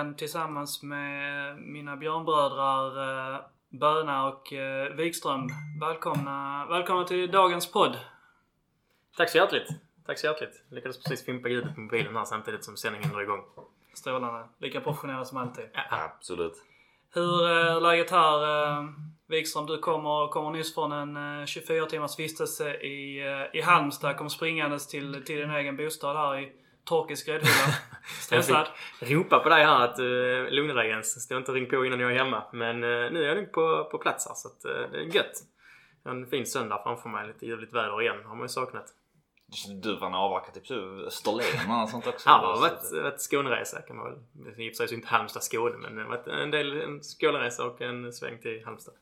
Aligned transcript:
Wighagen 0.00 0.16
tillsammans 0.16 0.82
med 0.82 1.56
mina 1.58 1.96
björnbrödrar 1.96 3.34
eh, 3.34 3.40
Böna 3.68 4.28
och 4.28 4.52
eh, 4.52 4.94
Wikström. 4.94 5.48
Välkomna, 5.80 6.66
välkomna 6.70 7.04
till 7.04 7.30
dagens 7.30 7.72
podd. 7.72 7.98
Tack 9.16 9.30
så 9.30 9.38
hjärtligt. 9.38 9.68
Tack 10.06 10.18
så 10.18 10.26
hjärtligt. 10.26 10.62
Jag 10.68 10.74
lyckades 10.74 11.02
precis 11.02 11.24
fimpa 11.24 11.48
ljudet 11.48 11.74
på 11.74 11.80
mobilen 11.80 12.16
här 12.16 12.24
samtidigt 12.24 12.64
som 12.64 12.76
sändningen 12.76 13.10
drar 13.10 13.20
igång. 13.20 13.40
Strålande. 13.94 14.48
Lika 14.58 14.80
professionella 14.80 15.24
som 15.24 15.38
alltid. 15.38 15.64
Absolut. 15.90 16.54
Hur 17.14 17.46
är 17.48 17.80
läget 17.80 18.10
här? 18.10 18.42
eh, 18.42 18.84
Wikström, 19.26 19.66
du 19.66 19.78
kommer, 19.78 20.28
kommer 20.28 20.50
nyss 20.50 20.74
från 20.74 20.92
en 20.92 21.40
eh, 21.40 21.46
24 21.46 21.86
timmars 21.86 22.18
vistelse 22.18 22.74
i, 22.74 23.26
eh, 23.26 23.58
i 23.58 23.62
Halmstad. 23.62 24.16
Kom 24.16 24.30
springandes 24.30 24.88
till, 24.88 25.24
till 25.24 25.36
din 25.36 25.50
egen 25.50 25.76
bostad 25.76 26.16
här 26.16 26.38
i 26.38 26.52
torkisk 26.84 27.26
gräddhylla. 27.26 27.74
Stressad? 28.20 28.66
Ropa 29.00 29.38
på 29.38 29.48
dig 29.48 29.64
här 29.64 29.84
att 29.84 29.98
uh, 29.98 30.50
lugna 30.50 30.74
dig 30.74 30.88
Jens. 30.88 31.22
Stå 31.22 31.36
inte 31.36 31.50
och 31.50 31.54
ring 31.54 31.68
på 31.68 31.84
innan 31.84 32.00
jag 32.00 32.12
är 32.12 32.18
hemma. 32.18 32.42
Men 32.52 32.84
uh, 32.84 33.12
nu 33.12 33.24
är 33.24 33.28
jag 33.28 33.36
nog 33.36 33.52
på, 33.52 33.88
på 33.90 33.98
plats 33.98 34.26
här 34.28 34.34
så 34.34 34.48
att, 34.48 34.64
uh, 34.64 34.90
det 34.92 34.98
är 34.98 35.16
gött. 35.16 35.32
Jag 36.02 36.10
har 36.10 36.18
en 36.18 36.26
fin 36.26 36.46
söndag 36.46 36.80
framför 36.82 37.08
mig. 37.08 37.26
Lite 37.26 37.46
ljuvligt 37.46 37.74
väder 37.74 38.02
igen. 38.02 38.16
har 38.24 38.34
man 38.34 38.44
ju 38.44 38.48
saknat. 38.48 38.86
Du 39.82 39.96
var 39.96 40.16
avverkat 40.16 40.54
typ 40.54 40.70
Österlen 41.06 41.82
och 41.82 41.88
sånt 41.88 42.06
också. 42.06 42.28
Ja, 42.28 42.40
det 42.40 42.46
har 42.46 42.60
varit, 42.60 43.02
varit 43.02 43.20
Skåneresa 43.20 43.82
kan 43.82 43.96
man 43.96 44.04
väl. 44.04 44.18
I 44.58 44.72
och 44.72 44.76
för 44.76 44.86
sig 44.86 44.96
inte 44.96 45.08
Halmstad 45.08 45.42
Skåne 45.42 45.76
men 45.78 45.96
det 45.96 46.02
har 46.02 46.08
varit 46.08 46.26
en 46.26 46.50
del 46.50 46.80
en 46.80 47.02
Skåneresa 47.02 47.64
och 47.64 47.80
en 47.80 48.12
sväng 48.12 48.38
till 48.38 48.64
Halmstad. 48.64 48.94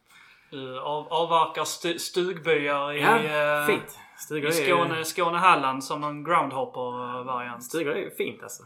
Du 0.50 0.80
av, 0.80 1.12
avverkar 1.12 1.64
stu, 1.64 1.98
stugbyar 1.98 2.92
i, 2.92 3.00
Ja, 3.00 3.18
eh, 3.18 3.66
fint. 3.66 3.98
Stugor 4.18 4.50
i 4.50 4.52
Skåne, 4.52 5.04
Skåne-Halland 5.04 5.84
som 5.84 6.04
en 6.04 6.24
groundhopper-variant. 6.24 7.64
Stugor 7.64 7.96
är 7.96 8.10
fint 8.10 8.42
alltså. 8.42 8.62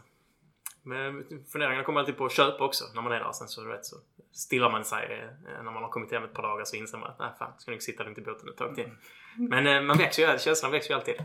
Men 0.83 1.25
funderingarna 1.51 1.83
kommer 1.83 1.99
alltid 1.99 2.17
på 2.17 2.25
att 2.25 2.31
köpa 2.31 2.65
också 2.65 2.85
när 2.95 3.01
man 3.01 3.11
är 3.11 3.19
där. 3.19 3.31
Sen 3.31 3.47
så, 3.47 3.67
vet, 3.67 3.85
så 3.85 3.95
stillar 4.31 4.71
man 4.71 4.85
sig 4.85 5.29
eh, 5.47 5.63
när 5.63 5.71
man 5.71 5.83
har 5.83 5.89
kommit 5.89 6.11
hem 6.11 6.23
ett 6.23 6.33
par 6.33 6.43
dagar 6.43 6.65
så 6.65 6.75
inser 6.75 6.97
man 6.97 7.09
att 7.09 7.19
nej 7.19 7.29
fan, 7.39 7.53
ska 7.57 7.71
nog 7.71 7.81
sitta 7.81 8.03
lugnt 8.03 8.17
i 8.17 8.21
båten 8.21 8.49
ett 8.49 8.57
tag 8.57 8.75
till. 8.75 8.89
Men 9.37 9.67
eh, 9.67 9.81
man 9.81 9.97
växer 9.97 10.31
ju, 10.31 10.39
känslan 10.39 10.71
växer 10.71 10.89
ju 10.89 10.95
alltid. 10.95 11.15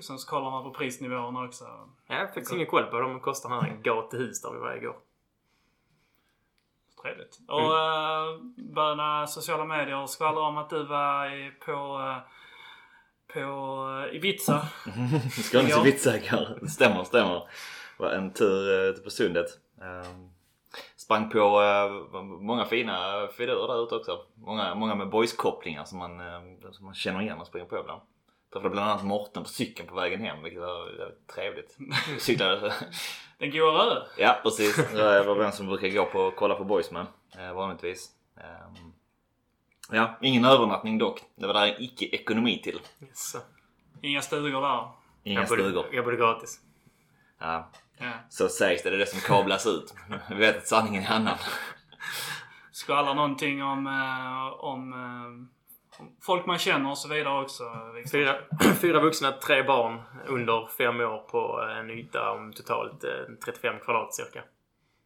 Sen 0.00 0.18
så 0.18 0.30
kollar 0.30 0.50
man 0.50 0.62
på 0.62 0.70
prisnivåerna 0.70 1.44
också. 1.44 1.64
Jag 2.06 2.16
har 2.16 2.26
faktiskt 2.26 2.52
ingen 2.52 2.66
koll 2.66 2.84
på 2.84 2.90
vad 2.90 3.02
de 3.02 3.20
kostar 3.20 3.48
här 3.48 3.66
i 3.66 3.82
gatehus 3.82 4.42
där 4.42 4.52
vi 4.52 4.58
var 4.58 4.76
igår. 4.76 4.96
Trevligt. 7.02 7.38
Och 7.48 7.78
mm. 7.78 8.54
Böna 8.74 9.26
sociala 9.26 9.64
medier 9.64 10.06
skvallrar 10.06 10.42
om 10.42 10.58
att 10.58 10.70
du 10.70 10.84
var 10.84 11.50
på, 11.64 12.00
eh, 12.00 12.18
på 13.40 14.08
Ibiza. 14.12 14.68
Skånes. 15.42 15.76
Ibiza-ägare. 15.76 16.68
Stämmer, 16.68 17.04
stämmer. 17.04 17.48
Det 17.96 18.02
var 18.02 18.10
en 18.10 18.32
tur 18.32 18.88
eh, 18.88 19.02
på 19.04 19.10
sundet. 19.10 19.46
Ehm, 19.82 20.30
Sprang 20.96 21.30
på 21.30 21.38
eh, 21.38 22.22
många 22.22 22.64
fina 22.64 23.28
filurer 23.36 23.68
där 23.68 23.84
ute 23.84 23.94
också. 23.94 24.20
Många, 24.34 24.74
många 24.74 24.94
med 24.94 25.08
boys-kopplingar 25.08 25.84
som 25.84 25.98
man, 25.98 26.20
eh, 26.20 26.70
som 26.72 26.84
man 26.84 26.94
känner 26.94 27.22
igen 27.22 27.40
och 27.40 27.46
springer 27.46 27.66
på 27.66 27.78
ibland. 27.78 28.00
Träffade 28.52 28.70
bland 28.70 28.90
annat 28.90 29.04
Morten 29.04 29.42
på 29.42 29.48
cykeln 29.48 29.88
på 29.88 29.94
vägen 29.94 30.20
hem 30.20 30.42
vilket 30.42 30.60
var 30.60 31.12
trevligt. 31.34 31.76
Cyklade 32.18 32.72
Den 33.38 33.50
goa 33.50 33.72
röd. 33.72 34.06
Ja 34.18 34.40
precis. 34.42 34.90
Jag 34.94 35.24
var 35.24 35.34
vem 35.34 35.52
som 35.52 35.66
brukar 35.66 35.88
gå 35.88 36.04
på 36.04 36.32
kolla 36.36 36.54
på 36.54 36.64
boys 36.64 36.90
med 36.90 37.06
vanligtvis. 37.54 38.10
Ehm, 38.36 38.92
Ja, 39.90 40.18
ingen 40.22 40.44
övernattning 40.44 40.98
dock. 40.98 41.20
Det 41.36 41.46
var 41.46 41.54
där 41.54 41.66
en 41.66 41.82
icke-ekonomi 41.82 42.60
till. 42.62 42.80
Yes. 43.00 43.36
Inga 44.02 44.22
stugor 44.22 44.60
där. 44.62 44.88
Inga 45.22 45.40
Jag 45.40 45.48
bodde, 45.48 45.62
stugor. 45.62 45.86
jag 45.92 46.04
bodde 46.04 46.16
gratis. 46.16 46.60
Ja, 47.38 47.70
Ja. 47.98 48.12
så 48.28 48.48
sägs 48.48 48.82
det. 48.82 48.90
Det 48.90 48.96
är 48.96 48.98
det 48.98 49.06
som 49.06 49.20
kablas 49.20 49.66
ut. 49.66 49.94
Vi 50.30 50.34
vet 50.36 50.56
att 50.56 50.66
sanningen 50.66 51.02
är 51.02 51.10
annan. 51.16 51.38
Skvallrar 52.72 53.14
någonting 53.14 53.62
om, 53.62 53.86
eh, 53.86 54.64
om, 54.64 54.92
eh, 54.92 56.00
om 56.02 56.16
folk 56.22 56.46
man 56.46 56.58
känner 56.58 56.90
och 56.90 56.98
så 56.98 57.08
vidare 57.08 57.42
också. 57.42 57.64
Fyra, 58.12 58.36
fyra 58.80 59.00
vuxna, 59.00 59.32
tre 59.32 59.62
barn 59.62 60.02
under 60.26 60.68
fem 60.78 61.00
år 61.00 61.18
på 61.18 61.60
en 61.60 61.90
yta 61.90 62.30
om 62.32 62.52
totalt 62.52 63.04
eh, 63.04 63.10
35 63.44 63.78
kvadrat 63.80 64.14
cirka. 64.14 64.42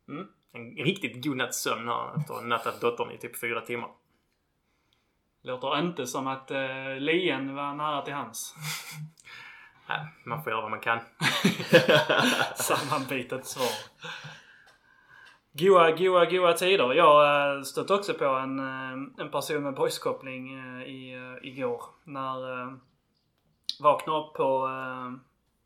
Mm. 0.08 0.26
En 0.52 0.84
riktigt 0.84 1.24
god 1.24 1.36
natts 1.36 1.62
sömn 1.62 1.88
här 1.88 2.08
efter 2.18 2.34
att 2.34 2.40
ha 2.40 2.46
nattat 2.46 2.80
dottern 2.80 3.10
i 3.10 3.18
typ 3.18 3.40
fyra 3.40 3.60
timmar. 3.60 3.88
Låter 5.42 5.78
inte 5.78 6.06
som 6.06 6.26
att 6.26 6.50
eh, 6.50 6.96
lien 6.98 7.54
var 7.54 7.74
nära 7.74 8.02
till 8.02 8.14
hans. 8.14 8.54
Nej, 9.88 10.06
man 10.24 10.42
får 10.42 10.52
göra 10.52 10.62
vad 10.62 10.70
man 10.70 10.80
kan. 10.80 10.98
Sammanbitet 12.54 13.46
svar. 13.46 13.70
Goa, 15.52 15.90
goa, 15.90 16.24
goa 16.24 16.52
tider. 16.52 16.92
Jag 16.94 17.56
eh, 17.56 17.62
stötte 17.62 17.94
också 17.94 18.14
på 18.14 18.24
en, 18.24 18.58
eh, 18.58 19.24
en 19.24 19.30
person 19.30 19.62
med 19.62 19.74
boyskoppling 19.74 20.54
eh, 20.54 20.82
i, 20.82 21.38
igår. 21.42 21.82
När 22.04 22.60
eh, 22.60 22.72
vaknade 23.80 24.18
upp 24.18 24.34
på, 24.34 24.70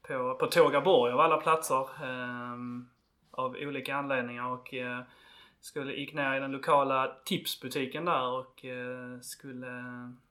på, 0.09 0.35
på 0.35 0.47
Tågaborg 0.47 1.13
av 1.13 1.21
alla 1.21 1.37
platser. 1.37 1.81
Eh, 1.81 2.55
av 3.37 3.57
olika 3.61 3.97
anledningar 3.97 4.47
och 4.47 4.75
eh, 4.75 5.01
skulle, 5.65 5.93
gick 5.93 6.15
ner 6.15 6.37
i 6.37 6.41
den 6.41 6.53
lokala 6.53 7.17
tipsbutiken 7.25 8.05
där 8.05 8.27
och 8.27 8.65
eh, 8.65 9.21
skulle 9.21 9.67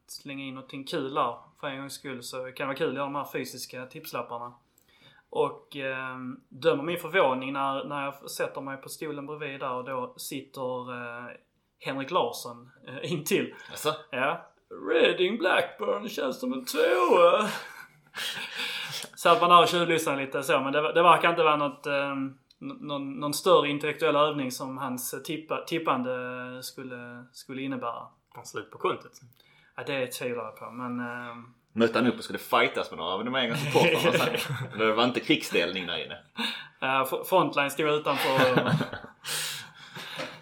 slänga 0.07 0.44
in 0.44 0.55
någonting 0.55 0.83
kul 0.83 1.13
där. 1.13 1.35
För 1.59 1.67
en 1.67 1.79
gångs 1.79 1.94
skull 1.94 2.23
så 2.23 2.38
kan 2.38 2.53
det 2.53 2.66
vara 2.66 2.75
kul 2.75 2.89
att 2.89 2.95
göra 2.95 3.05
de 3.05 3.16
här 3.16 3.27
fysiska 3.33 3.85
tipslapparna. 3.85 4.53
Och 5.29 5.77
eh, 5.77 6.17
dömer 6.49 6.83
min 6.83 6.97
förvåning 6.97 7.53
när, 7.53 7.83
när 7.83 8.05
jag 8.05 8.29
sätter 8.29 8.61
mig 8.61 8.77
på 8.77 8.89
stolen 8.89 9.25
bredvid 9.25 9.59
där 9.59 9.71
och 9.71 9.83
då 9.83 10.13
sitter 10.17 10.91
eh, 10.91 11.31
Henrik 11.79 12.11
Larsson 12.11 12.71
eh, 12.88 13.11
intill. 13.11 13.53
Alltså, 13.69 13.95
Ja. 14.11 14.45
Reading 14.91 15.38
Blackburn 15.38 16.09
känns 16.09 16.39
som 16.39 16.53
en 16.53 16.65
tvåa. 16.65 17.47
så 19.15 19.29
att 19.29 19.41
man 19.41 19.51
har 19.51 19.65
tjuvlyssnat 19.65 20.17
lite 20.17 20.44
så. 20.44 20.59
Men 20.59 20.73
det, 20.73 20.94
det 20.94 21.03
verkar 21.03 21.29
inte 21.29 21.44
vara 21.44 21.55
något, 21.55 21.88
eh, 21.88 22.15
någon, 22.68 23.13
någon 23.19 23.34
större 23.34 23.69
intellektuell 23.69 24.16
övning 24.16 24.51
som 24.51 24.78
hans 24.78 25.16
tippa, 25.25 25.63
tippande 25.68 26.13
skulle, 26.63 27.25
skulle 27.31 27.62
innebära. 27.62 28.07
Har 28.35 28.44
slut 28.44 28.72
på 28.72 28.78
kontot. 28.78 29.12
Ja, 29.75 29.84
det 29.88 30.07
tvivlar 30.07 30.44
jag 30.44 30.56
på. 30.56 30.72
Men 30.72 31.00
eh, 31.00 31.35
mötte 31.74 32.00
han 32.00 32.07
upp 32.07 32.18
och 32.18 32.24
skulle 32.24 32.40
fightas 32.40 32.91
med 32.91 32.97
några 32.97 33.12
av 33.13 33.25
de 33.25 33.35
egna 33.35 33.56
supportrarna. 33.56 34.38
Det 34.78 34.94
var 34.94 35.03
inte 35.03 35.19
krigsdelning 35.19 35.88
där 35.88 36.06
inne. 36.06 36.18
F- 37.03 37.28
Frontline 37.29 37.72
stod 37.72 37.90
utanför 37.90 38.63
och 38.63 38.69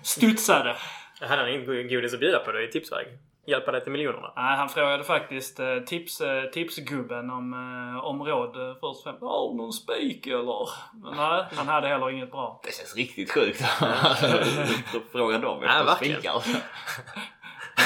studsade. 0.02 0.76
Hade 1.22 1.42
han 1.42 1.50
inget 1.50 1.90
godis 1.90 2.14
att 2.14 2.20
bjuda 2.20 2.40
på 2.40 2.52
då 2.52 2.62
i 2.62 2.68
tipsväg? 2.72 3.08
Hjälpa 3.46 3.72
dig 3.72 3.84
till 3.84 3.92
miljonerna? 3.92 4.34
Nej, 4.36 4.58
han 4.58 4.70
frågade 4.70 5.04
faktiskt 5.04 5.60
eh, 5.60 5.78
tips, 5.80 6.22
eh, 6.22 6.44
tipsgubben 6.46 7.30
om, 7.30 7.54
eh, 7.54 8.06
om 8.06 8.24
råd 8.24 8.54
först 8.54 8.84
och 8.84 9.04
främst. 9.04 9.22
Har 9.22 9.50
du 9.52 9.58
någon 9.58 9.74
spik 9.74 10.28
eller? 10.28 10.70
Men 11.04 11.18
nej, 11.18 11.46
han 11.56 11.68
hade 11.68 11.88
heller 11.88 12.10
inget 12.10 12.32
bra. 12.32 12.62
Det 12.64 12.76
känns 12.76 12.96
riktigt 12.96 13.32
sjukt. 13.32 13.62
Fråga 15.12 15.38
dem 15.38 15.64
efter 15.64 15.96
spinkar. 15.96 16.44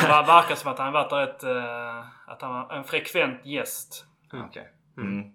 Det 0.02 0.08
var- 0.10 0.26
verkar 0.26 0.56
som 0.56 0.72
att 0.72 0.80
han 0.80 0.94
varit 0.94 1.12
ett, 1.30 1.44
att 2.28 2.42
han 2.42 2.54
var 2.54 2.74
en 2.76 2.84
frekvent 2.84 3.46
gäst. 3.46 4.06
Okej. 4.34 4.68
Mm. 4.98 5.32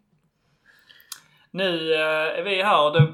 Nu 1.50 1.93
är 1.94 2.43
vi 2.43 2.62
här 2.62 2.84
och 2.87 2.93
det, 2.93 3.12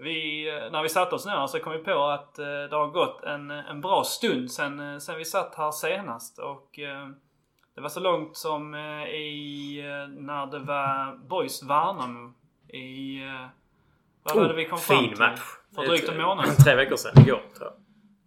vi, 0.00 0.48
eh, 0.48 0.72
när 0.72 0.82
vi 0.82 0.88
satte 0.88 1.14
oss 1.14 1.26
ner 1.26 1.46
så 1.46 1.58
kom 1.58 1.72
vi 1.72 1.78
på 1.78 2.04
att 2.04 2.38
eh, 2.38 2.44
det 2.44 2.76
har 2.76 2.86
gått 2.86 3.24
en, 3.24 3.50
en 3.50 3.80
bra 3.80 4.04
stund 4.04 4.50
sen, 4.50 4.92
eh, 4.92 4.98
sen 4.98 5.18
vi 5.18 5.24
satt 5.24 5.54
här 5.54 5.70
senast. 5.70 6.38
Och 6.38 6.78
det 7.74 7.80
var 7.80 7.88
så 7.88 8.00
långt 8.00 8.36
som 8.36 8.74
i 8.74 9.82
när 10.08 10.46
det 10.46 10.58
var 10.58 11.16
Boys 11.28 11.62
Värnamo 11.62 12.32
i... 12.68 13.20
Vad 14.22 14.36
var 14.36 14.48
det 14.48 14.54
vi 14.54 14.64
kom 14.64 14.78
fram 14.78 14.98
fin 14.98 15.08
till? 15.08 15.18
match. 15.18 15.40
För 15.74 15.86
drygt 15.86 16.08
en 16.08 16.22
månad. 16.22 16.56
Tre 16.64 16.74
veckor 16.74 16.96
sedan. 16.96 17.22
Igår, 17.22 17.42
tror 17.56 17.70
jag. 17.70 17.72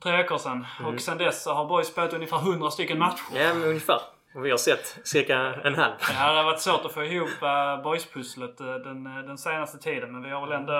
Tre 0.04 0.18
veckor 0.18 0.38
sedan. 0.38 0.66
Och 0.86 1.00
sen 1.00 1.18
dess 1.18 1.44
så 1.44 1.54
har 1.54 1.66
Boys 1.66 1.88
spelat 1.88 2.14
ungefär 2.14 2.38
100 2.38 2.72
stycken 2.72 3.00
matcher. 3.00 3.24
Ja, 3.34 3.54
men 3.54 3.64
ungefär. 3.64 4.00
Och 4.36 4.46
vi 4.46 4.50
har 4.50 4.58
sett 4.58 5.00
cirka 5.04 5.38
en 5.38 5.76
halv. 5.76 5.94
Ja, 6.00 6.32
det 6.32 6.38
har 6.38 6.44
varit 6.44 6.62
svårt 6.62 6.86
att 6.86 6.94
få 6.94 7.04
ihop 7.04 7.30
uh, 7.44 7.84
boyspusslet 7.84 8.58
den, 8.58 9.04
den 9.04 9.38
senaste 9.38 9.78
tiden. 9.78 10.12
Men 10.12 10.24
vi 10.24 10.30
har 10.30 10.48
väl 10.48 10.52
ändå 10.52 10.74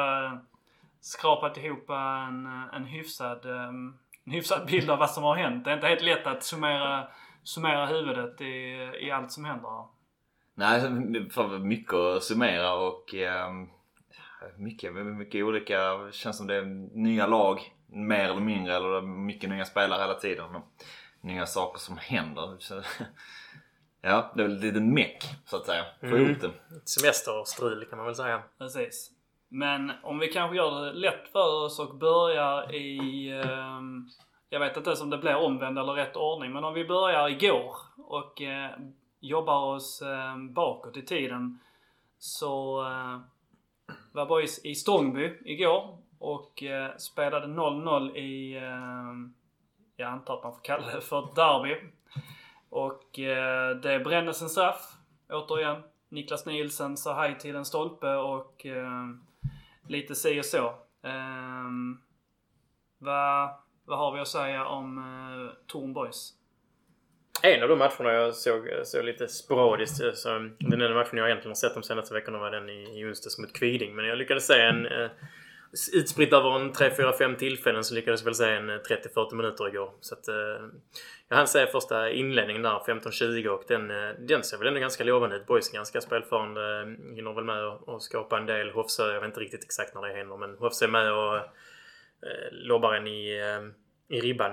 skrapat 1.04 1.58
ihop 1.58 1.90
en, 1.90 2.46
en, 2.74 2.86
hyfsad, 2.86 3.46
en 3.46 4.00
hyfsad 4.34 4.68
bild 4.68 4.90
av 4.90 5.00
vad 5.00 5.10
som 5.12 5.24
har 5.24 5.36
hänt. 5.36 5.66
Det 5.66 5.72
är 5.72 5.76
inte 5.76 5.88
helt 5.88 6.04
lätt 6.04 6.28
att 6.28 6.44
summera, 6.44 7.08
summera 7.44 7.86
huvudet 7.86 8.42
i, 8.42 8.46
i 9.02 9.12
allt 9.12 9.32
som 9.32 9.46
händer. 9.46 9.86
Nej, 10.56 10.82
för 11.30 11.60
mycket 11.60 11.94
att 11.94 12.24
summera 12.24 12.74
och 12.74 13.16
mycket, 14.58 14.94
mycket 14.96 15.44
olika. 15.44 16.12
Känns 16.12 16.38
som 16.38 16.48
det 16.48 16.56
är 16.56 16.66
nya 16.98 17.28
lag, 17.28 17.60
mer 17.88 18.30
eller 18.30 18.42
mindre 18.42 18.76
eller 18.76 19.02
mycket 19.02 19.50
nya 19.50 19.66
spelare 19.66 20.02
hela 20.02 20.14
tiden. 20.14 20.56
Och 20.56 20.64
nya 21.22 21.46
saker 21.46 21.80
som 21.80 21.98
händer. 21.98 22.56
Så, 22.60 22.82
ja, 24.02 24.32
det 24.36 24.44
är 24.44 24.48
väl 24.48 24.58
lite 24.60 24.80
meck 24.80 25.24
så 25.46 25.58
att 25.58 25.66
säga. 25.66 25.86
Få 26.00 26.06
Mm. 26.06 26.22
ihop 26.26 26.42
det. 26.42 26.52
Semesterstrul 26.86 27.86
kan 27.90 27.98
man 27.98 28.06
väl 28.06 28.16
säga. 28.16 28.44
Precis. 28.58 29.12
Men 29.56 29.92
om 30.04 30.20
vi 30.20 30.28
kanske 30.28 30.58
gör 30.58 30.86
det 30.86 30.94
lätt 30.94 31.28
för 31.32 31.66
oss 31.66 31.80
och 31.80 31.96
börjar 31.96 32.76
i... 32.76 33.30
Eh, 33.30 33.82
jag 34.50 34.60
vet 34.60 34.78
inte 34.78 34.90
ens 34.90 35.02
om 35.02 35.10
det 35.10 35.18
blir 35.18 35.36
omvänd 35.36 35.80
eller 35.80 35.94
rätt 35.94 36.16
ordning. 36.16 36.54
Men 36.54 36.64
om 36.64 36.74
vi 36.74 36.86
börjar 36.86 37.30
igår 37.30 37.76
och 37.98 38.42
eh, 38.42 38.72
jobbar 39.20 39.76
oss 39.76 40.02
eh, 40.02 40.38
bakåt 40.38 40.98
i 40.98 41.02
tiden. 41.02 41.60
Så 42.20 42.82
eh, 42.82 43.20
var 44.12 44.26
boys 44.26 44.66
i 44.66 44.76
Stångby 44.76 45.38
igår 45.46 45.98
och 46.20 46.64
eh, 46.64 46.98
spelade 46.98 47.48
0-0 47.48 48.16
i... 48.16 48.56
Eh, 48.56 49.14
jag 49.96 50.10
antar 50.10 50.38
att 50.38 50.44
man 50.44 50.54
får 50.54 50.64
kalla 50.64 50.96
det 50.96 51.02
för 51.02 51.20
ett 51.20 51.36
derby. 51.36 51.76
Och 52.70 53.20
eh, 53.20 53.76
det 53.76 54.00
brändes 54.00 54.42
en 54.42 54.50
straff. 54.50 54.98
Återigen. 55.30 55.84
Niklas 56.10 56.46
Nielsen 56.46 56.98
sa 56.98 57.14
hej 57.14 57.38
till 57.40 57.56
en 57.56 57.66
stolpe 57.66 58.16
och 58.16 58.66
eh, 58.66 59.04
lite 59.88 60.16
si 60.16 60.40
och 60.40 60.46
så. 60.46 60.76
Um, 61.02 62.02
vad, 62.98 63.50
vad 63.86 63.98
har 63.98 64.14
vi 64.14 64.20
att 64.20 64.28
säga 64.28 64.66
om 64.66 64.98
uh, 64.98 65.52
Torn 65.68 65.94
Boys? 65.94 66.34
En 67.42 67.64
av 67.64 67.70
de 67.70 67.80
matcherna 67.80 68.12
jag 68.12 68.36
såg, 68.36 68.68
eh, 68.68 68.84
såg 68.84 69.06
lite 69.06 69.28
sporadiskt. 69.28 70.02
Eh, 70.02 70.14
så 70.14 70.30
den 70.60 70.82
enda 70.82 70.94
matchen 70.94 71.18
jag 71.18 71.28
egentligen 71.28 71.50
har 71.50 71.56
sett 71.56 71.74
de 71.74 71.84
senaste 71.84 72.14
veckorna 72.14 72.38
var 72.38 72.52
den 72.52 72.70
i, 72.70 73.00
i 73.00 73.06
onsdags 73.06 73.40
mot 73.40 73.54
Kviding. 73.54 73.96
Men 73.96 74.06
jag 74.06 74.18
lyckades 74.18 74.48
se 74.48 74.62
en... 74.62 74.88
Utspritt 75.94 76.34
över 76.34 76.60
en 76.60 76.72
3, 76.72 76.92
4, 76.96 77.14
5 77.14 77.36
tillfällen 77.36 77.84
så 77.84 77.96
lyckades 77.96 78.22
vi 78.22 78.26
väl 78.26 78.36
se 78.36 78.50
en 78.50 78.70
eh, 78.70 78.76
30-40 78.76 79.36
minuter 79.36 79.68
igår. 79.68 79.92
Så 80.00 80.16
att... 80.16 80.28
Eh, 80.28 80.36
jag 81.30 81.38
hann 81.38 81.48
se 81.48 81.68
första 81.68 82.10
inledningen 82.10 82.62
där, 82.62 82.80
15-20 82.88 83.48
och 83.48 83.64
den, 83.68 83.92
eh, 83.92 84.16
den 84.20 84.44
ser 84.44 84.58
väl 84.58 84.68
ändå 84.68 84.80
ganska 84.80 85.04
lovande 85.04 85.36
ut. 85.36 85.46
Boys 85.46 85.70
är 85.70 85.74
ganska 85.74 86.02
spelförande. 86.02 86.80
Eh, 86.80 87.16
hinner 87.16 87.34
väl 87.34 87.44
med 87.44 87.66
och, 87.66 88.04
skapa 88.04 88.38
en 88.38 88.46
del. 88.46 88.70
Hofsö, 88.70 89.08
eh, 89.08 89.14
jag 89.14 89.22
vet 89.22 89.28
inte 89.28 89.40
riktigt 89.40 89.64
exakt 89.64 89.96
när 89.96 90.02
det 90.02 90.14
händer 90.14 90.38
men 90.38 90.58
Hofsö 90.58 90.86
är 90.86 90.90
med 90.90 91.14
och 91.14 91.36
eh, 91.36 92.52
lobbar 92.52 92.94
en 92.94 93.08
i, 93.08 93.40
eh, 93.40 94.18
i 94.18 94.22
ribban. 94.22 94.52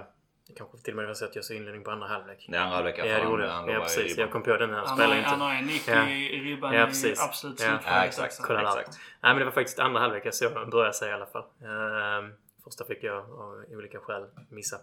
Det 0.50 0.56
kanske 0.58 0.78
till 0.78 0.92
och 0.92 0.96
med 0.96 1.06
var 1.06 1.14
så 1.14 1.24
att 1.24 1.36
jag 1.36 1.44
såg 1.44 1.56
inledning 1.56 1.84
på 1.84 1.90
andra 1.90 2.06
halvlek. 2.06 2.46
Det 2.48 2.56
är 2.56 2.60
andra 2.60 2.74
halvlek 2.74 2.98
i 2.98 3.00
Ja, 3.00 3.04
det 3.18 3.24
gjorde 3.24 3.42
Det 3.42 3.48
jag. 3.48 3.68
Ja, 3.70 3.78
i 3.78 3.80
precis. 3.80 4.16
Jag 4.18 4.30
kom 4.30 4.42
på 4.42 4.56
den 4.56 4.70
här. 4.70 4.76
Han 4.76 4.96
Spelar 4.96 5.08
har, 5.10 5.16
inte. 5.16 5.28
han 5.28 5.40
har 5.40 5.54
en 5.54 5.64
nick 5.66 5.88
Ja. 5.88 6.08
i, 6.08 6.36
i 6.36 6.40
ribban 6.40 6.74
Ja, 6.74 6.82
i 6.82 6.86
precis. 6.86 7.20
absolut 7.20 7.60
Ja. 7.60 7.66
slutskedet 7.66 7.96
Ja, 7.96 8.04
exakt. 8.04 8.38
Kolla. 8.42 8.60
Exakt. 8.80 8.98
Nej 9.20 9.32
men 9.32 9.38
det 9.38 9.44
var 9.44 9.52
faktiskt 9.52 9.78
andra 9.78 10.00
halvlek 10.00 10.26
jag 10.26 10.34
såg, 10.34 10.52
började 10.52 10.84
jag 10.88 10.94
säga 10.94 11.10
i 11.10 11.14
alla 11.14 11.26
fall. 11.26 11.44
Ehm, 11.64 12.32
första 12.64 12.84
fick 12.84 13.04
jag 13.04 13.16
av 13.16 13.64
olika 13.70 13.98
skäl 14.00 14.24
missa. 14.50 14.76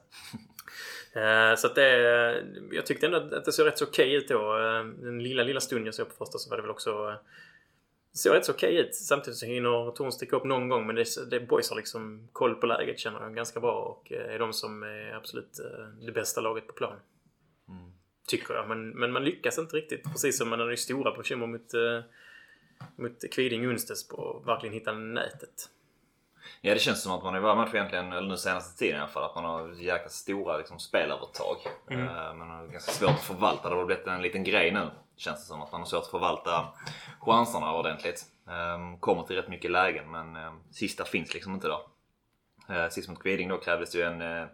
Ehm, 1.16 1.58
så 1.58 1.68
att 1.68 1.76
det, 1.76 1.90
jag 2.72 2.86
tyckte 2.86 3.06
ändå 3.06 3.18
att 3.18 3.46
det 3.46 3.52
såg 3.52 3.68
rätt 3.68 3.78
så 3.78 3.86
okej 3.86 4.14
ut 4.16 4.28
då. 4.28 4.54
Ehm, 4.58 4.96
den 5.02 5.24
lilla, 5.24 5.44
lilla 5.44 5.60
stunden 5.60 5.86
jag 5.86 5.96
såg 5.96 6.10
på 6.10 6.26
första 6.26 6.38
så 6.38 6.50
var 6.50 6.58
det 6.58 6.62
väl 6.64 6.72
också 6.72 7.06
det 7.08 7.18
såg 8.18 8.36
rätt 8.36 8.46
så 8.46 8.52
okej 8.52 8.78
ut. 8.78 8.96
Samtidigt 8.96 9.40
så 9.40 9.46
hinner 9.46 9.92
Torn 9.92 10.12
sticka 10.12 10.36
upp 10.36 10.44
någon 10.44 10.70
gång 10.70 10.88
men 10.88 10.96
det, 10.96 11.30
det 11.30 11.40
boys 11.40 11.70
har 11.70 11.78
liksom 11.78 12.28
koll 12.34 12.56
på 12.56 12.66
läget 12.66 13.00
känner 13.00 13.22
jag 13.22 13.36
ganska 13.36 13.60
bra 13.60 13.74
och 13.74 14.12
eh, 14.12 14.34
är 14.34 14.40
de 14.40 14.54
som 14.54 14.84
är 14.84 15.16
absolut 15.16 15.60
eh, 15.60 16.06
det 16.06 16.12
bästa 16.12 16.42
laget 16.42 16.68
på 16.68 16.74
plan. 16.74 16.96
Mm. 17.70 17.92
Tycker 18.28 18.54
jag. 18.54 18.68
Men, 18.68 18.90
men 18.90 19.12
man 19.12 19.24
lyckas 19.24 19.58
inte 19.58 19.76
riktigt. 19.76 20.04
Precis 20.04 20.38
som 20.38 20.50
man 20.50 20.60
hade 20.60 20.78
stora 20.78 21.18
bekymmer 21.18 21.48
mot, 21.48 21.74
eh, 21.74 22.02
mot 22.96 23.32
Kviding 23.32 23.70
onsdags 23.70 24.08
på 24.08 24.40
att 24.42 24.48
verkligen 24.48 24.74
hitta 24.74 24.94
nätet. 24.94 25.70
Ja 26.62 26.74
det 26.74 26.80
känns 26.80 27.04
som 27.04 27.12
att 27.12 27.24
man 27.24 27.36
i 27.36 27.40
varje 27.40 27.56
match 27.56 27.74
egentligen, 27.74 28.14
eller 28.14 28.30
nu 28.30 28.38
senaste 28.38 28.80
tiden 28.80 28.96
i 28.96 29.00
alla 29.00 29.08
fall, 29.08 29.24
att 29.24 29.36
man 29.36 29.46
har 29.46 29.74
jäkla 29.74 30.10
stora 30.10 30.58
liksom, 30.58 30.80
spelövertag. 30.80 31.58
Mm. 31.90 32.06
Men 32.38 32.50
har 32.50 32.68
ganska 32.68 32.92
svårt 32.92 33.10
att 33.10 33.24
förvalta. 33.24 33.70
Det 33.70 33.76
har 33.76 33.86
blivit 33.86 34.08
en 34.08 34.22
liten 34.22 34.44
grej 34.44 34.72
nu. 34.72 34.90
Känns 35.18 35.40
det 35.40 35.46
som 35.46 35.62
att 35.62 35.72
man 35.72 35.82
har 35.82 35.86
svårt 35.86 36.04
att 36.04 36.12
förvalta 36.12 36.68
chanserna 37.20 37.74
ordentligt. 37.74 38.26
Eh, 38.48 39.00
Kommer 39.00 39.24
till 39.24 39.36
rätt 39.36 39.48
mycket 39.50 39.72
lägen 39.72 40.12
men 40.12 40.36
eh, 40.36 40.54
sista 40.72 41.06
finns 41.06 41.34
liksom 41.34 41.54
inte 41.54 41.68
där. 41.68 41.80
Eh, 42.70 42.90
Sist 42.90 43.10
mot 43.10 43.24
Kviding 43.24 43.50
då 43.50 43.58
krävdes 43.58 43.96
ju 43.96 44.02
en 44.02 44.22
eh, 44.22 44.48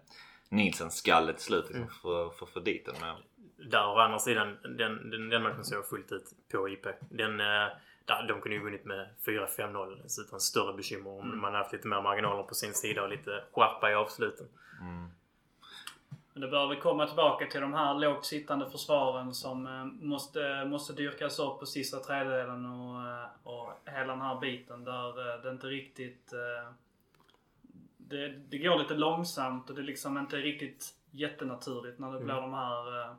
Nielsen-skalle 0.50 1.33
till 1.33 1.44
slut 1.44 1.65
liksom, 1.69 1.88
för, 2.01 2.30
för 2.30 2.45
att 2.45 2.51
få 2.51 2.60
dit 2.60 2.86
den. 2.86 2.95
Men, 3.01 3.15
Där 3.69 3.88
å 3.88 4.00
andra 4.00 4.19
sidan, 4.19 4.57
den, 4.63 5.10
den, 5.10 5.30
den 5.30 5.44
matchen 5.44 5.63
såg 5.63 5.77
jag 5.77 5.89
fullt 5.89 6.12
ut 6.12 6.25
på 6.51 6.69
IP. 6.69 6.86
Den, 7.10 7.39
eh, 7.39 7.68
där, 8.06 8.27
de 8.27 8.42
kunde 8.42 8.56
ju 8.57 8.63
vunnit 8.63 8.86
med 8.86 9.10
4-5-0 9.25 10.01
så 10.07 10.21
utan 10.21 10.39
större 10.39 10.74
bekymmer 10.74 11.10
om 11.10 11.42
man 11.42 11.44
hade 11.54 11.57
haft 11.57 11.74
lite 11.74 11.88
mer 11.88 12.01
marginaler 12.01 12.44
på 12.44 12.56
sin 12.56 12.74
sida 12.74 13.04
och 13.04 13.10
lite 13.10 13.44
skärpa 13.51 13.92
i 13.92 13.95
avsluten. 13.95 14.48
mm. 14.81 15.10
Men 16.34 16.42
det 16.42 16.48
bör 16.48 16.68
vi 16.68 16.76
komma 16.76 17.08
tillbaka 17.08 17.46
till 17.46 17.62
de 17.62 17.74
här 17.74 17.94
lågt 17.94 18.26
sittande 18.26 18.70
försvaren 18.70 19.34
som 19.34 19.68
eh, 19.68 19.86
måste, 19.86 20.66
måste 20.66 20.94
dyrkas 20.94 21.40
upp 21.40 21.60
på 21.60 21.66
sista 21.66 22.00
tredjedelen 22.00 22.66
och, 22.66 23.08
eh, 23.08 23.26
och 23.44 23.72
hela 23.86 24.14
den 24.14 24.22
här 24.22 24.40
biten 24.40 24.84
där 24.84 25.36
eh, 25.36 25.42
det 25.42 25.50
inte 25.50 25.68
riktigt... 25.68 26.34
eh, 26.34 26.72
Det, 27.98 28.30
det 28.30 28.58
går 28.58 28.80
lite 28.80 28.94
långsamt 28.94 29.70
och 29.70 29.76
det 29.76 29.82
är 29.82 29.86
liksom 29.86 30.18
inte 30.18 30.36
riktigt 30.38 30.94
jättenaturligt 31.12 32.00
när 32.00 32.12
det 32.14 32.20
blir 32.20 32.34
de 32.36 32.54
här... 32.54 33.02
eh, 33.02 33.10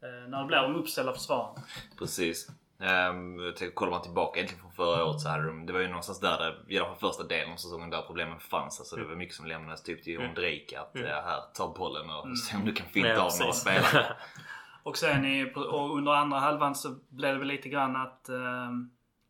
eh, 0.00 0.28
När 0.28 0.40
det 0.40 0.46
blir 0.46 0.62
de 0.62 0.76
uppställda 0.76 1.12
försvaren. 1.12 1.54
Precis. 1.98 2.48
Um, 2.80 3.52
kollar 3.74 3.90
man 3.92 4.02
tillbaka 4.02 4.38
egentligen 4.40 4.62
från 4.62 4.72
förra 4.72 5.04
året 5.04 5.20
så 5.20 5.28
hade 5.28 5.46
de, 5.46 5.66
det 5.66 5.72
var 5.72 5.80
ju 5.80 5.88
någonstans 5.88 6.20
där, 6.20 6.38
det, 6.38 6.74
i 6.74 6.78
alla 6.78 6.86
fall 6.86 6.96
första 6.96 7.22
delen 7.24 7.52
av 7.52 7.56
säsongen 7.56 7.90
där 7.90 8.02
problemen 8.02 8.40
fanns. 8.40 8.80
Alltså 8.80 8.96
det 8.96 9.04
var 9.04 9.14
mycket 9.16 9.34
som 9.34 9.46
lämnades 9.46 9.82
typ 9.82 10.04
till 10.04 10.12
Jon 10.12 10.22
Mm. 10.22 10.34
Drake 10.34 10.80
att 10.80 10.94
Mm. 10.94 11.08
ja, 11.08 11.20
här, 11.26 11.40
ta 11.54 11.74
bollen 11.78 12.10
och 12.10 12.24
Mm. 12.24 12.36
se 12.36 12.56
om 12.56 12.64
du 12.64 12.72
kan 12.72 12.86
finta 12.86 13.08
Ja, 13.08 13.22
av 13.22 13.30
några 13.40 13.52
spelare. 13.52 14.06
Och 14.82 14.96
sen 14.96 15.24
i, 15.24 15.52
och 15.56 15.96
under 15.96 16.12
andra 16.12 16.38
halvan 16.38 16.74
så 16.74 16.88
blev 17.08 17.32
det 17.32 17.38
väl 17.38 17.48
lite 17.48 17.68
grann 17.68 17.96
att, 17.96 18.28
eh, 18.28 18.68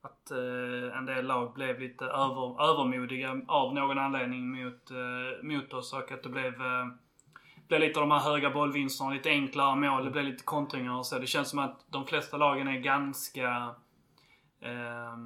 att 0.02 0.30
eh, 0.30 0.98
en 0.98 1.06
del 1.06 1.26
lag 1.26 1.54
blev 1.54 1.80
lite 1.80 2.04
över, 2.04 2.62
övermodiga 2.70 3.40
av 3.48 3.74
någon 3.74 3.98
anledning 3.98 4.50
mot, 4.64 4.90
eh, 4.90 5.42
mot 5.42 5.72
oss 5.72 5.92
och 5.92 6.12
att 6.12 6.22
det 6.22 6.28
blev, 6.28 6.54
blev 7.68 7.80
lite 7.80 8.00
av 8.00 8.08
de 8.08 8.14
här 8.14 8.30
höga 8.30 8.50
bollvinsterna, 8.50 9.10
lite 9.10 9.28
enklare 9.30 9.76
mål, 9.76 10.04
det 10.04 10.10
blev 10.10 10.24
lite 10.24 10.44
kontringar 10.44 10.98
och 10.98 11.06
så. 11.06 11.18
Det 11.18 11.26
känns 11.26 11.50
som 11.50 11.58
att 11.58 11.84
de 11.90 12.06
flesta 12.06 12.36
lagen 12.36 12.68
är 12.68 12.78
ganska 12.80 13.74
eh, 14.62 15.16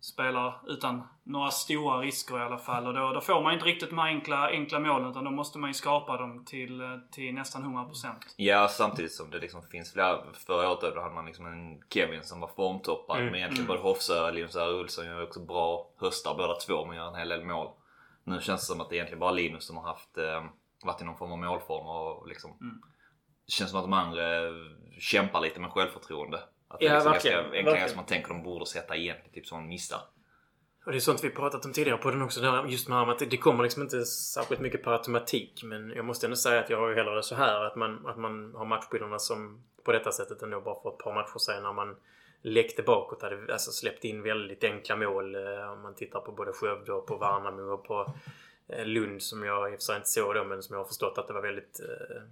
spelar 0.00 0.60
utan 0.66 1.02
några 1.22 1.50
stora 1.50 2.00
risker 2.00 2.38
i 2.38 2.42
alla 2.42 2.58
fall. 2.58 2.86
Och 2.86 2.94
då, 2.94 3.12
då 3.12 3.20
får 3.20 3.42
man 3.42 3.54
inte 3.54 3.66
riktigt 3.66 3.90
de 3.90 3.98
här 3.98 4.06
enkla, 4.06 4.50
enkla 4.50 4.78
målen 4.78 5.10
utan 5.10 5.24
då 5.24 5.30
måste 5.30 5.58
man 5.58 5.70
ju 5.70 5.74
skapa 5.74 6.16
dem 6.16 6.44
till, 6.44 7.00
till 7.12 7.34
nästan 7.34 7.64
100%. 7.64 8.06
Ja, 8.36 8.68
samtidigt 8.68 9.12
som 9.12 9.30
det 9.30 9.38
liksom 9.38 9.62
finns 9.62 9.92
flera. 9.92 10.18
Förra 10.46 10.70
året 10.70 10.94
då 10.94 11.00
hade 11.00 11.14
man 11.14 11.26
liksom 11.26 11.46
en 11.46 11.82
Kevin 11.88 12.22
som 12.22 12.40
var 12.40 12.48
formtoppad. 12.48 13.16
Mm. 13.16 13.26
Men 13.26 13.34
egentligen 13.34 13.64
Mm. 13.64 13.76
både 13.76 13.88
Hofsö 13.88 14.26
och 14.26 14.34
Linus 14.34 14.56
R. 14.56 14.80
Olsson 14.80 15.06
gör 15.06 15.22
också 15.22 15.40
bra 15.40 15.90
höstar 16.00 16.34
båda 16.34 16.54
två 16.54 16.86
men 16.86 16.96
gör 16.96 17.08
en 17.08 17.14
hel 17.14 17.28
del 17.28 17.44
mål. 17.44 17.68
Nu 18.24 18.40
känns 18.40 18.60
det 18.60 18.72
som 18.72 18.80
att 18.80 18.88
det 18.88 18.94
är 18.94 18.96
egentligen 18.96 19.20
bara 19.20 19.30
Linus 19.30 19.66
som 19.66 19.76
har 19.76 19.84
haft, 19.84 20.18
eh, 20.18 20.44
varit 20.84 21.02
i 21.02 21.04
någon 21.04 21.16
form 21.16 21.32
av 21.32 21.38
målform 21.38 21.86
och 21.86 22.28
liksom 22.28 22.50
Mm. 22.60 22.80
Det 23.46 23.52
känns 23.52 23.70
som 23.70 23.78
att 23.80 23.84
de 23.84 23.92
andra 23.92 24.22
kämpar 24.98 25.40
lite 25.40 25.60
med 25.60 25.70
självförtroende. 25.70 26.38
Att 26.68 26.78
det 26.80 26.84
Ja, 26.84 26.90
är 26.90 26.94
liksom 26.94 27.12
verkligen. 27.12 27.36
ganska 27.42 27.62
Verkligen. 27.62 27.88
som 27.88 27.96
man 27.96 28.06
tänker 28.06 28.28
de 28.28 28.42
borde 28.42 28.66
sätta 28.66 28.96
egentligen, 28.96 29.32
typ 29.32 29.46
som 29.46 29.58
en 29.58 29.68
missar. 29.68 29.98
Och 30.86 30.92
det 30.92 30.98
är 30.98 31.00
sånt 31.00 31.24
vi 31.24 31.30
pratat 31.30 31.64
om 31.64 31.72
tidigare 31.72 31.98
på 31.98 32.10
den 32.10 32.22
också. 32.22 32.40
Där 32.40 32.66
just 32.66 32.88
med 32.88 32.98
att 33.02 33.18
det, 33.18 33.36
kommer 33.36 33.62
liksom 33.62 33.82
inte 33.82 34.04
särskilt 34.04 34.60
mycket 34.60 34.82
per 34.84 34.90
automatik. 34.92 35.62
Men 35.64 35.90
jag 35.90 36.04
måste 36.04 36.26
ändå 36.26 36.36
säga 36.36 36.60
att 36.60 36.70
jag 36.70 36.78
har 36.78 36.88
ju 36.88 36.94
hellre 36.94 37.14
det 37.14 37.22
så 37.22 37.34
här. 37.34 37.64
Att 37.64 37.76
man, 37.76 38.06
att 38.06 38.18
man 38.18 38.54
har 38.54 38.64
matchbilderna 38.64 39.18
som 39.18 39.64
på 39.84 39.92
detta 39.92 40.12
sättet 40.12 40.42
ändå 40.42 40.60
bara 40.60 40.82
för 40.82 40.88
ett 40.90 40.98
par 40.98 41.14
matcher 41.14 41.38
sedan 41.38 41.62
när 41.62 41.72
man 41.72 41.96
läckte 42.42 42.82
bakåt. 42.82 43.22
Hade 43.22 43.52
alltså 43.52 43.70
släppt 43.70 44.04
in 44.04 44.22
väldigt 44.22 44.64
enkla 44.64 44.96
mål. 44.96 45.34
eh, 45.34 45.72
Om 45.72 45.82
man 45.82 45.94
tittar 45.94 46.20
på 46.20 46.32
både 46.32 46.52
Skövde 46.52 46.92
och 46.92 47.06
på 47.06 47.16
Värnamo 47.16 47.62
och 47.62 47.84
på 47.84 48.14
Lund 48.84 49.22
som 49.22 49.44
jag 49.44 49.72
i 49.72 49.76
och 49.76 49.78
för 49.78 49.84
sig 49.84 49.96
inte 49.96 50.08
såg 50.08 50.34
då 50.34 50.44
men 50.44 50.62
som 50.62 50.74
jag 50.74 50.80
har 50.80 50.88
förstått 50.88 51.18
att 51.18 51.26
det 51.28 51.32
var 51.34 51.42
väldigt 51.42 51.80
eh, 51.80 52.22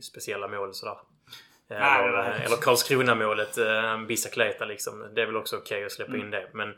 speciella 0.00 0.48
mål 0.48 0.74
sådär. 0.74 0.98
Nej, 1.68 2.02
Eller, 2.04 2.12
var- 2.12 2.24
eller 2.24 2.56
Karlskrona-målet, 2.56 3.58
eh, 3.58 4.02
Bicicleta 4.06 4.64
liksom. 4.64 5.06
Det 5.14 5.22
är 5.22 5.26
väl 5.26 5.36
också 5.36 5.56
okej 5.56 5.84
att 5.84 5.92
släppa 5.92 6.14
in 6.16 6.20
Mm. 6.20 6.30
det. 6.30 6.48
Men 6.52 6.74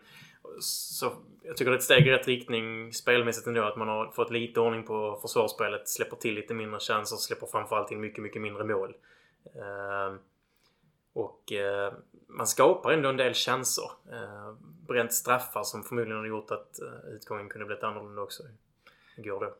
så, 0.61 1.12
jag 1.42 1.56
tycker 1.56 1.71
det 1.71 1.75
är 1.75 1.78
ett 1.78 1.85
steg 1.85 2.06
i 2.06 2.11
rätt 2.11 2.26
riktning 2.28 2.92
spelmässigt 2.92 3.47
ändå. 3.47 3.62
Att 3.62 3.76
man 3.76 3.88
har 3.88 4.11
fått 4.11 4.30
lite 4.30 4.61
ordning 4.61 4.83
på 4.83 5.18
försvarsspelet. 5.23 5.88
Släpper 5.88 6.16
till 6.16 6.35
lite 6.35 6.54
mindre 6.54 6.80
chanser. 6.80 7.16
Släpper 7.16 7.47
framförallt 7.47 7.90
in 7.90 8.00
mycket, 8.00 8.23
mycket 8.23 8.42
mindre 8.42 8.64
mål. 8.64 8.94
Eh, 9.54 10.14
och 11.12 11.52
eh, 11.52 11.92
man 12.28 12.47
skapar 12.47 12.92
ändå 12.92 13.09
en 13.09 13.16
del 13.16 13.35
chanser. 13.35 13.90
Eh, 14.12 14.52
bränt 14.88 15.12
straffar 15.12 15.62
som 15.62 15.83
förmodligen 15.83 16.18
har 16.18 16.26
gjort 16.26 16.50
att 16.50 16.80
eh, 16.83 17.14
utgången 17.14 17.49
kunde 17.49 17.66
blivit 17.66 17.85
annorlunda 17.85 18.23
också. 18.23 18.42
Igår 19.16 19.40
då. 19.40 19.54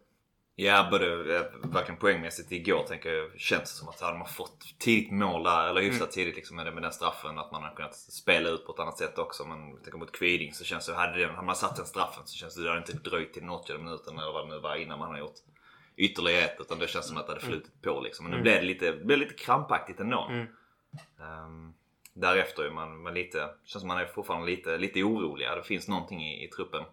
Ja, 0.57 0.89
både 0.91 1.37
eh, 1.37 1.43
verkligen 1.63 2.01
poängmässigt 2.01 2.53
igår 2.53 2.83
tänker 2.83 3.13
jag 3.13 3.41
känns 3.41 3.61
det 3.63 3.67
som 3.67 3.89
att 3.89 4.01
hade 4.01 4.19
man 4.19 4.29
fått 4.29 4.79
tidigt 4.79 5.13
mål 5.13 5.43
där, 5.43 5.69
eller 5.71 5.81
hyfsat 5.81 6.01
Mm. 6.03 6.11
tidigt 6.13 6.37
liksom 6.37 6.57
med, 6.57 6.83
den 6.83 6.93
straffen, 6.93 7.39
att 7.39 7.53
man 7.53 7.63
hade 7.63 7.77
kunnat 7.77 7.95
spela 7.97 8.49
ut 8.49 8.67
på 8.67 8.73
ett 8.73 8.79
annat 8.79 8.99
sätt 8.99 9.19
också. 9.19 9.45
Men 9.45 9.77
tänker 9.83 9.99
mot 9.99 10.13
Kviding 10.19 10.53
så 10.53 10.65
känns 10.65 10.87
det, 10.87 10.95
hade, 10.95 11.19
den, 11.19 11.35
hade 11.35 11.47
man 11.47 11.57
satt 11.57 11.77
den 11.77 11.87
straffen 11.87 12.27
så 12.27 12.37
känns 12.37 12.55
det, 12.55 12.63
det 12.63 12.69
hade 12.69 12.81
inte 12.93 13.11
dröjt 13.11 13.33
till 13.33 13.43
den 13.43 13.51
80 13.51 13.79
minuten 13.79 14.19
eller 14.19 14.33
vad 14.33 14.49
det 14.49 14.55
nu 14.55 14.61
var 14.61 14.77
innan 14.77 14.99
man 14.99 15.11
har 15.11 15.19
gjort, 15.19 15.35
ytterligare 15.97 16.43
ett 16.45 16.57
utan 16.61 16.79
det 16.79 16.87
känns 16.89 17.09
som 17.09 17.17
att 17.17 17.27
det 17.27 17.33
hade 17.33 17.45
flutit 17.47 17.83
på 17.83 18.01
liksom. 18.01 18.25
Men 18.25 18.31
nu 18.31 18.37
Mm. 18.37 18.43
blev 18.43 18.55
det 18.61 18.67
lite, 18.67 18.93
blev 19.05 19.19
lite 19.19 19.35
krampaktigt 19.35 20.01
ändå. 20.01 20.27
Mm. 20.31 20.47
Ehm, 21.21 21.75
därefter 22.15 22.63
är 22.65 22.71
man, 22.71 23.03
man 23.03 23.15
lite, 23.15 23.49
känns 23.65 23.81
som 23.81 23.89
man 23.89 23.99
är 23.99 24.07
fortfarande 24.07 24.47
lite, 24.47 24.79
lite 24.79 25.03
orolig. 25.03 25.49
Det 25.49 25.63
finns 25.63 25.89
någonting 25.89 26.23
i, 26.23 26.45
i 26.45 26.49
truppen. 26.49 26.85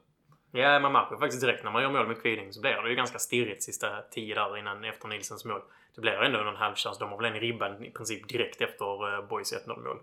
Ja, 0.52 0.80
man 0.80 0.92
märker 0.92 1.18
faktiskt 1.18 1.42
direkt 1.42 1.64
när 1.64 1.72
man 1.72 1.82
gör 1.82 1.90
mål 1.90 2.08
med 2.08 2.22
Kviding 2.22 2.54
så 2.54 2.62
blir 2.62 2.72
det 2.72 2.90
ju 2.90 2.96
ganska 2.96 3.20
stirrigt 3.20 3.64
sista 3.64 4.02
tio 4.02 4.36
där 4.36 4.58
innan 4.58 4.84
efter 4.84 5.08
Nilsens 5.08 5.46
mål. 5.46 5.62
Det 5.96 6.02
blir 6.02 6.12
ändå 6.12 6.40
en 6.40 6.56
halvchans. 6.56 6.98
De 6.98 7.10
har 7.10 7.18
väl 7.18 7.26
en 7.26 7.36
i 7.36 7.40
ribban 7.40 7.86
i 7.86 7.92
princip 7.92 8.30
direkt 8.30 8.62
efter 8.62 9.16
uh, 9.20 9.28
Boys 9.28 9.54
1-0 9.68 9.84
mål. 9.84 9.98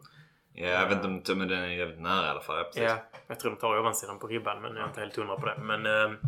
Ja, 0.53 0.69
jag 0.69 0.89
vet 0.89 1.05
inte 1.05 1.35
men 1.35 1.49
den 1.49 1.59
är 1.59 1.69
jävligt 1.69 2.01
nära 2.01 2.27
i 2.27 2.29
alla 2.29 2.41
fall. 2.41 2.57
Ja, 2.57 2.65
precis. 2.65 2.83
Ja, 2.83 2.97
jag 3.27 3.41
tror 3.41 3.51
de 3.51 3.57
tar 3.57 3.79
ovansidan 3.79 4.19
på 4.19 4.27
ribban 4.27 4.63
men 4.63 4.75
jag 4.75 4.85
är 4.85 4.89
inte 4.89 5.01
helt 5.01 5.17
hundra 5.17 5.37
på 5.37 5.47
det. 5.47 5.57
Men, 5.59 5.87
eh, 5.87 6.19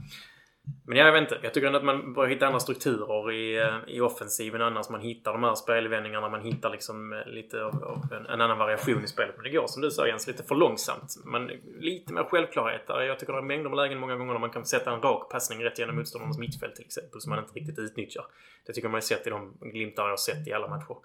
men 0.90 0.98
jag 0.98 1.12
vet 1.12 1.22
inte. 1.22 1.38
Jag 1.42 1.54
tycker 1.54 1.66
ändå 1.66 1.78
att 1.78 1.84
man 1.84 2.12
börjar 2.14 2.30
hitta 2.30 2.46
andra 2.46 2.60
strukturer 2.60 3.32
i, 3.32 3.56
eh, 3.58 3.76
i 3.86 4.00
offensiven 4.00 4.62
annars. 4.62 4.88
Man 4.88 5.00
hittar 5.00 5.32
de 5.32 5.42
här 5.42 5.54
spelvändningarna. 5.54 6.28
Man 6.28 6.40
hittar 6.40 6.70
liksom 6.70 7.12
eh, 7.12 7.26
lite 7.26 7.64
av, 7.64 7.84
av 7.84 8.12
en, 8.12 8.26
en 8.26 8.40
annan 8.40 8.58
variation 8.58 9.04
i 9.04 9.06
spelet. 9.06 9.34
Men 9.36 9.44
det 9.44 9.50
går 9.50 9.66
som 9.66 9.82
du 9.82 9.90
sa 9.90 10.06
Jens, 10.06 10.26
lite 10.26 10.42
för 10.42 10.54
långsamt. 10.54 11.16
Men 11.24 11.50
lite 11.78 12.12
mer 12.12 12.24
självklarhet 12.24 12.86
där. 12.86 13.00
Jag 13.00 13.18
tycker 13.18 13.32
det 13.32 13.38
är 13.38 13.42
mängder 13.42 13.70
med 13.70 13.76
lägen 13.76 13.98
många 13.98 14.16
gånger 14.16 14.32
där 14.32 14.40
man 14.40 14.50
kan 14.50 14.64
sätta 14.64 14.92
en 14.92 15.02
rak 15.02 15.30
passning 15.30 15.64
rätt 15.64 15.78
genom 15.78 15.96
motståndarnas 15.96 16.38
mittfält 16.38 16.74
till 16.74 16.84
exempel. 16.84 17.20
Som 17.20 17.30
man 17.30 17.38
inte 17.38 17.54
riktigt 17.54 17.78
utnyttjar. 17.78 18.24
Det 18.66 18.72
tycker 18.72 18.88
man 18.88 18.94
har 18.94 19.00
sett 19.00 19.26
i 19.26 19.30
de 19.30 19.54
glimtar 19.60 20.02
jag 20.02 20.10
har 20.10 20.16
sett 20.16 20.48
i 20.48 20.52
alla 20.52 20.68
matcher. 20.68 20.96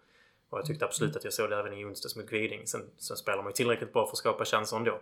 Och 0.50 0.60
jag 0.60 0.66
tyckte 0.66 0.86
absolut 0.86 1.16
att 1.16 1.24
jag 1.24 1.34
såg 1.34 1.50
det 1.50 1.60
även 1.60 1.74
i 1.74 1.86
onsdags 1.86 2.16
mot 2.16 2.30
Kviding. 2.30 2.68
Sen, 2.68 2.82
sen 2.98 3.18
spelar 3.18 3.38
man 3.38 3.48
ju 3.48 3.54
tillräckligt 3.54 3.94
bra 3.94 4.06
för 4.06 4.12
att 4.12 4.18
skapa 4.18 4.46
chanser 4.46 4.78
ändå. 4.78 5.00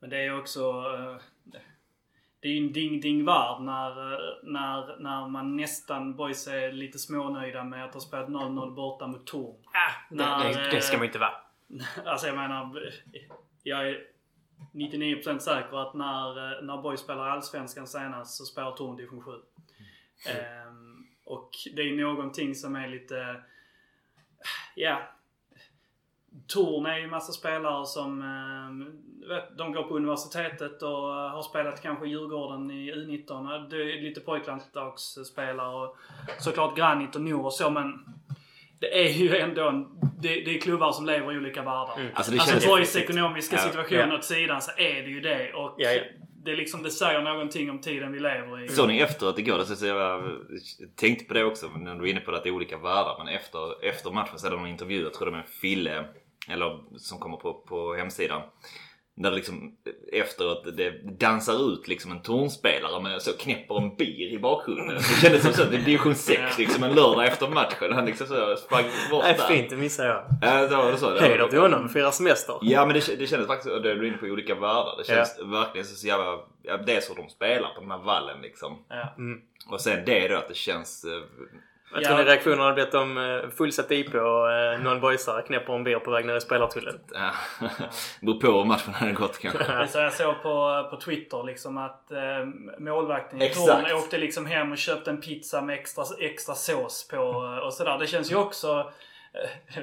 Men 0.00 0.10
det 0.10 0.16
är 0.16 0.38
också... 0.38 0.60
Eh, 0.60 1.16
eh, 2.46 2.50
Det 2.50 2.50
är 2.50 2.60
ju 2.60 2.66
en 2.66 2.72
ding-ding-värld 2.72 3.62
när, 3.62 4.12
eh, 4.12 4.18
när, 4.42 4.96
när 4.98 5.28
man 5.28 5.56
nästan, 5.56 6.16
boys 6.16 6.46
är 6.46 6.72
lite 6.72 6.98
smånöjda 6.98 7.64
med 7.64 7.84
att 7.84 7.94
ha 7.94 8.00
spelat 8.00 8.28
0-0 8.28 8.74
borta 8.74 9.06
mot 9.06 9.26
Torn. 9.26 9.56
Det, 10.10 10.16
När, 10.16 10.44
det, 10.44 10.70
det 10.70 10.80
ska 10.80 10.96
man 10.96 11.02
ju 11.02 11.06
inte 11.06 11.18
vara. 11.18 11.34
Alltså 12.04 12.26
jag 12.26 12.36
menar, 12.36 12.92
jag 13.62 13.88
är 13.88 14.04
99% 14.72 15.38
säker 15.38 15.76
att 15.88 15.94
när, 15.94 16.56
eh, 16.58 16.62
när 16.62 16.82
boys 16.82 17.00
spelar 17.00 17.28
Allsvenskan 17.28 17.86
senast 17.86 18.36
så 18.36 18.44
spelar 18.44 18.72
Torn 18.72 18.96
division 18.96 19.22
7. 19.22 19.30
Ehm, 20.30 21.06
och 21.24 21.50
det 21.76 21.82
är 21.82 21.96
någonting 21.96 22.54
som 22.54 22.76
är 22.76 22.88
lite... 22.88 23.42
Ja. 24.74 25.02
Torn 26.46 26.86
är 26.86 26.98
ju 26.98 27.04
en 27.04 27.10
massa 27.10 27.32
spelare 27.32 27.86
som 27.86 28.22
ehm, 28.22 29.06
vet, 29.28 29.58
de 29.58 29.72
går 29.72 29.82
på 29.82 29.96
universitetet 29.96 30.82
och 30.82 30.90
eh, 30.90 31.30
har 31.30 31.42
spelat 31.42 31.82
kanske 31.82 32.06
i 32.06 32.08
Djurgården 32.08 32.70
i 32.70 32.92
U19. 32.92 33.68
Det 33.70 33.76
är 33.76 34.02
lite 34.02 34.20
pojklandslagsspelare 34.20 35.76
och 35.76 35.96
såklart 36.38 36.76
Granit 36.76 37.14
och 37.14 37.20
Nor 37.22 37.44
och 37.44 37.52
så 37.52 37.70
men 37.70 38.04
det 38.80 39.04
är 39.04 39.08
ju 39.08 39.36
ändå 39.36 39.68
en, 39.68 39.86
det, 40.20 40.28
det 40.28 40.56
är 40.56 40.60
klubbar 40.60 40.92
som 40.92 41.06
lever 41.06 41.32
i 41.32 41.36
olika 41.36 41.62
världar. 41.62 41.94
Mm. 41.96 42.10
Alltså 42.14 42.32
Alltså. 42.32 42.68
Borgs 42.68 42.96
ekonomiska 42.96 43.58
situation 43.58 43.98
ja. 43.98 44.14
åt 44.14 44.24
sidan 44.24 44.62
så 44.62 44.70
är 44.76 45.02
det 45.02 45.08
ju 45.08 45.20
det. 45.20 45.52
Och 45.52 45.74
Ja, 45.78 45.90
ja. 45.90 46.02
Det, 46.44 46.52
är 46.52 46.56
liksom, 46.56 46.82
det 46.82 46.90
säger 46.90 47.22
någonting 47.22 47.70
om 47.70 47.80
tiden 47.80 48.12
vi 48.12 48.20
lever 48.20 48.64
i. 48.64 48.68
Såg 48.68 48.88
ni 48.88 48.98
efteråt 48.98 49.38
igår? 49.38 49.58
Det 49.58 49.64
så 49.64 49.86
jag 49.86 50.22
tänkte 50.96 51.24
på 51.24 51.34
det 51.34 51.44
också 51.44 51.66
när 51.76 51.94
du 51.94 52.04
är 52.04 52.10
inne 52.10 52.20
på 52.20 52.30
det 52.30 52.36
att 52.36 52.42
det 52.42 52.48
är 52.48 52.54
olika 52.54 52.78
världar. 52.78 53.14
Men 53.18 53.28
efter, 53.28 53.84
efter 53.84 54.10
matchen 54.10 54.38
så 54.38 54.46
är 54.46 54.50
det 54.50 54.56
någon 54.56 54.68
intervju, 54.68 55.02
jag 55.02 55.14
tror 55.14 55.26
det 55.26 55.32
är 55.32 55.36
med 55.36 55.48
Fille, 55.48 56.04
eller 56.48 56.98
som 56.98 57.18
kommer 57.18 57.36
på, 57.36 57.54
på 57.54 57.94
hemsidan. 57.94 58.42
Där 59.18 59.30
det 59.30 59.36
liksom 59.36 59.72
efteråt 60.12 60.76
det 60.76 61.18
dansar 61.20 61.72
ut 61.72 61.88
liksom 61.88 62.12
en 62.12 62.22
tornspelare 62.22 63.02
med 63.02 63.22
så 63.22 63.32
knäpper 63.32 63.76
en 63.76 63.96
bir 63.96 64.32
i 64.32 64.38
bakgrunden. 64.38 64.96
Det 64.96 65.20
kändes 65.22 65.42
som 65.42 65.52
så 65.52 65.62
att 65.62 65.70
det 65.70 65.76
är 65.76 65.80
division 65.80 66.14
6 66.14 66.58
liksom 66.58 66.82
en 66.82 66.94
lördag 66.94 67.26
efter 67.26 67.48
matchen. 67.48 67.92
Han 67.92 68.06
liksom 68.06 68.26
så 68.26 68.56
sprang 68.56 68.84
bort 69.10 69.24
Nej, 69.24 69.34
där. 69.38 69.46
fint. 69.46 69.70
Det 69.70 69.76
missade 69.76 70.08
jag. 70.08 70.24
Ja, 70.42 70.66
det 70.68 70.76
var 70.76 70.92
det 70.92 70.98
så. 70.98 71.10
Det 71.10 71.20
Heder 71.20 71.48
till 71.48 71.58
honom. 71.58 71.88
Fira 71.88 72.12
semester. 72.12 72.58
Ja 72.62 72.86
men 72.86 72.94
det, 72.94 73.16
det 73.18 73.26
kändes 73.26 73.46
faktiskt, 73.46 73.74
och 73.74 73.82
det 73.82 73.90
är 73.90 73.94
du 73.94 74.08
inne 74.08 74.16
på 74.16 74.26
olika 74.26 74.54
världar. 74.54 74.96
Det 74.98 75.04
känns 75.04 75.38
verkligen 75.44 75.86
så 75.86 76.06
jävla, 76.06 76.38
ja, 76.62 76.76
det 76.76 76.96
är 76.96 77.00
så 77.00 77.14
de 77.14 77.28
spelar 77.28 77.74
på 77.74 77.80
den 77.80 77.90
här 77.90 77.98
vallen 77.98 78.40
liksom. 78.42 78.84
Ja. 78.88 79.14
Mm. 79.18 79.40
Och 79.70 79.80
sen 79.80 80.04
det 80.06 80.28
då 80.28 80.36
att 80.36 80.48
det 80.48 80.56
känns... 80.56 81.06
eh, 81.94 82.00
Ja. 82.02 82.08
tror 82.08 82.18
ni 82.18 82.24
reaktionen 82.24 82.58
hade 82.58 82.74
blivit 82.74 82.94
om 82.94 83.18
uh, 83.18 83.50
fullsatt 83.50 83.90
IP 83.90 84.14
och 84.14 84.46
uh, 84.48 84.82
någon 84.84 85.00
boysare 85.00 85.42
knäpper 85.42 85.72
en 85.72 85.84
bir 85.84 85.98
på 85.98 86.10
väg 86.10 86.26
ner 86.26 86.36
i 86.36 86.40
spelartullen. 86.40 87.00
Ja, 87.12 87.30
beror 88.20 88.40
på 88.40 88.46
hur 88.46 88.64
matchen 88.64 88.94
hade 88.94 89.12
gått 89.12 89.38
kanske. 89.38 89.58
Det 89.58 89.72
är 89.72 89.86
så 89.86 89.98
jag 89.98 90.12
såg 90.12 90.42
på, 90.42 90.86
på 90.90 90.96
Twitter 90.96 91.44
liksom 91.44 91.78
att 91.78 92.12
eh, 92.12 92.18
målvakten 92.78 93.42
i. 93.42 93.48
Torn 93.48 93.96
åkte 93.96 94.18
liksom 94.18 94.46
hem 94.46 94.72
och 94.72 94.78
köpte 94.78 95.10
en 95.10 95.20
pizza 95.20 95.62
med 95.62 95.78
extra, 95.78 96.04
extra 96.20 96.54
sås 96.54 97.08
på 97.08 97.16
eh, 97.16 97.66
och 97.66 97.74
sådär. 97.74 97.98
Det 97.98 98.06
känns 98.06 98.32
ju 98.32 98.36
också... 98.36 98.92
Eh, 99.32 99.82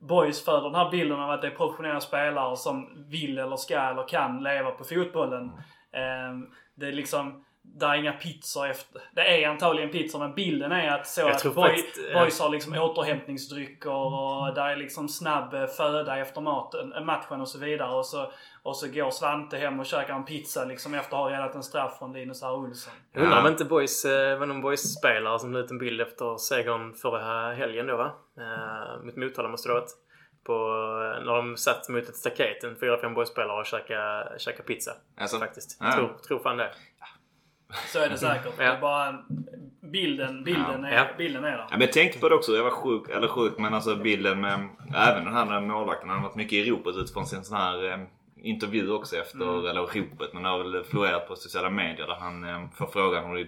boys 0.00 0.44
för 0.44 0.62
den 0.62 0.74
här 0.74 0.90
bilden 0.90 1.20
av 1.20 1.30
att 1.30 1.42
det 1.42 1.48
är 1.48 1.50
professionella 1.50 2.00
spelare 2.00 2.56
som 2.56 3.04
vill 3.10 3.38
eller 3.38 3.56
ska 3.56 3.78
eller 3.78 4.08
kan 4.08 4.42
leva 4.42 4.70
på 4.70 4.84
fotbollen. 4.84 5.44
Eh, 5.92 6.48
det 6.74 6.86
är 6.86 6.92
liksom... 6.92 7.44
Det 7.66 7.86
är 7.86 7.94
inga 7.94 8.12
pizzor 8.12 8.66
efter. 8.66 9.02
Det 9.12 9.44
är 9.44 9.48
antagligen 9.48 9.90
pizzor 9.90 10.18
men 10.18 10.34
bilden 10.34 10.72
är 10.72 10.88
att 10.88 11.06
så 11.06 11.20
Jag 11.20 11.30
att 11.30 11.38
tror 11.38 11.54
boy, 11.54 11.68
faktiskt, 11.68 12.12
boys 12.12 12.40
har 12.40 12.48
liksom 12.48 12.78
återhämtningsdrycker 12.78 13.90
och 13.90 14.54
där 14.54 14.68
är 14.68 14.76
liksom 14.76 15.08
snabb 15.08 15.54
eh, 15.54 15.66
föda 15.66 16.18
efter 16.18 16.40
maten, 16.40 16.92
eh, 16.92 17.04
matchen 17.04 17.40
och 17.40 17.48
så 17.48 17.58
vidare. 17.58 17.96
Och 17.96 18.06
så, 18.06 18.32
och 18.62 18.76
så 18.76 18.88
går 18.88 19.10
Svante 19.10 19.56
hem 19.56 19.80
och 19.80 19.86
käkar 19.86 20.14
en 20.14 20.24
pizza 20.24 20.64
liksom 20.64 20.94
efter 20.94 21.16
att 21.16 21.22
ha 21.22 21.30
räddat 21.30 21.54
en 21.54 21.62
straff 21.62 21.98
från 21.98 22.12
Linus 22.12 22.42
R. 22.42 22.54
Olsson. 22.54 22.92
Jag 23.12 23.22
undrar 23.22 23.40
om 23.40 23.46
inte 23.46 23.64
boys, 23.64 24.04
uh, 24.04 24.38
var 24.38 24.46
någon 24.46 24.60
boys-spelare 24.60 25.38
som 25.38 25.52
la 25.52 25.58
ut 25.58 25.70
en 25.70 25.78
bild 25.78 26.00
efter 26.00 26.36
segern 26.36 26.94
förra 26.94 27.54
helgen 27.54 27.86
då 27.86 27.96
va? 27.96 28.12
Mot 29.04 29.16
Motala 29.16 29.48
måste 29.48 29.68
det 29.68 29.72
ha 29.72 29.80
varit. 29.80 29.90
På, 30.44 30.52
eh, 30.52 31.24
när 31.26 31.34
de 31.34 31.56
satt 31.56 31.88
mot 31.88 32.08
ett 32.08 32.16
staket, 32.16 32.64
en 32.64 32.76
4-5 32.76 33.14
boys-spelare 33.14 33.60
och 33.60 33.66
käkade, 33.66 34.38
käkade 34.38 34.62
pizza. 34.62 34.92
Alltså, 35.16 35.38
Faktiskt. 35.38 35.78
Ja. 35.80 35.92
Tror, 35.92 36.18
tror 36.28 36.38
fan 36.38 36.56
det. 36.56 36.70
Så 37.86 37.98
är 37.98 38.08
det 38.08 38.18
säkert. 38.18 38.56
Det 38.58 38.64
är 38.64 38.80
bara 38.80 39.06
en- 39.08 39.24
bilden, 39.92 40.44
bilden, 40.44 40.82
Ja. 40.82 40.88
är, 40.88 40.94
Ja. 40.96 41.04
bilden 41.18 41.44
är 41.44 41.50
där. 41.50 41.58
Ja, 41.58 41.66
men 41.70 41.80
jag 41.80 41.92
tänkte 41.92 42.18
på 42.18 42.28
det 42.28 42.34
också, 42.34 42.52
jag 42.52 42.64
var 42.64 42.70
sjuk, 42.70 43.08
eller 43.08 43.28
sjuk 43.28 43.52
men 43.58 43.74
alltså 43.74 43.96
bilden 43.96 44.40
med 44.40 44.68
även 44.94 45.24
den 45.24 45.34
här 45.34 45.60
målvakten. 45.60 46.08
Han 46.08 46.18
har 46.18 46.24
varit 46.28 46.36
mycket 46.36 46.52
i 46.52 46.70
ropet 46.70 46.96
utifrån 46.96 47.26
sin 47.26 47.44
sån 47.44 47.56
här 47.56 47.90
eh, 47.92 47.98
intervju 48.36 48.90
också 48.92 49.16
efter, 49.16 49.68
eller 49.70 49.80
ropet, 49.80 50.32
men 50.34 50.42
det 50.42 50.48
har 50.48 50.58
väl 50.58 50.84
florerat 50.84 51.28
på 51.28 51.36
sociala 51.36 51.70
medier 51.70 52.06
där 52.06 52.14
han 52.20 52.44
eh, 52.44 52.68
får 52.74 52.86
frågan 52.86 53.24
hur 53.30 53.34
det 53.44 53.46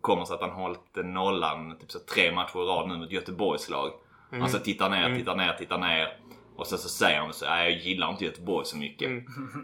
kommer 0.00 0.24
sig 0.24 0.34
att 0.34 0.40
han 0.40 0.50
hållit 0.50 0.96
nollan 0.96 1.78
typ 1.78 1.90
så 1.90 1.98
tre 2.14 2.32
matcher 2.32 2.56
i 2.62 2.66
rad 2.66 2.88
nu 2.88 2.96
mot 2.96 3.10
Göteborgs 3.12 3.70
lag. 3.70 3.90
Han 4.30 4.48
så 4.48 4.58
tittar 4.58 4.90
ner, 4.90 5.16
tittar 5.16 5.36
ner, 5.36 5.52
tittar 5.52 5.78
ner. 5.78 6.16
Och 6.56 6.66
sen 6.66 6.78
så 6.78 6.88
säger 6.88 7.20
han 7.20 7.32
så 7.32 7.44
"Nej, 7.46 7.70
jag 7.72 7.80
gillar 7.82 8.10
inte 8.10 8.24
Göteborg 8.24 8.66
så 8.66 8.76
mycket. 8.76 9.10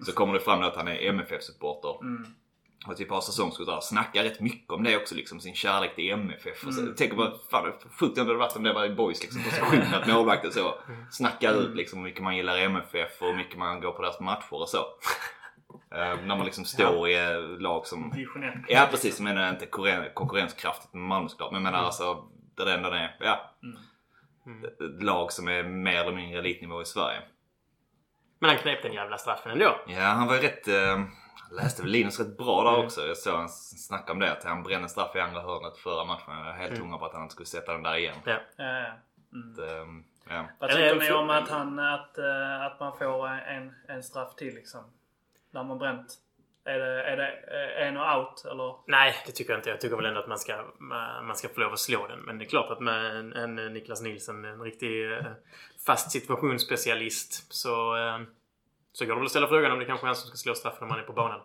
Så 0.07 0.13
kommer 0.13 0.35
det 0.35 0.41
fram 0.41 0.61
då 0.61 0.67
att 0.67 0.77
han 0.77 0.89
är 0.89 1.09
MFF-supporter. 1.09 1.95
Och 2.87 2.97
typ 2.97 3.11
har 3.11 3.21
säsongsskott 3.21 3.67
där. 3.67 3.81
Snackar 3.81 4.23
rätt 4.25 4.41
mycket 4.41 4.71
om 4.71 4.83
det 4.85 4.97
också 4.97 5.15
liksom. 5.15 5.41
Sin 5.41 5.55
kärlek 5.55 5.95
till 5.95 6.11
MFF. 6.11 6.67
Och 6.67 6.75
så, 6.75 6.81
Mm. 6.81 6.95
Tänker 6.95 7.17
bara, 7.17 7.33
fan 7.51 7.65
det 7.65 7.73
sjukt 7.99 8.03
om 8.03 8.15
det 8.15 8.21
hade 8.21 8.35
varit 8.35 8.57
om 8.57 8.63
det 8.63 8.73
var 8.73 8.85
i 8.85 8.91
boys 8.91 9.23
liksom. 9.23 9.43
Position 9.43 9.95
att 9.95 10.07
målvakten 10.09 10.53
så 10.53 10.75
snackar 11.11 11.53
ut 11.55 11.77
liksom 11.77 11.99
hur 11.99 12.05
mycket 12.05 12.23
man 12.23 12.37
gillar 12.37 12.57
MFF 12.59 13.23
och 13.23 13.27
hur 13.29 13.35
mycket 13.37 13.59
man 13.59 13.81
går 13.81 13.93
på 13.93 14.03
deras 14.03 14.21
matcher 14.21 14.53
och 14.55 14.69
så. 14.69 14.79
Eh, 15.95 15.99
när 16.27 16.37
man 16.37 16.45
liksom 16.45 16.65
står 16.65 17.09
i 17.09 17.15
ett 17.15 17.63
lag 17.63 17.87
som... 17.87 18.11
Division 18.11 18.45
1. 18.45 18.55
Ja 18.69 18.89
precis, 18.91 19.19
jag 19.19 19.25
menar 19.25 19.51
inte 19.51 19.67
konkurren- 19.67 20.15
konkurrenskraftigt 20.15 20.95
med 20.95 21.03
Malmö 21.03 21.29
såklart. 21.29 21.53
Men 21.53 21.65
jag 21.65 21.73
menar 21.73 21.85
alltså, 21.85 22.25
där 22.57 22.65
det 22.65 22.73
ändå 22.75 22.89
är, 22.89 23.17
ja. 23.21 23.55
Ett 24.65 25.03
lag 25.03 25.33
som 25.33 25.49
är 25.49 25.63
mer 25.63 26.01
eller 26.01 26.13
mindre 26.17 26.39
elitnivå 26.39 26.83
i 26.83 26.85
Sverige. 26.85 27.19
Men 28.39 28.51
han 28.51 28.59
knep 28.59 28.83
den 28.83 28.93
jävla 28.93 29.19
straffen 29.19 29.53
ändå. 29.53 29.77
Ja, 29.87 30.01
han 30.01 30.27
var 30.29 30.35
ju 30.35 30.41
rätt... 30.41 30.69
Eh, 30.69 31.01
läste 31.51 31.83
väl 31.83 31.91
Linus 31.91 32.19
rätt 32.21 32.37
bra 32.37 32.63
där 32.63 32.85
också. 32.85 33.07
Jag 33.07 33.17
såg 33.17 33.35
han 33.35 33.49
snacka 33.49 34.13
om 34.13 34.19
det. 34.19 34.33
Att 34.33 34.45
han 34.45 34.63
brände 34.63 34.89
straff 34.89 35.17
i 35.17 35.21
andra 35.21 35.41
hörnet 35.41 35.79
förra 35.79 36.05
matchen. 36.05 36.35
Jag 36.39 36.45
var 36.45 36.53
helt 36.53 36.71
Mm. 36.71 36.83
hundra 36.83 36.99
på 36.99 37.07
att 37.07 37.13
han 37.13 37.23
inte 37.23 37.33
skulle 37.33 37.47
sätta 37.47 37.73
den 37.73 37.83
där 37.83 37.97
igen. 37.97 38.17
Ja. 38.25 38.41
Mm. 38.59 38.85
Att, 39.53 39.59
eh, 39.59 40.35
ja. 40.37 40.45
Vad 40.59 40.71
tycker 40.71 40.95
ni 40.95 41.13
om 41.13 41.31
att, 41.31 41.49
han, 41.49 41.79
att, 41.79 42.19
eh, 42.19 42.63
att 42.63 42.81
man 42.81 42.99
får 42.99 43.29
en, 43.29 43.75
en 43.89 44.03
straff 44.03 44.35
till 44.35 44.55
liksom? 44.55 44.81
När 45.51 45.65
man 45.65 45.79
bränt? 45.79 46.15
Är 46.65 46.79
det, 46.79 47.05
är 47.05 47.17
det 47.17 47.29
eh, 47.29 47.87
en 47.89 47.97
och 47.97 48.19
out 48.19 48.45
eller? 48.45 48.77
Nej, 48.87 49.15
det 49.27 49.33
tycker 49.33 49.53
jag 49.53 49.59
inte. 49.59 49.71
Jag 49.71 49.81
tycker 49.81 49.97
väl 49.97 50.07
ändå 50.07 50.21
att 50.21 50.29
man 50.29 50.39
ska, 50.39 50.65
man 51.23 51.37
ska 51.37 51.49
få 51.49 51.61
lov 51.61 51.73
att 51.73 51.79
slå 51.79 52.07
den. 52.07 52.21
Men 52.21 52.39
det 52.39 52.45
är 52.45 52.49
klart 52.49 52.71
att 52.71 52.81
med 52.81 53.17
en, 53.17 53.33
en 53.33 53.55
Niklas 53.73 54.03
Nilsson, 54.03 54.45
en 54.45 54.63
riktig 54.63 55.13
eh, 55.13 55.25
fast 55.87 56.11
situationsspecialist, 56.11 57.53
så, 57.53 57.97
eh, 57.97 58.19
så 58.93 59.05
går 59.05 59.13
det 59.15 59.19
väl 59.19 59.25
att 59.25 59.31
ställa 59.31 59.47
frågan 59.49 59.73
om 59.73 59.79
det 59.79 59.85
kanske 59.85 60.05
är 60.05 60.09
han 60.09 60.17
som 60.17 60.29
ska 60.29 60.37
slå 60.37 60.55
straffen 60.55 60.79
när 60.81 60.89
man 60.89 60.99
är 60.99 61.07
på 61.07 61.13
banan. 61.13 61.41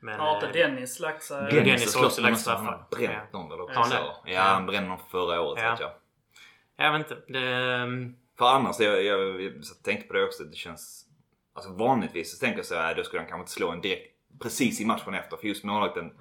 Men, 0.00 0.20
Har 0.20 0.34
inte 0.34 0.46
eh, 0.46 0.52
Dennis 0.52 1.00
lagt 1.00 1.22
sig? 1.22 1.52
Dennis 1.52 1.96
har 1.96 2.04
också 2.06 2.20
lagt 2.22 2.40
straffar. 2.40 2.64
Han 2.64 2.74
har 2.74 2.86
bränt 2.98 3.32
någon 3.32 3.52
eller 3.52 3.62
också. 3.62 3.98
Ja, 4.24 4.40
han 4.40 4.66
brände 4.66 4.88
någon 4.88 4.98
förra 5.10 5.40
året 5.40 5.62
Ja. 5.64 5.70
vet 5.70 5.80
jag. 5.80 5.90
Jag 6.76 6.92
vet 6.98 7.10
inte. 7.10 7.32
Det, 7.32 7.64
ehm, 7.64 8.14
För 8.38 8.46
annars, 8.46 8.80
jag, 8.80 9.02
jag, 9.04 9.42
jag 9.42 9.52
tänkte 9.84 10.08
på 10.08 10.14
det 10.14 10.24
också. 10.24 10.44
Det 10.44 10.56
känns... 10.56 11.06
Alltså 11.54 11.72
vanligtvis 11.72 12.32
så 12.32 12.38
tänker 12.44 12.58
jag 12.58 12.66
så 12.66 12.74
här, 12.74 12.94
då 12.94 13.04
skulle 13.04 13.20
han 13.20 13.28
kanske 13.28 13.40
inte 13.42 13.52
slå 13.52 13.70
en 13.70 13.80
direkt 13.80 14.12
precis 14.42 14.80
i 14.80 14.84
matchen 14.86 15.14
efter. 15.14 15.36
För 15.36 15.46
just 15.46 15.64
målvakten 15.64 16.12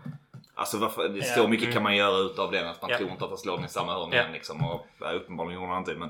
Alltså 0.56 0.78
varför, 0.78 1.10
det, 1.10 1.18
Ja. 1.18 1.24
så 1.24 1.48
mycket 1.48 1.64
Mm. 1.64 1.74
kan 1.74 1.84
man 1.84 1.96
göra 1.96 2.18
utav 2.18 2.52
den 2.52 2.68
att 2.68 2.82
man 2.82 2.92
Ja. 2.92 2.98
tror 2.98 3.10
inte 3.10 3.24
att 3.24 3.30
han 3.30 3.38
slår 3.38 3.56
den 3.56 3.66
i 3.66 3.70
samma 3.70 3.94
hörn 3.94 4.10
Ja. 4.12 4.20
igen 4.20 4.32
liksom. 4.32 4.66
Och 4.66 4.88
ja, 5.00 5.12
uppenbarligen 5.12 5.62
gjorde 5.62 5.74
han 5.74 5.82
inte 5.82 5.96
men 5.96 6.10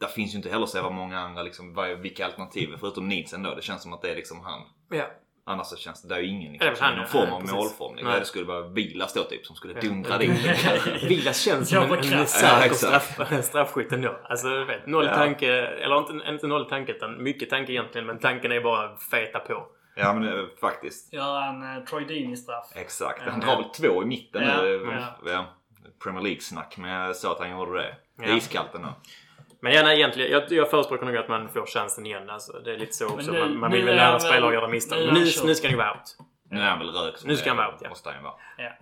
där 0.00 0.06
finns 0.08 0.34
ju 0.34 0.36
inte 0.36 0.50
heller 0.50 0.66
så 0.66 0.90
många 0.90 1.20
andra 1.20 1.42
liksom, 1.42 1.76
vilka 2.02 2.26
alternativ 2.26 2.76
förutom 2.80 3.08
Nielsen 3.08 3.42
då. 3.42 3.54
Det 3.54 3.62
känns 3.62 3.82
som 3.82 3.92
att 3.92 4.02
det 4.02 4.10
är 4.10 4.16
liksom 4.16 4.40
han. 4.40 4.60
Ja. 4.90 5.04
Annars 5.46 5.66
så 5.66 5.76
känns 5.76 6.02
det, 6.02 6.08
det 6.08 6.14
är 6.14 6.20
ju 6.20 6.28
ingen 6.28 6.52
liksom, 6.52 6.76
som 6.76 6.84
är 6.84 6.88
han- 6.90 6.98
någon 6.98 7.06
form 7.08 7.32
av 7.32 7.42
målform. 7.54 7.94
Liksom. 7.96 8.12
Det 8.18 8.24
skulle 8.24 8.44
vara 8.44 8.68
Vilas 8.68 9.14
då 9.14 9.22
typ 9.22 9.46
som 9.46 9.56
skulle 9.56 9.74
Ja. 9.74 9.80
dundra 9.80 10.18
dit. 10.18 10.30
Vilas 11.02 11.40
känns 11.40 11.68
som 11.68 11.82
en, 11.92 12.12
en 12.12 12.26
säker 12.26 12.74
straff, 12.74 13.20
straffskytt 13.44 13.92
ändå. 13.92 14.20
Alltså 14.24 14.48
du 14.48 14.64
vet, 14.64 14.86
noll 14.86 15.06
Ja. 15.06 15.14
tanke. 15.14 15.52
Eller 15.66 15.98
inte, 15.98 16.28
inte 16.28 16.46
noll 16.46 16.68
tanke 16.68 16.92
utan 16.92 17.22
mycket 17.22 17.50
tanke 17.50 17.72
egentligen. 17.72 18.06
Men 18.06 18.18
tanken 18.18 18.52
är 18.52 18.60
bara 18.60 18.96
feta 18.96 19.38
på. 19.38 19.66
ja 19.96 20.12
men 20.14 20.28
eh, 20.38 20.44
faktiskt. 20.60 21.12
Göra 21.12 21.44
en 21.44 21.62
uh, 21.62 21.84
Troy 21.84 22.04
Deeney-straff. 22.04 22.66
Exakt. 22.74 23.22
Han 23.22 23.40
drar 23.40 23.56
väl 23.56 23.64
två 23.64 24.02
i 24.02 24.06
mitten 24.06 24.42
Ja, 24.42 24.62
nu. 24.62 24.88
ja. 25.24 25.32
Ja. 25.32 25.46
Premier 26.04 26.22
League-snack 26.22 26.76
men 26.76 26.90
jag 26.90 27.16
sa 27.16 27.32
att 27.32 27.38
han 27.38 27.50
gjorde 27.50 27.78
det. 27.82 27.96
Det 28.18 28.24
är 28.24 28.28
Ja. 28.30 28.36
iskallt 28.36 28.74
ändå. 28.74 28.88
Men 29.62 29.72
gärna 29.72 29.94
egentligen, 29.94 30.30
jag, 30.32 30.52
jag 30.52 30.70
förespråkar 30.70 31.06
nog 31.06 31.16
att 31.16 31.28
man 31.28 31.48
får 31.48 31.66
chansen 31.66 32.06
igen. 32.06 32.30
Alltså, 32.30 32.52
det 32.52 32.72
är 32.74 32.78
lite 32.78 32.92
så 32.94 33.06
också. 33.06 33.32
nu- 33.32 33.40
man, 33.40 33.58
man 33.58 33.72
vill 33.72 33.84
väl 33.84 33.94
är 33.94 33.96
lära 33.96 34.20
spelare 34.20 34.46
att 34.48 34.54
göra 34.54 34.68
misstag. 34.68 34.98
nu 34.98 35.06
Men 35.06 35.14
nu, 35.14 35.26
ska 35.54 35.66
han 35.66 35.70
ju 35.70 35.76
vara 35.76 35.90
out. 35.92 36.16
Nu 36.50 36.60
är 36.60 36.64
han 36.64 36.78
väl 36.78 36.88
rök. 36.88 37.18
som 37.18 37.28
Nu 37.28 37.36
ska 37.36 37.50
han 37.50 37.56
vara 37.56 37.68
out, 37.68 37.78
ja. 37.82 37.88
Måste 37.88 38.08
han 38.08 38.18
ju 38.18 38.24
vara. 38.24 38.34
Ja. 38.58 38.72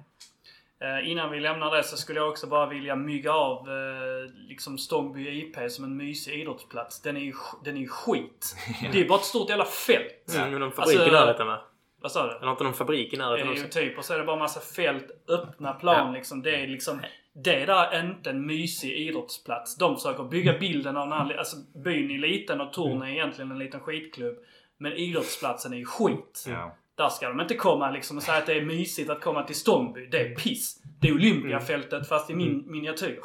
Eh, 0.80 1.10
innan 1.10 1.30
vi 1.30 1.40
lämnar 1.40 1.76
det 1.76 1.82
så 1.82 1.96
skulle 1.96 2.20
jag 2.20 2.28
också 2.28 2.46
bara 2.46 2.66
vilja 2.66 2.96
mygga 2.96 3.32
av 3.32 3.68
eh, 3.68 4.32
liksom 4.48 4.78
Stångby 4.78 5.38
IP 5.38 5.70
som 5.70 5.84
en 5.84 5.96
mysig 5.96 6.40
idrottsplats. 6.40 7.02
Den 7.02 7.16
är 7.16 7.20
ju, 7.20 7.32
den 7.64 7.76
är 7.76 7.80
ju 7.80 7.88
skit. 7.88 8.56
Det 8.92 9.00
är 9.00 9.08
bara 9.08 9.18
ett 9.18 9.24
stort 9.24 9.48
jävla 9.48 9.64
fält. 9.64 10.34
Mm, 10.36 10.50
med 10.50 10.60
någon 10.60 10.72
fabrik 10.72 10.98
Alltså- 11.00 11.12
närheten 11.12 11.46
va? 11.46 11.60
Vad 12.00 12.12
sa 12.12 12.26
du? 12.26 12.36
Eller 12.36 12.50
inte 12.50 12.64
någon 12.64 12.74
fabrik 12.74 13.12
i 13.12 13.16
Det 13.16 13.22
närheten 13.22 13.48
är 13.48 13.52
också? 13.52 13.62
ju 13.64 13.68
typ 13.88 13.98
och 13.98 14.04
så 14.04 14.14
är 14.14 14.18
det 14.18 14.24
bara 14.24 14.36
massa 14.36 14.60
fält, 14.60 15.06
öppna 15.28 15.72
plan 15.72 16.06
Ja. 16.06 16.12
liksom. 16.12 16.42
Det 16.42 16.56
är 16.62 16.66
liksom... 16.66 17.00
Det 17.44 17.66
där 17.66 17.92
är 17.92 18.06
inte 18.10 18.30
en 18.30 18.46
mysig 18.46 18.92
idrottsplats. 18.92 19.76
De 19.76 19.96
försöker 19.96 20.24
bygga 20.24 20.58
bilden 20.58 20.96
av 20.96 21.08
den 21.08 21.18
här... 21.18 21.38
Alltså 21.38 21.56
byn 21.84 22.10
är 22.10 22.18
liten 22.18 22.60
och 22.60 22.72
Torn 22.72 23.02
är 23.02 23.06
egentligen 23.06 23.50
en 23.50 23.58
liten 23.58 23.80
skitklubb. 23.80 24.36
Men 24.78 24.92
idrottsplatsen 24.92 25.72
är 25.72 25.76
ju 25.76 25.84
skit. 25.84 26.44
Ja. 26.48 26.76
Där 26.94 27.08
ska 27.08 27.28
de 27.28 27.40
inte 27.40 27.54
komma 27.54 27.90
liksom 27.90 28.16
och 28.16 28.22
säga 28.22 28.38
att 28.38 28.46
det 28.46 28.54
är 28.54 28.62
mysigt 28.62 29.10
att 29.10 29.20
komma 29.20 29.42
till 29.42 29.56
Stångby. 29.56 30.06
Det 30.06 30.20
är 30.20 30.34
piss. 30.34 30.82
Det 31.00 31.08
är 31.08 31.12
Olympiafältet 31.12 32.08
fast 32.08 32.30
i 32.30 32.34
min 32.34 32.64
miniatyr. 32.70 33.20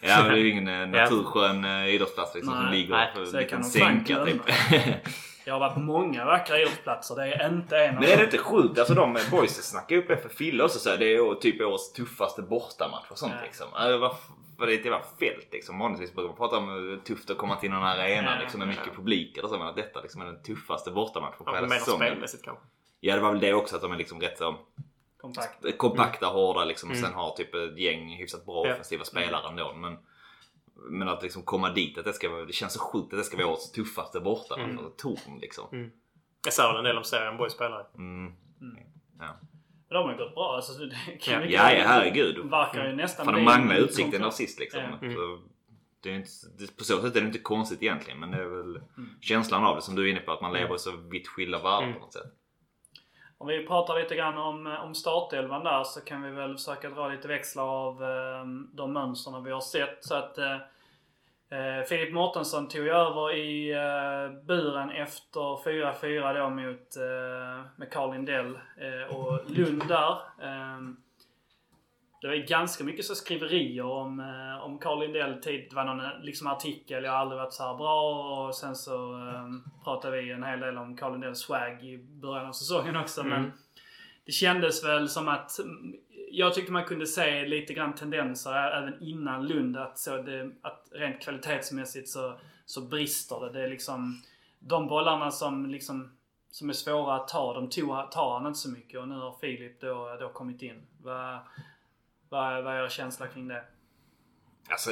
Ja 0.00 0.22
men 0.22 0.32
det 0.32 0.38
är 0.38 0.42
ju 0.42 0.50
ingen 0.50 0.68
eh, 0.68 0.88
naturskön 0.88 1.64
eh, 1.64 1.86
idrottsplats 1.86 2.34
liksom, 2.34 2.54
som 2.54 2.70
ligger 2.70 2.94
Nej, 2.94 3.12
på 3.14 3.26
så 3.26 3.36
det 3.36 3.44
kan 3.44 3.62
liten 3.62 3.72
de 3.72 3.78
sänka 3.78 4.24
typ. 4.24 4.42
Jag 5.48 5.54
har 5.54 5.60
varit 5.60 5.74
på 5.74 5.80
många 5.80 6.24
vackra 6.24 6.58
idrottsplatser. 6.58 7.16
Det 7.16 7.22
är 7.34 7.48
inte 7.48 7.78
en 7.78 7.94
av 7.96 8.00
Men 8.02 8.10
är 8.10 8.16
det 8.16 8.24
inte 8.24 8.38
sjukt? 8.38 8.78
Alltså 8.78 8.94
de 8.94 9.18
boys 9.30 9.64
snackar 9.70 9.96
upp 9.96 10.06
för 10.22 10.28
Fille 10.28 10.64
också 10.64 10.78
så 10.78 10.96
Det 10.96 11.14
är 11.14 11.34
typ 11.34 11.60
årets 11.60 11.92
tuffaste 11.92 12.42
bortamatch 12.42 13.10
och 13.10 13.18
sånt 13.18 13.32
Ja. 13.38 13.44
liksom. 13.44 13.66
Alltså, 13.72 13.98
vad, 13.98 14.14
vad 14.58 14.68
det 14.68 14.74
är 14.74 14.78
ett 14.78 14.84
jävla 14.84 15.02
fält 15.20 15.48
liksom. 15.52 15.78
Vanligtvis 15.78 16.14
brukar 16.14 16.28
man 16.28 16.36
prata 16.36 16.56
om 16.56 16.68
hur 16.68 16.96
tufft 16.96 17.30
att 17.30 17.38
komma 17.38 17.56
till 17.56 17.70
någon 17.70 17.82
arena 17.82 18.34
Ja, 18.34 18.40
liksom 18.40 18.58
med 18.58 18.68
mycket 18.68 18.94
publik 18.96 19.38
eller 19.38 19.48
så. 19.48 19.58
Men 19.58 19.66
att 19.66 19.76
detta 19.76 20.00
liksom 20.00 20.20
är 20.20 20.26
den 20.26 20.42
tuffaste 20.42 20.90
bortamatchen 20.90 21.38
på 21.44 21.50
Ja, 21.50 21.54
hela 21.54 21.68
säsongen. 21.68 22.06
spelmässigt 22.08 22.44
kanske. 22.44 22.64
Ja 23.00 23.14
det 23.14 23.20
var 23.20 23.30
väl 23.30 23.40
det 23.40 23.54
också 23.54 23.76
att 23.76 23.82
de 23.82 23.92
är 23.92 23.96
liksom 23.96 24.20
rätt 24.20 24.38
så 24.38 24.56
Kompakt. 25.20 25.78
kompakta, 25.78 26.26
hårda 26.26 26.64
liksom. 26.64 26.90
Och 26.90 26.96
Mm. 26.96 27.08
sen 27.10 27.18
har 27.18 27.30
typ 27.36 27.54
ett 27.54 27.78
gäng 27.78 28.16
hyfsat 28.16 28.46
bra 28.46 28.66
Ja. 28.66 28.72
offensiva 28.72 29.04
spelare 29.04 29.48
ändå. 29.48 29.72
Men, 29.74 29.98
men 30.90 31.08
att 31.08 31.22
liksom 31.22 31.42
komma 31.42 31.70
dit, 31.70 31.98
att 31.98 32.04
det, 32.04 32.12
ska, 32.12 32.28
vara- 32.30 32.44
det 32.44 32.52
känns 32.52 32.72
så 32.72 32.80
sjukt 32.80 33.12
att 33.12 33.18
det 33.18 33.24
ska 33.24 33.36
vara 33.36 33.46
årets 33.46 33.72
tuffaste 33.72 34.20
bortamatch. 34.20 34.64
Mm. 34.70 34.78
Alltså 34.78 34.92
Torn 34.96 35.38
liksom. 35.40 35.90
Jag 36.44 36.52
sa 36.52 36.68
väl 36.68 36.78
en 36.78 36.84
del 36.84 36.96
om 36.96 37.04
serien 37.04 37.36
Boys 37.36 37.52
spelare. 37.52 37.86
Mm. 37.94 38.32
Ja. 39.20 39.36
Men 39.88 39.94
de 39.94 40.04
har 40.04 40.12
ju 40.12 40.18
gått 40.18 40.34
bra. 40.34 40.56
Alltså, 40.56 40.72
så 40.72 40.84
det 40.84 40.96
kan 41.20 41.34
Ja. 41.42 41.48
Ja, 41.48 41.72
ja, 41.72 41.84
herregud. 41.86 42.36
De 42.36 42.50
verkar 42.50 42.86
ju 42.88 42.96
nästan 42.96 43.26
Fan, 43.26 43.44
de 43.44 43.48
en 43.48 43.70
utsikten 43.72 44.24
av 44.24 44.30
sist 44.30 44.58
liksom. 44.60 44.80
Ja. 44.80 44.98
Mm. 45.06 45.14
Så, 45.14 45.40
det 46.02 46.10
är 46.10 46.14
inte, 46.14 46.30
det, 46.58 46.76
på 46.76 46.84
så 46.84 47.02
sätt 47.02 47.16
är 47.16 47.20
det 47.20 47.26
inte 47.26 47.38
konstigt 47.38 47.82
egentligen. 47.82 48.20
Men 48.20 48.30
det 48.30 48.36
är 48.36 48.44
väl 48.48 48.76
Mm. 48.76 49.08
känslan 49.20 49.64
av 49.64 49.76
det 49.76 49.82
som 49.82 49.94
du 49.94 50.02
är 50.06 50.10
inne 50.10 50.20
på. 50.20 50.32
Att 50.32 50.40
man 50.40 50.52
lever 50.52 50.74
i 50.74 50.78
så 50.78 50.96
vitt 50.96 51.28
skilda 51.28 51.58
världar 51.58 51.82
Mm. 51.82 51.94
på 51.94 52.00
något 52.00 52.12
sätt. 52.12 52.32
Om 53.40 53.46
vi 53.46 53.66
pratar 53.66 53.98
lite 53.98 54.14
grann 54.16 54.38
om, 54.38 54.66
eh, 54.66 54.84
om 54.84 54.94
startelvan 54.94 55.64
där 55.64 55.84
så 55.84 56.00
kan 56.00 56.22
vi 56.22 56.30
väl 56.30 56.56
försöka 56.56 56.90
dra 56.90 57.08
lite 57.08 57.28
växlar 57.28 57.64
av 57.64 58.02
eh, 58.04 58.44
de 58.72 58.92
mönstren 58.92 59.44
vi 59.44 59.50
har 59.50 59.60
sett. 59.60 60.04
Så 60.04 60.14
att 60.14 60.38
eh, 60.38 60.56
eh, 61.50 61.82
Filip 61.88 62.14
Mårtensson 62.14 62.68
tog 62.68 62.84
ju 62.84 62.90
över 62.90 63.34
i 63.34 63.72
eh, 63.72 64.44
buren 64.46 64.90
efter 64.90 65.40
4-4 65.40 66.34
då 66.34 66.50
mot 66.50 66.96
eh, 66.96 67.66
med 67.76 67.90
Carl 67.90 68.12
Lindell 68.12 68.58
eh, 68.76 69.16
och 69.16 69.50
Lund 69.50 69.88
där. 69.88 70.18
Ehm, 70.42 70.96
det 72.20 72.26
var 72.26 72.34
ju 72.34 72.42
ganska 72.42 72.84
mycket 72.84 73.04
så 73.04 73.14
skriverier 73.14 73.84
om, 73.84 74.20
eh, 74.20 74.64
om 74.64 74.78
Carl 74.78 75.00
Lindell 75.00 75.42
tid. 75.42 75.66
Det 75.70 75.76
var 75.76 75.84
någon 75.84 76.00
eh, 76.00 76.20
liksom 76.20 76.46
artikel, 76.46 77.04
jag 77.04 77.12
har 77.12 77.18
aldrig 77.18 77.40
varit 77.40 77.52
så 77.52 77.62
här 77.62 77.74
bra 77.74 78.46
och 78.46 78.54
sen 78.54 78.76
så 78.76 79.12
eh, 79.28 79.48
pratade 79.84 80.22
vi 80.22 80.30
en 80.30 80.42
hel 80.42 80.60
del 80.60 80.78
om 80.78 80.96
Carl 80.96 81.12
Lindells 81.12 81.38
swag 81.38 81.84
i 81.84 81.98
början 81.98 82.46
av 82.46 82.52
säsongen 82.52 82.96
också. 82.96 83.20
Mm. 83.20 83.32
Men 83.32 83.52
det 84.26 84.32
kändes 84.32 84.84
väl 84.84 85.08
som 85.08 85.28
att 85.28 85.58
mm, 85.58 85.94
jag 86.30 86.54
tyckte 86.54 86.72
man 86.72 86.84
kunde 86.84 87.06
se 87.06 87.44
lite 87.44 87.74
grann 87.74 87.94
tendenser 87.94 88.52
även 88.52 89.02
innan 89.02 89.46
Lund 89.46 89.76
att, 89.76 89.98
så 89.98 90.22
det, 90.22 90.50
att 90.62 90.88
rent 90.92 91.22
kvalitetsmässigt 91.22 92.08
så, 92.08 92.38
så 92.66 92.80
brister 92.80 93.40
det. 93.40 93.52
Det 93.52 93.64
är 93.64 93.70
liksom 93.70 94.22
de 94.58 94.86
bollarna 94.86 95.30
som 95.30 95.66
liksom 95.66 96.18
som 96.50 96.68
är 96.68 96.72
svåra 96.72 97.14
att 97.14 97.28
ta, 97.28 97.54
de 97.54 97.70
tog, 97.70 98.10
tar 98.10 98.38
han 98.38 98.46
inte 98.46 98.58
så 98.58 98.70
mycket 98.70 99.00
och 99.00 99.08
nu 99.08 99.14
har 99.14 99.36
Filip 99.40 99.80
då, 99.80 100.16
då 100.20 100.28
kommit 100.28 100.62
in. 100.62 100.82
Vad, 101.02 101.38
vad, 102.28 102.64
vad 102.64 102.74
är 102.74 102.84
er 102.84 102.88
känsla 102.88 103.26
kring 103.26 103.48
det? 103.48 103.62
Alltså 104.70 104.90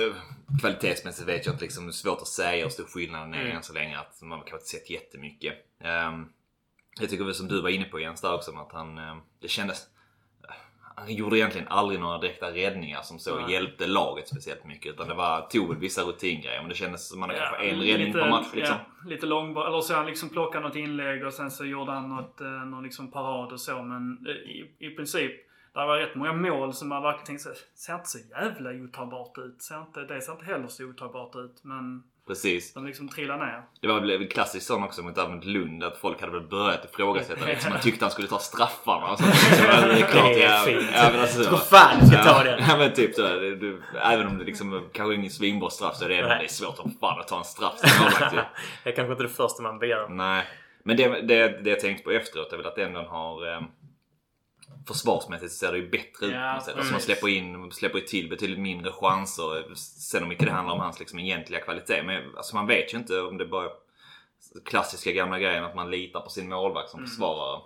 kvalitetsmässigt 0.61 1.29
vet 1.29 1.47
jag 1.47 1.55
inte 1.55 1.65
liksom. 1.65 1.87
Det 1.87 1.91
är 1.91 1.93
svårt 1.93 2.19
att 2.21 2.27
säga 2.29 2.65
hur 2.65 2.71
stor 2.71 2.85
skillnaden 2.85 3.35
är 3.35 3.41
Mm. 3.45 3.57
än 3.57 3.63
så 3.63 3.73
länge. 3.73 3.99
Att 3.99 4.23
man 4.23 4.39
kanske 4.39 4.55
inte 4.57 4.67
sett 4.67 4.91
jättemycket. 4.91 5.55
Um, 6.09 6.33
jag 7.01 7.11
tycker 7.11 7.25
väl 7.25 7.35
som 7.35 7.49
du 7.49 7.63
var 7.63 7.69
inne 7.69 7.85
på 7.85 8.01
Jens 8.01 8.21
där 8.21 8.35
också. 8.35 8.53
Att 8.57 8.73
han, 8.73 8.99
ehm, 8.99 9.19
det 9.41 9.49
kändes... 9.49 9.87
Han 10.99 11.15
gjorde 11.15 11.39
egentligen 11.39 11.69
aldrig 11.69 12.01
några 12.01 12.19
direkta 12.19 12.51
räddningar 12.53 13.03
som 13.03 13.19
så 13.19 13.41
Nej. 13.41 13.53
hjälpte 13.53 13.87
laget 13.87 14.29
speciellt 14.29 14.65
mycket. 14.65 14.93
Utan 14.93 15.09
det 15.09 15.15
var, 15.15 15.41
tog 15.41 15.77
vissa 15.77 16.03
rutingrejer. 16.03 16.61
Men 16.61 16.69
det 16.69 16.75
kändes 16.75 17.09
som 17.09 17.23
att 17.23 17.29
man 17.29 17.37
hade 17.37 17.49
kanske 17.49 17.67
en 17.71 17.81
räddning 17.83 18.13
per 18.13 18.31
match 18.31 18.47
liksom. 18.55 18.77
Ja, 19.03 19.09
lite 19.11 19.27
långboll. 19.27 19.67
Eller 19.67 19.81
så 19.81 19.95
han 19.95 20.07
liksom 20.07 20.29
plockade 20.29 20.69
något 20.69 20.77
inlägg 20.77 21.27
och 21.27 21.33
sen 21.33 21.51
så 21.51 21.65
gjorde 21.65 21.93
han 21.93 22.09
något, 22.09 22.41
eh, 22.41 22.47
någon 22.47 22.83
liksom 22.85 23.11
parad 23.11 23.53
och 23.53 23.61
så. 23.61 23.83
Men 23.83 24.27
eh, 24.27 24.33
i, 24.33 24.75
i 24.79 24.91
princip, 24.91 25.33
det 25.81 25.87
var 25.87 25.99
rätt 25.99 26.15
många 26.15 26.33
mål 26.33 26.75
som 26.75 26.89
man 26.89 27.03
verkligen 27.03 27.27
tänkte 27.27 27.51
ser 27.75 27.95
inte 27.95 28.09
så 28.09 28.19
jävla 28.31 28.71
otagbart 28.71 29.39
ut. 29.39 29.63
Ser 29.63 29.81
inte, 29.81 30.01
det 30.01 30.21
ser 30.21 30.33
inte 30.33 30.45
heller 30.45 30.69
så 30.69 30.85
otagbart 30.85 31.37
ut. 31.37 31.61
Men 31.65 32.03
Precis. 32.27 32.75
de 32.75 32.87
liksom 32.87 33.09
trillar 33.09 33.39
ner. 33.39 33.63
Det 33.81 33.89
var 33.89 34.01
väl 34.01 34.29
klassiskt 34.29 34.67
sån 34.67 34.83
också 34.83 35.03
mot 35.03 35.45
Lund 35.45 35.85
att 35.85 35.97
folk 35.97 36.21
hade 36.21 36.33
väl 36.33 36.49
börjat 36.49 36.85
ifrågasätta 36.85 37.47
liksom. 37.47 37.73
Man 37.73 37.81
tyckte 37.81 38.05
han 38.05 38.13
skulle 38.13 38.29
ta 38.29 38.39
straffarna 38.39 39.13
och 39.13 39.19
sånt. 39.19 39.35
Så 39.35 39.63
det 39.63 39.69
var 39.69 39.97
klart, 40.11 40.35
Det 40.35 40.43
är 40.43 40.53
ja, 40.53 40.59
fint. 40.59 40.91
Ja, 40.95 41.09
men 41.13 41.21
alltså, 41.21 41.45
Tror 41.45 41.59
fan 41.59 42.01
du 42.01 42.07
ska 42.07 42.25
ta 42.25 42.45
den. 42.45 42.61
Ja 42.69 42.77
men 42.77 42.93
typ 42.93 43.15
så. 43.15 43.23
Det, 43.23 43.57
du, 43.57 43.83
även 44.03 44.27
om 44.27 44.39
det 44.39 44.45
liksom 44.45 44.89
kanske 44.93 45.15
ingen 45.15 45.31
svinbra 45.31 45.71
straff 45.71 45.97
så 45.97 46.05
är 46.05 46.09
det, 46.09 46.15
det 46.17 46.45
är 46.45 46.49
svårt 46.49 46.77
som 46.77 46.91
fan 47.01 47.21
att 47.21 47.29
ta 47.29 47.39
en 47.39 47.45
straff 47.45 47.79
som 47.79 48.29
det 48.85 48.91
är 48.91 48.95
kanske 48.95 49.13
inte 49.13 49.23
det 49.23 49.29
första 49.29 49.63
man 49.63 49.79
begär. 49.79 50.09
Nej. 50.09 50.45
Men 50.83 50.97
det, 50.97 51.09
det, 51.09 51.49
det 51.65 51.71
jag 51.71 51.81
tänkt 51.81 52.05
på 52.05 52.11
efteråt 52.11 52.53
är 52.53 52.57
väl 52.57 52.67
att 52.67 52.79
ändå 52.79 53.01
har 53.01 53.53
eh, 53.53 53.61
Försvarsmässigt 54.89 55.53
ser 55.53 55.73
det 55.73 55.79
ju 55.79 55.91
bättre 55.91 56.27
ut 56.27 56.33
Ja. 56.33 56.41
Alltså 56.51 56.93
man 56.93 57.01
släpper 57.01 57.29
in, 57.29 57.73
släpper 57.73 58.01
till 58.01 58.29
betydligt 58.29 58.59
mindre 58.59 58.93
chanser. 58.93 59.75
Sen 59.75 60.23
om 60.23 60.33
inte 60.33 60.45
det 60.45 60.51
handlar 60.51 60.75
om 60.75 60.81
hans 60.81 60.99
liksom 61.01 61.19
egentliga 61.19 61.61
kvalitet. 61.61 62.03
Men 62.03 62.37
alltså 62.37 62.57
man 62.57 62.67
vet 62.67 62.95
ju 62.95 62.99
inte 62.99 63.21
om 63.21 63.39
det 63.39 63.47
bara 63.47 63.69
klassiska 64.65 65.13
gamla 65.13 65.39
grejen 65.39 65.65
att 65.65 65.75
man 65.75 65.91
litar 65.91 66.21
på 66.21 66.31
sin 66.31 66.49
målvakt 66.49 66.91
som 66.91 67.01
Mm. 67.01 67.11
försvarare. 67.11 67.61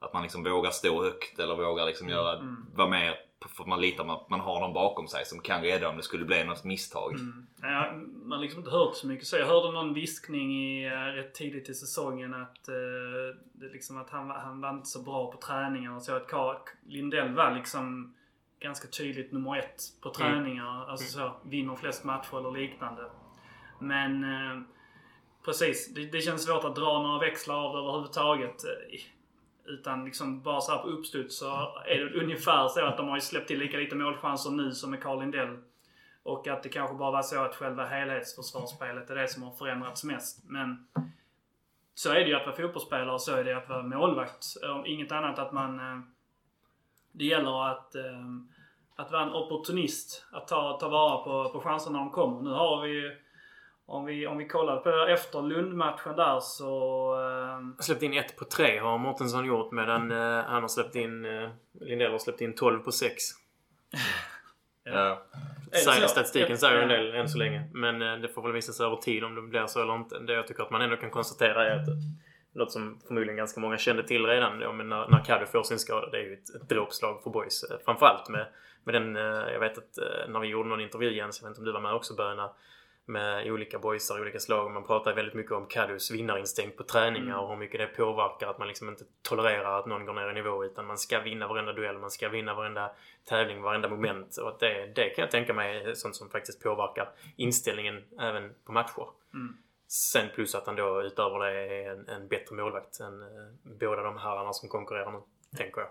Att 0.00 0.12
man 0.12 0.22
liksom 0.22 0.44
vågar 0.44 0.70
stå 0.70 1.02
högt 1.04 1.38
eller 1.38 1.56
vågar 1.56 1.86
liksom 1.86 2.08
göra, 2.08 2.38
Mm. 2.38 2.66
vara 2.74 2.88
mer 2.88 3.14
för 3.46 3.62
att 3.62 3.68
man 3.68 3.80
litar 3.80 4.04
på 4.04 4.12
att 4.12 4.30
man 4.30 4.40
har 4.40 4.60
någon 4.60 4.72
bakom 4.72 5.08
sig 5.08 5.24
som 5.24 5.40
kan 5.40 5.62
rädda 5.62 5.88
om 5.88 5.96
det 5.96 6.02
skulle 6.02 6.24
bli 6.24 6.44
något 6.44 6.64
misstag. 6.64 7.12
Mm. 7.14 7.46
Ja, 7.62 7.92
man 8.22 8.32
har 8.32 8.38
liksom 8.38 8.58
inte 8.60 8.70
hört 8.70 8.94
så 8.96 9.06
mycket 9.06 9.26
så. 9.26 9.36
Jag 9.36 9.46
hörde 9.46 9.72
någon 9.72 9.94
viskning 9.94 10.52
i, 10.52 10.84
eh, 10.86 10.90
rätt 10.90 11.34
tidigt 11.34 11.68
i 11.68 11.74
säsongen 11.74 12.34
att, 12.34 12.68
eh, 12.68 12.74
det 13.52 13.68
liksom 13.72 13.96
att 14.00 14.10
han, 14.10 14.28
var- 14.28 14.38
han 14.38 14.60
var 14.60 14.70
inte 14.70 14.86
så 14.88 15.02
bra 15.02 15.32
på 15.32 15.38
träningen 15.38 15.92
och 15.92 16.02
så. 16.02 16.16
Att 16.16 16.30
Ka- 16.30 16.58
Lindell 16.86 17.34
var 17.34 17.54
liksom 17.54 18.14
ganska 18.60 18.88
tydligt 18.88 19.32
nummer 19.32 19.58
ett 19.58 19.82
på 20.02 20.10
träningar. 20.10 20.90
Alltså 20.90 21.12
så, 21.18 21.32
vinner 21.44 21.76
flest 21.76 22.04
matcher 22.04 22.38
eller 22.38 22.50
liknande. 22.60 23.02
Men 23.80 24.24
eh, 24.24 24.60
precis, 25.44 25.94
det, 25.94 26.06
det 26.06 26.20
känns 26.20 26.44
svårt 26.44 26.64
att 26.64 26.76
dra 26.76 27.02
några 27.02 27.18
växlar 27.18 27.54
av 27.54 27.72
det 27.74 27.78
överhuvudtaget. 27.82 28.64
Utan 29.68 30.04
liksom 30.04 30.42
bara 30.42 30.60
så 30.60 30.72
här 30.72 30.78
på 30.78 30.88
uppstuds 30.88 31.38
så 31.38 31.46
är 31.86 31.98
det 31.98 32.20
ungefär 32.20 32.68
så 32.68 32.84
att 32.84 32.96
de 32.96 33.08
har 33.08 33.16
ju 33.16 33.20
släppt 33.20 33.48
till 33.48 33.58
lika 33.58 33.76
lite 33.76 33.96
målchanser 33.96 34.50
nu 34.50 34.72
som 34.72 34.90
med 34.90 35.02
Carl 35.02 35.20
Lindell. 35.20 35.58
Och 36.22 36.48
att 36.48 36.62
det 36.62 36.68
kanske 36.68 36.96
bara 36.96 37.10
var 37.10 37.22
så 37.22 37.40
att 37.40 37.54
själva 37.54 37.86
helhetsförsvarsspelet 37.86 39.10
är 39.10 39.14
det 39.14 39.28
som 39.28 39.42
har 39.42 39.52
förändrats 39.52 40.04
mest. 40.04 40.44
Men 40.44 40.86
så 41.94 42.10
är 42.10 42.14
det 42.14 42.28
ju 42.28 42.34
att 42.34 42.46
vara 42.46 42.56
fotbollsspelare 42.56 43.12
och 43.12 43.20
så 43.20 43.36
är 43.36 43.44
det 43.44 43.56
att 43.56 43.68
vara 43.68 43.82
målvakt. 43.82 44.44
Om 44.74 44.86
inget 44.86 45.12
annat 45.12 45.38
att 45.38 45.52
man... 45.52 45.78
Eh, 45.78 46.00
det 47.12 47.24
gäller 47.24 47.70
att, 47.70 47.94
eh, 47.94 48.24
att 48.96 49.12
vara 49.12 49.22
en 49.22 49.32
opportunist. 49.32 50.26
Att 50.32 50.48
ta, 50.48 50.78
ta 50.80 50.88
vara 50.88 51.24
på, 51.24 51.52
på 51.52 51.60
chanserna 51.60 51.98
när 51.98 52.04
de 52.04 52.10
kommer. 52.10 52.42
Nu 52.42 52.50
har 52.50 52.82
vi 52.82 52.88
ju 52.88 53.16
om 53.88 54.04
vi, 54.04 54.26
om 54.26 54.38
vi 54.38 54.48
kollar 54.48 54.76
på 54.76 54.90
det 54.90 55.12
efter 55.12 55.42
Lundmatchen 55.42 56.16
där 56.16 56.40
så... 56.40 57.12
Eh, 57.20 57.82
Släppt 57.84 58.02
in 58.02 58.12
ett 58.18 58.36
på 58.36 58.44
tre 58.44 58.78
har 58.78 58.98
Mårtensson 58.98 59.44
gjort 59.44 59.72
medan 59.72 60.10
eh, 60.10 60.44
han 60.44 60.62
har 60.62 60.68
släppt 60.68 60.94
in... 60.94 61.24
Eh, 61.24 61.48
Lindell 61.80 62.12
har 62.12 62.18
släppt 62.18 62.40
in 62.40 62.54
12 62.54 62.78
på 62.80 62.92
6. 62.92 63.22
Ja. 64.84 65.22
Det 65.70 65.76
så? 65.78 65.90
Statistiken 66.08 66.58
säger 66.58 66.76
en 66.82 66.90
Ja. 66.90 66.96
del 66.96 67.14
än 67.14 67.28
så 67.28 67.38
länge. 67.38 67.70
Men 67.72 68.02
eh, 68.02 68.16
det 68.16 68.28
får 68.28 68.42
väl 68.42 68.52
visa 68.52 68.72
sig 68.72 68.86
över 68.86 68.96
tid 68.96 69.24
om 69.24 69.34
det 69.34 69.42
blir 69.42 69.66
så 69.66 69.82
eller 69.82 69.94
inte. 69.94 70.18
Det 70.18 70.32
jag 70.32 70.46
tycker 70.46 70.62
att 70.62 70.70
man 70.70 70.82
ändå 70.82 70.96
kan 70.96 71.10
konstatera 71.10 71.66
är 71.66 71.76
att 71.76 71.88
något 72.52 72.72
som 72.72 73.00
förmodligen 73.06 73.36
ganska 73.36 73.60
många 73.60 73.78
kände 73.78 74.02
till 74.02 74.26
redan 74.26 74.58
då, 74.58 74.72
men 74.72 74.88
när, 74.88 75.08
när 75.08 75.24
Caddy 75.24 75.46
får 75.46 75.62
sin 75.62 75.78
skada. 75.78 76.06
Det 76.10 76.18
är 76.18 76.22
ju 76.22 76.32
ett, 76.32 76.54
ett 76.62 76.68
dråpslag 76.68 77.22
för 77.22 77.30
boys. 77.30 77.64
Eh, 77.70 77.76
Framförallt 77.84 78.28
med, 78.28 78.46
med 78.84 78.94
den... 78.94 79.16
eh, 79.16 79.22
Jag 79.52 79.60
vet 79.60 79.78
att 79.78 79.98
eh, 79.98 80.28
när 80.28 80.40
vi 80.40 80.48
gjorde 80.48 80.68
någon 80.68 80.80
intervju 80.80 81.12
Jens, 81.16 81.38
jag 81.42 81.48
vet 81.48 81.50
inte 81.50 81.60
om 81.60 81.64
du 81.66 81.72
var 81.72 81.80
med 81.80 81.92
också 81.94 82.14
Böna. 82.14 82.50
Med 83.08 83.50
olika 83.52 83.78
boysar 83.78 84.18
i 84.18 84.20
olika 84.20 84.40
slag. 84.40 84.70
Man 84.70 84.84
pratar 84.84 85.14
väldigt 85.14 85.34
mycket 85.34 85.52
om 85.52 85.66
Caddys 85.66 86.10
vinnarinstinkt 86.10 86.76
på 86.76 86.82
träningar 86.82 87.26
Mm. 87.34 87.38
och 87.40 87.48
hur 87.48 87.56
mycket 87.56 87.80
det 87.80 87.86
påverkar. 87.86 88.46
Att 88.48 88.58
man 88.58 88.68
liksom 88.68 88.88
inte 88.88 89.04
tolererar 89.22 89.78
att 89.78 89.86
någon 89.86 90.06
går 90.06 90.12
ner 90.14 90.30
i 90.30 90.34
nivå 90.34 90.64
utan 90.64 90.86
man 90.86 90.98
ska 90.98 91.20
vinna 91.20 91.48
varenda 91.48 91.72
duell. 91.72 91.98
Man 91.98 92.10
ska 92.10 92.28
vinna 92.28 92.54
varenda 92.54 92.90
tävling, 93.24 93.62
varenda 93.62 93.88
moment. 93.88 94.36
Och 94.36 94.48
att 94.48 94.60
det, 94.60 94.86
det 94.94 95.10
kan 95.10 95.22
jag 95.22 95.30
tänka 95.30 95.54
mig 95.54 95.76
är 95.84 95.94
sånt 95.94 96.16
som 96.16 96.30
faktiskt 96.30 96.62
påverkar 96.62 97.10
inställningen 97.36 98.04
även 98.20 98.54
på 98.64 98.72
matcher. 98.72 99.06
Mm. 99.34 99.56
Sen 99.88 100.28
plus 100.34 100.54
att 100.54 100.66
han 100.66 100.76
då 100.76 101.02
utöver 101.02 101.38
det 101.38 101.60
är 101.84 101.90
en, 101.90 102.08
en 102.08 102.28
bättre 102.28 102.56
målvakt 102.56 103.00
än 103.00 103.22
eh, 103.22 103.28
båda 103.80 104.02
de 104.02 104.16
herrarna 104.18 104.52
som 104.52 104.68
konkurrerar 104.68 105.12
nu. 105.12 105.18
Tänker 105.56 105.80
jag. 105.80 105.90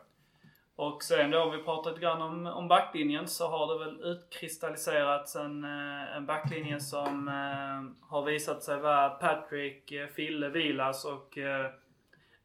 Och 0.77 1.03
sen 1.03 1.31
då, 1.31 1.41
om 1.41 1.51
vi 1.51 1.63
pratat 1.63 1.93
lite 1.93 2.01
grann 2.01 2.21
om, 2.21 2.45
om 2.45 2.67
backlinjen 2.67 3.27
så 3.27 3.47
har 3.47 3.73
det 3.73 3.85
väl 3.85 4.01
utkristalliserats 4.01 5.35
en, 5.35 5.63
eh, 5.63 6.15
en 6.15 6.25
backlinje 6.25 6.79
som 6.79 7.27
eh, 7.27 8.07
har 8.09 8.23
visat 8.23 8.63
sig 8.63 8.79
vara 8.79 9.09
Patrick, 9.09 9.91
eh, 9.91 10.07
Fille, 10.07 10.49
Vilas 10.49 11.05
och 11.05 11.37
eh, 11.37 11.71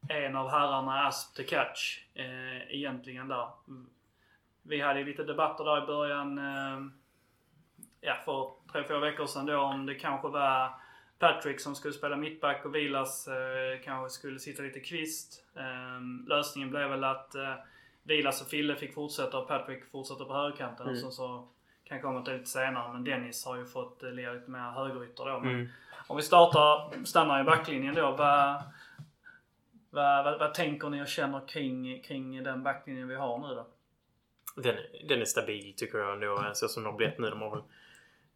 en 0.09 0.35
av 0.35 0.49
herrarna 0.49 1.07
Asp 1.07 1.35
the 1.35 1.43
Catch 1.43 1.99
eh, 2.13 2.75
egentligen 2.75 3.27
där. 3.27 3.47
Mm. 3.67 3.89
Vi 4.63 4.81
hade 4.81 4.99
ju 4.99 5.05
lite 5.05 5.23
debatter 5.23 5.63
där 5.63 5.83
i 5.83 5.85
början, 5.85 6.37
eh, 6.37 6.79
ja 8.01 8.15
för 8.25 8.51
tre, 8.71 8.83
fyra 8.87 8.99
veckor 8.99 9.25
sedan 9.25 9.45
då 9.45 9.57
om 9.57 9.85
det 9.85 9.95
kanske 9.95 10.27
var 10.27 10.71
Patrick 11.19 11.59
som 11.59 11.75
skulle 11.75 11.93
spela 11.93 12.17
mittback 12.17 12.65
och 12.65 12.75
Vilas 12.75 13.27
eh, 13.27 13.81
kanske 13.83 14.09
skulle 14.19 14.39
sitta 14.39 14.63
lite 14.63 14.79
kvist. 14.79 15.45
Eh, 15.55 16.27
lösningen 16.27 16.69
blev 16.69 16.89
väl 16.89 17.03
att 17.03 17.35
eh, 17.35 17.55
Vilas 18.03 18.41
och 18.41 18.47
Fille 18.47 18.75
fick 18.75 18.93
fortsätta 18.93 19.37
och 19.37 19.47
Patrick 19.47 19.91
fortsätter 19.91 20.25
på 20.25 20.33
högerkanten. 20.33 20.87
Mm. 20.87 20.93
Och 20.93 20.99
så, 20.99 21.11
så 21.11 21.47
kan 21.83 22.01
komma 22.01 22.21
till 22.21 22.33
lite 22.33 22.45
senare. 22.49 22.93
Men 22.93 23.03
Dennis 23.03 23.45
har 23.45 23.57
ju 23.57 23.65
fått 23.65 24.03
eh, 24.03 24.09
lira 24.11 24.33
lite 24.33 24.51
mer 24.51 24.59
högerytter 24.71 25.25
då. 25.25 25.39
Men 25.39 25.51
Mm. 25.51 25.67
om 26.07 26.17
vi 26.17 26.23
startar, 26.23 27.05
stannar 27.05 27.41
i 27.41 27.43
backlinjen 27.43 27.95
då. 27.95 28.11
Vad, 28.11 28.63
vad, 29.89 30.25
vad, 30.25 30.39
vad 30.39 30.53
tänker 30.53 30.89
ni 30.89 31.03
och 31.03 31.07
känner 31.07 31.47
kring, 31.47 32.01
kring 32.03 32.43
den 32.43 32.63
backlinjen 32.63 33.07
vi 33.07 33.15
har 33.15 33.37
nu 33.39 33.55
då? 33.55 33.67
Den, 34.55 34.75
den 35.07 35.21
är 35.21 35.25
stabil 35.25 35.73
tycker 35.77 35.97
jag 35.97 36.13
ändå. 36.13 36.51
Så 36.53 36.67
som 36.67 36.83
de 36.83 36.89
har 36.89 36.97
blivit 36.97 37.19
nu. 37.19 37.29
De 37.29 37.41
har 37.41 37.49
väl 37.49 37.63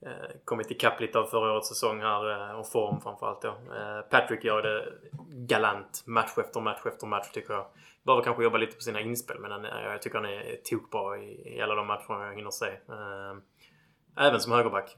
eh, 0.01 0.30
kommit 0.45 0.71
ikapp 0.71 0.99
lite 0.99 1.19
av 1.19 1.25
förra 1.25 1.51
årets 1.53 1.69
säsong 1.69 2.01
här 2.01 2.49
eh, 2.49 2.60
och 2.60 2.71
form 2.71 3.01
framförallt 3.01 3.41
då. 3.41 3.47
Eh, 3.49 4.01
Patrick 4.10 4.43
gör 4.43 4.62
det 4.62 4.93
galant 5.30 6.03
match 6.06 6.38
efter 6.38 6.60
match 6.62 6.86
efter 6.86 7.08
match 7.08 7.30
tycker 7.34 7.53
jag. 7.53 7.65
Behöver 8.08 8.24
kanske 8.24 8.43
jobba 8.43 8.58
lite 8.58 8.76
på 8.76 8.82
sina 8.82 9.02
inspel 9.02 9.39
men 9.39 9.52
han, 9.52 9.63
jag 9.63 10.02
tycker 10.02 10.17
han 10.17 10.26
är 10.26 10.56
tokbra 10.63 11.17
i, 11.17 11.56
i 11.56 11.62
alla 11.62 11.76
de 11.76 11.88
matcherna 11.88 12.28
jag 12.28 12.36
hinner 12.36 12.52
se. 12.52 12.65
Ehm, 12.65 13.41
även 14.17 14.39
som 14.39 14.52
högerback. 14.52 14.96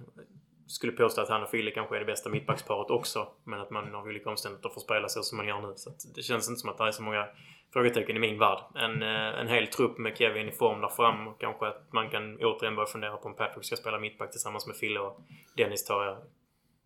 Skulle 0.68 0.92
påstå 0.92 1.22
att 1.22 1.30
han 1.30 1.44
och 1.44 1.50
Fille 1.50 1.72
kanske 1.72 1.96
är 1.96 2.00
det 2.00 2.06
bästa 2.06 2.30
mittbacksparet 2.30 2.92
också. 2.92 3.28
Men 3.44 3.60
att 3.60 3.70
man 3.70 3.96
av 3.96 4.06
olika 4.06 4.30
omständigheter 4.30 4.70
får 4.70 4.82
spela 4.82 5.08
så 5.08 5.24
som 5.24 5.38
man 5.38 5.48
gör 5.48 5.62
nu. 5.62 5.74
Så 5.76 5.90
att 5.90 6.16
det 6.16 6.22
känns 6.22 6.50
inte 6.50 6.60
som 6.60 6.70
att 6.70 6.78
det 6.78 6.84
är 6.84 6.92
så 6.92 7.04
många 7.04 7.28
frågetecken 7.74 8.16
i 8.16 8.20
min 8.20 8.40
värld. 8.40 8.60
En, 8.76 9.02
eh, 9.04 9.40
en 9.40 9.48
hel 9.48 9.68
trupp 9.68 9.98
med 9.98 10.18
Kevin 10.18 10.50
i 10.50 10.52
form 10.52 10.82
där 10.82 10.90
fram 10.90 11.28
och 11.28 11.40
kanske 11.40 11.68
att 11.68 11.94
man 11.94 12.10
kan 12.10 12.38
återigen 12.42 12.76
börja 12.76 12.88
fundera 12.88 13.18
på 13.18 13.30
om 13.30 13.36
Patrick 13.36 13.66
ska 13.66 13.76
spela 13.76 14.00
mittback 14.00 14.32
tillsammans 14.32 14.68
med 14.68 14.76
Fille 14.76 15.00
och 15.00 15.20
Dennis 15.58 15.86
tar 15.86 16.18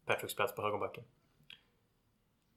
Patricks 0.05 0.35
plats 0.35 0.55
på 0.55 0.61
högerbacken. 0.61 1.03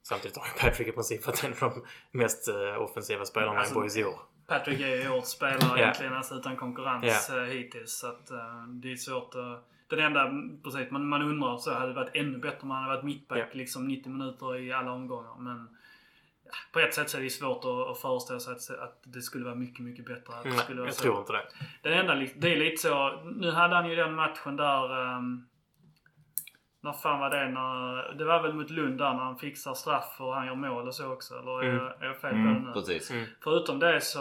Samtidigt 0.08 0.36
har 0.36 0.46
ju 0.46 0.52
Patrick 0.70 0.88
i 0.88 0.92
princip 0.92 1.26
varit 1.26 1.44
en 1.44 1.52
av 1.60 1.70
de 1.74 1.84
mest 2.18 2.48
eh, 2.48 2.82
offensiva 2.82 3.24
spelarna 3.24 3.58
Alltså, 3.58 3.74
i 3.74 3.74
Boys 3.74 3.96
i 3.96 4.04
år. 4.04 4.20
Patrick 4.46 4.80
är 4.80 4.86
ju 5.02 5.08
årets 5.14 5.30
spelare 5.30 5.58
Ja. 5.62 5.78
egentligen, 5.78 6.12
alltså 6.14 6.34
utan 6.34 6.56
konkurrens 6.56 7.30
eh, 7.30 7.42
hittills. 7.44 7.98
Så 7.98 8.06
att 8.06 8.30
eh, 8.30 8.64
det 8.68 8.92
är 8.92 8.96
svårt 8.96 9.34
att... 9.34 9.68
Den 9.88 9.98
enda, 9.98 10.32
precis, 10.64 10.90
man, 10.90 11.08
man 11.08 11.22
undrar 11.22 11.56
så 11.56 11.74
hade 11.74 11.86
det 11.86 11.94
varit 11.94 12.10
ännu 12.16 12.38
bättre 12.38 12.58
om 12.62 12.70
han 12.70 12.82
hade 12.82 12.94
varit 12.96 13.04
mittback 13.04 13.38
Ja. 13.38 13.46
liksom 13.52 13.88
90 13.88 14.12
minuter 14.12 14.56
i 14.56 14.72
alla 14.72 14.92
omgångar. 14.92 15.36
Men 15.38 15.68
ja, 16.44 16.50
på 16.72 16.80
ett 16.80 16.94
sätt 16.94 17.10
så 17.10 17.18
är 17.18 17.22
det 17.22 17.30
svårt 17.30 17.64
att, 17.64 17.90
att 17.90 17.98
föreställa 18.00 18.40
sig 18.40 18.52
att, 18.54 18.70
att 18.80 19.00
det 19.04 19.22
skulle 19.22 19.44
vara 19.44 19.54
mycket, 19.54 19.80
mycket 19.84 20.04
bättre. 20.06 20.34
Att 20.34 20.42
det 20.42 20.48
Nej, 20.48 20.58
skulle 20.58 20.80
vara 20.80 20.88
jag 20.88 20.94
så. 20.94 21.02
tror 21.02 21.18
inte 21.20 21.32
det. 21.32 21.42
Den 21.82 21.92
enda, 21.92 22.14
det 22.36 22.52
är 22.52 22.56
lite 22.56 22.76
så. 22.82 23.20
Nu 23.36 23.50
hade 23.50 23.74
han 23.74 23.88
ju 23.90 23.96
den 23.96 24.14
matchen 24.14 24.56
där... 24.56 25.16
Um, 25.16 25.48
när 26.86 26.92
fan 26.92 27.20
var 27.20 27.30
det? 27.30 27.48
När, 27.50 28.14
det 28.18 28.24
var 28.24 28.42
väl 28.42 28.52
mot 28.54 28.70
Lund 28.70 28.98
där 28.98 29.14
när 29.14 29.20
han 29.24 29.38
fixar 29.38 29.74
straff 29.74 30.16
och 30.18 30.34
han 30.34 30.46
gör 30.46 30.54
mål 30.54 30.86
och 30.88 30.94
så 30.94 31.12
också. 31.12 31.34
Eller 31.38 31.62
Mm. 31.62 31.76
jag- 31.76 32.02
är 32.02 32.06
jag 32.06 32.20
fel 32.20 32.30
på 32.30 32.36
det 32.36 32.42
Mm, 32.42 32.62
nu? 32.62 32.72
precis. 32.72 33.10
Mm. 33.10 33.24
Förutom 33.44 33.78
det 33.78 34.00
så, 34.00 34.18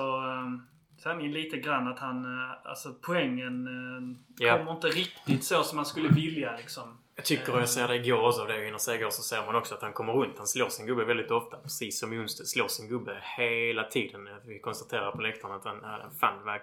så 0.98 1.10
är 1.10 1.16
det 1.16 1.24
ju 1.24 1.32
lite 1.34 1.58
grann 1.58 1.88
att 1.88 2.00
han, 2.00 2.26
eh, 2.26 2.52
alltså 2.66 2.90
poängen 3.06 3.68
uh, 3.68 4.18
Ja. 4.48 4.58
kommer 4.58 4.72
inte 4.72 4.88
riktigt 4.88 5.44
så 5.44 5.64
som 5.64 5.76
man 5.76 5.86
skulle 5.86 6.10
vilja 6.10 6.56
liksom. 6.58 6.98
Jag 7.16 7.26
tycker, 7.26 7.54
och 7.54 7.62
jag 7.62 7.70
ser 7.70 7.88
det 7.88 7.96
igår 7.96 8.28
också, 8.28 8.46
det 8.46 8.54
är 8.54 8.58
ju 8.58 8.66
hinner 8.66 8.78
säga 8.78 9.00
igår, 9.00 9.10
så 9.10 9.22
ser 9.22 9.46
man 9.46 9.56
också 9.56 9.76
att 9.76 9.82
han 9.82 9.94
kommer 9.94 10.14
runt. 10.14 10.38
Han 10.38 10.48
slår 10.48 10.70
sin 10.70 10.86
gubbe 10.86 11.06
väldigt 11.06 11.32
ofta. 11.32 11.58
Precis 11.58 12.00
som 12.00 12.14
Jonstedt 12.14 12.50
slår 12.50 12.68
sin 12.68 12.90
gubbe 12.90 13.24
hela 13.38 13.84
tiden. 13.84 14.30
Vi 14.46 14.60
konstaterar 14.60 15.12
på 15.12 15.22
läktaren 15.22 15.56
att 15.56 15.66
han, 15.66 15.84
han 15.84 16.12
fan, 16.12 16.46
var, 16.46 16.62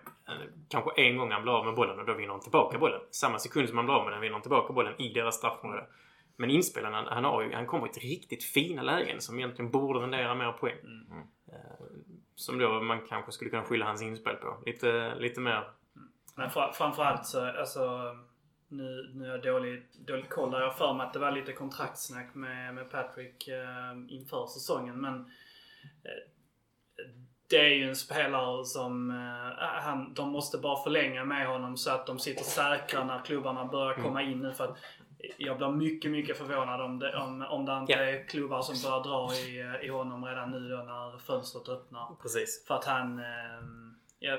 kanske 0.68 0.90
en 1.02 1.16
gång 1.16 1.30
han 1.30 1.42
blir 1.42 1.52
av 1.52 1.64
med 1.64 1.74
bollen 1.74 1.98
och 1.98 2.06
då 2.06 2.14
vinner 2.14 2.32
han 2.32 2.40
tillbaka 2.40 2.78
bollen. 2.78 3.00
Samma 3.10 3.38
sekund 3.38 3.68
som 3.68 3.78
han 3.78 3.86
blir 3.86 3.94
av 3.94 4.04
med 4.04 4.12
den 4.12 4.20
vinner 4.20 4.32
han 4.32 4.42
tillbaka 4.42 4.72
bollen 4.72 5.00
i 5.00 5.12
deras 5.12 5.36
straffområde. 5.36 5.86
Men 6.36 6.50
inspelen, 6.50 6.94
han, 6.94 7.06
han, 7.06 7.24
har 7.24 7.42
ju, 7.42 7.54
han 7.54 7.66
kommer 7.66 7.88
till 7.88 8.02
riktigt 8.02 8.44
fina 8.44 8.82
lägen 8.82 9.20
som 9.20 9.38
egentligen 9.38 9.70
borde 9.70 10.00
rendera 10.00 10.34
mer 10.34 10.52
poäng. 10.52 10.78
Mm. 10.82 11.22
Eh, 11.52 11.86
Som 12.34 12.58
då 12.58 12.80
man 12.80 13.06
kanske 13.08 13.32
skulle 13.32 13.50
kunna 13.50 13.64
skylla 13.64 13.86
hans 13.86 14.02
inspel 14.02 14.36
på. 14.36 14.62
Lite, 14.66 15.14
lite 15.14 15.40
mer... 15.40 15.64
Men 16.36 16.50
fra, 16.50 16.72
framförallt 16.72 17.26
så, 17.26 17.46
alltså 17.46 17.80
nu, 18.72 19.10
nu 19.14 19.26
är 19.26 19.30
jag 19.30 19.42
dålig, 19.42 19.82
dålig 20.06 20.28
koll 20.28 20.50
där. 20.50 20.60
Jag 20.60 20.66
har 20.66 20.74
för 20.74 20.94
mig 20.94 21.06
att 21.06 21.12
det 21.12 21.18
var 21.18 21.32
lite 21.32 21.52
kontraktsnack 21.52 22.34
med, 22.34 22.74
med 22.74 22.90
Patrick 22.90 23.48
eh, 23.48 23.92
inför 24.08 24.46
säsongen. 24.46 25.00
Men 25.00 25.14
eh, 25.84 26.28
det 27.50 27.56
är 27.56 27.74
ju 27.74 27.88
en 27.88 27.96
spelare 27.96 28.64
som 28.64 29.10
eh, 29.10 29.82
han, 29.82 30.14
de 30.14 30.28
måste 30.28 30.58
bara 30.58 30.82
förlänga 30.82 31.24
med 31.24 31.46
honom 31.46 31.76
så 31.76 31.90
att 31.90 32.06
de 32.06 32.18
sitter 32.18 32.44
säkra 32.44 33.04
när 33.04 33.24
klubbarna 33.24 33.64
börjar 33.64 33.94
komma 33.94 34.22
in 34.22 34.38
nu. 34.38 34.52
För 34.52 34.64
att 34.64 34.78
jag 35.36 35.56
blir 35.56 35.68
mycket, 35.68 36.10
mycket 36.10 36.38
förvånad 36.38 36.80
om 36.80 36.98
det, 36.98 37.16
om, 37.16 37.42
om 37.42 37.64
det 37.64 37.78
inte 37.78 37.94
är 37.94 38.28
klubbar 38.28 38.62
som 38.62 38.90
börjar 38.90 39.02
dra 39.02 39.34
i, 39.34 39.60
eh, 39.60 39.86
i 39.86 39.88
honom 39.88 40.24
redan 40.24 40.50
nu 40.50 40.68
då 40.68 40.76
när 40.76 41.18
fönstret 41.18 41.68
öppnar. 41.68 42.16
Precis. 42.22 42.64
För 42.66 42.74
att 42.74 42.84
han... 42.84 43.18
Eh, 43.18 43.81
ja, 44.22 44.38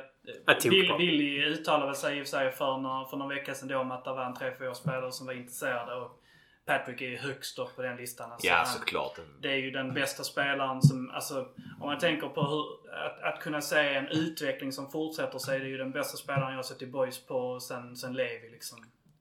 Bill. 0.64 0.94
Billy 0.98 1.44
uttalade 1.46 1.96
sig 1.96 2.18
i 2.18 2.22
och 2.22 2.26
för 2.28 2.30
sig 2.38 2.52
för, 2.52 2.78
några, 2.78 3.06
för 3.06 3.18
någon 3.18 3.30
vecka 3.30 3.54
sedan 3.56 3.68
då 3.68 3.78
om 3.78 3.92
att 3.92 4.04
det 4.06 4.14
var 4.14 4.26
en 4.26 4.34
tre, 4.36 4.52
fyra 4.60 4.74
spelare 4.74 5.12
som 5.12 5.28
var 5.28 5.34
intresserade. 5.34 5.96
Och 5.96 6.20
Patrick 6.66 7.02
är 7.02 7.06
ju 7.10 7.18
högst 7.18 7.60
upp 7.60 7.76
på 7.76 7.82
den 7.82 7.96
listan. 7.98 8.32
Alltså 8.32 8.48
Ja, 8.48 8.56
han, 8.56 8.66
såklart. 8.66 9.20
det 9.42 9.52
är 9.52 9.58
ju 9.58 9.72
den 9.72 9.94
bästa 9.94 10.24
spelaren 10.24 10.82
som, 10.82 11.12
alltså 11.12 11.48
om 11.80 11.88
man 11.90 12.00
tänker 12.00 12.28
på 12.28 12.42
hur, 12.42 12.94
att, 13.06 13.34
att 13.34 13.40
kunna 13.42 13.62
se 13.62 13.96
en 13.96 14.08
utveckling 14.08 14.72
som 14.72 14.92
fortsätter 14.92 15.38
så 15.38 15.52
är 15.52 15.60
det 15.60 15.68
ju 15.68 15.78
den 15.78 15.92
bästa 15.92 16.18
spelaren 16.18 16.56
jag 16.56 16.66
sett 16.66 16.82
i 16.82 16.88
Boys 16.88 17.26
på 17.26 17.60
sen, 17.60 17.96
sen 17.96 18.14
Levi 18.14 18.50
liksom. 18.50 18.78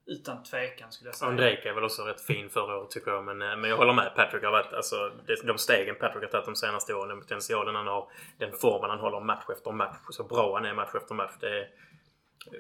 Utan 0.07 0.43
tvekan 0.43 0.93
skulle 0.93 1.09
jag 1.09 1.15
säga. 1.17 1.29
Ondrejka 1.31 1.69
är 1.71 1.75
väl 1.75 1.85
också 1.85 2.03
rätt 2.03 2.21
fin 2.21 2.51
förra 2.51 2.77
året 2.79 2.91
tycker 2.91 3.11
jag. 3.11 3.25
Men, 3.25 3.43
eh, 3.43 3.57
men 3.57 3.71
jag 3.71 3.77
håller 3.77 3.93
med. 3.93 4.13
Patrick 4.17 4.43
har 4.45 4.51
varit... 4.51 4.73
Alltså, 4.73 5.11
de 5.45 5.59
stegen 5.59 5.95
Patrick 6.01 6.23
har 6.23 6.31
tagit 6.31 6.47
de 6.47 6.57
senaste 6.57 6.95
åren. 6.95 7.09
Den 7.09 7.21
potentialen 7.21 7.75
han 7.75 7.87
har. 7.87 8.09
Den 8.39 8.53
formen 8.53 8.91
han 8.91 8.99
håller 8.99 9.21
match 9.21 9.45
efter 9.53 9.73
match. 9.73 9.97
Så 10.11 10.25
bra 10.25 10.55
han 10.55 10.65
är 10.65 10.75
match 10.75 10.95
efter 10.95 11.15
match. 11.15 11.33
Det 11.41 11.59
är, 11.59 11.69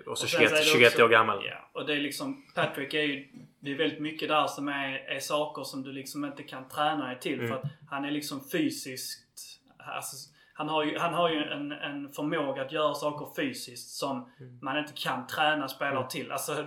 och 0.06 0.18
så 0.18 0.24
Och 0.24 0.30
sen 0.30 0.40
21, 0.40 0.50
så 0.50 0.54
är 0.56 0.58
det 0.58 0.64
21 0.64 0.92
också- 0.92 1.04
år 1.04 1.08
gammal. 1.08 1.44
Ja, 1.46 1.70
och 1.72 1.86
det 1.86 1.92
är 1.92 2.00
liksom, 2.00 2.46
Patrick 2.54 2.94
är 2.94 3.02
ju, 3.02 3.28
det 3.60 3.70
är 3.72 3.76
väldigt 3.78 4.00
mycket 4.00 4.28
där 4.28 4.46
som 4.46 4.68
är, 4.68 4.92
är 4.98 5.20
saker 5.20 5.62
som 5.62 5.82
du 5.82 5.92
liksom 5.92 6.24
inte 6.24 6.42
kan 6.42 6.68
träna 6.68 7.06
dig 7.06 7.20
till. 7.20 7.38
Mm. 7.38 7.48
För 7.48 7.56
att 7.56 7.64
han 7.90 8.04
är 8.04 8.10
liksom 8.10 8.48
fysiskt, 8.52 9.60
alltså, 9.78 10.16
han 10.54 10.68
har 10.68 10.84
ju, 10.84 10.98
han 10.98 11.14
har 11.14 11.30
ju 11.30 11.42
en, 11.44 11.72
en 11.72 12.12
förmåga 12.12 12.62
att 12.62 12.72
göra 12.72 12.94
saker 12.94 13.42
fysiskt 13.42 13.90
som 13.90 14.30
Mm. 14.40 14.58
man 14.62 14.78
inte 14.78 14.92
kan 14.96 15.26
träna 15.26 15.68
spelare 15.68 16.10
till. 16.10 16.32
Alltså, 16.32 16.66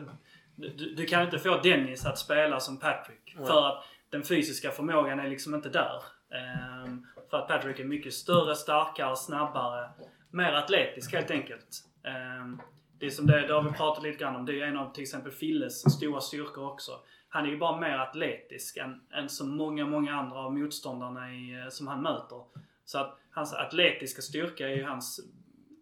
du, 0.56 0.96
du 0.96 1.06
kan 1.06 1.24
inte 1.24 1.40
få 1.40 1.58
Dennis 1.58 2.06
att 2.06 2.20
spela 2.20 2.60
som 2.60 2.80
Patrick. 2.80 3.36
Nej. 3.38 3.48
För 3.48 3.68
att 3.68 3.86
den 4.10 4.24
fysiska 4.24 4.72
förmågan 4.72 5.20
är 5.20 5.30
liksom 5.30 5.56
inte 5.56 5.70
där. 5.70 6.02
Ehm, 6.32 7.06
för 7.30 7.38
att 7.38 7.48
Patrick 7.48 7.80
är 7.80 7.86
mycket 7.86 8.14
större, 8.14 8.56
starkare, 8.56 9.16
snabbare. 9.16 9.90
Mer 10.32 10.54
atletisk 10.54 11.14
helt 11.14 11.32
enkelt. 11.32 11.84
Ehm, 12.04 12.62
det, 13.00 13.06
är 13.06 13.10
som 13.10 13.28
det, 13.28 13.48
det 13.48 13.54
har 13.54 13.62
vi 13.62 13.72
pratat 13.72 14.04
lite 14.04 14.18
grann 14.18 14.36
om. 14.36 14.46
Det 14.46 14.62
är 14.62 14.66
en 14.66 14.78
av 14.78 14.94
till 14.94 15.04
exempel 15.04 15.32
Filles 15.32 15.94
stora 15.94 16.22
styrkor 16.22 16.72
också. 16.72 16.92
Han 17.30 17.46
är 17.46 17.50
ju 17.50 17.58
bara 17.58 17.80
mer 17.80 17.98
atletisk 17.98 18.78
än, 18.78 19.02
än 19.14 19.30
så 19.30 19.46
många, 19.46 19.86
många 19.86 20.16
andra 20.16 20.38
av 20.38 20.54
motståndarna 20.54 21.34
i, 21.34 21.62
eh, 21.62 21.70
som 21.70 21.88
han 21.88 22.02
möter. 22.02 22.44
Så 22.86 23.00
att 23.00 23.20
hans 23.32 23.54
atletiska 23.54 24.22
styrka 24.22 24.70
är 24.70 24.76
ju 24.76 24.84
hans, 24.84 25.20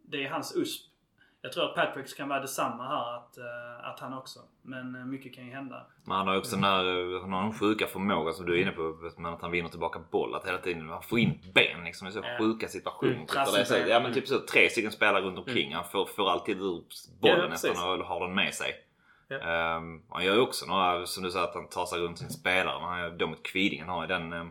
det 0.04 0.26
är 0.26 0.30
hans 0.30 0.56
USP. 0.56 0.93
Jag 1.46 1.52
tror 1.52 1.66
att 1.66 1.76
Patricks 1.76 2.14
kan 2.14 2.30
vara 2.30 2.40
detsamma 2.40 2.88
här, 2.88 3.16
att, 3.16 3.38
eh, 3.38 3.90
att 3.90 4.00
han 4.00 4.14
också. 4.14 4.40
Men 4.62 4.96
eh, 4.96 5.06
mycket 5.06 5.36
kan 5.36 5.46
ju 5.46 5.52
hända. 5.52 5.88
Men 6.06 6.18
han 6.18 6.28
har 6.28 6.34
ju 6.34 6.40
också 6.40 6.56
den 6.56 6.64
här, 6.64 7.22
han 7.22 7.34
har 7.34 7.44
en 7.44 7.54
sjuka 7.54 7.88
förmåga 7.88 8.34
som 8.34 8.46
du 8.46 8.58
är 8.58 8.62
inne 8.62 8.72
på. 8.72 9.12
Men 9.18 9.34
att 9.34 9.42
han 9.42 9.52
vinner 9.52 9.70
tillbaka 9.70 10.00
boll. 10.12 10.36
Att 10.36 10.48
hela 10.48 10.58
tiden 10.58 10.90
han 10.90 11.04
får 11.04 11.20
in 11.20 11.40
ben 11.54 11.84
liksom 11.84 12.08
i 12.08 12.12
så 12.12 12.24
sjuka 12.40 12.68
situationer. 12.68 13.14
Mm, 13.14 13.26
Typ, 13.26 13.54
det 13.54 13.60
är 13.60 13.64
så, 13.64 13.76
ja 13.88 14.00
men 14.00 14.14
typ 14.14 14.28
så 14.28 14.40
tre 14.40 14.70
stycken 14.70 14.92
spelare 14.92 15.24
runt 15.24 15.38
omkring. 15.38 15.74
Han 15.76 15.86
får, 15.86 16.06
får 16.06 16.30
alltid 16.32 16.58
ut 16.58 16.88
bollen 17.22 17.40
Ja, 17.40 17.48
nästan 17.48 18.00
och 18.00 18.06
har 18.06 18.20
den 18.28 18.36
med 18.36 18.54
sig. 18.54 18.72
Ja. 19.28 19.40
Ehm, 19.40 20.02
han 20.10 20.26
gör 20.26 20.34
ju 20.36 20.42
också 20.42 20.66
några, 20.66 21.06
som 21.06 21.24
du 21.24 21.32
sa, 21.32 21.44
att 21.44 21.54
han 21.54 21.70
tar 21.70 21.86
sig 21.86 22.00
runt 22.00 22.20
sin 22.20 22.30
spelare. 22.30 22.80
Men 22.80 22.90
han 22.90 23.00
gör 23.00 23.10
då 23.10 23.28
mot 23.28 23.44
Kvidingen 23.44 23.90
har 23.90 24.02
ju 24.02 24.08
den 24.08 24.34
eh, 24.34 24.46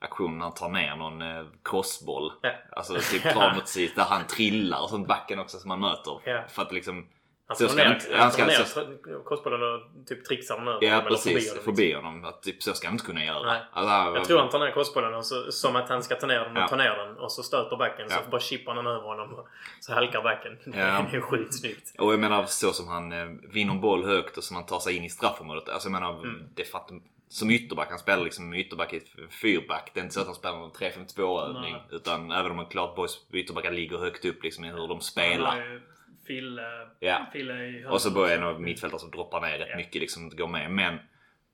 aktionen 0.00 0.40
han 0.40 0.54
tar 0.54 0.68
ner 0.68 0.96
någon 0.96 1.22
eh, 1.22 1.44
crossboll. 1.64 2.32
Ja. 2.42 2.50
Alltså 2.72 2.94
typ 3.12 3.22
drar 3.22 3.54
mot 3.54 3.68
sig 3.68 3.92
där 3.96 4.04
han 4.04 4.26
trillar 4.26 4.82
och 4.82 4.90
sånt 4.90 5.08
backen 5.08 5.38
också 5.38 5.58
som 5.58 5.70
han 5.70 5.80
möter. 5.80 6.20
Ja. 6.24 6.44
För 6.48 6.62
att 6.62 6.72
liksom 6.72 7.06
Han 7.48 7.56
slår 7.56 7.68
ska 7.68 7.84
ner, 7.84 7.94
inte- 7.94 8.16
han 8.16 8.32
ska- 8.32 8.42
han 8.44 8.52
så- 8.66 8.80
ner 8.80 9.24
crossbollen 9.28 9.62
och 9.62 10.06
typ 10.06 10.24
trixar 10.24 10.54
över 10.68 10.78
Ja 10.84 10.94
honom, 10.94 11.08
precis, 11.10 11.50
honom, 11.50 11.64
förbi, 11.64 11.84
liksom. 11.86 12.04
honom. 12.04 12.24
Att, 12.24 12.42
typ, 12.42 12.62
så 12.62 12.72
ska 12.72 12.86
han 12.86 12.94
inte 12.94 13.06
kunna 13.06 13.24
göra. 13.24 13.52
Nej. 13.52 13.62
Alltså, 13.72 14.14
Jag 14.18 14.24
tror 14.24 14.38
han 14.38 14.48
tar 14.50 14.58
ner 14.58 14.70
crossbollen 14.70 15.14
och 15.14 15.26
så, 15.26 15.52
som 15.52 15.76
att 15.76 15.88
han 15.88 16.02
ska 16.02 16.14
ta 16.14 16.26
ner 16.26 16.40
den 16.40 16.56
och 16.56 16.62
Ja. 16.62 16.68
ta 16.68 16.76
ner 16.76 16.90
den 16.96 17.16
och 17.18 17.32
så 17.32 17.42
stöter 17.42 17.76
backen 17.76 18.06
Ja. 18.10 18.16
så 18.24 18.30
bara 18.30 18.40
chippar 18.40 18.74
han 18.74 18.86
över 18.86 19.02
honom 19.02 19.34
och 19.34 19.48
så 19.80 19.92
halkar 19.94 20.22
backen. 20.22 20.58
Ja. 20.64 21.06
Det 21.10 21.16
är 21.16 21.20
sjukt 21.20 21.54
snyggt. 21.54 21.94
Och 22.00 22.12
jag 22.12 22.20
menar 22.20 22.44
så 22.46 22.72
som 22.72 22.88
han 22.88 23.12
eh, 23.12 23.26
vinner 23.52 23.74
boll 23.74 24.04
högt 24.04 24.36
och 24.38 24.44
som 24.44 24.56
han 24.56 24.66
tar 24.66 24.78
sig 24.78 24.96
in 24.96 25.04
i 25.04 25.10
straffområdet. 25.10 25.68
Alltså 25.68 25.88
jag 25.88 25.92
menar, 26.00 26.12
Mm. 26.22 26.48
det 26.54 26.64
att 26.78 26.90
som 27.28 27.50
ytterback, 27.50 27.90
han 27.90 27.98
spelar 27.98 28.24
liksom 28.24 28.54
ytterback 28.54 28.92
i 28.92 29.00
fyrback. 29.30 29.90
Det 29.94 30.00
är 30.00 30.04
inte 30.04 30.14
så 30.14 30.20
att 30.20 30.26
han 30.26 30.34
spelar 30.34 30.58
någon 30.58 30.70
3-5-2 30.72 31.42
övning. 31.48 31.72
Nej. 31.72 31.82
Utan 31.90 32.30
även 32.30 32.50
om 32.52 32.58
en 32.58 32.66
klart 32.66 32.96
boys 32.96 33.26
ytterbackar 33.32 33.70
ligger 33.72 33.98
högt 33.98 34.24
upp 34.24 34.42
liksom 34.42 34.64
i 34.64 34.68
hur 34.70 34.88
de 34.88 35.00
spelar. 35.00 35.82
Fille, 36.26 36.62
Ja. 37.00 37.26
Fille 37.32 37.54
i 37.66 37.86
Och 37.90 38.00
så 38.00 38.10
börjar 38.10 38.36
en 38.36 38.42
av 38.44 38.60
mittfältare 38.60 39.00
som 39.00 39.10
droppar 39.10 39.40
ner 39.40 39.58
rätt 39.58 39.68
Ja. 39.70 39.76
mycket 39.76 40.00
liksom 40.00 40.30
går 40.30 40.48
med. 40.48 40.70
Men 40.70 40.98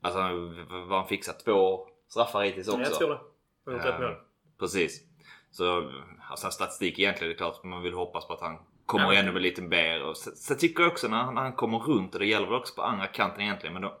alltså 0.01 0.19
vad 0.87 0.99
han 0.99 1.07
fixat 1.07 1.45
två 1.45 1.87
straffar 2.07 2.43
hittills 2.43 2.67
också. 2.67 2.79
Ja, 2.81 2.87
jag 2.89 2.97
tror 2.97 3.09
det. 3.09 3.19
Han 3.65 3.79
har 3.79 3.87
gjort 3.87 3.99
mål. 3.99 4.15
Precis. 4.59 5.01
Så 5.51 5.91
alltså 6.29 6.51
statistik 6.51 6.99
egentligen, 6.99 7.29
det 7.29 7.35
är 7.35 7.37
klart 7.37 7.63
man 7.63 7.81
vill 7.83 7.93
hoppas 7.93 8.27
på 8.27 8.33
att 8.33 8.41
han 8.41 8.57
kommer 8.85 9.13
Ja. 9.13 9.19
ännu 9.19 9.31
med 9.31 9.41
lite 9.41 9.61
mer. 9.61 10.03
Och 10.03 10.17
så, 10.17 10.31
så 10.35 10.55
tycker 10.55 10.83
jag 10.83 10.91
också 10.91 11.07
när 11.07 11.17
han, 11.17 11.35
när 11.35 11.41
han 11.41 11.53
kommer 11.53 11.79
runt 11.79 12.13
och 12.13 12.19
det 12.19 12.25
gäller 12.25 12.45
väl 12.45 12.55
också 12.55 12.75
på 12.75 12.81
andra 12.81 13.07
kanten 13.07 13.41
egentligen. 13.41 13.73
Men 13.73 13.81
då, 13.81 13.99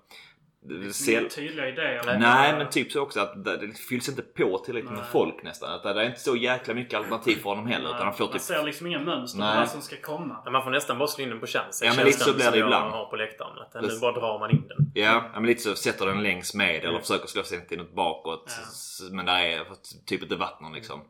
det, 0.65 0.75
Inga 0.83 0.93
ser, 0.93 1.29
tydliga 1.29 1.67
idéer. 1.67 2.01
Nej. 2.05 2.19
nej 2.19 2.57
men 2.57 2.69
typ 2.69 2.91
så 2.91 3.01
också 3.01 3.19
att 3.19 3.45
det, 3.45 3.73
fylls 3.89 4.09
inte 4.09 4.21
på 4.21 4.57
tillräckligt 4.57 4.91
med 4.91 4.99
Nej. 4.99 5.09
folk 5.11 5.43
nästan. 5.43 5.73
Att 5.73 5.83
det 5.83 5.89
är 5.89 6.05
inte 6.05 6.19
så 6.19 6.35
jäkla 6.35 6.73
mycket 6.73 6.97
alternativ 6.97 7.35
för 7.35 7.49
honom 7.49 7.67
heller. 7.67 7.89
Utan 7.89 8.01
han 8.01 8.13
får 8.13 8.23
Man 8.25 8.33
typ 8.33 8.41
ser 8.41 8.63
liksom 8.63 8.87
inga 8.87 8.99
mönster 8.99 9.39
på 9.39 9.45
Nej. 9.45 9.57
vad 9.57 9.69
som 9.69 9.81
ska 9.81 9.95
komma. 10.01 10.37
Men 10.43 10.53
man 10.53 10.63
får 10.63 10.71
nästan 10.71 10.97
bara 10.97 11.07
slå 11.07 11.23
in 11.23 11.29
den 11.29 11.39
på 11.39 11.47
chans. 11.47 11.81
Ja, 11.85 11.93
men 11.95 12.05
lite 12.05 12.19
så 12.19 12.33
blir 12.33 12.51
det 12.51 12.57
ibland. 12.57 12.91
har 12.91 13.05
på 13.05 13.15
läktaren. 13.15 13.57
Att 13.59 13.81
nu 13.81 13.99
bara 14.01 14.11
drar 14.11 14.39
man 14.39 14.51
in 14.51 14.67
den. 14.67 14.91
Ja, 14.93 15.29
ja, 15.33 15.39
men 15.39 15.45
lite 15.45 15.61
så 15.61 15.75
sätter 15.75 16.05
den 16.05 16.23
längs 16.23 16.53
med 16.53 16.75
eller 16.75 16.89
Mm. 16.89 17.01
försöker 17.01 17.27
slå 17.27 17.43
sig 17.43 17.67
till 17.67 17.77
något 17.77 17.93
bakåt. 17.95 18.45
Ja. 18.47 19.15
Men 19.15 19.25
där 19.25 19.39
är 19.39 19.65
typ 20.05 20.21
inte 20.23 20.35
vattnar 20.35 20.71
liksom. 20.71 21.01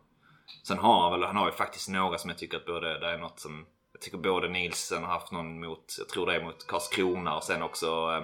Sen 0.68 0.78
har 0.78 1.02
han 1.02 1.12
väl, 1.12 1.24
han 1.24 1.38
har 1.38 1.46
ju 1.46 1.52
faktiskt 1.52 1.90
några 1.90 2.18
som 2.18 2.30
jag 2.30 2.40
tycker 2.40 2.58
att 2.58 2.66
både, 2.66 3.00
det 3.00 3.08
är 3.08 3.18
något 3.18 3.40
som 3.40 3.66
jag 3.94 4.02
tycker 4.02 4.18
både 4.18 4.50
Nielsen 4.50 5.04
har 5.04 5.14
haft 5.14 5.32
någon 5.32 5.60
mot, 5.60 5.96
jag 6.00 6.10
tror 6.10 6.26
det 6.26 6.36
är 6.36 6.44
mot 6.44 6.68
Karlskrona 6.68 7.36
och 7.36 7.44
sen 7.44 7.62
också 7.62 7.88
eh, 7.88 8.24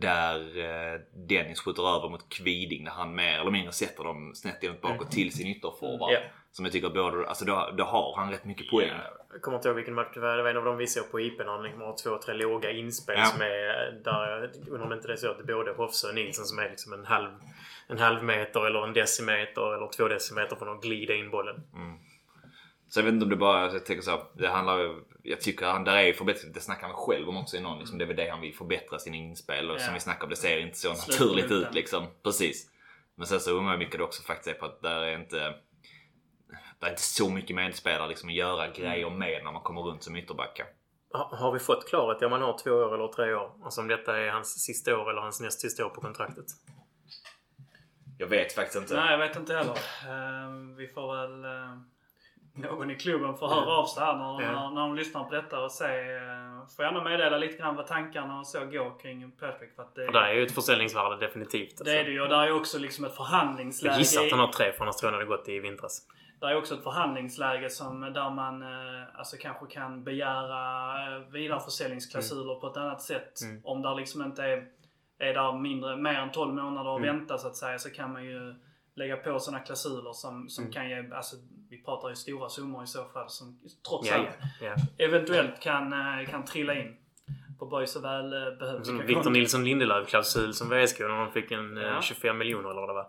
där 0.00 0.58
eh, 0.58 1.00
Dennis 1.28 1.60
skjuter 1.60 1.96
över 1.96 2.08
mot 2.08 2.28
Kviding 2.28 2.84
där 2.84 2.92
han 2.92 3.14
mer 3.14 3.38
eller 3.40 3.50
mindre 3.50 3.72
sätter 3.72 4.04
dem 4.04 4.32
snett 4.34 4.62
inåt 4.62 4.80
bakåt 4.80 5.10
till 5.10 5.32
sin 5.32 5.46
ytterforward. 5.46 6.12
Ja. 6.12 6.18
Som 6.52 6.64
jag 6.64 6.72
tycker 6.72 6.90
både, 6.90 7.28
alltså 7.28 7.44
då, 7.44 7.70
då 7.78 7.84
har 7.84 8.16
han 8.16 8.30
rätt 8.30 8.44
mycket 8.44 8.70
poäng. 8.70 8.90
Jag 9.32 9.42
kommer 9.42 9.56
inte 9.58 9.68
ihåg 9.68 9.76
vilken 9.76 9.94
match 9.94 10.10
det 10.14 10.20
var. 10.20 10.36
Det 10.36 10.42
var 10.42 10.50
en 10.50 10.56
av 10.56 10.64
dem 10.64 10.76
vi 10.76 10.86
såg 10.86 11.10
på 11.10 11.20
IP 11.20 11.38
när 11.38 11.44
han 11.44 11.80
har 11.80 11.96
två, 12.02 12.18
tre 12.18 12.34
låga 12.34 12.70
inspel 12.70 13.14
Ja. 13.18 13.24
som 13.24 13.40
är 13.40 14.00
där, 14.04 14.50
undrar 14.70 14.86
om 14.86 14.92
inte 14.92 15.06
det 15.08 15.12
är 15.12 15.16
så 15.16 15.30
att 15.30 15.46
det 15.46 15.52
är 15.52 15.56
både 15.56 15.72
Hofse 15.72 16.08
och 16.08 16.14
Nilsson 16.14 16.44
som 16.44 16.58
är 16.58 16.70
liksom 16.70 16.92
en 16.92 17.04
halv, 17.04 17.28
en 17.88 17.98
halv 17.98 18.24
meter 18.24 18.66
eller 18.66 18.84
en 18.86 18.92
decimeter 18.92 19.74
eller 19.74 19.88
två 19.96 20.08
decimeter 20.08 20.56
från 20.56 20.68
att 20.76 20.82
glida 20.82 21.14
in 21.14 21.30
bollen. 21.30 21.56
Så 22.88 23.00
jag 23.00 23.04
vet 23.04 23.12
inte 23.14 23.24
om 23.24 23.30
det 23.30 23.36
bara, 23.36 23.72
jag 23.72 23.86
tänker 23.86 24.02
så, 24.02 24.22
det 24.32 24.48
handlar 24.48 24.78
ju- 24.78 25.00
jag 25.24 25.40
tycker 25.40 25.66
han, 25.66 25.84
där 25.84 25.96
är 25.96 26.02
ju 26.02 26.14
förbättring, 26.14 26.52
det 26.52 26.60
snackar 26.60 26.86
han 26.86 26.96
själv 26.96 27.28
om 27.28 27.36
också 27.36 27.56
i 27.56 27.60
någon, 27.60 27.78
liksom, 27.78 27.98
det 27.98 28.04
är 28.04 28.06
väl 28.06 28.16
det 28.16 28.28
han 28.30 28.40
vill 28.40 28.54
förbättra 28.54 28.98
sina 28.98 29.16
inspel 29.16 29.70
och 29.70 29.76
Ja. 29.76 29.80
som 29.80 29.94
vi 29.94 30.00
snackade 30.00 30.24
om, 30.24 30.30
det 30.30 30.36
ser 30.36 30.58
inte 30.58 30.78
så 30.78 30.94
Slut 30.94 31.20
naturligt 31.20 31.48
på 31.48 31.54
ut 31.54 31.74
liksom. 31.74 32.06
Precis. 32.22 32.70
Men 33.16 33.26
sen 33.26 33.40
så 33.40 33.50
undrar 33.50 33.72
jag 33.72 33.78
mycket 33.78 33.98
det 33.98 34.04
också 34.04 34.22
faktiskt 34.22 34.56
är 34.56 34.60
på 34.60 34.66
att 34.66 34.82
där 34.82 35.00
är 35.00 35.18
inte 35.18 35.36
det 36.80 36.86
är 36.86 36.90
inte 36.90 37.02
så 37.02 37.30
mycket 37.30 37.56
medspelare 37.56 38.08
liksom 38.08 38.28
att 38.28 38.34
göra 38.34 38.68
grejer 38.68 39.10
med 39.10 39.44
när 39.44 39.52
man 39.52 39.62
kommer 39.62 39.80
runt 39.82 40.02
som 40.02 40.16
ytterbackar. 40.16 40.66
Ha- 41.12 41.36
Har 41.36 41.52
vi 41.52 41.58
fått 41.58 41.88
klarhet 41.88 42.22
i 42.22 42.24
om 42.24 42.32
han 42.32 42.42
har 42.42 42.58
två 42.58 42.70
år 42.70 42.94
eller 42.94 43.08
tre 43.08 43.34
år? 43.34 43.52
Alltså 43.64 43.80
om 43.80 43.88
detta 43.88 44.18
är 44.18 44.30
hans 44.30 44.64
sista 44.64 44.98
år 44.98 45.10
eller 45.10 45.20
hans 45.20 45.40
näst 45.40 45.60
sista 45.60 45.86
år 45.86 45.90
på 45.90 46.00
kontraktet? 46.00 46.44
Jag 48.18 48.26
vet 48.26 48.52
faktiskt 48.52 48.76
inte. 48.76 48.94
Nej, 48.96 49.10
jag 49.10 49.18
vet 49.18 49.36
inte 49.36 49.54
heller. 49.54 49.78
Ehm, 50.08 50.76
vi 50.76 50.88
får 50.88 51.16
väl... 51.16 51.44
eh, 52.56 52.60
någon 52.60 52.90
i 52.90 52.94
klubben 52.94 53.36
får 53.36 53.48
höra 53.48 53.76
av 53.76 53.86
sig 53.86 54.04
här 54.04 54.16
när, 54.16 54.38
när, 54.38 54.70
när 54.70 54.80
de 54.80 54.94
lyssnar 54.96 55.24
på 55.24 55.34
detta 55.34 55.64
och 55.64 55.72
se... 55.72 55.84
Uh, 55.84 56.66
får 56.76 56.84
gärna 56.84 57.04
meddela 57.04 57.38
lite 57.38 57.56
grann 57.58 57.76
vad 57.76 57.86
tankarna 57.86 58.38
och 58.38 58.46
så 58.46 58.64
går 58.64 58.98
kring 58.98 59.30
Patrick. 59.30 59.74
För 59.76 59.82
att 59.82 59.94
det, 59.94 60.06
För 60.06 60.12
där 60.12 60.22
är 60.22 60.32
ju 60.34 60.42
ett 60.42 60.52
försäljningsvärde 60.52 61.26
definitivt. 61.26 61.70
Alltså. 61.70 61.84
det 61.84 62.00
är 62.00 62.04
det 62.04 62.10
ju. 62.10 62.20
Och 62.22 62.28
där 62.28 62.42
är 62.42 62.52
också 62.52 62.78
liksom 62.78 63.04
ett 63.04 63.14
Jag 63.18 63.26
förhandlingsläge. 63.26 63.98
gissar 63.98 64.24
att 64.24 64.30
han 64.30 64.40
har 64.40 64.48
tre 64.48 64.72
för 64.72 64.84
annars 64.84 64.96
jag 65.02 65.08
han 65.08 65.14
hade 65.14 65.26
gått 65.26 65.48
i 65.48 65.58
vintras. 65.58 66.02
Det 66.40 66.46
är 66.46 66.56
också 66.56 66.74
ett 66.74 66.82
förhandlingsläge 66.82 67.70
som, 67.70 68.00
där 68.00 68.30
man 68.30 68.62
eh, 68.62 69.18
alltså 69.18 69.36
kanske 69.40 69.66
kan 69.66 70.04
begära 70.04 71.16
eh, 71.16 71.22
vidareförsäljningsklausuler 71.32 72.54
på 72.54 72.66
ett 72.66 72.76
annat 72.76 73.02
sätt. 73.02 73.40
Mm. 73.42 73.60
Om 73.64 73.82
där 73.82 73.94
liksom 73.94 74.22
inte 74.22 74.42
är, 74.44 74.66
är 75.18 75.34
där 75.34 75.52
mindre, 75.52 75.96
mer 75.96 76.14
än 76.14 76.30
12 76.32 76.54
månader 76.54 76.94
att 76.94 77.02
Mm. 77.02 77.16
vänta 77.16 77.38
så 77.38 77.46
att 77.48 77.56
säga 77.56 77.78
så 77.78 77.90
kan 77.90 78.12
man 78.12 78.24
ju 78.24 78.54
lägga 78.96 79.16
på 79.16 79.38
sådana 79.38 79.64
klausuler 79.64 80.12
som, 80.12 80.48
som 80.48 80.64
Mm. 80.64 80.72
kan 80.72 80.88
ge, 80.90 81.10
alltså 81.14 81.36
vi 81.70 81.82
pratar 81.84 82.08
ju 82.08 82.14
stora 82.14 82.48
summor 82.48 82.84
i 82.84 82.86
så 82.86 83.04
fall 83.04 83.28
som 83.30 83.60
trots 83.88 84.08
Ja, 84.08 84.14
allt 84.16 84.28
ja, 84.60 84.66
ja. 84.66 84.74
eventuellt 85.04 85.60
kan, 85.60 85.92
eh, 85.92 86.26
kan 86.30 86.44
trilla 86.44 86.74
in 86.74 86.96
på 87.58 87.66
Borg 87.66 87.86
så 87.86 88.00
väl 88.00 88.32
eh, 88.32 88.58
behövliga 88.58 88.84
Som. 88.84 89.06
Victor 89.06 89.30
Nilsson 89.30 89.64
Lindelöf-klausul 89.64 90.52
som 90.54 90.68
VSK 90.68 91.00
när 91.00 91.08
de 91.24 91.32
fick 91.32 91.50
en 91.50 91.76
eh, 91.78 91.84
Ja. 91.84 92.02
25 92.02 92.38
miljoner 92.38 92.70
eller 92.70 92.80
vad 92.80 92.88
det 92.90 92.94
var. 92.94 93.08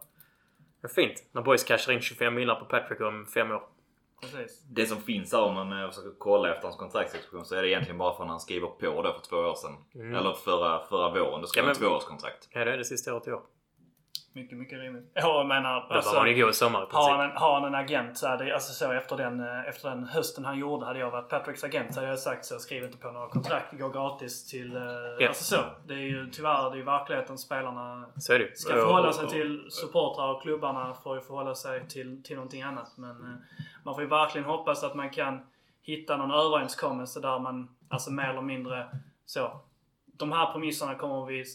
Det 0.81 0.87
är 0.87 0.93
fint. 0.93 1.23
När 1.31 1.41
Boys 1.41 1.63
cashar 1.63 1.93
in 1.93 2.01
25 2.01 2.33
miljoner 2.35 2.55
på 2.59 2.65
Patrick 2.65 3.01
om 3.01 3.25
fem 3.25 3.51
år. 3.51 3.63
Precis. 4.21 4.61
Det 4.69 4.85
som 4.85 5.01
finns 5.01 5.33
här 5.33 5.41
om 5.41 5.53
man 5.69 5.89
försöker 5.89 6.11
kolla 6.17 6.49
efter 6.51 6.63
hans 6.63 6.75
kontraktsexekution 6.77 7.45
så 7.45 7.55
är 7.55 7.61
det 7.61 7.69
egentligen 7.69 7.97
bara 7.97 8.17
för 8.17 8.23
när 8.23 8.31
han 8.31 8.39
skriver 8.39 8.67
på 8.67 9.01
då 9.01 9.13
för 9.13 9.21
två 9.29 9.35
år 9.37 9.55
sedan. 9.55 9.75
Mm. 9.95 10.15
Eller 10.15 10.33
förra, 10.33 10.85
förra 10.85 11.09
våren. 11.09 11.41
Då 11.41 11.47
skrev 11.47 11.63
Ja, 11.63 11.69
han 11.69 11.77
men- 11.81 11.89
tvåårskontrakt. 11.89 12.47
Ja, 12.51 12.65
det 12.65 12.73
är 12.73 12.77
det 12.77 12.85
sista 12.85 13.13
året 13.15 13.27
i 13.27 13.31
år. 13.31 13.41
Mycket, 14.35 14.57
mycket 14.57 14.79
rimligt. 14.79 15.11
Ja, 15.13 15.37
jag 15.37 15.47
menar... 15.47 15.85
Då 15.89 15.95
alltså, 15.95 16.27
ju 16.27 16.43
gå 16.43 16.49
i 16.49 16.53
sommar 16.53 16.79
i 16.79 16.81
Har 16.81 16.87
princip. 16.87 17.11
han, 17.11 17.29
en, 17.29 17.37
har 17.37 17.53
han 17.53 17.73
en 17.73 17.75
agent 17.75 18.17
så 18.17 18.27
hade 18.27 18.53
alltså 18.53 18.73
så 18.73 18.91
efter 18.91 19.17
den, 19.17 19.39
eh, 19.39 19.69
efter 19.69 19.89
den 19.89 20.03
hösten 20.03 20.45
han 20.45 20.59
gjorde 20.59 20.85
hade 20.85 20.99
jag 20.99 21.11
varit 21.11 21.29
Patricks 21.29 21.63
agent 21.63 21.93
så 21.93 21.99
hade 21.99 22.09
jag 22.09 22.19
sagt 22.19 22.45
så 22.45 22.59
skriv 22.59 22.83
inte 22.83 22.97
på 22.97 23.11
några 23.11 23.27
kontrakt, 23.27 23.79
gå 23.79 23.89
gratis 23.89 24.47
till... 24.47 24.73
Ja. 25.19 25.27
Alltså 25.27 25.43
så. 25.43 25.61
Det 25.87 25.93
är 25.93 25.97
ju 25.97 26.29
tyvärr, 26.31 26.69
det 26.69 26.75
är 26.75 26.77
ju 26.77 26.83
verkligheten 26.83 27.37
spelarna 27.37 28.05
Så 28.17 28.33
är 28.33 28.39
det 28.39 28.57
ska 28.57 28.73
förhålla 28.73 29.13
sig 29.13 29.27
till. 29.27 29.67
Supportrar 29.69 30.33
och 30.33 30.41
klubbarna 30.41 30.93
får 30.93 31.15
ju 31.15 31.21
förhålla 31.21 31.55
sig 31.55 31.87
till, 31.87 32.23
till 32.23 32.35
någonting 32.35 32.61
annat. 32.61 32.97
Men 32.97 33.09
eh, 33.09 33.59
man 33.83 33.93
får 33.93 34.03
ju 34.03 34.09
verkligen 34.09 34.47
hoppas 34.47 34.83
att 34.83 34.95
man 34.95 35.09
kan 35.09 35.39
hitta 35.81 36.17
någon 36.17 36.31
överenskommelse 36.31 37.19
där 37.19 37.39
man, 37.39 37.75
alltså 37.89 38.11
mer 38.11 38.29
eller 38.29 38.41
mindre 38.41 38.87
så. 39.25 39.59
De 40.05 40.31
här 40.31 40.51
premisserna 40.51 40.95
kommer 40.95 41.25
vi 41.25 41.45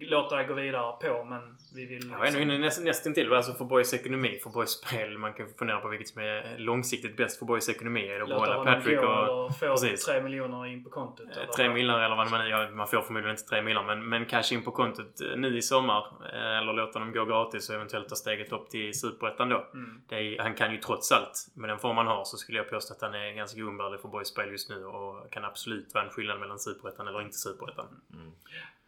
låta 0.00 0.42
gå 0.42 0.54
vidare 0.54 0.92
på 1.00 1.24
men 1.24 1.58
vi 1.74 1.86
vill... 1.86 2.10
Ja, 2.18 2.26
ännu 2.26 2.42
inne 2.42 2.58
näst, 2.58 2.84
nästintill. 2.84 3.32
Alltså 3.32 3.54
för 3.54 3.64
Boys 3.64 3.94
ekonomi, 3.94 4.38
för 4.42 4.50
Boys 4.50 4.70
spel. 4.70 5.18
Man 5.18 5.32
kan 5.34 5.48
fundera 5.58 5.80
på 5.80 5.88
vilket 5.88 6.08
som 6.08 6.22
är 6.22 6.58
långsiktigt 6.58 7.16
bäst 7.16 7.38
för 7.38 7.46
Boys 7.46 7.68
ekonomi. 7.68 8.08
Är 8.08 8.14
det 8.14 8.22
att 8.22 8.28
behålla 8.28 8.64
Patrick 8.64 8.98
och... 8.98 9.58
få 9.58 9.66
precis. 9.66 10.04
tre 10.04 10.22
miljoner 10.22 10.66
in 10.66 10.84
på 10.84 10.90
kontot. 10.90 11.26
Eh, 11.30 11.36
eller 11.36 11.52
Tre 11.52 11.66
vad? 11.66 11.74
miljoner 11.74 12.00
eller 12.04 12.16
vad 12.16 12.30
man 12.30 12.48
ja, 12.48 12.70
Man 12.70 12.86
får 12.86 13.02
förmodligen 13.02 13.30
inte 13.36 13.42
tre 13.48 13.62
miljoner 13.62 13.86
men, 13.96 14.08
men 14.08 14.26
cash 14.26 14.52
in 14.52 14.62
på 14.64 14.70
kontot 14.70 15.20
eh, 15.20 15.36
nu 15.36 15.56
i 15.56 15.62
sommar. 15.62 16.06
eh, 16.32 16.58
Eller 16.58 16.72
låta 16.72 16.98
dem 16.98 17.12
gå 17.12 17.24
gratis 17.24 17.68
och 17.68 17.74
eventuellt 17.74 18.08
ta 18.08 18.14
steget 18.16 18.52
upp 18.52 18.70
till 18.70 19.00
Superettan 19.00 19.48
då. 19.48 19.66
Mm. 19.74 20.00
Det 20.08 20.14
är, 20.16 20.42
han 20.42 20.54
kan 20.54 20.72
ju 20.72 20.78
trots 20.78 21.12
allt, 21.12 21.46
med 21.54 21.70
den 21.70 21.78
form 21.78 21.96
han 21.96 22.06
har, 22.06 22.24
så 22.24 22.36
skulle 22.36 22.58
jag 22.58 22.70
påstå 22.70 22.94
att 22.94 23.02
han 23.02 23.14
är 23.14 23.32
ganska 23.32 23.60
umbärlig 23.60 24.00
för 24.00 24.08
Boys 24.08 24.28
spel 24.28 24.50
just 24.50 24.70
nu 24.70 24.84
och 24.84 25.32
kan 25.32 25.44
absolut 25.44 25.94
vara 25.94 26.04
en 26.04 26.10
skillnad 26.10 26.40
mellan 26.40 26.58
Superettan 26.58 27.08
eller 27.08 27.22
inte 27.22 27.36
Superettan. 27.36 27.86
Mm. 28.14 28.32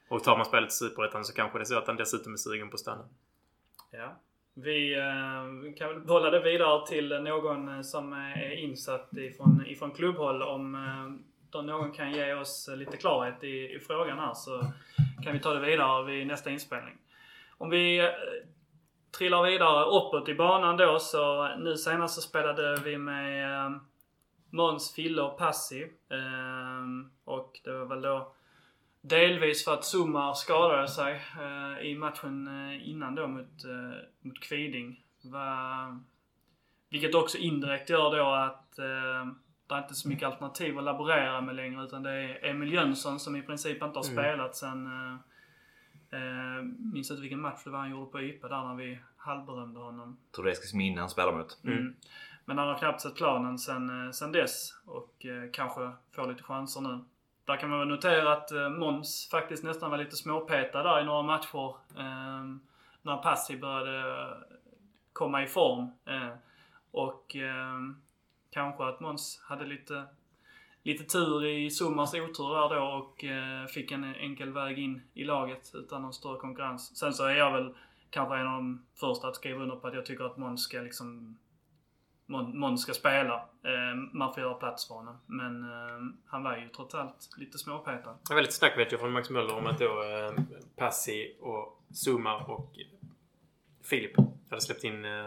Och 0.09 0.25
tar 0.25 0.37
man 0.37 0.47
spelet 0.47 0.71
till 0.71 0.79
Superettan 0.79 1.25
så 1.25 1.35
kanske 1.35 1.59
det 1.59 1.63
är 1.63 1.65
så 1.65 1.79
att 1.79 1.87
han 1.87 1.97
dessutom 1.97 2.33
är 2.33 2.37
sugen 2.37 2.71
på 2.71 2.75
att 2.75 2.81
stanna. 2.81 3.05
Ja. 3.91 4.17
Eh, 4.57 5.45
vi 5.63 5.75
kan 5.79 5.89
väl 5.89 6.01
bolla 6.01 6.31
det 6.31 6.41
vidare 6.41 6.87
till 6.87 7.09
någon 7.09 7.69
eh, 7.69 7.83
som 7.83 8.13
är 8.13 8.53
insatt 8.53 9.17
ifrån, 9.17 9.67
ifrån 9.67 9.91
klubbhåll. 9.91 10.43
Eh, 10.43 10.49
om 10.49 10.73
någon 11.67 11.93
kan 11.93 12.13
ge 12.13 12.35
oss 12.35 12.71
lite 12.77 12.97
klarhet 12.97 13.45
i, 13.45 13.75
i 13.75 13.81
frågan 13.81 14.19
här 14.19 14.35
så 14.35 14.73
kan 15.25 15.33
vi 15.33 15.41
ta 15.41 15.55
det 15.55 15.61
vidare 15.61 16.05
vid 16.05 16.27
nästa 16.27 16.51
inspelning. 16.51 16.95
Om 17.59 17.71
vi 17.71 18.11
trillar 19.19 19.43
vidare 19.43 19.85
uppåt 19.85 20.29
i 20.29 20.35
banan 20.35 20.77
då 20.77 20.99
så 20.99 21.57
nu 21.57 21.77
senast 21.77 22.15
så 22.15 22.21
spelade 22.21 22.81
vi 22.85 22.99
med 22.99 23.81
Måns, 24.51 24.95
Fille 24.95 25.23
och 25.23 25.39
Passi. 25.39 25.91
Och 27.25 27.61
det 27.65 27.73
var 27.73 27.87
väl 27.87 28.03
då 28.03 28.35
delvis 29.09 29.65
för 29.65 29.75
att 29.75 29.85
Sumar 29.85 30.35
skadade 30.35 30.89
sig 30.89 31.23
eh, 31.41 31.87
i 31.87 31.95
matchen 31.99 32.49
eh, 32.49 32.89
innan 32.89 33.15
då 33.15 33.27
mot, 33.27 33.65
eh, 33.65 33.99
mot 34.21 34.41
Kviding. 34.41 35.05
Va, 35.23 36.01
vilket 36.91 37.15
också 37.15 37.39
indirekt 37.39 37.91
gör 37.91 38.17
då 38.17 38.33
att 38.33 38.79
eh, 38.79 39.33
det 39.69 39.75
är 39.75 39.79
inte 39.79 39.95
så 39.95 40.09
mycket 40.09 40.27
alternativ 40.27 40.79
att 40.79 40.85
laborera 40.85 41.41
med 41.41 41.55
längre 41.57 41.85
utan 41.85 42.03
det 42.03 42.11
är 42.11 42.45
Emil 42.51 42.73
Jönsson 42.73 43.21
som 43.21 43.37
i 43.37 43.43
princip 43.43 43.83
inte 43.83 43.99
har 43.99 44.05
Mm. 44.05 44.15
spelat 44.17 44.57
sen 44.57 44.87
eh, 44.87 45.17
Eh, 46.11 46.63
minns 46.79 47.11
inte 47.11 47.21
vilken 47.21 47.41
match 47.41 47.61
det 47.65 47.71
var 47.71 47.79
han 47.79 47.91
gjorde 47.91 48.11
på 48.11 48.21
IPA 48.21 48.49
där 48.49 48.65
när 48.65 48.75
vi 48.75 48.99
halvberömde 49.17 49.81
honom. 49.81 50.17
Tror 50.35 50.45
det 50.45 50.51
är 50.51 50.53
Eskilsminne 50.53 51.01
han 51.01 51.11
spelar 51.11 51.33
mot. 51.33 51.59
Mm. 51.65 51.95
Men 52.45 52.59
han 52.59 52.69
har 52.69 52.79
knappt 52.79 53.01
sett 53.01 53.15
planen 53.17 53.59
sen, 53.59 54.07
eh, 54.07 54.11
sen 54.11 54.33
dess 54.33 54.79
och 54.87 55.27
eh, 55.27 55.51
kanske 55.53 55.91
får 56.13 56.29
lite 56.29 56.43
chanser 56.43 56.81
nu. 56.81 57.05
Där 57.45 57.57
kan 57.57 57.71
man 57.71 57.79
väl 57.79 57.89
notera 57.89 58.33
att 58.33 58.53
eh, 58.53 58.69
Måns 58.69 59.29
faktiskt 59.31 59.65
nästan 59.65 59.91
var 59.91 59.99
lite 59.99 60.17
småpetad 60.17 60.83
där 60.83 61.01
i 61.01 61.05
några 61.05 61.23
matcher. 61.23 61.77
Ehm, 61.99 62.61
eh, 62.61 62.71
när 63.03 63.17
Passi 63.17 63.57
började 63.57 64.29
komma 65.13 65.43
i 65.43 65.47
form. 65.47 65.89
Eh, 66.05 66.35
och 66.91 67.37
eh, 67.37 67.79
kanske 68.51 68.85
att 68.85 69.01
Måns 69.01 69.41
hade 69.45 69.65
lite, 69.65 70.05
lite 70.83 71.05
tur 71.05 71.47
i 71.47 71.71
Summars 71.71 72.15
otur 72.15 72.55
där 72.55 72.77
då 72.77 72.85
och 72.85 73.25
eh, 73.25 73.67
fick 73.67 73.93
en 73.93 74.05
enkel 74.05 74.53
väg 74.53 74.79
in 74.79 75.03
i 75.15 75.25
laget 75.25 75.71
utan 75.75 76.03
någon 76.03 76.13
större 76.13 76.39
konkurrens. 76.39 76.97
Sen 76.97 77.13
så 77.13 77.25
är 77.25 77.35
jag 77.35 77.53
väl 77.53 77.75
kanske 78.11 78.37
en 78.37 78.47
av 78.47 78.57
de 78.57 78.87
första 78.95 79.29
att 79.29 79.37
skriva 79.37 79.63
under 79.63 79.77
på 79.77 79.89
att 79.89 79.95
jag 79.95 80.07
tycker 80.07 80.25
att 80.25 80.37
Måns 80.37 80.63
ska 80.63 80.81
liksom 80.81 81.39
Måns 82.27 82.83
ska 82.83 82.93
spela. 82.95 83.35
Eh, 83.63 83.95
man 84.13 84.35
får 84.35 84.43
göra 84.43 84.55
plats 84.55 84.89
för 84.89 84.95
honom. 84.95 85.17
Men 85.27 85.63
eh, 85.63 86.15
han 86.27 86.43
var 86.43 86.57
ju 86.57 86.69
trots 86.69 86.95
allt 86.95 87.29
lite 87.39 87.59
småpetad. 87.59 88.19
Det 88.29 88.35
var 88.35 88.41
lite 88.41 88.53
snack 88.55 88.79
vet 88.79 88.93
jag 88.93 89.01
från 89.01 89.13
Max 89.13 89.31
Möller 89.31 89.55
om 89.55 89.67
att 89.67 89.79
då 89.79 90.03
eh, 90.03 90.33
Passi 90.77 91.37
och 91.41 91.83
Zuma 92.07 92.37
och 92.37 92.73
Filip 93.83 94.13
hade 94.51 94.63
släppt 94.63 94.85
in 94.85 95.05
eh, 95.05 95.27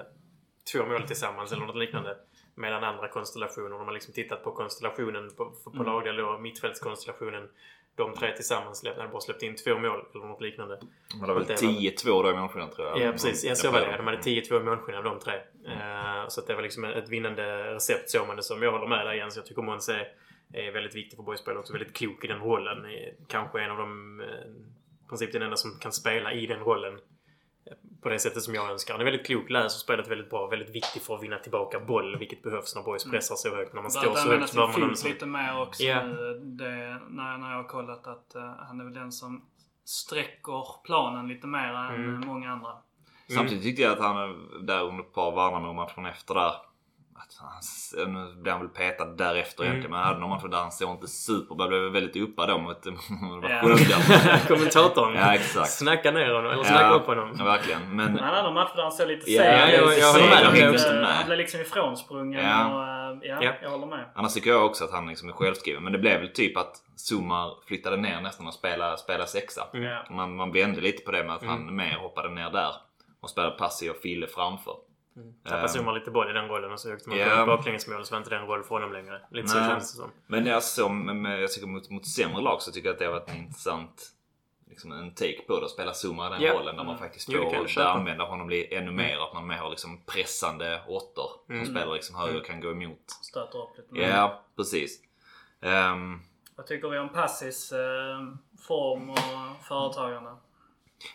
två 0.73 0.85
mål 0.85 1.01
tillsammans 1.03 1.51
eller 1.51 1.65
något 1.65 1.75
liknande. 1.75 2.17
Medan 2.55 2.83
andra 2.83 3.07
konstellationer, 3.07 3.69
de 3.69 3.85
har 3.87 3.93
liksom 3.93 4.13
tittat 4.13 4.43
på 4.43 4.51
konstellationen 4.51 5.29
på, 5.37 5.45
på 5.63 5.69
Mm. 5.73 5.85
lagdel 5.85 6.15
då, 6.15 6.37
mittfältskonstellationen. 6.37 7.49
De 7.97 8.13
tre 8.13 8.35
tillsammans 8.35 8.83
hade 8.97 9.07
bara 9.09 9.21
släppt 9.21 9.43
in 9.43 9.55
två 9.55 9.77
mål 9.79 10.05
eller 10.15 10.25
något 10.25 10.41
liknande. 10.41 10.79
De 11.11 11.21
hade 11.21 11.33
väl 11.33 11.45
Det 11.45 11.61
var- 11.63 11.71
10-2 11.71 12.23
då 12.23 12.29
i 12.31 12.33
målskillnad 12.33 12.71
tror 12.71 12.87
jag. 12.87 12.99
Ja 13.01 13.11
precis, 13.11 13.43
jag 13.45 13.57
såg 13.57 13.73
väl 13.73 13.81
det. 13.81 13.97
De 13.97 14.05
hade 14.07 14.17
Mm. 14.17 14.21
10-2 14.21 14.63
målskillnad 14.63 15.03
de 15.03 15.19
tre. 15.19 15.33
Eh, 15.67 16.27
så 16.27 16.41
att 16.41 16.47
det 16.47 16.55
var 16.55 16.61
liksom 16.61 16.83
ett 16.83 17.09
vinnande 17.09 17.73
recept 17.75 18.09
såg 18.09 18.27
man 18.27 18.35
det 18.35 18.43
som. 18.43 18.63
Jag 18.63 18.71
håller 18.71 18.87
med 18.87 19.05
dig 19.07 19.17
Jens. 19.17 19.35
Jag 19.37 19.45
tycker 19.45 19.61
Måns 19.61 19.89
är, 19.89 20.07
är 20.53 20.71
väldigt 20.71 20.95
viktig 20.95 21.17
för 21.17 21.23
boyspel 21.23 21.57
också. 21.57 21.73
Väldigt 21.73 21.95
klok 21.95 22.23
i 22.23 22.27
den 22.27 22.39
rollen. 22.39 22.77
Kanske 23.27 23.61
en 23.61 23.71
av 23.71 23.77
de... 23.77 24.19
eh, 24.21 24.27
I 25.05 25.09
princip 25.09 25.33
den 25.33 25.41
enda 25.41 25.57
som 25.57 25.79
kan 25.79 25.91
spela 25.91 26.33
i 26.33 26.45
den 26.45 26.59
rollen. 26.59 26.99
På 28.01 28.09
det 28.09 28.19
sättet 28.19 28.43
som 28.43 28.55
jag 28.55 28.71
önskar. 28.71 28.93
Han 28.93 29.01
är 29.01 29.05
väldigt 29.05 29.25
klok, 29.25 29.49
läser 29.49 29.79
spelet 29.79 30.07
väldigt 30.07 30.29
bra. 30.29 30.47
Väldigt 30.47 30.75
viktig 30.75 31.01
för 31.01 31.15
att 31.15 31.23
vinna 31.23 31.39
tillbaka 31.39 31.79
boll. 31.79 32.17
Vilket 32.17 32.43
behövs 32.43 32.75
när 32.75 32.83
boys 32.83 33.03
pressar 33.03 33.35
så 33.35 33.55
högt. 33.55 33.73
När 33.73 33.81
man 33.81 33.91
står 33.91 34.01
så 34.15 34.29
högt 34.29 34.49
så 34.49 34.55
behöver 34.55 34.79
man 34.79 34.95
som... 34.95 35.09
lite 35.09 35.25
mer 35.25 35.61
också 35.61 35.83
nu. 35.83 36.39
Det, 36.43 37.01
när, 37.09 37.37
när 37.37 37.49
jag 37.49 37.57
har 37.57 37.67
kollat 37.67 38.07
att 38.07 38.35
eh, 38.35 38.53
han 38.67 38.79
är 38.79 38.83
väl 38.83 38.93
den 38.93 39.11
som 39.11 39.45
sträcker 39.85 40.83
planen 40.83 41.27
lite 41.27 41.47
mer 41.47 41.73
än 41.73 41.95
Mm. 41.95 42.27
många 42.27 42.51
andra. 42.51 42.71
Samtidigt 43.35 43.63
tyckte 43.63 43.81
jag 43.81 43.91
att 43.93 43.99
han 43.99 44.47
där 44.65 44.83
under 44.83 45.03
ett 45.03 45.13
par 45.13 45.31
Värnamo-matchen 45.31 46.05
efter 46.05 46.33
där. 46.33 46.53
Att 47.17 47.37
han, 47.39 48.13
nu 48.13 48.41
blev 48.41 48.53
han 48.53 48.61
väl 48.61 48.69
petad 48.69 49.05
därefter 49.05 49.63
Mm. 49.63 49.71
egentligen. 49.71 49.91
Men 49.91 49.99
han 49.99 50.07
hade 50.07 50.19
någon 50.19 50.29
match 50.29 50.43
där 50.51 50.57
han 50.57 50.71
såg 50.71 50.91
inte 50.91 51.07
superbra. 51.07 51.67
Blev 51.67 51.81
väldigt 51.81 52.15
uppad 52.29 52.49
då 52.49 52.57
mot 52.57 52.85
Ja. 52.85 53.61
Skövde. 53.61 54.39
Kommentatorn. 54.47 55.15
Ja, 55.15 55.33
exakt. 55.33 55.69
Snacka 55.71 56.11
ner 56.11 56.33
honom. 56.33 56.51
Eller 56.51 56.63
snacka 56.63 56.89
upp 56.93 57.05
honom. 57.05 57.35
Ja, 57.39 57.43
verkligen. 57.45 57.81
Men 57.95 57.95
Men 58.13 58.23
han 58.23 58.29
hade 58.35 58.43
någon 58.43 58.53
match 58.53 58.71
där 58.75 58.83
han 58.83 58.91
såg 58.91 59.07
lite 59.07 59.31
Ja, 59.31 59.41
seg 59.43 59.73
jag- 59.79 59.93
ut. 59.93 59.99
jag 59.99 60.13
håller 60.13 60.27
med 60.29 60.37
Han 61.07 61.25
blev- 61.25 61.37
liksom 61.37 61.61
ifrånsprungen 61.61 62.45
Ja. 62.45 62.65
och 62.75 62.83
eh, 62.83 63.29
ja, 63.29 63.37
Ja. 63.43 63.53
jag 63.61 63.69
håller 63.69 63.87
med. 63.87 64.05
annars 64.15 64.33
tycker 64.33 64.49
jag 64.49 64.65
också 64.65 64.83
att 64.83 64.91
han 64.91 65.07
liksom 65.07 65.29
är 65.29 65.33
självskriven. 65.33 65.83
Men 65.83 65.93
det 65.93 65.99
blev 65.99 66.19
väl 66.19 66.29
typ 66.33 66.57
att 66.57 66.75
Zumar 66.95 67.51
flyttade 67.67 67.97
ner 67.97 68.21
nästan 68.21 68.47
och 68.47 68.53
spelade, 68.53 68.97
spelade 68.97 69.27
sexa. 69.27 69.67
Mm. 69.73 69.85
Ja. 69.85 70.03
Man, 70.09 70.35
man 70.35 70.51
vände 70.51 70.81
lite 70.81 71.03
på 71.03 71.11
det 71.11 71.23
med 71.23 71.35
att 71.35 71.41
Mm. 71.43 71.53
han 71.53 71.75
mer 71.75 71.97
hoppade 72.01 72.29
ner 72.29 72.49
där. 72.49 72.71
Och 73.21 73.29
spelade 73.29 73.55
Passi 73.57 73.89
och 73.89 73.95
Fille 73.95 74.27
framför. 74.27 74.73
Tappade 75.43 75.61
Ehm. 75.61 75.67
Zuma 75.67 75.91
lite 75.91 76.11
boll 76.11 76.29
i 76.29 76.33
den 76.33 76.47
rollen 76.47 76.71
och 76.71 76.79
så 76.79 76.89
högt 76.89 77.07
man 77.07 77.17
Ja. 77.17 77.25
yeah. 77.25 77.45
baklängesmål 77.45 78.05
så 78.05 78.11
var 78.11 78.17
inte 78.17 78.29
den 78.29 78.45
roll 78.47 78.63
för 78.63 78.75
honom 78.75 78.93
längre. 78.93 79.21
Lite 79.31 79.47
så 79.47 79.57
känns 79.59 79.91
det 79.93 79.97
som. 80.01 80.11
Men 80.27 80.43
det 80.43 80.51
är 80.51 80.59
så, 80.59 80.89
med, 80.89 81.41
jag 81.41 81.51
tycker 81.51 81.67
mot, 81.67 81.89
mot 81.89 82.07
sämre 82.07 82.41
lag 82.41 82.61
så 82.61 82.71
tycker 82.71 82.87
jag 82.87 82.93
att 82.93 82.99
det 82.99 83.05
har 83.05 83.11
varit 83.13 83.29
en 83.29 83.37
intressant 83.37 84.11
liksom 84.69 84.91
en 84.91 85.13
take 85.15 85.41
på 85.47 85.59
det. 85.59 85.65
Att 85.65 85.71
spela 85.71 85.91
Zuma 86.05 86.27
i 86.27 86.29
den 86.29 86.41
Ja. 86.41 86.53
rollen 86.53 86.65
där 86.75 86.83
man 86.83 86.95
Mm. 86.95 86.97
faktiskt 86.97 87.25
får 87.33 87.67
köpa. 87.67 87.89
använda 87.89 88.23
honom 88.23 88.51
ännu 88.71 88.91
mer. 88.91 89.17
Att 89.27 89.33
man 89.33 89.47
mer 89.47 89.57
har 89.57 89.69
liksom 89.69 90.01
pressande 90.05 90.81
åttor 90.87 91.29
Mm. 91.49 91.65
som 91.65 91.73
spelar 91.75 91.93
liksom 91.93 92.15
höger 92.15 92.39
och 92.39 92.45
kan 92.45 92.61
gå 92.61 92.71
emot. 92.71 92.99
Stöter 93.21 93.59
upp 93.63 93.77
lite 93.77 93.95
Ja, 94.01 94.27
mer. 94.27 94.33
precis. 94.55 94.99
Ehm, 95.61 96.19
Vad 96.55 96.65
tycker 96.67 96.89
vi 96.89 96.97
om 96.99 97.09
Passis 97.09 97.71
eh, 97.71 97.77
form 98.67 99.09
och 99.09 99.19
företagande? 99.67 100.35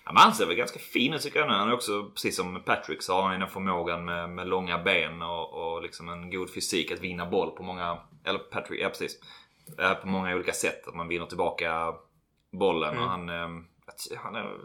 Ja, 0.05 0.13
men 0.13 0.23
han 0.23 0.35
ser 0.35 0.47
väl 0.47 0.57
ganska 0.57 0.79
fin 0.79 1.15
ut 1.15 1.23
tycker 1.23 1.39
jag 1.39 1.49
nu. 1.49 1.55
Han 1.55 1.69
är 1.69 1.75
också, 1.75 2.11
precis 2.15 2.37
som 2.37 2.63
Patrick, 2.65 3.03
så 3.03 3.15
har 3.15 3.23
han 3.29 3.41
den 3.41 3.49
förmågan 3.49 4.05
med, 4.05 4.31
med 4.31 4.49
långa 4.49 4.79
ben 4.79 5.23
och, 5.23 5.53
och 5.75 5.83
liksom 5.83 6.09
en 6.09 6.31
god 6.31 6.55
fysik 6.55 6.91
att 6.93 7.01
vinna 7.01 7.27
boll 7.27 7.51
på 7.51 7.63
många... 7.63 7.99
Eller 8.25 8.39
Patrick, 8.39 8.81
ja 8.81 8.89
precis. 8.89 9.19
Eh, 9.79 9.95
På 9.95 10.09
många 10.09 10.35
olika 10.35 10.53
sätt. 10.53 10.89
Att 10.89 10.95
man 10.95 11.09
vinner 11.09 11.27
tillbaka 11.27 11.95
bollen 12.53 12.91
Mm. 12.93 13.03
och 13.05 13.11
han... 13.11 13.29
eh, 13.29 13.49
Han 14.23 14.35
är 14.37 14.57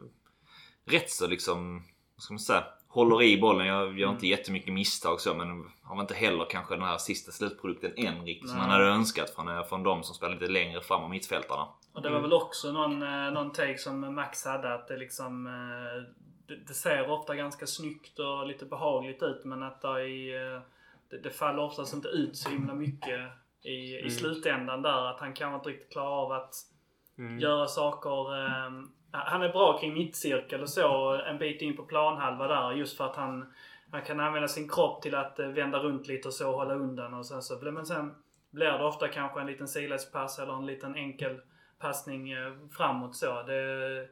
rätt 0.85 1.11
så 1.11 1.27
liksom... 1.27 1.83
Vad 2.15 2.23
ska 2.23 2.33
man 2.33 2.39
säga? 2.39 2.63
Håller 2.87 3.23
i 3.23 3.41
bollen. 3.41 3.67
Jag 3.67 3.99
gör 3.99 4.09
inte 4.09 4.27
jättemycket 4.27 4.73
misstag 4.73 5.21
så 5.21 5.33
men 5.33 5.71
har 5.83 5.95
man 5.95 6.03
inte 6.03 6.13
heller 6.13 6.45
kanske 6.49 6.73
den 6.75 6.83
här 6.83 6.97
sista 6.97 7.31
slutprodukten 7.31 7.93
än 7.97 8.25
riktigt 8.25 8.49
som 8.49 8.59
man 8.59 8.69
hade 8.69 8.85
önskat 8.85 9.29
från, 9.35 9.47
eh, 9.47 9.63
från 9.63 9.83
de 9.83 10.03
som 10.03 10.15
spelar 10.15 10.33
lite 10.33 10.47
längre 10.51 10.81
fram 10.81 11.03
av 11.03 11.09
mittfältarna. 11.09 11.67
Och 11.97 12.03
det 12.03 12.09
var 12.09 12.17
Mm. 12.17 12.29
väl 12.29 12.33
också 12.41 12.71
någon, 12.71 13.03
eh, 13.03 13.31
någon 13.31 13.51
take 13.51 13.77
som 13.77 14.15
Max 14.15 14.45
hade 14.45 14.73
att 14.73 14.87
det 14.87 14.97
liksom 14.97 15.47
eh, 15.47 16.03
det, 16.47 16.55
det 16.67 16.73
ser 16.73 17.09
ofta 17.11 17.35
ganska 17.35 17.67
snyggt 17.67 18.19
och 18.19 18.47
lite 18.47 18.65
behagligt 18.65 19.23
ut 19.23 19.45
men 19.45 19.63
att 19.63 19.81
det, 19.81 19.87
är, 19.87 20.55
eh, 20.55 20.61
det, 21.09 21.17
det 21.17 21.29
faller 21.29 21.63
oftast 21.63 21.93
inte 21.93 22.07
ut 22.07 22.37
så 22.37 22.49
himla 22.49 22.73
mycket 22.73 23.19
i, 23.61 23.69
i 23.71 23.99
Mm. 23.99 24.09
slutändan 24.09 24.81
där. 24.81 25.05
Att 25.05 25.19
han 25.19 25.33
kanske 25.33 25.55
inte 25.55 25.69
riktigt 25.69 25.91
klarar 25.91 26.09
av 26.25 26.31
att 26.31 26.53
Mm. 27.17 27.39
göra 27.39 27.67
saker. 27.67 28.45
Eh, 28.45 28.71
han 29.11 29.41
är 29.41 29.49
bra 29.49 29.77
kring 29.79 29.93
mittcirkel 29.93 30.61
och 30.61 30.69
så 30.69 31.13
en 31.13 31.37
bit 31.37 31.61
in 31.61 31.77
på 31.77 31.83
planhalva 31.83 32.47
där 32.47 32.71
just 32.71 32.97
för 32.97 33.05
att 33.05 33.15
han, 33.15 33.53
han 33.91 34.01
kan 34.01 34.19
använda 34.19 34.47
sin 34.47 34.69
kropp 34.69 35.01
till 35.01 35.15
att 35.15 35.39
vända 35.39 35.79
runt 35.79 36.07
lite 36.07 36.27
och 36.27 36.33
så 36.33 36.49
och 36.49 36.57
hålla 36.57 36.73
undan 36.73 37.13
och 37.13 37.25
sen 37.25 37.41
så 37.41 37.71
men 37.71 37.85
sen 37.85 38.15
blir 38.51 38.71
det 38.71 38.83
ofta 38.85 39.07
kanske 39.07 39.39
en 39.41 39.47
liten 39.47 39.67
sidledspass 39.67 40.39
eller 40.39 40.53
en 40.53 40.65
liten 40.65 40.95
enkel 40.95 41.39
passning 41.79 42.31
eh, 42.31 42.53
framåt 42.77 43.15
så. 43.15 43.43
Det 43.43 44.07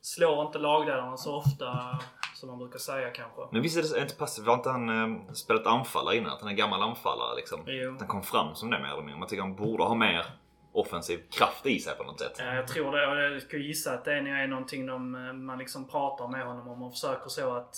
slår 0.00 0.46
inte 0.46 0.58
lagledarna 0.58 1.16
så 1.16 1.36
ofta 1.36 1.98
som 2.34 2.48
man 2.48 2.58
brukar 2.58 2.78
säga 2.78 3.10
kanske. 3.10 3.40
Men 3.52 3.62
visst 3.62 3.94
är 3.94 3.96
det 3.96 4.02
inte 4.02 4.16
passivt? 4.16 4.46
Var 4.46 4.54
inte 4.54 4.70
han 4.70 4.88
eh, 4.88 5.32
spelat 5.32 5.66
anfallare 5.66 6.16
innan? 6.16 6.32
Att 6.32 6.40
han 6.40 6.50
är 6.50 6.54
gammal 6.54 6.82
anfallare 6.82 7.36
liksom? 7.36 7.60
Jo. 7.66 7.92
Att 7.94 8.00
han 8.00 8.08
kom 8.08 8.22
fram 8.22 8.54
som 8.54 8.70
det 8.70 8.78
mer 8.78 8.88
eller 8.88 9.02
mindre. 9.02 9.16
Man 9.18 9.28
tycker 9.28 9.42
han 9.42 9.56
borde 9.56 9.84
ha 9.84 9.94
mer 9.94 10.24
offensiv 10.72 11.20
kraft 11.30 11.66
i 11.66 11.78
sig 11.78 11.96
på 11.96 12.04
något 12.04 12.20
sätt. 12.20 12.36
Ja, 12.38 12.54
jag 12.54 12.68
tror 12.68 12.92
det. 12.92 13.06
Och 13.06 13.16
jag 13.16 13.42
skulle 13.42 13.62
gissa 13.64 13.94
att 13.94 14.04
det 14.04 14.12
är 14.14 14.46
någonting 14.46 14.86
de, 14.86 15.14
eh, 15.14 15.32
man 15.32 15.58
liksom 15.58 15.88
pratar 15.88 16.28
med 16.28 16.46
honom 16.46 16.68
om 16.68 16.82
och 16.82 16.92
försöker 16.92 17.28
så 17.28 17.56
att 17.56 17.76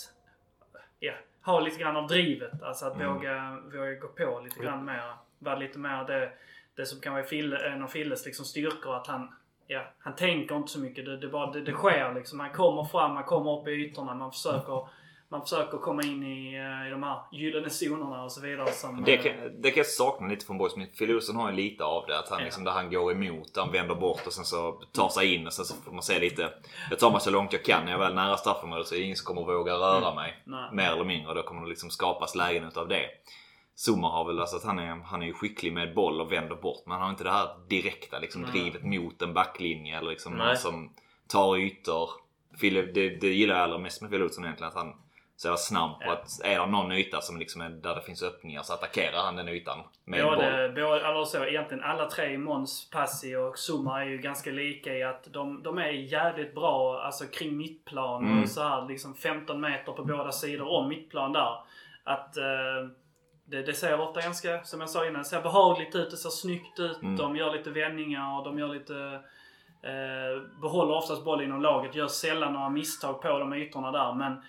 ja, 0.98 1.12
ha 1.44 1.60
lite 1.60 1.78
grann 1.78 1.96
av 1.96 2.06
drivet. 2.06 2.62
Alltså 2.62 2.86
att 2.86 2.94
Mm. 2.96 3.14
våga, 3.14 3.58
våga 3.72 3.94
gå 3.94 4.08
på 4.08 4.40
lite 4.44 4.60
grann 4.60 4.84
mer. 4.84 5.12
Vara 5.38 5.56
lite 5.56 5.78
mer 5.78 6.04
det, 6.04 6.32
det 6.76 6.86
som 6.86 7.00
kan 7.00 7.12
vara 7.12 7.24
Fille, 7.24 7.58
en 7.58 7.82
av 7.82 7.88
Filles 7.88 8.26
liksom 8.26 8.44
styrkor. 8.44 8.94
Att 8.96 9.06
han, 9.06 9.34
ja, 9.66 9.82
han 9.98 10.16
tänker 10.16 10.56
inte 10.56 10.72
så 10.72 10.80
mycket. 10.80 11.04
Det, 11.04 11.16
det, 11.16 11.28
bara, 11.28 11.50
det, 11.52 11.60
det 11.60 11.72
sker 11.72 12.14
liksom. 12.14 12.40
Han 12.40 12.50
kommer 12.50 12.84
fram, 12.84 13.16
han 13.16 13.24
kommer 13.24 13.60
upp 13.60 13.68
i 13.68 13.70
ytorna. 13.70 14.14
Man 14.14 14.32
försöker 14.32 14.88
man 15.28 15.42
försöker 15.42 15.78
komma 15.78 16.02
in 16.02 16.22
i, 16.22 16.54
eh, 16.54 16.86
i 16.88 16.90
de 16.90 17.02
här 17.02 17.18
gyllene 17.32 17.68
zonerna 17.70 18.24
och 18.24 18.32
så 18.32 18.40
vidare. 18.40 18.72
Som, 18.72 19.04
Det 19.04 19.14
eh, 19.16 19.22
kan, 19.22 19.62
det 19.62 19.70
kan 19.70 19.76
jag 19.76 19.86
sakna 19.86 20.26
lite 20.28 20.46
från 20.46 20.58
Boys. 20.58 20.74
Phil 20.98 21.14
Olsson 21.14 21.36
har 21.36 21.50
ju 21.50 21.56
lite 21.56 21.84
av 21.84 22.06
det. 22.06 22.18
Att 22.18 22.28
han 22.28 22.38
Ja. 22.38 22.44
liksom, 22.44 22.64
där 22.64 22.72
han 22.72 22.90
går 22.90 23.12
emot, 23.12 23.56
han 23.56 23.72
vänder 23.72 23.94
bort 23.94 24.26
och 24.26 24.32
sen 24.32 24.44
så 24.44 24.72
tar 24.92 25.08
sig 25.08 25.34
in 25.34 25.46
och 25.46 25.52
sen 25.52 25.64
så 25.64 25.74
får 25.74 25.92
man 25.92 26.02
se 26.02 26.18
lite. 26.18 26.50
Jag 26.90 26.98
tar 26.98 27.10
mig 27.10 27.20
så 27.20 27.30
långt 27.30 27.52
jag 27.52 27.64
kan. 27.64 27.84
När 27.84 27.92
jag 27.92 27.98
väl 27.98 28.10
är 28.10 28.14
nära 28.14 28.36
straffområdet 28.36 28.86
så 28.86 28.94
är 28.94 28.98
det 28.98 29.04
ingen 29.04 29.16
som 29.16 29.34
kommer 29.34 29.52
våga 29.52 29.72
röra 29.74 30.14
mig. 30.14 30.42
Nej. 30.44 30.68
Mer 30.72 30.92
eller 30.92 31.04
mindre. 31.04 31.34
Då 31.34 31.42
kommer 31.42 31.62
det 31.62 31.68
liksom 31.68 31.90
skapas 31.90 32.34
lägen 32.34 32.64
utav 32.64 32.88
det. 32.88 33.06
Zuma 33.76 34.08
har 34.08 34.24
väl 34.24 34.40
alltså 34.40 34.56
att 34.56 34.64
han 34.64 34.78
är, 34.78 35.00
han 35.04 35.22
är 35.22 35.26
ju 35.26 35.32
skicklig 35.32 35.72
med 35.72 35.94
boll 35.94 36.20
och 36.20 36.32
vänder 36.32 36.56
bort. 36.56 36.82
Men 36.86 36.92
han 36.92 37.02
har 37.02 37.10
inte 37.10 37.24
det 37.24 37.30
här 37.30 37.48
direkta 37.68 38.18
liksom, 38.18 38.42
Nej. 38.42 38.50
drivet 38.50 38.82
mot 38.84 39.22
en 39.22 39.34
backlinje. 39.34 39.98
Eller 39.98 40.10
liksom 40.10 40.32
någon 40.32 40.56
som 40.56 40.92
tar 41.28 41.56
ytor. 41.56 42.10
Phil, 42.60 42.74
det, 42.74 43.08
det 43.08 43.28
gillar 43.28 43.54
jag 43.54 43.64
allra 43.64 43.78
mest 43.78 44.02
med 44.02 44.10
Phil 44.10 44.22
Olsson 44.22 44.44
egentligen. 44.44 44.68
Att 44.68 44.76
han 44.76 44.94
så 45.38 45.48
jävla 45.48 45.56
snabb 45.56 45.90
på 46.00 46.06
Ja. 46.06 46.12
att 46.12 46.44
är 46.44 46.58
det 46.60 46.66
någon 46.66 46.92
yta 46.92 47.20
som 47.20 47.38
liksom 47.38 47.60
är 47.60 47.68
där 47.68 47.94
det 47.94 48.02
finns 48.02 48.22
öppningar 48.22 48.62
så 48.62 48.72
attackerar 48.72 49.22
han 49.24 49.36
den 49.36 49.48
ytan 49.48 49.78
med 50.04 50.24
boll. 50.24 50.36
Både, 50.36 50.68
både, 50.68 51.06
eller 51.08 51.24
så, 51.24 51.44
egentligen 51.44 51.84
alla 51.84 52.10
tre, 52.10 52.38
Måns, 52.38 52.90
Passi 52.90 53.36
och 53.36 53.54
Zuma 53.58 54.02
är 54.02 54.06
ju 54.08 54.18
ganska 54.18 54.50
lika 54.50 54.94
i 54.94 55.02
att 55.02 55.32
de, 55.32 55.62
de 55.62 55.78
är 55.78 55.88
jävligt 55.90 56.54
bra 56.54 57.00
alltså, 57.02 57.24
kring 57.26 57.56
mittplan 57.56 58.24
Mm. 58.24 58.42
och 58.42 58.48
så 58.48 58.62
här 58.62 58.88
liksom 58.88 59.14
15 59.14 59.60
meter 59.60 59.92
på 59.92 60.04
båda 60.04 60.32
sidor 60.32 60.68
om 60.68 60.88
mittplan 60.88 61.32
där. 61.32 61.56
Att 62.04 62.36
eh, 62.36 62.88
det, 63.46 63.62
det 63.62 63.74
ser 63.74 64.00
ofta 64.00 64.20
ganska, 64.20 64.64
som 64.64 64.80
jag 64.80 64.90
sa 64.90 65.06
innan, 65.06 65.22
det 65.22 65.28
ser 65.28 65.42
behagligt 65.42 65.94
ut, 65.94 66.10
det 66.10 66.16
ser 66.16 66.30
snyggt 66.30 66.80
ut. 66.80 67.02
Mm. 67.02 67.16
De 67.16 67.36
gör 67.36 67.52
lite 67.52 67.70
vändningar 67.70 68.38
och 68.38 68.44
de 68.44 68.58
gör 68.58 68.68
lite 68.68 69.20
eh, 69.82 70.60
behåller 70.60 70.94
oftast 70.94 71.24
boll 71.24 71.42
inom 71.42 71.62
laget, 71.62 71.94
gör 71.94 72.08
sällan 72.08 72.52
några 72.52 72.68
misstag 72.68 73.22
på 73.22 73.38
de 73.38 73.52
ytorna 73.52 73.92
där. 73.92 74.12
Men 74.12 74.42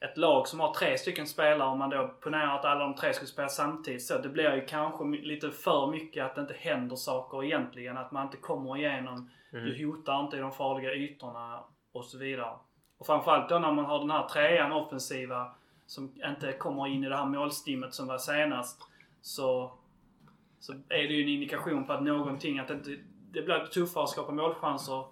ett 0.00 0.16
lag 0.16 0.48
som 0.48 0.60
har 0.60 0.74
tre 0.74 0.98
stycken 0.98 1.26
spelare, 1.26 1.68
om 1.68 1.78
man 1.78 1.90
då 1.90 2.08
ponerar 2.20 2.58
att 2.58 2.64
alla 2.64 2.84
de 2.84 2.94
tre 2.94 3.12
skulle 3.12 3.28
spela 3.28 3.48
samtidigt, 3.48 4.02
så 4.02 4.18
det 4.18 4.28
blir 4.28 4.54
ju 4.54 4.66
kanske 4.66 5.04
lite 5.04 5.50
för 5.50 5.86
mycket 5.86 6.24
att 6.24 6.34
det 6.34 6.40
inte 6.40 6.54
händer 6.58 6.96
saker 6.96 7.44
egentligen. 7.44 7.98
Att 7.98 8.12
man 8.12 8.26
inte 8.26 8.36
kommer 8.36 8.76
igenom, 8.76 9.30
du 9.50 9.86
hotar 9.86 10.20
inte 10.20 10.36
i 10.36 10.40
de 10.40 10.52
farliga 10.52 10.94
ytorna 10.94 11.60
och 11.92 12.04
så 12.04 12.18
vidare. 12.18 12.54
Och 12.98 13.06
framförallt 13.06 13.48
då 13.48 13.58
när 13.58 13.72
man 13.72 13.84
har 13.84 13.98
den 13.98 14.10
här 14.10 14.28
trean 14.28 14.72
offensiva 14.72 15.54
som 15.90 16.12
inte 16.30 16.52
kommer 16.52 16.86
in 16.86 17.04
i 17.04 17.08
det 17.08 17.16
här 17.16 17.26
målstimmet 17.26 17.94
som 17.94 18.06
var 18.06 18.18
senast. 18.18 18.80
Så, 19.22 19.72
så 20.60 20.72
är 20.72 21.08
det 21.08 21.14
ju 21.14 21.22
en 21.22 21.28
indikation 21.28 21.86
på 21.86 21.92
att 21.92 22.02
någonting, 22.02 22.58
att 22.58 22.68
det, 22.68 22.96
det 23.32 23.42
blir 23.42 23.66
tuffare 23.66 24.04
att 24.04 24.10
skapa 24.10 24.32
målchanser. 24.32 25.04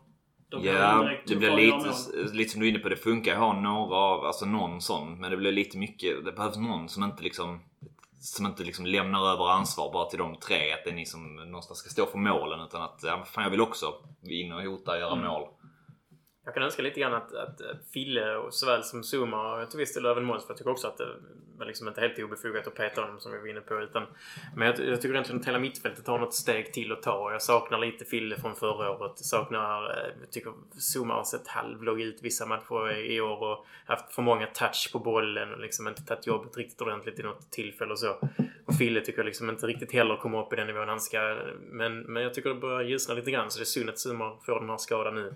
Ja, 0.51 1.11
det 1.26 1.37
blir 1.37 1.57
lite, 1.57 2.33
lite 2.33 2.51
som 2.51 2.61
du 2.61 2.66
är 2.66 2.70
inne 2.70 2.79
på. 2.79 2.89
Det 2.89 2.97
funkar 2.97 3.33
att 3.33 3.39
ha 3.39 3.61
några 3.61 3.97
av, 3.97 4.24
alltså 4.24 4.47
någon 4.47 4.81
sån. 4.81 5.20
Men 5.20 5.31
det 5.31 5.37
blir 5.37 5.53
lite 5.53 5.79
mycket. 5.79 6.24
Det 6.24 6.33
behövs 6.33 6.57
någon 6.57 6.89
som 6.89 7.05
inte 7.05 7.22
liksom 7.22 7.61
som 8.20 8.47
inte 8.47 8.64
liksom 8.64 8.87
lämnar 8.87 9.33
över 9.33 9.51
ansvar 9.51 9.93
bara 9.93 10.11
till 10.11 10.18
de 10.18 10.37
tre. 10.37 10.72
Att 10.72 10.85
det 10.85 10.91
är 10.91 10.95
ni 10.95 11.07
som 11.07 11.37
någonstans 11.37 11.79
ska 11.79 11.91
stå 11.91 12.07
för 12.07 12.18
målen. 12.18 12.61
Utan 12.61 12.83
att, 12.83 13.01
ja, 13.03 13.24
fan 13.26 13.45
jag 13.45 13.51
vill 13.51 13.61
också 13.61 13.95
in 14.22 14.53
och 14.53 14.62
hota 14.62 14.93
och 14.93 14.99
göra 14.99 15.12
Mm. 15.12 15.26
mål. 15.26 15.49
Jag 16.49 16.55
kan 16.55 16.62
önska 16.62 16.82
lite 16.82 17.01
grann 17.01 17.14
att, 17.14 17.34
att 17.34 17.61
eh, 17.61 17.66
Fille 17.92 18.36
och 18.36 18.55
såväl 18.55 18.84
som 18.84 19.03
Zuma 19.03 19.62
och 19.62 19.70
till 19.70 19.78
viss 19.78 19.94
del 19.94 20.07
även 20.07 20.24
Måns 20.24 20.42
för 20.44 20.51
jag 20.51 20.59
tycker 20.59 20.70
också 20.70 20.88
att 20.88 20.99
det 20.99 21.07
var 21.59 21.66
liksom 21.66 21.88
inte 21.88 22.01
helt 22.01 22.18
obefogat 22.18 22.66
att 22.66 22.74
peta 22.74 23.01
honom 23.01 23.20
som 23.20 23.32
vi 23.32 23.38
var 23.38 23.46
inne 23.46 23.61
på. 23.61 23.82
Utan, 23.82 24.07
men 24.57 24.66
jag, 24.66 24.80
jag 24.88 25.01
tycker 25.01 25.14
egentligen 25.14 25.40
att 25.40 25.46
hela 25.46 25.59
mittfältet 25.59 26.07
har 26.07 26.18
något 26.18 26.34
steg 26.34 26.72
till 26.72 26.92
att 26.92 27.03
ta. 27.03 27.32
Jag 27.32 27.42
saknar 27.42 27.78
lite 27.78 28.05
Fille 28.05 28.36
från 28.36 28.57
förra 28.57 28.90
året. 28.90 29.12
Jag 29.16 29.26
saknar, 29.26 29.90
eh, 29.90 30.12
jag 30.20 30.30
tycker 30.30 30.53
Zuma 30.94 31.14
har 31.14 31.24
sett 31.24 31.49
halvlåg 31.49 32.01
ut 32.01 32.18
vissa 32.22 32.46
matcher 32.46 32.92
i 32.92 33.14
i 33.14 33.20
år 33.20 33.42
och 33.42 33.66
haft 33.86 34.12
för 34.12 34.22
många 34.22 34.46
touch 34.46 34.90
på 34.92 34.99
bollen 34.99 35.53
och 35.53 35.61
liksom 35.61 35.88
inte 35.88 36.03
tagit 36.03 36.26
jobbet 36.26 36.57
riktigt 36.57 36.80
ordentligt 36.80 37.20
i 37.20 37.22
något 37.22 37.51
tillfälle 37.51 37.92
och 37.92 37.99
så. 37.99 38.18
Och 38.66 38.74
Fille 38.78 39.01
tycker 39.01 39.18
jag 39.18 39.26
liksom 39.26 39.51
inte 39.51 39.66
riktigt 39.66 39.92
heller 39.92 40.16
kommer 40.16 40.40
upp 40.40 40.53
i 40.53 40.57
den 40.57 40.66
nivån 40.66 40.88
han 40.88 41.01
ska. 41.01 41.38
Men, 41.70 42.01
men 42.01 42.22
jag 42.22 42.34
tycker 42.34 42.49
det 42.49 42.61
börjar 42.61 42.82
ljusna 42.82 43.14
lite 43.14 43.30
grann 43.30 43.51
så 43.51 43.59
det 43.59 43.62
är 43.62 43.64
synd 43.64 43.88
att 43.88 43.99
Zuma 43.99 44.36
får 44.46 44.61
den 44.61 44.70
här 44.70 44.76
skadan 44.76 45.14
nu. 45.14 45.34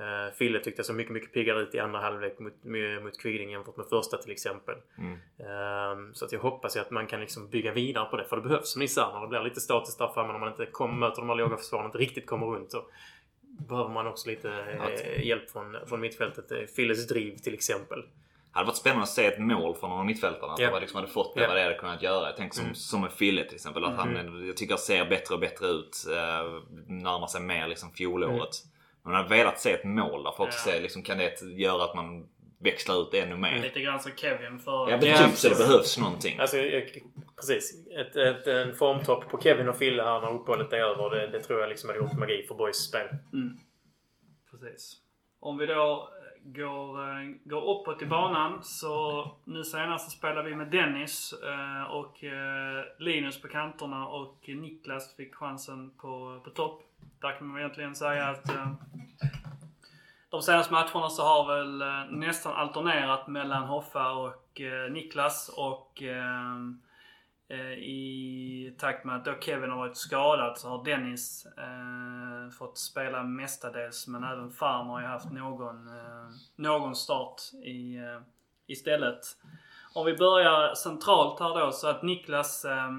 Uh, 0.00 0.34
Fille 0.34 0.58
tyckte 0.60 0.78
jag 0.80 0.86
såg 0.86 0.96
mycket, 0.96 1.12
mycket 1.12 1.32
piggare 1.32 1.60
ut 1.60 1.74
i 1.74 1.78
andra 1.78 2.00
halvlek 2.00 2.38
mot, 2.38 2.64
mot 3.02 3.20
Kviding 3.20 3.50
jämfört 3.50 3.76
med 3.76 3.86
första 3.86 4.16
till 4.16 4.30
exempel. 4.32 4.74
Mm. 4.98 5.18
Ehm, 5.38 6.14
så 6.14 6.24
att 6.24 6.32
jag 6.32 6.40
hoppas 6.40 6.76
ju 6.76 6.80
att 6.80 6.90
man 6.90 7.06
kan 7.06 7.20
liksom 7.20 7.48
bygga 7.50 7.72
vidare 7.72 8.04
på 8.04 8.16
det. 8.16 8.24
För 8.24 8.36
det 8.36 8.42
behövs 8.42 8.94
sa 8.94 9.12
när 9.14 9.20
det 9.20 9.28
blir 9.28 9.40
lite 9.40 9.60
statiskt 9.60 9.98
där 9.98 10.08
framme 10.08 10.32
när 10.32 10.38
man 10.40 10.48
inte 10.48 10.66
kommer, 10.66 10.94
möter 10.96 11.16
de 11.22 11.28
här 11.28 11.36
låga 11.36 11.56
försvaren 11.56 11.86
inte 11.86 11.98
riktigt 11.98 12.26
kommer 12.26 12.46
runt. 12.46 12.70
Så 12.70 12.82
behöver 13.68 13.90
man 13.90 14.06
också 14.06 14.28
lite 14.28 14.50
eh, 14.50 15.26
hjälp 15.26 15.50
från, 15.50 15.76
från 15.86 16.00
mittfältet. 16.00 16.52
Eh, 16.52 16.58
Filles 16.76 17.08
driv 17.08 17.36
till 17.36 17.54
exempel. 17.54 18.00
Det 18.00 18.58
hade 18.58 18.66
varit 18.66 18.76
spännande 18.76 19.02
att 19.02 19.08
se 19.08 19.26
ett 19.26 19.38
mål 19.38 19.74
från 19.74 19.90
någon 19.90 19.98
av 19.98 20.06
mittfältarna. 20.06 20.52
Att 20.52 20.58
Ja. 20.58 20.70
de 20.70 20.80
liksom 20.80 20.96
hade 20.96 21.12
fått 21.12 21.34
det, 21.34 21.40
Ja. 21.42 21.48
vad 21.48 21.56
det 21.56 21.62
hade 21.62 21.74
kunnat 21.74 22.02
göra. 22.02 22.32
Tänker 22.32 22.54
som, 22.56 22.64
Mm. 22.64 22.74
som 22.74 23.00
med 23.00 23.12
Fille 23.12 23.44
till 23.44 23.54
exempel. 23.54 23.84
Att 23.84 23.96
han, 23.96 24.46
jag 24.46 24.56
tycker 24.56 24.76
ser 24.76 25.04
bättre 25.08 25.34
och 25.34 25.40
bättre 25.40 25.66
ut. 25.66 26.06
Eh, 26.10 26.60
närmar 26.86 27.26
sig 27.26 27.40
mer 27.40 27.68
liksom 27.68 27.90
fjolåret. 27.92 28.38
Men 28.38 28.48
man 29.06 29.14
hade 29.14 29.28
velat 29.28 29.60
se 29.60 29.72
ett 29.72 29.84
mål 29.84 30.22
där 30.22 30.32
för 30.32 30.44
att 30.44 30.66
Ja. 30.66 30.72
se 30.72 30.80
liksom, 30.80 31.02
kan 31.02 31.18
det 31.18 31.42
göra 31.42 31.84
att 31.84 31.94
man 31.94 32.28
växlar 32.58 33.02
ut 33.02 33.08
det 33.12 33.20
ännu 33.20 33.36
mer. 33.36 33.62
Lite 33.62 33.80
grann 33.80 34.00
som 34.00 34.12
Kevin 34.16 34.58
för... 34.58 34.90
Ja, 34.90 34.96
men 34.96 35.08
Ja, 35.08 35.16
typ 35.16 35.36
så 35.36 35.48
det 35.48 35.54
behövs 35.58 35.98
någonting. 35.98 36.38
Alltså, 36.38 36.56
precis. 37.36 37.86
Ett, 37.98 38.16
ett, 38.16 38.46
en 38.46 38.74
formtopp 38.74 39.28
på 39.28 39.40
Kevin 39.40 39.68
och 39.68 39.76
Fille 39.76 40.02
här 40.02 40.20
när 40.20 40.34
uppehållet 40.34 40.72
är 40.72 40.76
över. 40.76 41.10
Det, 41.10 41.26
det 41.26 41.40
tror 41.40 41.60
jag 41.60 41.68
liksom 41.68 41.88
hade 41.90 42.00
gjort 42.00 42.18
magi 42.18 42.44
för 42.48 42.54
Boys 42.54 42.76
spel. 42.76 43.08
Mm. 43.32 43.56
Precis. 44.50 44.96
Om 45.40 45.58
vi 45.58 45.66
då 45.66 46.08
går, 46.44 47.00
eh, 47.02 47.28
går 47.44 47.80
uppåt 47.80 48.02
i 48.02 48.06
banan 48.06 48.62
så 48.62 49.24
nu 49.44 49.64
senast 49.64 50.10
så 50.10 50.18
spelar 50.18 50.42
vi 50.42 50.54
med 50.54 50.70
Dennis 50.70 51.34
eh, 51.42 51.92
och 51.92 52.24
eh, 52.24 52.84
Linus 52.98 53.42
på 53.42 53.48
kanterna 53.48 54.08
och 54.08 54.44
Niklas 54.48 55.16
fick 55.16 55.34
chansen 55.34 55.90
på, 55.90 56.40
på 56.44 56.50
topp. 56.50 56.82
Där 57.20 57.38
kan 57.38 57.46
man 57.46 57.58
egentligen 57.58 57.94
säga 57.94 58.28
att 58.28 58.48
eh, 58.48 58.72
de 60.30 60.42
senaste 60.42 60.72
matcherna 60.72 61.08
så 61.08 61.22
har 61.22 61.56
väl 61.56 61.82
eh, 61.82 62.18
nästan 62.18 62.52
alternerat 62.52 63.26
mellan 63.26 63.62
Hoffa 63.62 64.12
och 64.12 64.60
eh, 64.60 64.92
Niklas 64.92 65.50
och 65.56 66.02
eh, 66.02 66.56
eh 67.48 67.72
i 67.72 68.76
takt 68.78 69.04
med 69.04 69.16
att 69.16 69.24
då 69.24 69.34
Kevin 69.40 69.70
har 69.70 69.76
varit 69.76 69.96
skadad 69.96 70.58
så 70.58 70.68
har 70.68 70.84
Dennis 70.84 71.46
eh, 71.46 72.50
fått 72.58 72.78
spela 72.78 73.22
mestadels 73.22 74.06
men 74.08 74.24
även 74.24 74.50
Farm 74.50 74.86
har 74.86 75.00
ju 75.00 75.06
haft 75.06 75.32
någon, 75.32 75.88
eh, 75.88 76.30
någon 76.56 76.96
start 76.96 77.40
i, 77.64 77.96
eh, 77.96 78.20
istället. 78.66 79.20
Om 79.94 80.06
vi 80.06 80.16
börjar 80.16 80.74
centralt 80.74 81.40
här 81.40 81.60
då 81.60 81.72
så 81.72 81.88
att 81.88 82.02
Niklas 82.02 82.64
eh, 82.64 82.90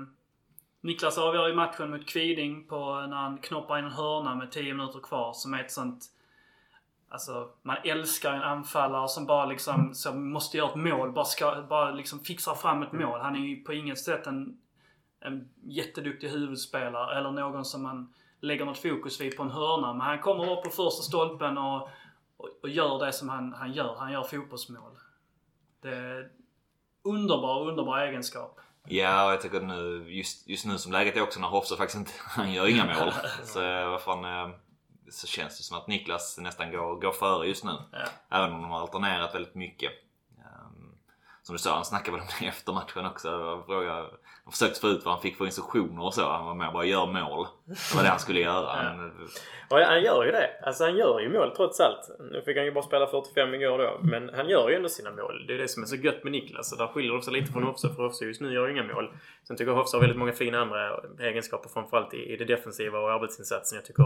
Niklas 0.87 1.17
avgör 1.17 1.47
ju 1.47 1.55
matchen 1.55 1.89
mot 1.89 2.05
Kviding 2.05 2.67
på 2.67 3.05
när 3.09 3.17
han 3.17 3.37
knoppar 3.37 3.79
in 3.79 3.85
en 3.85 3.91
hörna 3.91 4.35
med 4.35 4.51
10 4.51 4.73
minuter 4.73 4.99
kvar 4.99 5.33
som 5.33 5.53
är 5.53 5.59
ett 5.63 5.71
sånt 5.71 6.03
Alltså, 7.09 7.49
man 7.61 7.77
älskar 7.83 8.33
en 8.33 8.41
anfallare 8.41 9.07
som 9.07 9.25
bara 9.25 9.45
liksom, 9.45 9.93
som 9.93 10.31
måste 10.31 10.57
göra 10.57 10.69
ett 10.69 10.75
mål. 10.75 11.11
Bara, 11.11 11.25
ska, 11.25 11.65
bara 11.69 11.91
liksom 11.91 12.19
fixar 12.19 12.55
fram 12.55 12.83
ett 12.83 12.91
mål. 12.91 13.19
Han 13.19 13.35
är 13.35 13.39
ju 13.39 13.63
på 13.63 13.73
inget 13.73 13.99
sätt 13.99 14.27
en, 14.27 14.57
en 15.19 15.49
jätteduktig 15.63 16.29
huvudspelare 16.29 17.17
eller 17.17 17.31
någon 17.31 17.65
som 17.65 17.83
man 17.83 18.13
lägger 18.39 18.65
något 18.65 18.77
fokus 18.77 19.21
vid 19.21 19.37
på 19.37 19.43
en 19.43 19.51
hörna. 19.51 19.93
Men 19.93 20.01
han 20.01 20.19
kommer 20.19 20.51
upp 20.51 20.63
på 20.63 20.69
första 20.69 21.03
stolpen 21.03 21.57
och, 21.57 21.89
och, 22.37 22.49
och 22.61 22.69
gör 22.69 23.05
det 23.05 23.13
som 23.13 23.29
han, 23.29 23.53
han 23.53 23.73
gör. 23.73 23.95
Han 23.99 24.11
gör 24.11 24.23
fotbollsmål. 24.23 24.91
Det 25.81 25.95
är 25.95 26.29
underbar, 27.03 27.67
underbar 27.67 27.99
egenskap. 27.99 28.59
Ja, 28.89 29.31
jag 29.31 29.41
tycker 29.41 29.59
nu, 29.61 30.05
just, 30.09 30.47
just 30.47 30.65
nu 30.65 30.77
som 30.77 30.91
läget 30.91 31.17
är 31.17 31.21
också 31.21 31.39
när 31.39 31.47
Hofsa 31.47 31.75
faktiskt 31.77 31.97
inte, 31.97 32.11
han 32.25 32.53
gör 32.53 32.67
inga 32.67 32.85
mål. 32.99 33.13
Så 33.43 33.63
eh, 33.63 33.89
vad 33.89 34.01
fan, 34.01 34.25
eh, 34.25 34.55
så 35.11 35.27
känns 35.27 35.57
det 35.57 35.63
som 35.63 35.77
att 35.77 35.87
Niklas 35.87 36.37
nästan 36.37 36.71
går, 36.71 37.01
går 37.01 37.11
före 37.11 37.47
just 37.47 37.63
nu. 37.63 37.71
Ja. 37.91 38.37
Även 38.37 38.53
om 38.53 38.61
de 38.61 38.71
har 38.71 38.79
alternerat 38.81 39.35
väldigt 39.35 39.55
mycket. 39.55 39.91
Som 41.47 41.53
du 41.55 41.59
sa, 41.59 41.75
han 41.75 41.85
snackade 41.85 42.11
väl 42.11 42.21
om 42.21 42.27
det 42.39 42.47
efter 42.47 42.73
matchen 42.73 43.05
också. 43.05 43.29
Frågade, 43.65 43.93
han 44.43 44.51
försökte 44.51 44.79
få 44.79 44.87
ut 44.87 45.05
vad 45.05 45.13
han 45.13 45.21
fick 45.21 45.37
för 45.37 45.45
instruktioner 45.45 46.03
och 46.05 46.13
så. 46.13 46.29
Han 46.29 46.45
var 46.45 46.55
med 46.55 46.73
bara 46.73 46.85
gör 46.85 47.05
mål. 47.05 47.47
Det 47.65 47.95
var 47.95 48.03
det 48.03 48.09
han 48.09 48.19
skulle 48.19 48.39
göra. 48.39 48.69
Han, 48.69 49.11
Och 49.69 49.77
han 49.77 50.01
gör 50.01 50.25
ju 50.25 50.31
det. 50.31 50.49
Alltså 50.63 50.83
han 50.83 50.97
gör 50.97 51.19
ju 51.19 51.29
mål 51.29 51.51
trots 51.55 51.79
allt. 51.79 52.09
Nu 52.31 52.41
fick 52.41 52.57
han 52.57 52.65
ju 52.65 52.71
bara 52.71 52.83
spela 52.83 53.07
45 53.07 53.53
igår 53.53 53.77
då. 53.77 53.99
Men 54.01 54.29
han 54.33 54.49
gör 54.49 54.69
ju 54.69 54.75
ändå 54.75 54.89
sina 54.89 55.11
mål. 55.11 55.45
Det 55.47 55.53
är 55.53 55.57
det 55.57 55.67
som 55.67 55.83
är 55.83 55.87
så 55.87 55.95
gött 55.95 56.23
med 56.23 56.31
Niklas. 56.31 56.71
Och 56.71 56.77
där 56.77 56.87
skiljer 56.87 57.15
det 57.15 57.21
sig 57.23 57.33
lite 57.33 57.51
från 57.51 57.63
Hofsa. 57.63 57.89
För 57.89 58.03
Hofsa 58.03 58.25
just 58.25 58.41
nu 58.41 58.53
gör 58.53 58.67
ju 58.67 58.73
inga 58.73 58.93
mål. 58.93 59.11
Sen 59.47 59.57
tycker 59.57 59.71
jag 59.71 59.77
Hofsa 59.77 59.97
har 59.97 60.01
väldigt 60.01 60.19
många 60.19 60.33
fina 60.33 60.59
andra 60.59 60.99
egenskaper. 61.19 61.69
Framförallt 61.69 62.13
i, 62.13 62.33
i 62.33 62.37
det 62.37 62.45
defensiva 62.45 62.99
och 62.99 63.11
arbetsinsatsen. 63.11 63.75
Jag 63.75 63.85
tycker 63.85 64.03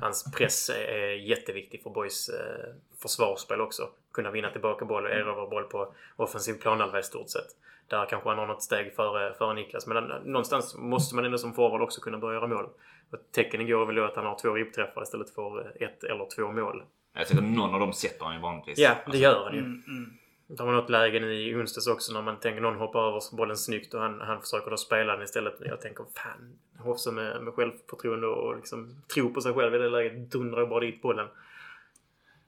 hans 0.00 0.32
press 0.32 0.70
är, 0.70 1.14
jätteviktig 1.14 1.82
för 1.82 1.90
Boys 1.90 2.28
eh, 2.28 2.74
försvarsspel 3.02 3.60
också. 3.60 3.88
Kunna 4.12 4.30
vinna 4.30 4.50
tillbaka 4.50 4.84
boll 4.84 5.04
och 5.04 5.10
erövra 5.10 5.46
boll 5.46 5.64
på 5.64 5.94
offensiv 6.16 6.54
planhalva 6.54 6.98
i 6.98 7.02
stort 7.02 7.30
sett. 7.30 7.48
Där 7.88 8.06
kanske 8.06 8.28
han 8.28 8.38
har 8.38 8.46
något 8.46 8.62
steg 8.62 8.94
före, 8.94 9.34
före 9.34 9.54
Niklas. 9.54 9.86
Men 9.86 10.10
eh, 10.10 10.16
någonstans 10.24 10.76
måste 10.78 11.14
man 11.14 11.24
ändå 11.24 11.38
som 11.38 11.54
forward 11.54 11.82
också 11.82 12.00
kunna 12.00 12.18
börja 12.18 12.34
göra 12.34 12.46
mål. 12.46 12.68
Och 13.10 13.18
tecken 13.32 13.60
igår 13.60 13.82
är 13.82 13.86
väl 13.86 13.94
då 13.94 14.04
att 14.04 14.16
han 14.16 14.26
har 14.26 14.38
två 14.38 14.54
ribbträffar 14.54 15.02
istället 15.02 15.30
för 15.30 15.82
ett 15.82 16.04
eller 16.04 16.26
två 16.36 16.52
mål. 16.52 16.82
jag 17.14 17.26
tycker 17.26 17.42
någon 17.42 17.74
av 17.74 17.80
dem 17.80 17.92
sätter 17.92 18.24
han 18.24 18.34
ju 18.34 18.40
vanligtvis. 18.40 18.78
Ja, 18.78 18.96
det 19.12 19.18
gör 19.18 19.44
han 19.44 19.54
ju. 19.54 19.60
Mm, 19.60 19.82
mm. 19.86 20.18
Det 20.56 20.62
var 20.62 20.72
något 20.72 20.90
läge 20.90 21.20
nu 21.20 21.34
i 21.34 21.54
onsdags 21.54 21.86
också 21.86 22.12
när 22.12 22.22
man 22.22 22.40
tänker 22.40 22.60
någon 22.60 22.76
hoppar 22.76 23.08
över 23.08 23.36
bollen 23.36 23.56
snyggt 23.56 23.94
och 23.94 24.00
han, 24.00 24.20
han 24.20 24.40
försöker 24.40 24.70
då 24.70 24.76
spela 24.76 25.12
den 25.12 25.22
istället. 25.22 25.54
Jag 25.60 25.80
tänker 25.80 26.04
fan, 26.16 26.58
Hofsa 26.78 27.10
med, 27.10 27.42
med 27.42 27.54
självförtroende 27.54 28.26
och 28.26 28.56
liksom 28.56 29.02
tro 29.14 29.34
på 29.34 29.40
sig 29.40 29.52
själv 29.54 29.74
i 29.74 29.78
det 29.78 29.88
läget 29.88 30.30
dundrar 30.30 30.66
bara 30.66 30.80
dit 30.80 31.02
bollen. 31.02 31.28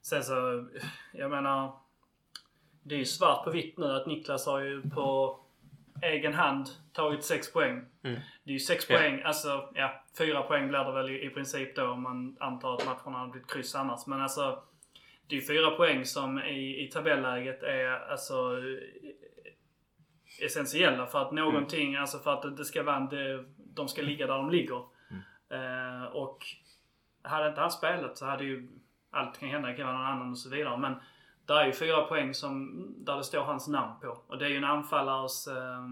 Sen 0.02 0.24
så, 0.24 0.66
jag 1.12 1.30
menar. 1.30 1.72
Det 2.82 2.94
är 2.94 2.98
ju 2.98 3.04
svart 3.04 3.44
på 3.44 3.50
vitt 3.50 3.78
nu 3.78 3.86
att 3.86 4.06
Niklas 4.06 4.46
har 4.46 4.60
ju 4.60 4.82
på 4.90 5.38
egen 6.02 6.34
hand 6.34 6.68
tagit 6.92 7.24
6 7.24 7.52
poäng. 7.52 7.84
Mm. 8.02 8.20
Det 8.44 8.50
är 8.50 8.52
ju 8.52 8.58
6 8.58 8.86
Ja. 8.90 8.96
poäng, 8.98 9.22
alltså 9.22 9.68
ja, 9.74 10.02
4 10.18 10.42
poäng 10.42 10.68
blir 10.68 10.78
det 10.84 10.92
väl 10.92 11.10
i, 11.10 11.26
i 11.26 11.30
princip 11.30 11.76
då 11.76 11.86
om 11.86 12.02
man 12.02 12.36
antar 12.40 12.74
att 12.74 12.86
matcherna 12.86 13.18
hade 13.18 13.30
blivit 13.30 13.50
kryss 13.50 13.74
annars. 13.74 14.06
Men 14.06 14.20
alltså, 14.20 14.62
det 15.28 15.36
är 15.36 15.40
4 15.40 15.70
poäng 15.70 16.04
som 16.04 16.38
i, 16.38 16.84
i 16.84 16.90
tabelläget 16.90 17.62
är 17.62 18.10
alltså 18.10 18.56
essentiella 20.42 21.06
för 21.06 21.22
att 21.22 21.32
någonting, 21.32 21.96
alltså 21.96 22.18
för 22.18 22.32
att 22.32 22.56
det 22.56 22.64
ska 22.64 22.82
vara, 22.82 23.08
de 23.56 23.88
ska 23.88 24.02
ligga 24.02 24.26
där 24.26 24.34
de 24.34 24.50
ligger. 24.50 24.82
Eh, 25.50 26.04
och 26.12 26.38
hade 27.22 27.48
inte 27.48 27.60
han 27.60 27.70
spelat 27.70 28.18
så 28.18 28.26
hade 28.26 28.44
ju 28.44 28.68
allt 29.10 29.38
kan 29.40 29.48
hända, 29.48 29.68
det 29.68 29.74
kan 29.74 29.86
vara 29.86 29.96
någon 29.98 30.06
annan 30.06 30.30
och 30.30 30.38
så 30.38 30.50
vidare. 30.50 30.76
Men 30.78 30.94
där 31.46 31.56
är 31.56 31.66
ju 31.66 31.72
fyra 31.72 32.02
poäng 32.02 32.34
som, 32.34 32.86
där 33.04 33.16
det 33.16 33.24
står 33.24 33.40
hans 33.44 33.68
namn 33.68 33.92
på. 34.00 34.18
Och 34.26 34.38
det 34.38 34.44
är 34.44 34.48
ju 34.48 34.56
en 34.56 34.64
anfallares 34.64 35.46
eh, 35.48 35.84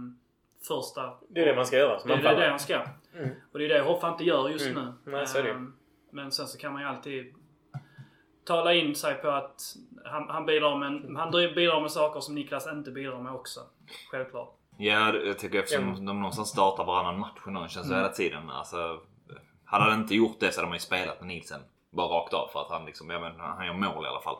första... 0.69 1.15
Det 1.29 1.41
är 1.41 1.47
det 1.47 1.57
man 1.57 1.67
ska 1.67 1.77
göra 1.77 1.99
som 1.99 2.09
Det 2.09 2.15
är 2.15 2.19
det, 2.23 2.29
anfallare. 2.29 2.51
han 2.51 2.59
ska. 2.59 2.75
Mm. 3.15 3.31
Och 3.53 3.59
det 3.59 3.65
är 3.65 3.69
det 3.69 3.81
Hoffa 3.81 4.09
inte 4.09 4.25
gör 4.25 4.49
just 4.49 4.67
Mm. 4.71 4.85
nu. 5.05 5.13
Nej, 5.13 5.27
så 5.27 5.39
är 5.39 5.43
det. 5.43 5.51
Eh, 5.51 5.61
Men 6.11 6.33
sen 6.33 6.47
så 6.47 6.59
kan 6.59 6.73
man 6.73 6.83
ju 6.83 6.89
alltid 6.89 7.35
tala 8.45 8.75
in 8.75 8.95
sig 8.95 9.15
på 9.15 9.29
att 9.31 9.61
han, 10.05 10.29
han, 10.31 10.47
bidrar 10.47 10.77
med, 10.77 11.17
han 11.21 11.31
bidrar 11.31 11.81
med 11.81 11.91
saker 11.91 12.21
som 12.21 12.35
Niklas 12.35 12.67
inte 12.67 12.91
bidrar 12.91 13.19
med 13.19 13.33
också. 13.33 13.61
Självklart. 14.11 14.55
Ja, 14.79 15.13
det- 15.13 15.27
jag 15.27 15.39
tycker 15.39 15.59
eftersom 15.59 15.89
Ja. 15.89 15.95
de 15.95 16.05
någonstans 16.05 16.49
startar 16.49 16.85
varannan 16.85 17.19
match 17.21 17.39
och 17.47 17.53
någon 17.53 17.69
känns 17.69 17.87
så 17.87 17.93
Mm. 17.93 18.03
hela 18.05 18.15
tiden. 18.15 18.51
Alltså, 18.51 19.01
hade 19.65 19.85
han 19.91 20.01
inte 20.01 20.15
gjort 20.15 20.41
det 20.41 20.53
så 20.53 20.61
hade 20.61 20.69
man 20.69 20.77
ju 20.77 20.81
spelat 20.81 21.21
med 21.21 21.29
Nielsen. 21.29 21.61
Bara 21.91 22.07
rakt 22.07 22.35
av 22.35 22.49
för 22.53 22.61
att 22.61 22.71
han 22.71 22.85
liksom, 22.85 23.11
ja 23.11 23.21
men 23.21 23.41
han 23.41 23.67
gör 23.67 23.75
mål 23.75 24.05
i 24.05 24.09
alla 24.09 24.21
fall. 24.21 24.37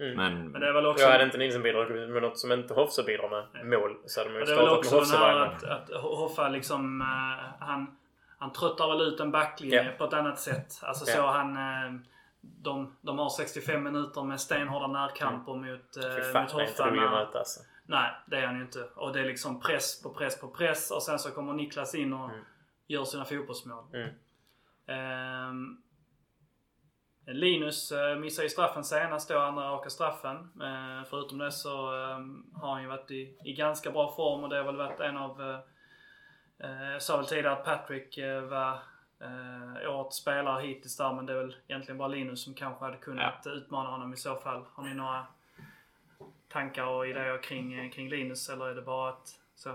Mm. 0.00 0.16
Men, 0.16 0.48
Men 0.48 0.60
det 0.60 0.68
är 0.68 0.72
väl 0.72 0.86
också... 0.86 1.04
Jag 1.04 1.12
hade 1.12 1.24
inte 1.24 1.38
Nilsson 1.38 1.62
bidragit 1.62 2.10
med 2.10 2.22
något 2.22 2.38
som 2.38 2.52
inte 2.52 2.74
Hofsa 2.74 3.02
bidrar 3.02 3.28
med. 3.30 3.66
Mål. 3.80 3.96
Så 4.06 4.20
hade 4.20 4.30
man 4.30 4.36
ju 4.36 4.42
Och 4.42 4.46
det 4.48 4.52
är 4.52 4.56
väl 4.56 4.66
startat 4.66 4.92
med 4.92 5.00
också 5.00 5.14
den 5.16 5.22
här 5.22 5.36
att, 5.36 5.64
att 5.64 6.02
Hoffa 6.02 6.48
liksom, 6.48 7.00
eh, 7.00 7.66
han, 7.66 7.96
han 8.38 8.52
tröttar 8.52 8.88
väl 8.88 9.00
ut 9.00 9.20
en 9.20 9.30
backlinje 9.30 9.84
Ja. 9.84 9.90
på 9.98 10.04
ett 10.04 10.12
annat 10.12 10.38
sätt. 10.40 10.80
Alltså 10.82 11.10
Ja. 11.10 11.16
så 11.16 11.26
han, 11.26 11.56
eh, 11.56 12.00
de, 12.40 12.96
de 13.00 13.18
har 13.18 13.28
65 13.28 13.82
minuter 13.82 14.24
med 14.24 14.40
stenhårda 14.40 14.86
närkamper 14.86 15.54
mot, 15.54 15.96
eh, 15.96 16.16
Fy 16.16 16.32
fan, 16.32 16.42
mot 16.42 16.52
Hoffa. 16.52 17.38
alltså. 17.38 17.60
Nej, 17.86 18.10
det 18.26 18.36
är 18.36 18.46
han 18.46 18.56
ju 18.56 18.62
inte. 18.62 18.88
Och 18.94 19.12
det 19.12 19.20
är 19.20 19.24
liksom 19.24 19.60
press 19.60 20.02
på 20.02 20.10
press 20.10 20.40
på 20.40 20.48
press 20.48 20.90
och 20.90 21.02
sen 21.02 21.18
så 21.18 21.30
kommer 21.30 21.52
Niklas 21.52 21.94
in 21.94 22.12
och 22.12 22.30
Mm. 22.30 22.44
gör 22.86 23.04
sina 23.04 23.24
fotbollsmål. 23.24 23.84
Mm. 23.94 24.08
Ehm, 24.86 25.82
Linus 27.26 27.92
eh, 27.92 28.16
missar 28.18 28.42
ju 28.42 28.48
straffen 28.48 28.84
senast 28.84 29.28
då, 29.28 29.38
andra 29.38 29.70
raka 29.70 29.90
straffen. 29.90 30.36
Eh, 30.36 31.04
förutom 31.10 31.38
det 31.38 31.52
så 31.52 31.94
ehm, 31.94 32.46
har 32.54 32.72
han 32.72 32.82
ju 32.82 32.88
varit 32.88 33.10
i, 33.10 33.38
i 33.44 33.52
ganska 33.54 33.90
bra 33.90 34.12
form 34.16 34.42
och 34.44 34.48
det 34.50 34.56
har 34.56 34.64
väl 34.64 34.76
varit 34.76 35.00
en 35.00 35.16
av... 35.16 35.40
Eh, 36.60 36.92
jag 36.92 37.02
sa 37.02 37.16
väl 37.16 37.26
tidigare 37.26 37.52
att 37.52 37.64
Patrick 37.64 38.18
var 38.50 38.78
eh, 39.20 39.90
årets 39.94 40.16
spelare 40.16 40.66
hittills 40.66 40.96
där 40.96 41.12
men 41.12 41.26
det 41.26 41.32
är 41.32 41.36
väl 41.36 41.56
egentligen 41.68 41.98
bara 41.98 42.08
Linus 42.08 42.44
som 42.44 42.54
kanske 42.54 42.84
hade 42.84 42.96
kunnat 42.96 43.46
utmana 43.46 43.88
honom 43.90 44.12
i 44.12 44.16
så 44.16 44.36
fall. 44.36 44.64
Har 44.72 44.84
ni 44.84 44.94
några 44.94 45.26
tankar 46.48 46.84
och 46.86 47.06
idéer 47.08 47.42
kring, 47.42 47.72
eh, 47.74 47.90
kring 47.90 48.08
Linus 48.08 48.48
eller 48.48 48.68
är 48.68 48.74
det 48.74 48.82
bara 48.82 49.08
att 49.08 49.40
så, 49.54 49.74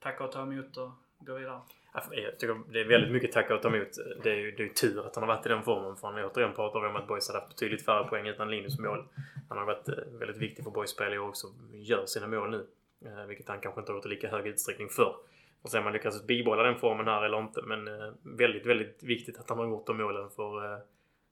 tacka 0.00 0.24
och 0.24 0.32
ta 0.32 0.42
emot 0.42 0.76
och 0.76 0.90
gå 1.18 1.34
vidare? 1.34 1.60
Ja, 1.92 2.02
Jag 2.10 2.38
tycker 2.38 2.60
det 2.72 2.80
är 2.80 2.84
väldigt 2.88 3.12
mycket 3.12 3.32
tacka 3.32 3.54
och 3.54 3.62
ta 3.62 3.68
emot. 3.76 3.88
Det 4.22 4.30
är 4.30 4.36
ju 4.36 4.50
det 4.50 4.62
är 4.62 4.68
tur 4.68 5.06
att 5.06 5.14
han 5.16 5.28
har 5.28 5.34
varit 5.36 5.46
i 5.46 5.48
den 5.48 5.62
formen. 5.62 5.96
För 5.96 6.08
han 6.12 6.24
återigen 6.24 6.54
pratar 6.54 6.80
vi 6.80 6.86
om 6.86 6.96
att 6.96 7.08
Boys 7.08 7.28
hade 7.28 7.38
haft 7.40 7.48
betydligt 7.48 7.84
färre 7.84 8.04
poäng 8.08 8.26
utan 8.26 8.50
Linus 8.50 8.78
mål. 8.78 9.04
Han 9.48 9.58
har 9.58 9.64
varit 9.64 9.88
eh, 9.88 9.94
väldigt 10.12 10.36
viktig 10.36 10.64
för 10.64 10.70
Boys 10.70 10.90
spel 10.90 11.18
år 11.18 11.28
också. 11.28 11.46
Gör 11.72 12.06
sina 12.06 12.26
mål 12.26 12.50
nu. 12.50 12.66
Eh, 13.04 13.24
Vilket 13.26 13.48
han 13.48 13.60
kanske 13.60 13.80
inte 13.80 13.92
har 13.92 13.96
gjort 13.96 14.06
i 14.06 14.08
lika 14.08 14.28
hög 14.28 14.46
utsträckning 14.46 14.88
förr. 14.88 15.16
Och 15.64 15.70
sen 15.70 15.78
om 15.78 15.84
man 15.84 15.92
lyckas 15.92 16.26
bibehålla 16.26 16.62
den 16.62 16.78
formen 16.78 17.06
här 17.06 17.22
eller 17.22 17.38
inte. 17.38 17.62
Men 17.62 17.88
eh, 17.88 18.12
väldigt, 18.22 18.66
väldigt 18.66 19.02
viktigt 19.02 19.38
att 19.38 19.48
han 19.48 19.58
har 19.58 19.66
gjort 19.66 19.86
de 19.86 19.96
målen 19.96 20.30
för 20.30 20.72
eh, 20.72 20.78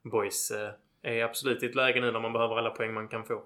Boys 0.03 0.51
eh, 0.51 0.71
är 1.01 1.23
absolut 1.23 1.63
i 1.63 1.65
ett 1.65 1.75
läge 1.75 2.01
nu 2.01 2.11
när 2.11 2.19
man 2.19 2.33
behöver 2.33 2.55
alla 2.55 2.69
poäng 2.69 2.93
man 2.93 3.07
kan 3.07 3.25
få. 3.25 3.43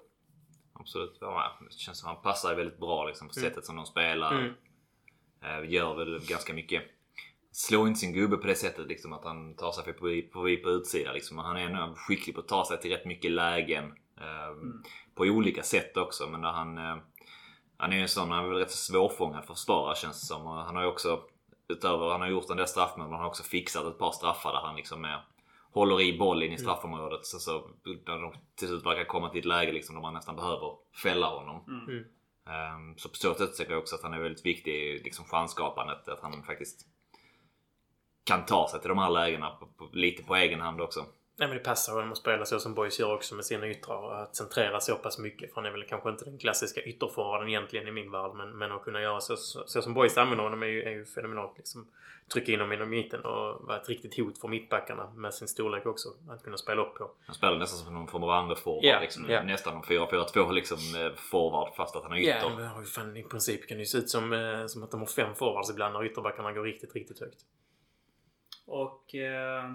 Absolut. 0.74 1.18
Ja, 1.22 1.58
det 1.70 1.78
känns 1.78 2.00
som 2.00 2.10
att 2.10 2.16
han 2.16 2.24
passar 2.24 2.56
väldigt 2.56 2.80
bra 2.80 3.06
liksom, 3.06 3.28
på 3.28 3.34
sättet 3.34 3.66
som 3.66 3.76
de 3.76 3.86
spelar. 3.86 4.32
Mm. 4.32 5.70
Gör 5.70 5.96
väl 5.96 6.20
ganska 6.28 6.54
mycket. 6.54 6.84
Slår 7.52 7.88
inte 7.88 8.00
sin 8.00 8.14
gubbe 8.14 8.38
på 8.38 8.48
det 8.48 8.56
sättet 8.56 8.88
liksom 8.88 9.14
att 9.14 9.24
han 9.24 9.56
tar 9.56 9.72
sig 9.72 9.84
förbi 9.84 10.22
på, 10.22 10.34
på, 10.34 10.64
på 10.64 10.70
utsidan. 10.70 11.14
Liksom. 11.14 11.38
Han 11.38 11.58
är 11.58 11.66
ändå 11.66 11.94
skicklig 11.96 12.36
på 12.36 12.42
att 12.42 12.48
ta 12.48 12.66
sig 12.66 12.80
till 12.80 12.92
rätt 12.92 13.06
mycket 13.06 13.32
lägen. 13.32 13.86
Eh, 14.18 14.56
På 15.16 15.24
olika 15.24 15.64
sätt 15.64 15.98
också. 15.98 16.28
Men 16.28 16.42
där 16.42 16.52
han, 16.52 17.02
han 17.78 17.92
är 17.92 17.96
ju 17.96 18.02
en 18.02 18.08
sån, 18.08 18.32
han 18.32 18.46
är 18.46 18.50
väl 18.50 18.58
rätt 18.58 18.72
så 18.72 18.94
svårfångad 18.94 19.46
försvarare 19.46 19.96
känns 19.96 20.22
det 20.22 20.28
som. 20.28 20.48
Och 20.48 20.54
han 20.54 20.76
har 20.76 20.84
ju 20.84 20.90
också, 20.90 21.22
utöver 21.68 22.10
han 22.10 22.22
har 22.22 22.28
gjort 22.28 22.50
en 22.50 22.58
del 22.58 22.68
straffmål, 22.68 23.08
men 23.08 23.14
han 23.14 23.22
har 23.22 23.30
också 23.30 23.44
fixat 23.44 23.86
ett 23.86 23.98
par 23.98 24.12
straffar 24.12 24.54
där 24.54 24.60
han 24.60 24.76
liksom 24.76 25.06
är, 25.06 25.26
håller 25.72 26.02
i 26.02 26.18
bollen 26.18 26.52
i 26.52 26.58
straffområdet. 26.58 27.26
Så, 27.26 27.40
så 27.40 27.70
när 27.84 28.22
de 28.22 28.34
till 28.56 28.68
slut 28.68 28.86
verkar 28.86 29.06
komma 29.06 29.30
till 29.30 29.40
ett 29.40 29.46
läge 29.46 29.72
liksom 29.72 29.96
där 29.96 30.02
man 30.02 30.14
nästan 30.14 30.36
behöver 30.36 30.72
fälla 31.04 31.28
honom. 31.28 31.64
Mm. 31.68 32.04
Ehm, 32.50 32.98
så 32.98 33.10
på 33.10 33.16
så 33.16 33.34
sätt 33.34 33.56
tycker 33.56 33.72
jag 33.72 33.82
också 33.82 33.96
att 33.96 34.04
han 34.04 34.14
är 34.14 34.20
väldigt 34.20 34.46
viktig 34.46 34.72
i 34.72 35.04
liksom 35.04 35.26
chansskapandet. 35.26 36.08
Att 36.08 36.22
han 36.22 36.44
faktiskt 36.44 36.88
kan 38.24 38.46
ta 38.46 38.68
sig 38.68 38.80
till 38.80 38.90
de 38.90 38.98
här 38.98 39.10
lägena 39.10 39.50
på, 39.50 39.66
på, 39.66 39.90
lite 39.94 40.24
på 40.24 40.36
egen 40.36 40.62
hand 40.62 40.82
också. 40.82 41.06
Nej 41.40 41.48
men 41.48 41.58
det 41.58 41.64
passar 41.64 41.94
honom 41.94 42.12
att 42.12 42.18
spela 42.18 42.46
så 42.46 42.60
som 42.60 42.74
Boys 42.74 43.00
gör 43.00 43.14
också 43.14 43.36
med 43.36 43.46
sina 43.46 43.68
yttrar 43.68 43.98
och 43.98 44.22
att 44.22 44.36
centrera 44.36 44.80
så 44.80 44.96
pass 44.96 45.20
mycket. 45.20 45.54
För 45.54 45.62
han 45.62 45.66
är 45.66 45.72
väl 45.72 45.84
kanske 45.84 46.10
inte 46.10 46.26
den 46.26 46.38
klassiska 46.38 46.82
ytterforwarden 46.82 47.48
egentligen 47.48 47.88
i 47.88 47.92
min 47.92 48.12
värld. 48.12 48.32
Men, 48.36 48.58
men 48.58 48.72
att 48.72 48.84
kunna 48.84 49.02
göra 49.02 49.22
så, 49.22 49.38
så, 49.38 49.64
så 49.68 49.82
som 49.82 49.94
Boys 49.94 50.18
använder 50.18 50.44
honom 50.44 50.64
är 50.64 50.68
ju, 50.68 50.84
är 50.84 50.92
ju 50.92 51.06
fenomenalt. 51.06 51.58
Liksom, 51.58 51.88
trycka 52.34 52.52
in 52.52 52.60
honom 52.60 52.74
inom 52.74 52.90
mitten 52.90 53.26
och 53.26 53.68
vara 53.68 53.78
ett 53.82 53.90
riktigt 53.90 54.18
hot 54.18 54.38
för 54.38 54.48
mittbackarna 54.48 55.10
med 55.16 55.34
sin 55.34 55.48
storlek 55.48 55.86
också. 55.86 56.10
Att 56.30 56.44
kunna 56.44 56.58
spela 56.58 56.82
upp 56.82 56.96
på. 56.96 57.12
Han 57.26 57.36
spelar 57.36 57.58
nästan 57.58 57.80
som 57.80 57.94
någon 57.94 58.08
form 58.08 58.24
av 58.24 58.30
andra 58.30 58.56
forward. 58.56 58.84
Ja, 58.84 59.00
liksom, 59.00 59.30
ja. 59.30 59.44
Nästan 59.44 59.76
en 59.76 59.82
4-4-2 59.82 60.52
liksom, 60.52 60.78
eh, 60.78 61.14
forward 61.16 61.76
fast 61.76 61.96
att 61.96 62.04
han 62.04 62.12
har 62.12 62.20
ytter. 62.20 62.40
Ja, 62.42 62.50
men 62.50 62.58
det 62.58 62.68
har 62.68 62.82
ju 62.82 62.88
fan, 62.88 63.18
i 63.18 63.24
princip 63.24 63.68
kan 63.68 63.78
det 63.78 63.82
ju 63.82 63.86
se 63.86 63.98
ut 63.98 64.10
som, 64.10 64.34
eh, 64.34 64.66
som 64.66 64.84
att 64.84 64.92
de 64.92 65.00
har 65.00 65.08
fem 65.08 65.36
forwards 65.36 65.70
ibland 65.70 65.94
när 65.94 66.06
ytterbackarna 66.06 66.52
går 66.52 66.64
riktigt, 66.64 66.96
riktigt 66.96 67.20
högt. 67.20 67.40
Och 68.66 69.16
eh, 69.16 69.72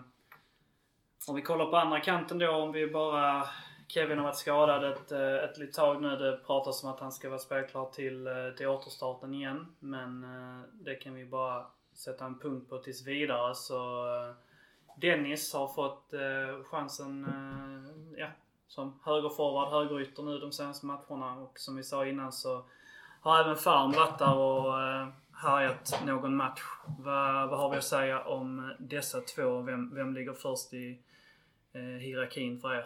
om 1.26 1.34
vi 1.34 1.42
kollar 1.42 1.66
på 1.66 1.76
andra 1.76 2.00
kanten 2.00 2.38
då, 2.38 2.50
om 2.50 2.72
vi 2.72 2.86
bara... 2.86 3.48
Kevin 3.94 4.18
har 4.18 4.24
varit 4.24 4.36
skadad 4.36 4.84
ett, 4.84 5.12
eh, 5.12 5.34
ett 5.34 5.58
litet 5.58 5.74
tag 5.74 6.02
nu. 6.02 6.16
Det 6.16 6.40
pratas 6.46 6.84
om 6.84 6.90
att 6.90 7.00
han 7.00 7.12
ska 7.12 7.28
vara 7.28 7.38
spelklar 7.38 7.86
till, 7.86 8.26
eh, 8.26 8.34
till 8.56 8.68
återstarten 8.68 9.34
igen. 9.34 9.66
Men 9.78 10.24
eh, 10.24 10.62
det 10.72 10.94
kan 10.94 11.14
vi 11.14 11.24
bara 11.24 11.66
sätta 11.94 12.24
en 12.24 12.38
punkt 12.38 12.70
på 12.70 12.78
tills 12.78 13.06
vidare. 13.06 13.54
Så 13.54 14.04
Dennis 14.96 15.54
har 15.54 15.68
fått 15.68 16.14
chansen 16.64 17.26
ja, 18.16 18.26
som 18.68 19.00
högerforward, 19.04 19.68
högerytter 19.68 20.22
nu 20.22 20.38
de 20.38 20.52
senaste 20.52 20.86
matcherna. 20.86 21.34
Och 21.34 21.58
som 21.58 21.76
vi 21.76 21.82
sa 21.82 22.06
innan 22.06 22.32
så 22.32 22.64
har 23.20 23.40
även 23.40 23.56
Farm 23.56 23.92
varit 23.92 24.18
där 24.18 24.36
och 24.36 24.74
härjat 25.42 26.02
någon 26.06 26.36
match. 26.36 26.60
Vad, 26.98 27.48
vad 27.50 27.58
har 27.58 27.70
vi 27.70 27.76
att 27.76 27.84
säga 27.84 28.20
om 28.20 28.74
dessa 28.78 29.20
två? 29.20 29.60
Vem, 29.62 29.94
vem 29.94 30.14
ligger 30.14 30.32
först 30.32 30.72
i 30.72 30.98
eh, 31.74 31.80
hierarkin 31.80 32.60
för 32.60 32.74
er? 32.74 32.84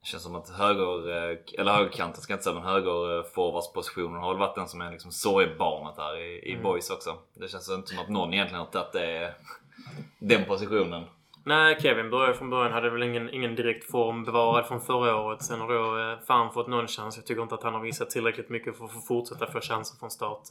Det 0.00 0.06
känns 0.06 0.22
som 0.22 0.34
att 0.34 0.50
höger, 0.50 1.08
eh, 1.08 1.38
eller 1.58 1.72
högerkanten 1.72 2.22
ska 2.22 2.32
jag 2.32 2.36
inte 2.36 2.44
säga, 2.44 2.54
men 2.54 2.62
höger 2.64 3.18
eh, 3.18 3.24
forwardspositionen 3.34 4.20
har 4.20 4.28
väl 4.28 4.38
varit 4.38 4.54
den 4.54 4.68
som 4.68 4.80
är 4.80 4.90
liksom 4.92 5.10
sorgebarnet 5.12 5.94
här 5.96 6.16
i, 6.16 6.48
i 6.48 6.50
Mm. 6.52 6.62
boys 6.62 6.90
också. 6.90 7.18
Det 7.34 7.48
känns 7.48 7.70
inte 7.70 7.88
som 7.88 7.98
att 7.98 8.08
någon 8.08 8.34
egentligen 8.34 8.64
har 8.64 8.70
tagit 8.72 8.92
det, 8.92 9.34
den 10.18 10.44
positionen. 10.44 11.04
Nej, 11.44 11.80
Kevin 11.80 12.10
började 12.10 12.34
från 12.34 12.50
början. 12.50 12.72
Hade 12.72 12.90
väl 12.90 13.02
ingen, 13.02 13.30
ingen 13.30 13.54
direkt 13.54 13.90
form 13.90 14.24
bevarad 14.24 14.66
från 14.66 14.80
förra 14.80 15.16
året. 15.16 15.42
Sen 15.42 15.60
har 15.60 15.68
då 15.68 15.98
eh, 16.12 16.18
fan 16.26 16.52
fått 16.52 16.66
någon 16.68 16.88
chans. 16.88 17.16
Jag 17.16 17.26
tycker 17.26 17.42
inte 17.42 17.54
att 17.54 17.62
han 17.62 17.74
har 17.74 17.80
visat 17.80 18.10
tillräckligt 18.10 18.48
mycket 18.48 18.78
för 18.78 18.84
att 18.84 18.92
få 18.92 19.00
fortsätta 19.00 19.46
få 19.52 19.60
chanser 19.60 19.98
från 19.98 20.10
start. 20.10 20.42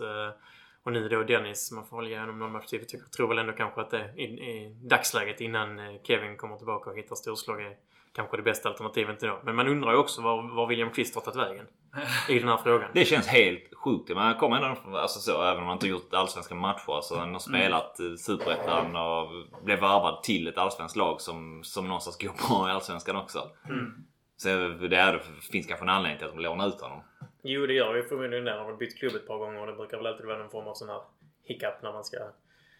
Och 0.85 0.91
nu 0.91 1.09
då 1.09 1.23
Dennis. 1.23 1.71
Man 1.71 1.85
får 1.85 1.97
väl 1.97 2.07
ge 2.07 2.19
honom 2.19 2.39
någon 2.39 2.51
match 2.51 2.65
till. 2.65 2.85
Jag 2.91 3.11
tror 3.11 3.27
väl 3.27 3.37
ändå 3.37 3.53
kanske 3.53 3.81
att 3.81 3.89
det 3.89 4.13
i, 4.17 4.23
i 4.23 4.75
dagsläget 4.83 5.41
innan 5.41 5.79
eh, 5.79 6.01
Kevin 6.03 6.37
kommer 6.37 6.57
tillbaka 6.57 6.89
och 6.89 6.97
hittar 6.97 7.15
storslag 7.15 7.61
är 7.61 7.75
kanske 8.15 8.37
det 8.37 8.43
bästa 8.43 8.69
alternativet 8.69 9.19
till 9.19 9.27
då. 9.27 9.39
Men 9.43 9.55
man 9.55 9.67
undrar 9.67 9.91
ju 9.91 9.97
också 9.97 10.21
var, 10.21 10.55
var 10.55 10.67
William 10.67 10.89
Kvist 10.89 11.15
har 11.15 11.21
tagit 11.21 11.39
vägen 11.39 11.65
i 12.29 12.39
den 12.39 12.47
här 12.47 12.57
frågan. 12.57 12.89
Det 12.93 13.05
känns 13.05 13.27
helt 13.27 13.75
sjukt. 13.75 14.09
Men 14.09 14.17
han 14.17 14.35
kommer 14.35 14.55
ändå, 14.55 14.97
alltså 14.97 15.19
så, 15.19 15.43
även 15.43 15.61
om 15.61 15.67
han 15.67 15.75
inte 15.75 15.87
gjort 15.87 16.13
allsvenska 16.13 16.55
matcher. 16.55 16.91
Alltså, 16.95 17.15
han 17.15 17.33
har 17.33 17.39
spelat 17.39 17.99
mm. 17.99 18.17
Superettan 18.17 18.95
och 18.95 19.27
blev 19.63 19.79
varvad 19.79 20.23
till 20.23 20.47
ett 20.47 20.57
allsvenskt 20.57 20.97
lag 20.97 21.21
som, 21.21 21.63
som 21.63 21.87
någonstans 21.87 22.17
går 22.17 22.47
bra 22.47 22.69
i 22.69 22.71
Allsvenskan 22.71 23.15
också. 23.15 23.39
Mm. 23.69 23.91
Så 24.37 24.47
det, 24.47 24.97
är, 24.97 25.13
det 25.13 25.21
finns 25.51 25.67
kanske 25.67 25.85
en 25.85 25.89
anledning 25.89 26.17
till 26.17 26.27
att 26.27 26.33
de 26.33 26.41
lånar 26.41 26.67
ut 26.67 26.81
honom. 26.81 27.03
Jo, 27.47 27.65
det 27.65 27.73
gör 27.73 27.95
ju 27.95 28.03
förmodligen 28.03 28.45
det. 28.45 28.51
Han 28.51 28.59
har 28.59 28.67
väl 28.67 28.77
bytt 28.77 28.97
klubb 28.97 29.15
ett 29.15 29.27
par 29.27 29.37
gånger 29.37 29.59
och 29.61 29.67
det 29.67 29.73
brukar 29.73 29.97
väl 29.97 30.05
alltid 30.07 30.25
vara 30.25 30.37
någon 30.37 30.49
form 30.49 30.67
av 30.67 30.73
sån 30.73 30.89
här 30.89 31.01
hiccup 31.43 31.81
när 31.81 31.93
man 31.93 32.03
ska 32.03 32.17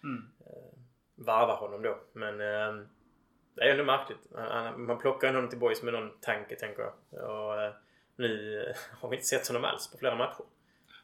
Mm. 0.04 0.24
varva 1.16 1.54
honom 1.54 1.82
då. 1.82 1.98
Men 2.14 2.34
eh, 2.42 2.86
det 3.56 3.62
är 3.62 3.72
ändå 3.72 3.84
märkligt. 3.84 4.20
Man 4.78 4.98
plockar 4.98 5.34
honom 5.34 5.50
till 5.50 5.60
boys 5.60 5.84
med 5.84 5.94
någon 5.94 6.20
tanke, 6.22 6.56
tänker 6.56 6.82
jag. 6.82 7.30
Och 7.30 7.62
eh, 7.62 7.74
nu 8.16 8.62
eh, 8.62 8.76
har 9.02 9.10
vi 9.10 9.16
inte 9.16 9.28
sett 9.28 9.48
honom 9.48 9.64
alls 9.66 9.92
på 9.92 9.98
flera 9.98 10.16
matcher. 10.16 10.44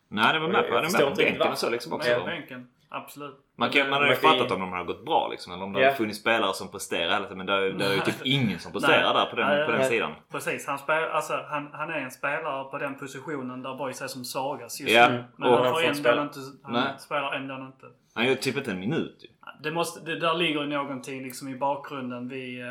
Nej, 0.08 0.34
det 0.34 0.40
var 0.40 0.48
med 0.48 0.68
på, 0.68 1.16
bänken 1.16 1.52
och 1.52 1.58
så 1.58 1.70
liksom 1.70 1.94
också. 1.94 2.10
Med 2.10 2.26
bänken. 2.26 2.72
Absolut. 2.94 3.36
Man, 3.58 3.70
kan, 3.70 3.90
man 3.90 4.02
hade 4.02 4.10
ju 4.14 4.16
fattat 4.16 4.52
om 4.52 4.60
de 4.60 4.72
hade 4.72 4.86
gått 4.86 5.06
bra 5.06 5.28
liksom. 5.32 5.54
Eller 5.54 5.64
om 5.64 5.74
det 5.74 5.80
Ja. 5.80 5.86
hade 5.86 5.98
funnits 5.98 6.20
spelare 6.20 6.54
som 6.54 6.72
presterar 6.72 7.12
hela 7.14 7.24
tiden. 7.24 7.38
Men 7.38 7.46
det 7.48 7.54
är, 7.54 7.70
det 7.74 7.86
är 7.86 7.94
ju 7.94 8.00
typ 8.02 8.26
ingen 8.26 8.60
som 8.60 8.72
presterar 8.76 9.14
där 9.14 9.26
på 9.26 9.36
den, 9.36 9.48
Nej, 9.48 9.66
på 9.66 9.72
den 9.72 9.80
nej. 9.80 9.90
sidan. 9.90 10.12
Precis. 10.32 10.68
Han, 10.68 10.78
spel, 10.78 11.04
alltså, 11.04 11.46
han, 11.50 11.70
han 11.74 11.90
är 11.90 11.98
en 12.00 12.12
spelare 12.12 12.64
på 12.64 12.78
den 12.78 12.96
positionen 12.96 13.62
där 13.64 13.76
boys 13.76 14.02
är 14.02 14.08
som 14.08 14.26
svagast 14.26 14.80
just 14.82 14.94
Ja. 14.94 15.10
nu. 15.10 15.24
Men 15.38 15.50
Och 15.50 15.56
han 15.58 15.66
han 15.66 15.74
får 15.74 15.82
ändå 15.84 15.94
spela. 15.96 16.22
inte... 16.24 16.40
Han 16.64 16.74
Nej. 16.74 16.94
spelar 17.00 17.34
ändå 17.34 17.56
inte. 17.56 17.86
Han 18.14 18.26
gör 18.26 18.36
typ 18.36 18.58
inte 18.58 18.72
en 18.72 18.80
minut 18.80 19.18
ju. 19.24 19.28
Det, 19.64 19.72
måste, 19.72 20.00
det 20.06 20.20
där 20.20 20.34
ligger 20.34 20.62
ju 20.62 20.68
någonting 20.68 21.24
liksom 21.24 21.48
i 21.48 21.56
bakgrunden. 21.56 22.28
Vi... 22.30 22.62
Eh, 22.62 22.68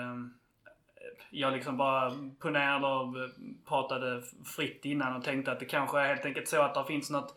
jag 1.32 1.52
liksom 1.52 1.76
bara 1.76 2.12
ponerade 2.42 2.86
och 2.86 3.14
pratade 3.68 4.22
fritt 4.56 4.84
innan 4.84 5.16
och 5.16 5.24
tänkte 5.24 5.52
att 5.52 5.60
det 5.60 5.66
kanske 5.66 6.00
är 6.00 6.06
helt 6.06 6.24
enkelt 6.26 6.48
så 6.48 6.62
att 6.62 6.74
det 6.74 6.84
finns 6.84 7.10
något 7.10 7.34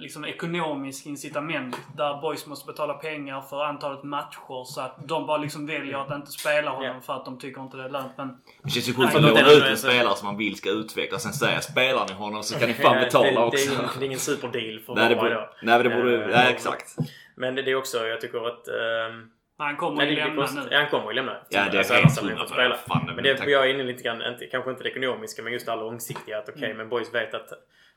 liksom 0.00 0.24
ekonomiskt 0.24 1.06
incitament 1.06 1.76
där 1.96 2.20
boys 2.20 2.46
måste 2.46 2.66
betala 2.66 2.94
pengar 2.94 3.40
för 3.40 3.64
antalet 3.64 4.02
matcher 4.02 4.64
så 4.64 4.80
att 4.80 5.08
de 5.08 5.26
bara 5.26 5.36
liksom 5.38 5.66
väljer 5.66 5.98
att 5.98 6.10
inte 6.14 6.30
spela 6.32 6.70
honom 6.70 6.94
Ja. 6.94 7.00
för 7.00 7.12
att 7.16 7.24
de 7.24 7.38
tycker 7.38 7.60
inte 7.62 7.76
det 7.76 7.82
är 7.84 7.88
lönt. 7.88 8.12
Men 8.16 8.36
Det 8.62 8.70
känns 8.70 8.88
ju 8.88 8.94
sjukt 8.94 9.14
att 9.16 9.22
låna 9.22 9.50
ut 9.50 9.62
en 9.62 9.76
spelare 9.76 10.16
som 10.16 10.26
man 10.26 10.36
vill 10.36 10.56
ska 10.56 10.70
utvecklas. 10.70 11.22
Sen 11.22 11.32
säger 11.32 11.60
spelar 11.60 12.06
ni 12.08 12.14
honom 12.14 12.42
så 12.42 12.58
kan 12.58 12.68
ni 12.68 12.74
fan 12.84 12.96
betala 13.00 13.30
det, 13.30 13.38
också. 13.38 13.70
Det 13.70 13.74
är 13.74 13.78
ingen, 13.78 13.90
det 13.98 14.04
är 14.04 14.06
ingen 14.06 14.18
superdeal 14.18 14.80
för 14.80 14.94
Nej, 14.94 15.08
det 15.08 15.16
borde, 15.16 15.34
då. 15.34 15.48
nej, 15.62 15.78
men 15.78 15.90
det 15.90 15.96
borde... 15.96 16.26
Nej, 16.26 16.52
exakt. 16.52 16.96
Men 17.34 17.54
det, 17.54 17.62
det 17.62 17.70
är 17.70 17.76
också, 17.76 18.06
jag 18.06 18.20
tycker 18.20 18.46
att... 18.46 18.68
ehm, 18.68 19.30
han 19.58 19.76
kommer 19.76 20.06
ju 20.06 20.12
är 20.12 20.16
lämna 20.16 20.36
konstigt. 20.36 20.64
nu. 20.64 20.68
Ja, 20.70 20.78
han 20.78 20.88
kommer 20.90 21.06
ju 21.10 21.14
lämna. 21.14 21.36
Ja, 21.48 21.64
det 21.70 21.76
är 21.76 21.78
Alltså, 21.78 21.94
helt 21.94 22.20
hundra 22.20 22.46
spela. 22.46 22.76
Fan, 22.76 23.06
det 23.06 23.12
Men 23.14 23.24
det, 23.24 23.30
jag 23.30 23.50
jag 23.50 23.64
är 23.70 23.74
inne 23.74 23.82
lite 23.82 24.02
grann, 24.02 24.22
inte, 24.22 24.46
kanske 24.46 24.70
inte 24.70 24.82
det 24.82 24.88
ekonomiska, 24.90 25.42
men 25.42 25.52
just 25.52 25.66
det 25.66 25.72
här 25.72 25.78
långsiktiga. 25.78 26.38
Att 26.38 26.48
okej, 26.48 26.74
men 26.74 26.88
boys 26.88 27.14
vet 27.14 27.34
att 27.34 27.48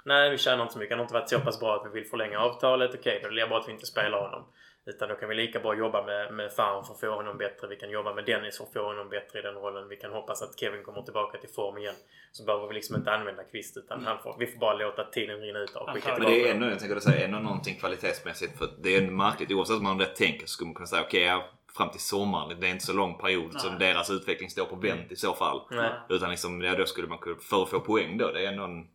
nej, 0.05 0.29
vi 0.29 0.37
tjänar 0.37 0.61
inte 0.61 0.73
så 0.73 0.79
mycket. 0.79 0.91
Han 0.91 0.99
har 0.99 1.05
inte 1.05 1.13
varit 1.13 1.29
så 1.29 1.39
pass 1.39 1.59
bra 1.59 1.75
att 1.75 1.85
vi 1.85 1.99
vill 1.99 2.09
förlänga 2.09 2.39
avtalet. 2.39 2.95
Okej, 2.99 3.19
då 3.23 3.27
är 3.27 3.31
det 3.31 3.47
bra 3.47 3.57
att 3.57 3.67
vi 3.67 3.71
inte 3.71 3.85
spelar 3.85 4.17
honom. 4.21 4.43
Utan 4.87 5.09
då 5.09 5.15
kan 5.15 5.29
vi 5.29 5.35
lika 5.35 5.59
bra 5.59 5.75
jobba 5.75 6.05
med, 6.05 6.33
med 6.33 6.53
Farm 6.53 6.83
för 6.83 6.93
att 6.93 6.99
få 6.99 7.09
honom 7.09 7.37
bättre. 7.37 7.67
Vi 7.67 7.75
kan 7.75 7.89
jobba 7.89 8.13
med 8.13 8.25
Dennis 8.25 8.57
för 8.57 8.63
att 8.63 8.73
få 8.73 8.83
honom 8.83 9.09
bättre 9.09 9.39
i 9.39 9.41
den 9.41 9.55
rollen. 9.55 9.87
Vi 9.87 9.95
kan 9.95 10.11
hoppas 10.11 10.41
att 10.41 10.59
Kevin 10.59 10.83
kommer 10.83 11.01
tillbaka 11.01 11.37
till 11.37 11.49
form 11.49 11.77
igen. 11.77 11.95
Så 12.31 12.45
behöver 12.45 12.67
vi 12.67 12.73
liksom 12.73 12.95
inte 12.95 13.11
använda 13.11 13.43
Kvist 13.43 13.77
utan 13.77 14.05
han 14.05 14.19
får, 14.19 14.35
vi 14.39 14.47
får 14.47 14.59
bara 14.59 14.73
låta 14.73 15.03
tiden 15.03 15.39
rinna 15.39 15.59
ut 15.59 15.75
och 15.75 15.89
skicka 15.93 16.09
Men 16.09 16.21
Men 16.21 16.29
tillbaka 16.29 16.29
det 16.29 16.49
är 16.49 16.53
ändå, 16.53 16.67
jag 16.67 16.79
tänker 16.79 16.99
säga, 16.99 17.25
ändå 17.25 17.39
någonting 17.39 17.75
kvalitetsmässigt. 17.79 18.57
För 18.57 18.69
det 18.79 18.95
är 18.95 19.01
märkligt. 19.01 19.51
Oavsett 19.51 19.77
om 19.77 19.83
man 19.83 19.99
rätt 19.99 20.15
tänker 20.15 20.45
så 20.45 20.47
skulle 20.47 20.67
man 20.67 20.75
kunna 20.75 20.87
säga 20.87 21.01
okej, 21.01 21.23
ja, 21.23 21.49
fram 21.77 21.89
till 21.89 22.01
sommaren. 22.01 22.59
Det 22.59 22.67
är 22.67 22.71
inte 22.71 22.85
så 22.85 22.93
lång 22.93 23.17
period 23.17 23.61
som 23.61 23.69
Nej. 23.69 23.79
deras 23.79 24.09
utveckling 24.09 24.49
står 24.49 24.65
på 24.65 24.75
vänt 24.75 25.11
i 25.11 25.15
så 25.15 25.33
fall. 25.33 25.61
Nej. 25.71 25.91
Utan 26.09 26.29
liksom, 26.29 26.61
ja, 26.61 26.75
då 26.75 26.85
skulle 26.85 27.07
man 27.07 27.17
kunna, 27.17 27.35
för 27.39 27.63
att 27.63 27.69
få 27.69 27.79
poäng 27.79 28.17
då, 28.17 28.31
det 28.31 28.45
är 28.45 28.51
ändå 28.51 28.63
en... 28.63 28.87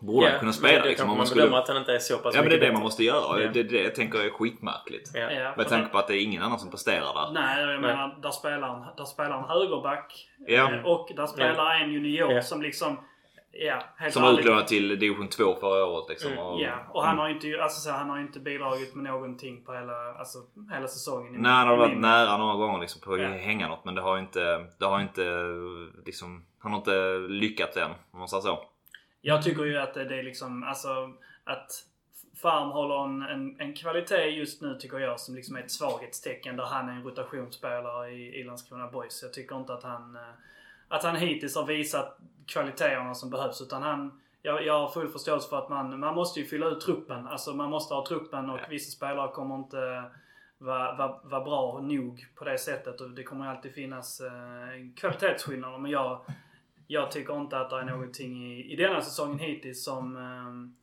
Borde 0.00 0.30
han 0.30 0.38
kunna 0.40 0.52
spela 0.52 0.82
det 0.82 0.88
liksom. 0.88 1.08
man 1.08 1.16
man 1.16 1.26
skulle, 1.26 1.42
bedömer 1.42 1.58
att 1.58 1.68
han 1.68 1.76
inte 1.76 1.94
är 1.94 1.98
så 1.98 2.18
pass 2.18 2.34
ja 2.34 2.40
men 2.40 2.50
det 2.50 2.56
är 2.56 2.60
det 2.60 2.72
man 2.72 2.82
måste 2.82 3.04
göra. 3.04 3.42
Ja. 3.42 3.48
Det 3.52 3.60
är 3.60 3.64
det 3.64 3.82
jag 3.82 3.94
tänker 3.94 4.18
är 4.18 4.30
skitmärkligt. 4.30 5.10
Ja, 5.14 5.54
Med 5.56 5.68
tanke 5.68 5.88
på 5.88 5.98
att 5.98 6.06
det 6.08 6.14
är 6.16 6.22
ingen 6.22 6.42
annan 6.42 6.58
som 6.58 6.70
presterar 6.70 7.14
där. 7.14 7.32
Nej, 7.32 7.60
jag 7.72 7.80
menar 7.80 8.18
där 8.22 8.30
spelar 8.30 8.68
han, 8.68 8.86
där 8.96 9.04
spelar 9.04 9.30
han 9.30 9.44
högerback. 9.48 10.28
Eh, 10.48 10.84
Och 10.86 11.12
där 11.16 11.26
spelar 11.26 11.74
en 11.80 11.92
junior 11.92 12.40
som 12.40 12.62
liksom... 12.62 12.98
Ja, 13.58 13.82
helt 13.98 14.14
Som 14.14 14.22
var 14.22 14.32
utlånad 14.32 14.66
till 14.66 14.88
division 14.98 15.28
2 15.28 15.54
förra 15.54 15.84
året 15.84 16.08
liksom. 16.08 16.32
Mm, 16.32 16.44
och, 16.44 16.60
Ja, 16.60 16.74
och 16.90 17.04
han 17.04 17.18
har 17.18 17.28
ju 17.28 17.34
inte, 17.34 17.62
alltså, 17.62 17.80
så 17.80 17.90
han 17.90 18.10
har 18.10 18.16
ju 18.16 18.22
inte 18.22 18.40
bidragit 18.40 18.94
med 18.94 19.04
någonting 19.04 19.64
på 19.64 19.72
hela, 19.74 20.14
alltså, 20.18 20.38
hela 20.72 20.88
säsongen. 20.88 21.42
Nej, 21.42 21.52
han 21.52 21.68
har 21.68 21.76
varit 21.76 21.90
min- 21.92 22.00
nära 22.00 22.36
några 22.36 22.54
gånger 22.54 22.80
liksom 22.80 23.00
på 23.00 23.12
att 23.14 23.20
Ja. 23.20 23.28
hänga 23.28 23.68
något 23.68 23.84
men 23.84 23.94
det 23.94 24.00
har 24.00 24.18
inte, 24.18 24.66
det 24.78 24.84
har 24.86 25.00
inte 25.00 25.22
liksom, 26.06 26.44
han 26.58 26.72
har 26.72 26.78
inte 26.78 27.18
lyckats 27.28 27.76
än 27.76 27.90
om 28.12 28.18
man 28.18 28.28
säger 28.28 28.40
så. 28.42 28.58
Jag 29.26 29.42
tycker 29.42 29.64
ju 29.64 29.78
att 29.78 29.94
det 29.94 30.18
är 30.18 30.22
liksom, 30.22 30.62
alltså 30.62 31.12
att 31.44 31.84
Farm 32.42 32.70
håller 32.70 33.04
en, 33.04 33.22
en, 33.22 33.60
en 33.60 33.74
kvalitet 33.74 34.28
just 34.28 34.62
nu 34.62 34.74
tycker 34.74 34.98
jag 34.98 35.20
som 35.20 35.34
liksom 35.34 35.56
är 35.56 35.60
ett 35.60 35.70
svaghetstecken 35.70 36.56
där 36.56 36.64
han 36.64 36.88
är 36.88 36.92
en 36.92 37.02
rotationsspelare 37.02 38.10
i, 38.10 38.40
i 38.40 38.44
Landskrona 38.44 38.86
Boys. 38.86 39.22
Jag 39.22 39.32
tycker 39.32 39.56
inte 39.56 39.74
att 39.74 39.82
han, 39.82 40.16
eh, 40.16 40.22
att 40.88 41.02
han 41.02 41.16
hittills 41.16 41.56
har 41.56 41.66
visat 41.66 42.18
kvaliteterna 42.46 43.14
som 43.14 43.30
behövs 43.30 43.60
utan 43.60 43.82
han 43.82 44.20
jag, 44.42 44.66
jag 44.66 44.80
har 44.80 44.88
full 44.88 45.08
förståelse 45.08 45.48
för 45.48 45.58
att 45.58 45.68
man, 45.68 46.00
man 46.00 46.14
måste 46.14 46.40
ju 46.40 46.46
fylla 46.46 46.66
ut 46.66 46.80
truppen. 46.80 47.26
Alltså 47.26 47.54
man 47.54 47.70
måste 47.70 47.94
ha 47.94 48.06
truppen 48.06 48.50
och 48.50 48.60
vissa 48.68 48.90
spelare 48.90 49.32
kommer 49.32 49.54
inte 49.54 50.10
vara 50.58 50.96
var, 50.96 51.20
var 51.24 51.44
bra 51.44 51.80
nog 51.80 52.26
på 52.34 52.44
det 52.44 52.58
sättet. 52.58 53.00
Och 53.00 53.10
det 53.10 53.22
kommer 53.22 53.46
alltid 53.46 53.74
finnas 53.74 54.20
eh, 54.20 54.94
kvalitetsskillnader. 54.96 55.78
Men 55.78 55.90
jag, 55.90 56.20
jag 56.86 57.10
tycker 57.10 57.40
inte 57.40 57.58
att 57.58 57.70
det 57.70 57.76
är 57.80 57.84
någonting 57.84 58.52
i, 58.52 58.72
i 58.72 58.76
denna 58.76 59.00
säsongen 59.00 59.38
hittills 59.38 59.84
som, 59.84 60.16
eh, 60.16 60.76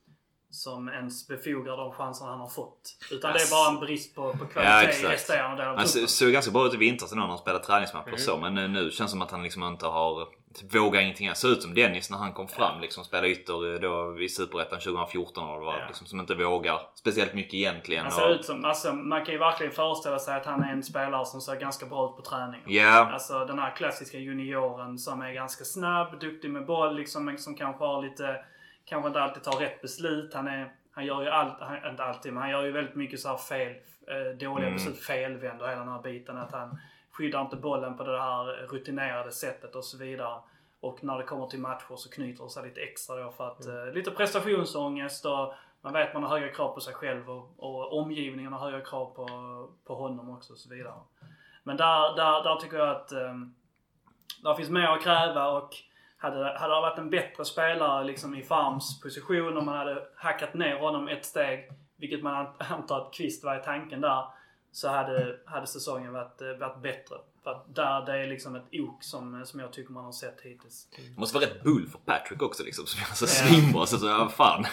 som 0.50 0.90
ens 0.90 1.28
befogar 1.28 1.78
de 1.78 1.92
chanserna 1.92 2.30
han 2.32 2.40
har 2.40 2.48
fått. 2.48 2.98
Utan 3.12 3.34
det 3.34 3.40
är 3.40 3.52
bara 3.52 3.70
en 3.74 3.80
brist 3.86 4.16
på, 4.16 4.32
på 4.34 4.38
Ja, 4.46 4.48
kvalitet 4.52 4.86
i 4.86 4.90
exakt. 4.90 5.14
resterande 5.14 5.58
del 5.64 5.68
av 5.72 5.78
Han 5.78 5.88
såg 5.88 6.32
ganska 6.32 6.52
bra 6.52 6.68
ut 6.68 6.74
i 6.74 6.78
vintras 6.78 7.16
när 7.16 7.22
han 7.28 7.38
spelade 7.38 7.64
träningsmatcher 7.66 8.04
Mm. 8.08 8.14
och 8.14 8.20
så 8.20 8.38
men 8.38 8.58
eh, 8.58 8.70
nu 8.70 8.82
känns 8.92 8.98
det 9.00 9.08
som 9.12 9.22
att 9.22 9.32
han 9.32 9.44
liksom 9.44 9.64
inte 9.64 9.86
har 9.86 10.28
vågar 10.74 11.02
ingenting. 11.02 11.28
Han 11.28 11.36
såg 11.36 11.52
ut 11.52 11.62
som 11.62 11.74
Dennis 11.74 12.10
när 12.10 12.18
han 12.18 12.34
kom 12.34 12.48
fram 12.48 12.82
liksom 12.82 13.04
spelade 13.04 13.30
ytter 13.30 13.74
eh, 13.74 13.80
då 13.80 14.20
i 14.22 14.30
Superettan 14.30 14.80
2014 14.80 15.50
och 15.50 15.60
det 15.60 15.66
var 15.66 15.78
Ja. 15.80 15.86
liksom 15.88 16.08
som 16.08 16.20
inte 16.20 16.36
vågar 16.36 16.80
speciellt 16.96 17.34
mycket 17.34 17.54
egentligen. 17.54 18.04
Han 18.04 18.08
och, 18.14 18.14
ser 18.20 18.30
ut 18.30 18.46
som, 18.46 18.66
alltså, 18.66 18.94
man 18.94 19.26
kan 19.26 19.34
ju 19.34 19.40
verkligen 19.40 19.72
föreställa 19.74 20.20
sig 20.20 20.36
att 20.36 20.46
han 20.46 20.64
är 20.64 20.72
en 20.72 20.84
spelare 20.84 21.26
som 21.26 21.42
ser 21.42 21.56
ganska 21.56 21.86
bra 21.86 22.10
ut 22.10 22.16
på 22.16 22.22
träning. 22.30 22.62
Ja, 22.66 23.10
Alltså 23.14 23.46
den 23.46 23.60
här 23.60 23.76
klassiska 23.76 24.18
junioren 24.18 24.98
som 25.00 25.22
är 25.22 25.34
ganska 25.34 25.64
snabb, 25.64 26.20
duktig 26.20 26.50
med 26.52 26.66
boll, 26.66 26.96
liksom, 26.96 27.26
men 27.26 27.38
som 27.38 27.56
kanske 27.56 27.84
har 27.86 28.02
lite... 28.04 28.46
Kanske 28.86 29.08
inte 29.08 29.22
alltid 29.22 29.44
tar 29.44 29.60
rätt 29.60 29.82
beslut. 29.82 30.34
Han, 30.34 30.48
är, 30.48 30.72
han 30.92 31.06
gör 31.06 31.22
ju 31.22 31.30
allt, 31.30 31.54
han, 31.60 31.92
inte 31.92 32.04
alltid, 32.04 32.34
men 32.34 32.42
han 32.44 32.52
gör 32.52 32.64
ju 32.64 32.72
väldigt 32.72 32.96
mycket 32.96 33.20
så 33.20 33.30
här 33.30 33.38
fel, 33.38 33.72
eh, 34.08 34.38
dåliga 34.40 34.68
Mm. 34.68 34.74
beslut, 34.74 35.00
felvänd 35.00 35.62
och 35.62 35.70
hela 35.70 35.80
den 35.80 35.90
här 35.94 36.02
biten. 36.02 36.38
Att 36.38 36.52
han 36.52 36.80
skyddar 37.14 37.42
inte 37.42 37.56
bollen 37.56 37.98
på 37.98 38.04
det 38.04 38.22
här 38.22 38.68
rutinerade 38.68 39.32
sättet 39.32 39.76
och 39.76 39.86
så 39.86 39.98
vidare. 39.98 40.40
Och 40.80 41.04
när 41.04 41.18
det 41.18 41.24
kommer 41.24 41.48
till 41.48 41.60
matcher 41.60 41.96
så 41.96 42.10
knyter 42.10 42.44
det 42.44 42.50
sig 42.50 42.64
lite 42.64 42.82
extra 42.82 43.24
då 43.24 43.32
för 43.32 43.48
att 43.48 43.68
eh, 43.68 43.94
lite 43.94 44.12
prestationsångest 44.12 45.26
och 45.26 45.54
man 45.82 45.94
vet 45.94 46.14
man 46.14 46.24
har 46.24 46.40
höga 46.40 46.54
krav 46.54 46.74
på 46.74 46.82
sig 46.82 46.94
själv 46.94 47.30
och, 47.30 47.54
och 47.58 47.98
omgivningen 47.98 48.54
har 48.54 48.72
höga 48.72 48.86
krav 48.86 49.06
på, 49.06 49.28
på 49.86 49.96
honom 49.96 50.30
också 50.30 50.54
och 50.54 50.60
så 50.60 50.70
vidare. 50.70 50.94
Men 51.64 51.78
där, 51.78 52.16
där, 52.16 52.44
där 52.44 52.56
tycker 52.56 52.78
jag 52.78 52.90
att 52.90 53.12
um, 53.12 53.56
där 54.44 54.54
finns 54.54 54.70
mer 54.70 54.88
att 54.88 55.04
kräva 55.04 55.48
och 55.48 55.76
hade, 56.18 56.58
hade 56.60 56.76
det 56.76 56.82
varit 56.82 56.98
en 56.98 57.10
bättre 57.10 57.46
spelare 57.46 58.04
liksom 58.04 58.36
i 58.36 58.44
Farms 58.44 59.02
position 59.02 59.58
om 59.58 59.66
man 59.66 59.78
hade 59.78 60.08
hackat 60.16 60.54
ner 60.54 60.80
honom 60.80 61.08
ett 61.08 61.26
steg, 61.26 61.72
vilket 61.96 62.24
man 62.24 62.46
ant- 62.46 62.74
antar 62.74 63.02
att 63.02 63.14
Kvist 63.14 63.44
var 63.44 63.60
i 63.60 63.64
tanken 63.64 64.02
där, 64.02 64.26
så 64.74 64.88
hade, 64.90 65.36
hade 65.46 65.68
säsongen 65.68 66.14
varit, 66.14 66.42
eh, 66.42 66.48
varit 66.60 66.82
bättre. 66.82 67.16
För 67.44 67.64
där, 67.74 68.06
det 68.06 68.24
är 68.24 68.28
liksom 68.28 68.56
ett 68.56 68.66
ok 68.72 69.04
som, 69.04 69.46
som 69.46 69.60
jag 69.60 69.74
tycker 69.74 69.94
man 69.94 70.06
har 70.06 70.12
sett 70.12 70.42
hittills. 70.42 70.88
det 70.96 71.20
måste 71.20 71.38
vara 71.38 71.46
rätt 71.46 71.64
bull 71.64 71.88
för 71.90 71.98
Patrick 72.00 72.42
också 72.42 72.64
liksom 72.64 72.86
som 72.86 73.02
är 73.02 73.16
så 73.16 73.26
Ja. 73.26 73.28
svimbra. 73.28 73.86
Så, 73.86 73.98
så, 73.98 74.08
ja, 74.08 74.30
fan. 74.30 74.66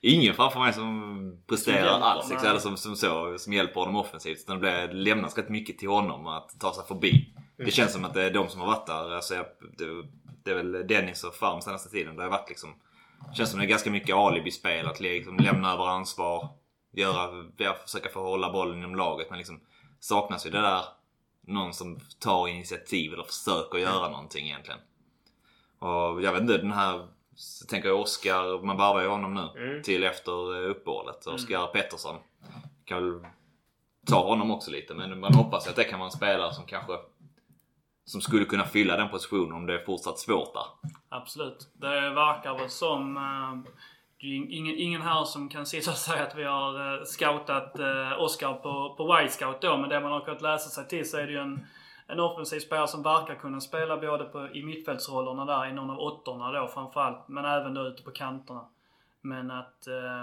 Ingen 0.00 0.34
framför 0.34 0.60
mig 0.60 0.72
som 0.72 1.42
presterar 1.46 1.92
Som 1.92 2.02
alls. 2.02 2.30
Liksom, 2.30 2.48
eller 2.48 2.58
som, 2.60 2.76
som, 2.76 2.96
så, 2.96 3.38
som 3.38 3.52
hjälper 3.52 3.80
honom 3.80 3.96
offensivt. 3.96 4.38
Utan 4.38 4.60
det 4.60 4.92
lämnas 4.92 5.36
rätt 5.36 5.48
mycket 5.48 5.78
till 5.78 5.88
honom 5.88 6.26
att 6.26 6.60
ta 6.60 6.74
sig 6.74 6.84
förbi. 6.84 7.34
Det 7.56 7.70
känns 7.70 7.92
som 7.92 8.04
att 8.04 8.14
det 8.14 8.22
är 8.22 8.30
de 8.30 8.48
som 8.48 8.60
har 8.60 8.66
varit 8.68 8.86
där. 8.86 9.14
Alltså, 9.14 9.34
jag, 9.34 9.46
det, 9.78 9.84
det 10.44 10.50
är 10.50 10.54
väl 10.54 10.86
Dennis 10.86 11.24
och 11.24 11.34
Farm 11.34 11.60
senaste 11.60 11.90
tiden. 11.90 12.16
Det 12.16 12.22
har 12.22 12.30
varit 12.30 12.48
liksom... 12.48 12.74
Det 13.30 13.36
känns 13.36 13.50
som 13.50 13.58
det 13.60 13.66
är 13.66 13.68
ganska 13.68 13.90
mycket 13.90 14.16
alibi-spel. 14.16 14.86
Att 14.86 15.00
liksom 15.00 15.36
lämna 15.36 15.72
över 15.72 15.86
ansvar. 15.86 16.48
Göra, 16.96 17.74
försöka 17.74 18.08
få 18.08 18.22
hålla 18.22 18.52
bollen 18.52 18.78
inom 18.78 18.94
laget. 18.94 19.30
Men 19.30 19.38
liksom 19.38 19.60
saknas 20.00 20.46
ju 20.46 20.50
det 20.50 20.60
där 20.60 20.84
någon 21.40 21.74
som 21.74 21.98
tar 22.18 22.48
initiativ 22.48 23.12
eller 23.12 23.24
försöker 23.24 23.78
göra 23.78 24.08
någonting 24.08 24.46
egentligen. 24.46 24.80
Och 25.78 26.22
jag 26.22 26.32
vet 26.32 26.40
inte, 26.40 26.58
den 26.58 26.72
här... 26.72 27.06
Så 27.34 27.66
tänker 27.66 27.88
jag 27.88 28.00
Oskar, 28.00 28.62
man 28.64 28.76
varvar 28.76 29.02
ju 29.02 29.08
honom 29.08 29.34
nu 29.34 29.62
Mm. 29.62 29.82
till 29.82 30.04
efter 30.04 30.64
eh, 30.64 30.70
uppehållet. 30.70 31.26
Oskar 31.26 31.66
Pettersson. 31.66 32.16
Kan 32.84 33.04
väl 33.04 33.30
ta 34.06 34.22
honom 34.28 34.50
också 34.50 34.70
lite 34.70 34.94
men 34.94 35.20
man 35.20 35.34
hoppas 35.34 35.68
att 35.68 35.76
det 35.76 35.84
kan 35.84 35.98
vara 35.98 36.06
en 36.06 36.16
spelare 36.16 36.54
som 36.54 36.64
kanske 36.66 36.92
som 38.04 38.20
skulle 38.20 38.44
kunna 38.44 38.64
fylla 38.64 38.96
den 38.96 39.08
positionen 39.08 39.52
om 39.52 39.66
det 39.66 39.74
är 39.74 39.84
fortsatt 39.84 40.18
svårt 40.18 40.54
där. 40.54 40.90
Absolut. 41.08 41.68
Det 41.74 42.10
verkar 42.10 42.58
väl 42.58 42.70
som... 42.70 43.16
eh, 44.18 44.20
det 44.20 44.26
är 44.26 44.58
ingen, 44.58 44.74
ingen 44.78 45.02
här 45.02 45.24
som 45.24 45.48
kan 45.48 45.66
sitta 45.66 45.90
och 45.90 45.96
säga 45.96 46.22
att 46.22 46.34
vi 46.34 46.44
har 46.44 46.98
uh, 46.98 47.04
scoutat 47.04 47.80
uh, 47.80 48.22
Oscar 48.22 48.54
på, 48.54 48.94
på 48.96 49.20
Y-scout 49.22 49.60
då. 49.60 49.76
Men 49.76 49.90
det 49.90 50.00
man 50.00 50.12
har 50.12 50.20
kunnat 50.20 50.42
läsa 50.42 50.70
sig 50.70 50.88
till 50.88 51.10
så 51.10 51.16
är 51.16 51.26
det 51.26 51.32
ju 51.32 51.38
en, 51.38 51.66
en 52.06 52.20
offensiv 52.20 52.60
spelare 52.60 52.88
som 52.88 53.02
verkar 53.02 53.34
kunna 53.34 53.60
spela 53.60 53.96
både 53.96 54.24
på, 54.24 54.48
i 54.54 54.62
mittfältsrollerna 54.62 55.44
där 55.44 55.66
i 55.66 55.72
någon 55.72 55.90
av 55.90 55.98
åttorna 55.98 56.52
då 56.52 56.66
framförallt. 56.68 57.28
Men 57.28 57.44
även 57.44 57.74
då 57.74 57.86
ute 57.86 58.02
på 58.02 58.10
kanterna. 58.10 58.64
Men 59.20 59.50
att 59.50 59.86
eh, 59.86 60.22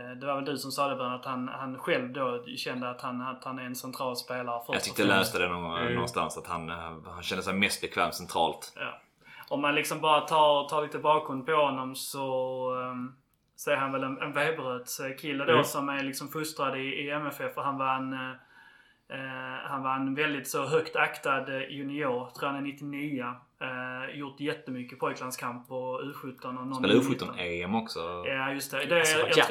eh, 0.00 0.10
det 0.20 0.26
var 0.26 0.34
väl 0.34 0.44
du 0.44 0.58
som 0.58 0.70
sa 0.72 0.88
det 0.88 1.14
att 1.14 1.24
han, 1.24 1.48
han 1.48 1.78
själv 1.78 2.12
då 2.12 2.44
kände 2.56 2.90
att 2.90 3.00
han, 3.00 3.22
att 3.22 3.44
han 3.44 3.58
är 3.58 3.64
en 3.64 3.74
central 3.74 4.16
spelare. 4.16 4.60
först 4.66 4.74
Jag 4.74 4.82
tyckte 4.82 5.02
jag 5.02 5.08
läste 5.08 5.38
det 5.38 5.48
någon, 5.48 5.78
Mm. 5.78 5.94
någonstans 5.94 6.38
att 6.38 6.46
han, 6.46 6.70
eh, 6.70 6.92
han 7.04 7.22
kände 7.22 7.42
sig 7.42 7.54
mest 7.54 7.80
bekväm 7.80 8.12
centralt. 8.12 8.72
Ja. 8.76 9.00
Om 9.48 9.60
man 9.60 9.74
liksom 9.74 10.00
bara 10.00 10.20
tar, 10.20 10.68
tar 10.68 10.82
lite 10.82 10.98
bakgrund 10.98 11.46
på 11.46 11.52
honom 11.52 11.94
så, 11.94 12.70
um, 12.74 13.16
så 13.56 13.70
är 13.70 13.76
han 13.76 13.92
väl 13.92 14.02
en, 14.02 14.18
en 14.22 14.32
Veberöds 14.32 15.00
kille 15.20 15.44
då 15.44 15.52
Mm. 15.52 15.64
som 15.64 15.88
är 15.88 16.02
liksom 16.02 16.28
fostrad 16.28 16.78
i, 16.78 16.82
i 16.82 17.10
MFF 17.10 17.56
och 17.56 17.64
han 17.64 17.78
var 17.78 17.94
en 17.94 18.12
eh, 18.12 19.68
han 19.68 19.82
var 19.82 19.94
en 19.94 20.14
väldigt 20.14 20.48
så 20.48 20.66
högt 20.66 20.96
aktad 20.96 21.56
eh, 21.56 21.70
junior, 21.70 22.30
tror 22.30 22.48
han 22.48 22.56
är 22.56 22.60
99. 22.60 23.24
Eh, 23.60 24.18
gjort 24.18 24.40
jättemycket 24.40 24.98
pojklandskamp 24.98 25.70
och 25.72 26.00
U17 26.02 26.46
och 26.46 26.54
någon 26.54 26.74
Spelade 26.74 27.00
U19. 27.00 27.18
U17-EM 27.18 27.74
också. 27.74 28.24
Ja 28.26 28.52
just 28.52 28.70
det. 28.70 28.84
det 28.84 28.94
är, 28.94 28.98
Alltså, 28.98 29.18
jag, 29.18 29.30
ja. 29.36 29.44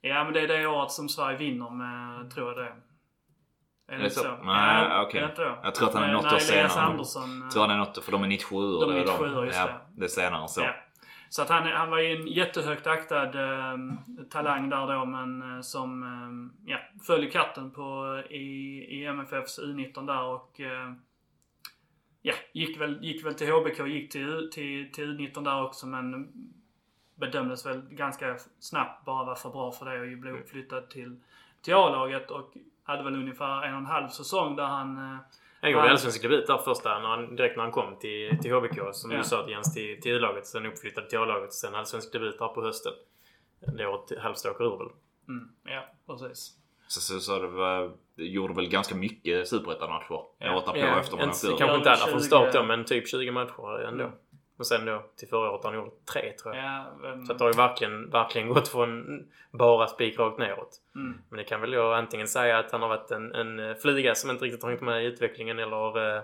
ja 0.00 0.24
men 0.24 0.32
det 0.32 0.40
är 0.40 0.48
det 0.48 0.66
året 0.66 0.90
som 0.90 1.08
Sverige 1.08 1.38
vinner 1.38 1.70
med, 1.70 2.30
tror 2.30 2.48
jag 2.48 2.56
det 2.56 2.72
är. 3.88 3.98
Det 3.98 4.10
så? 4.10 4.20
så? 4.20 4.36
Nej, 4.42 4.86
Ja, 4.90 5.02
okej. 5.02 5.28
då? 5.36 5.58
Jag 5.62 5.74
tror 5.74 5.88
att 5.88 5.94
han 5.94 6.02
är 6.02 6.12
något 6.12 6.24
när 6.24 6.34
år 6.34 6.38
senare. 6.38 6.80
Andersson, 6.80 7.42
eh, 7.42 7.48
tror 7.48 7.62
han 7.62 7.70
är 7.70 7.78
något, 7.78 8.04
för 8.04 8.12
de 8.12 8.22
är 8.22 8.26
97 8.28 8.56
De 8.56 8.90
är 8.90 8.94
det 8.94 9.00
97, 9.00 9.44
just 9.44 9.58
ja, 9.58 9.66
det. 9.66 10.00
det 10.00 10.04
är 10.04 10.08
senare 10.08 10.48
så. 10.48 10.60
Ja. 10.60 10.74
Så 11.30 11.42
att 11.42 11.48
han, 11.48 11.66
han 11.66 11.90
var 11.90 11.98
ju 11.98 12.16
en 12.16 12.26
jättehögt 12.26 12.86
aktad 12.86 13.24
eh, 13.24 13.78
talang 14.30 14.68
där 14.70 14.86
då 14.86 15.04
men 15.04 15.56
eh, 15.56 15.60
som 15.60 16.02
eh, 16.02 16.70
ja, 16.72 16.78
föll 17.06 17.24
i 17.24 17.30
katten 17.30 17.70
på, 17.70 18.22
i, 18.30 18.46
i 18.90 19.04
MFFs 19.04 19.58
U19 19.58 20.06
där 20.06 20.22
och 20.22 20.60
eh, 20.60 20.92
ja, 22.22 22.34
gick 22.52 22.80
väl, 22.80 23.04
gick 23.04 23.26
väl 23.26 23.34
till 23.34 23.52
HBK 23.52 23.80
och 23.80 23.88
gick 23.88 24.12
till, 24.12 24.50
till, 24.52 24.92
till 24.92 25.18
U19 25.18 25.44
där 25.44 25.62
också 25.64 25.86
men 25.86 26.28
bedömdes 27.14 27.66
väl 27.66 27.80
ganska 27.90 28.36
snabbt 28.58 29.04
bara 29.04 29.24
vara 29.24 29.36
för 29.36 29.50
bra 29.50 29.72
för 29.72 29.86
det 29.86 30.00
och 30.00 30.18
blev 30.18 30.34
uppflyttad 30.34 30.90
till, 30.90 31.20
till 31.62 31.74
A-laget 31.74 32.30
och 32.30 32.54
hade 32.88 33.02
väl 33.04 33.14
ungefär 33.14 33.62
en 33.62 33.72
och 33.74 33.78
en 33.80 33.86
halv 33.86 34.08
säsong 34.08 34.56
där 34.56 34.64
han 34.64 34.96
eh, 34.96 35.18
Han 35.60 35.70
gjorde 35.70 35.90
allsvensk 35.90 36.22
debut 36.22 36.46
där 36.46 36.58
första, 36.58 36.98
när 36.98 37.08
han, 37.08 37.36
direkt 37.36 37.56
när 37.56 37.62
han 37.62 37.72
kom 37.72 37.98
till, 37.98 38.38
till 38.42 38.52
HBK. 38.54 38.78
Som 38.92 39.10
Ja. 39.10 39.16
du 39.18 39.24
sa 39.24 39.48
Jens, 39.48 39.74
till, 39.74 40.00
till 40.00 40.12
U-laget. 40.12 40.46
Sen 40.46 40.66
uppflyttad 40.66 41.08
till 41.08 41.18
A-laget. 41.18 41.52
Sen 41.52 41.74
allsvensk 41.74 42.12
debut 42.12 42.38
där 42.38 42.48
på 42.48 42.62
hösten. 42.62 42.92
Det 43.78 43.86
året 43.86 44.18
Halmstad 44.22 44.52
åker 44.52 44.64
ur 44.64 44.78
väl. 44.78 44.88
mm, 45.28 45.48
ja, 45.64 45.84
precis. 46.06 46.54
Så, 46.88 47.00
så, 47.00 47.20
så 47.20 47.38
det, 47.38 47.48
var, 47.48 47.92
gjorde 48.16 48.54
väl 48.54 48.68
ganska 48.68 48.94
mycket 48.94 49.48
superettan-matcher 49.48 50.20
Ja. 50.38 50.54
året 50.54 50.66
därpå 50.66 50.78
Ja, 50.78 51.00
efter 51.00 51.16
man 51.16 51.28
åkte 51.28 51.46
ur. 51.46 51.56
kanske 51.56 51.76
inte 51.76 51.90
alla 51.90 52.06
från 52.06 52.20
20. 52.20 52.26
start 52.26 52.52
då, 52.52 52.62
men 52.62 52.84
typ 52.84 53.08
20 53.08 53.30
matcher 53.30 53.80
ändå. 53.88 54.04
Mm. 54.04 54.16
Och 54.58 54.66
sen 54.66 54.84
då 54.86 55.04
till 55.16 55.28
förra 55.28 55.50
året 55.50 55.64
har 55.64 55.72
han 55.72 55.80
gjort 55.84 56.06
tre 56.12 56.32
tror 56.32 56.54
jag. 56.56 56.64
Ja, 56.64 56.84
men- 57.00 57.26
Så 57.26 57.32
det 57.32 57.44
har 57.44 57.50
ju 57.50 57.56
verkligen, 57.56 58.10
verkligen 58.10 58.48
gått 58.48 58.68
från 58.68 59.06
bara 59.50 59.86
spikrakt 59.86 60.38
neråt. 60.38 60.76
mm. 60.94 61.18
Men 61.30 61.36
det 61.38 61.44
kan 61.44 61.60
väl 61.60 61.72
jag 61.72 61.94
antingen 61.98 62.28
säga 62.28 62.58
att 62.58 62.72
han 62.72 62.82
har 62.82 62.88
varit 62.88 63.10
en, 63.10 63.34
en 63.34 63.76
flyga 63.76 64.14
som 64.14 64.30
inte 64.30 64.44
riktigt 64.44 64.62
har 64.62 64.70
hängt 64.70 64.82
med 64.82 65.02
i 65.02 65.06
utvecklingen 65.06 65.58
eller, 65.58 66.16
eh, 66.16 66.22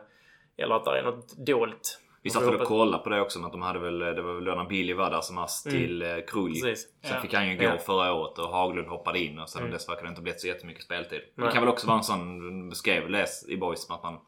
eller 0.56 0.74
att 0.74 0.84
det 0.84 0.98
är 0.98 1.02
något 1.02 1.36
dolt. 1.46 2.00
Vi 2.22 2.30
satt 2.30 2.42
och 2.42 2.60
kollade 2.60 3.02
på 3.04 3.10
det 3.10 3.20
också, 3.20 3.44
att 3.44 3.52
de 3.52 3.62
hade 3.62 3.78
väl, 3.78 3.98
det 3.98 4.22
var 4.22 4.34
väl 4.34 4.44
då 4.44 4.54
när 4.54 4.64
Billy 4.64 4.92
var 4.94 5.10
där 5.10 5.20
som 5.20 5.38
ass 5.38 5.66
Mm. 5.66 5.78
till 5.78 6.02
eh, 6.02 6.08
Krulj. 6.26 6.60
Precis. 6.62 6.88
Sen 7.02 7.10
Ja. 7.14 7.20
fick 7.20 7.34
han 7.34 7.48
ju 7.50 7.56
gå 7.56 7.64
Ja. 7.64 7.78
förra 7.78 8.12
året 8.12 8.38
och 8.38 8.48
Haglund 8.48 8.88
hoppade 8.88 9.18
in 9.18 9.38
och 9.38 9.48
sen 9.48 9.60
Mm. 9.62 9.72
dess 9.72 9.88
verkar 9.88 10.02
det 10.02 10.08
inte 10.08 10.22
blivit 10.22 10.40
så 10.40 10.46
jättemycket 10.46 10.82
speltid. 10.84 11.20
Nej. 11.34 11.46
Det 11.46 11.52
kan 11.52 11.62
väl 11.62 11.72
också 11.72 11.86
vara 11.86 11.98
en 11.98 12.04
sån, 12.04 12.68
beskrev 12.68 13.10
det 13.12 13.26
i 13.48 13.56
Boys, 13.56 13.86
som 13.86 13.94
att 13.94 14.02
man 14.02 14.18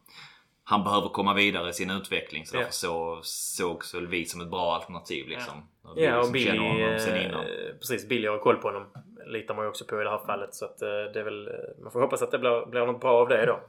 han 0.69 0.83
behöver 0.83 1.09
komma 1.09 1.33
vidare 1.33 1.69
i 1.69 1.73
sin 1.73 1.89
utveckling 1.89 2.45
så 2.45 2.57
därför 2.57 2.71
så, 2.71 3.19
sågs 3.23 3.95
väl 3.95 4.07
vi 4.07 4.25
som 4.25 4.41
ett 4.41 4.49
bra 4.49 4.75
alternativ 4.75 5.27
liksom. 5.27 5.53
Och 5.83 5.99
Ja, 6.01 6.19
och 6.19 6.25
som 6.25 6.35
känner 6.35 6.59
Billy, 6.59 6.83
honom 6.83 6.99
sen 6.99 7.15
eh, 7.15 7.25
innan. 7.25 7.45
precis, 7.79 8.07
Billy 8.07 8.27
har 8.27 8.37
koll 8.37 8.55
på 8.55 8.67
honom. 8.67 8.85
Litar 9.25 9.55
man 9.55 9.65
ju 9.65 9.69
också 9.69 9.85
på 9.85 10.01
i 10.01 10.03
det 10.03 10.09
här 10.09 10.25
fallet. 10.25 10.55
Så 10.55 10.65
att 10.65 10.81
eh, 10.81 10.87
det 10.87 11.19
är 11.19 11.23
väl, 11.23 11.47
eh, 11.47 11.53
man 11.83 11.91
får 11.91 12.01
hoppas 12.01 12.21
att 12.21 12.31
det 12.31 12.39
blir, 12.39 12.65
blir 12.65 12.85
något 12.85 13.01
bra 13.01 13.11
av 13.11 13.27
det 13.27 13.45
då. 13.45 13.59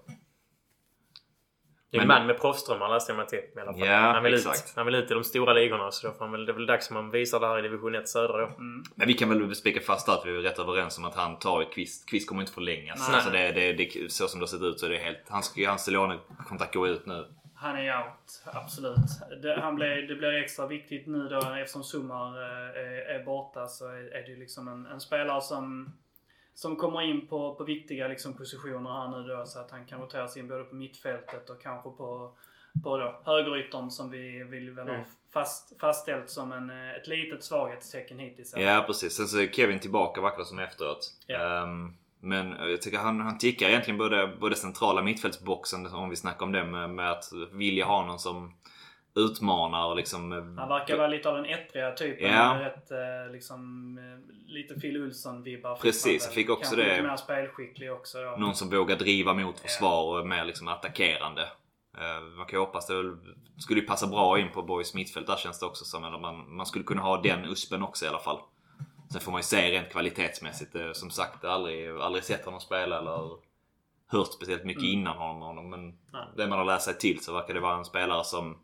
Det 1.90 1.96
är 1.96 2.02
en 2.02 2.08
man 2.08 2.26
med 2.26 2.40
proffsdrömmar 2.40 2.88
läste 2.88 3.12
jag 3.12 3.16
mig 3.16 3.26
till 3.26 3.38
i 3.38 3.60
alla 3.60 3.72
fall. 3.72 3.86
Ja, 3.86 3.96
han, 3.96 4.22
vill 4.22 4.34
exakt. 4.34 4.64
ut, 4.64 4.72
han 4.76 4.86
vill 4.86 4.94
ut 4.94 5.10
i 5.10 5.14
de 5.14 5.24
stora 5.24 5.52
ligorna 5.52 5.90
så 5.90 6.06
då 6.06 6.12
får 6.12 6.24
han 6.24 6.32
väl, 6.32 6.46
det 6.46 6.52
är 6.52 6.54
väl 6.54 6.66
dags 6.66 6.86
att 6.86 6.94
man 6.94 7.10
visar 7.10 7.40
det 7.40 7.46
här 7.46 7.58
i 7.58 7.62
division 7.62 7.94
1 7.94 8.08
södra 8.08 8.38
då. 8.38 8.46
Mm. 8.46 8.82
Men 8.94 9.06
vi 9.06 9.14
kan 9.14 9.28
väl 9.28 9.54
spika 9.54 9.80
fast 9.80 10.08
att 10.08 10.22
vi 10.26 10.30
är 10.30 10.34
rätt 10.34 10.58
överens 10.58 10.98
om 10.98 11.04
att 11.04 11.14
han 11.14 11.38
tar 11.38 11.72
Kvist. 11.72 12.08
Kvist 12.08 12.28
kommer 12.28 12.42
inte 12.42 12.52
förlängas. 12.52 13.08
Nej. 13.08 13.14
Alltså 13.14 13.30
det, 13.30 13.52
det, 13.52 13.72
det, 13.72 14.12
så 14.12 14.28
som 14.28 14.40
det 14.40 14.42
har 14.42 14.48
sett 14.48 14.62
ut 14.62 14.80
så 14.80 14.86
är 14.86 14.90
det 14.90 14.98
helt... 14.98 15.28
Han 15.28 15.42
ska, 15.42 15.68
hans 15.68 15.90
lånekontrakt 15.90 16.74
gå 16.74 16.86
ut 16.86 17.06
nu. 17.06 17.26
Han 17.60 17.76
är 17.76 17.98
out, 17.98 18.42
absolut. 18.44 19.42
Det, 19.42 19.60
han 19.60 19.74
blir, 19.74 20.08
det 20.08 20.14
blir 20.14 20.32
extra 20.32 20.66
viktigt 20.66 21.06
nu 21.06 21.28
då 21.28 21.54
eftersom 21.54 21.84
Sumar 21.84 22.42
eh, 22.42 22.80
är, 22.82 23.20
är 23.20 23.24
borta 23.24 23.66
så 23.66 23.88
är, 23.88 24.16
är 24.16 24.22
det 24.22 24.28
ju 24.28 24.36
liksom 24.36 24.68
en, 24.68 24.86
en 24.86 25.00
spelare 25.00 25.40
som, 25.40 25.92
som 26.58 26.76
kommer 26.76 27.02
in 27.02 27.26
på, 27.26 27.54
på 27.54 27.64
viktiga 27.64 28.08
liksom 28.08 28.34
positioner 28.34 28.90
här 28.90 29.08
nu 29.08 29.28
då 29.28 29.46
så 29.46 29.58
att 29.58 29.70
han 29.70 29.86
kan 29.86 30.00
roteras 30.00 30.36
in 30.36 30.48
både 30.48 30.64
på 30.64 30.74
mittfältet 30.74 31.50
och 31.50 31.62
kanske 31.62 31.90
på, 31.90 32.32
på 32.84 32.96
då 32.98 33.20
högeryttern 33.24 33.90
som 33.90 34.10
vi 34.10 34.44
vill 34.44 34.70
väl 34.70 34.88
ha 34.88 34.94
Mm. 34.94 35.06
fast, 35.32 35.80
fastställt 35.80 36.30
som 36.30 36.52
en, 36.52 36.70
eh, 36.70 36.96
ett 36.96 37.06
litet 37.06 37.44
svaghetstecken 37.44 38.18
hittills. 38.18 38.54
Ja 38.56 38.84
precis. 38.86 39.16
Sen 39.16 39.26
så 39.26 39.38
är 39.38 39.46
Kevin 39.46 39.80
tillbaka 39.80 40.32
det 40.38 40.44
som 40.44 40.58
efteråt. 40.58 41.14
Ja. 41.26 41.62
Ehm, 41.62 41.94
men 42.20 42.70
jag 42.70 42.82
tycker 42.82 42.98
han, 42.98 43.20
han 43.20 43.38
tickar 43.38 43.68
egentligen 43.68 43.98
både, 43.98 44.36
både 44.40 44.56
centrala 44.56 45.02
mittfältsboxen 45.02 45.86
om 45.86 46.10
vi 46.10 46.16
snackar 46.16 46.46
om 46.46 46.52
det 46.52 46.64
med, 46.64 46.90
med 46.90 47.10
att 47.10 47.24
vilja 47.52 47.84
ha 47.84 48.06
någon 48.06 48.18
som 48.18 48.54
utmanar 49.14 49.86
och 49.86 49.96
liksom... 49.96 50.32
Han 50.58 50.68
verkar 50.68 50.96
vara 50.96 51.08
lite 51.08 51.28
av 51.28 51.34
den 51.36 51.44
ettriga 51.44 51.92
typen. 51.92 52.32
Ja. 52.32 52.58
Rätt, 52.60 52.90
eh, 52.90 53.32
liksom, 53.32 53.98
eh, 53.98 54.34
lite 54.46 54.74
Phil 54.80 54.96
Ulsson-vibbar. 54.96 55.76
Precis, 55.76 56.24
jag 56.24 56.34
fick 56.34 56.50
också 56.50 56.62
Kanske 56.62 56.82
det. 56.82 56.90
lite 56.96 57.08
mer 57.08 57.16
spelskicklig 57.16 57.92
också 57.92 58.18
då. 58.22 58.36
Någon 58.38 58.54
som 58.54 58.70
vågar 58.70 58.96
driva 58.96 59.34
mot 59.34 59.58
försvar 59.60 60.04
och 60.04 60.18
är 60.20 60.24
mer 60.24 60.44
liksom 60.44 60.68
attackerande. 60.68 61.42
Eh, 61.98 62.20
Man 62.36 62.46
kan 62.46 62.56
ju 62.58 62.64
hoppas 62.64 62.86
det 62.86 62.94
väl, 62.96 63.16
skulle 63.58 63.80
ju 63.80 63.86
passa 63.86 64.06
bra 64.06 64.38
in 64.38 64.48
på 64.54 64.62
Boys 64.62 64.94
mittfält 64.94 65.26
där 65.26 65.36
känns 65.36 65.60
det 65.60 65.66
också 65.66 65.84
som. 65.84 66.04
Eller 66.04 66.18
man, 66.18 66.56
man 66.56 66.66
skulle 66.66 66.84
kunna 66.84 67.02
ha 67.02 67.22
den 67.22 67.44
uspen 67.44 67.82
också 67.82 68.04
i 68.04 68.08
alla 68.08 68.18
fall. 68.18 68.38
Sen 69.12 69.20
får 69.20 69.32
man 69.32 69.38
ju 69.38 69.42
se 69.44 69.70
rent 69.70 69.90
kvalitetsmässigt. 69.90 70.74
eh, 70.74 70.92
Som 70.92 71.10
sagt, 71.10 71.44
aldrig, 71.44 71.90
aldrig 71.90 72.24
sett 72.24 72.44
honom 72.44 72.60
spela 72.60 72.98
eller 72.98 73.30
hört 74.10 74.32
speciellt 74.32 74.64
mycket 74.64 74.82
Mm. 74.82 74.92
innan 74.98 75.16
honom. 75.16 75.70
Men 75.70 75.86
Nej. 76.12 76.22
det 76.36 76.46
man 76.46 76.58
har 76.58 76.64
läst 76.64 76.84
sig 76.84 76.98
till 76.98 77.24
så 77.24 77.32
verkar 77.32 77.54
det 77.54 77.60
vara 77.60 77.76
en 77.76 77.84
spelare 77.84 78.24
som 78.24 78.58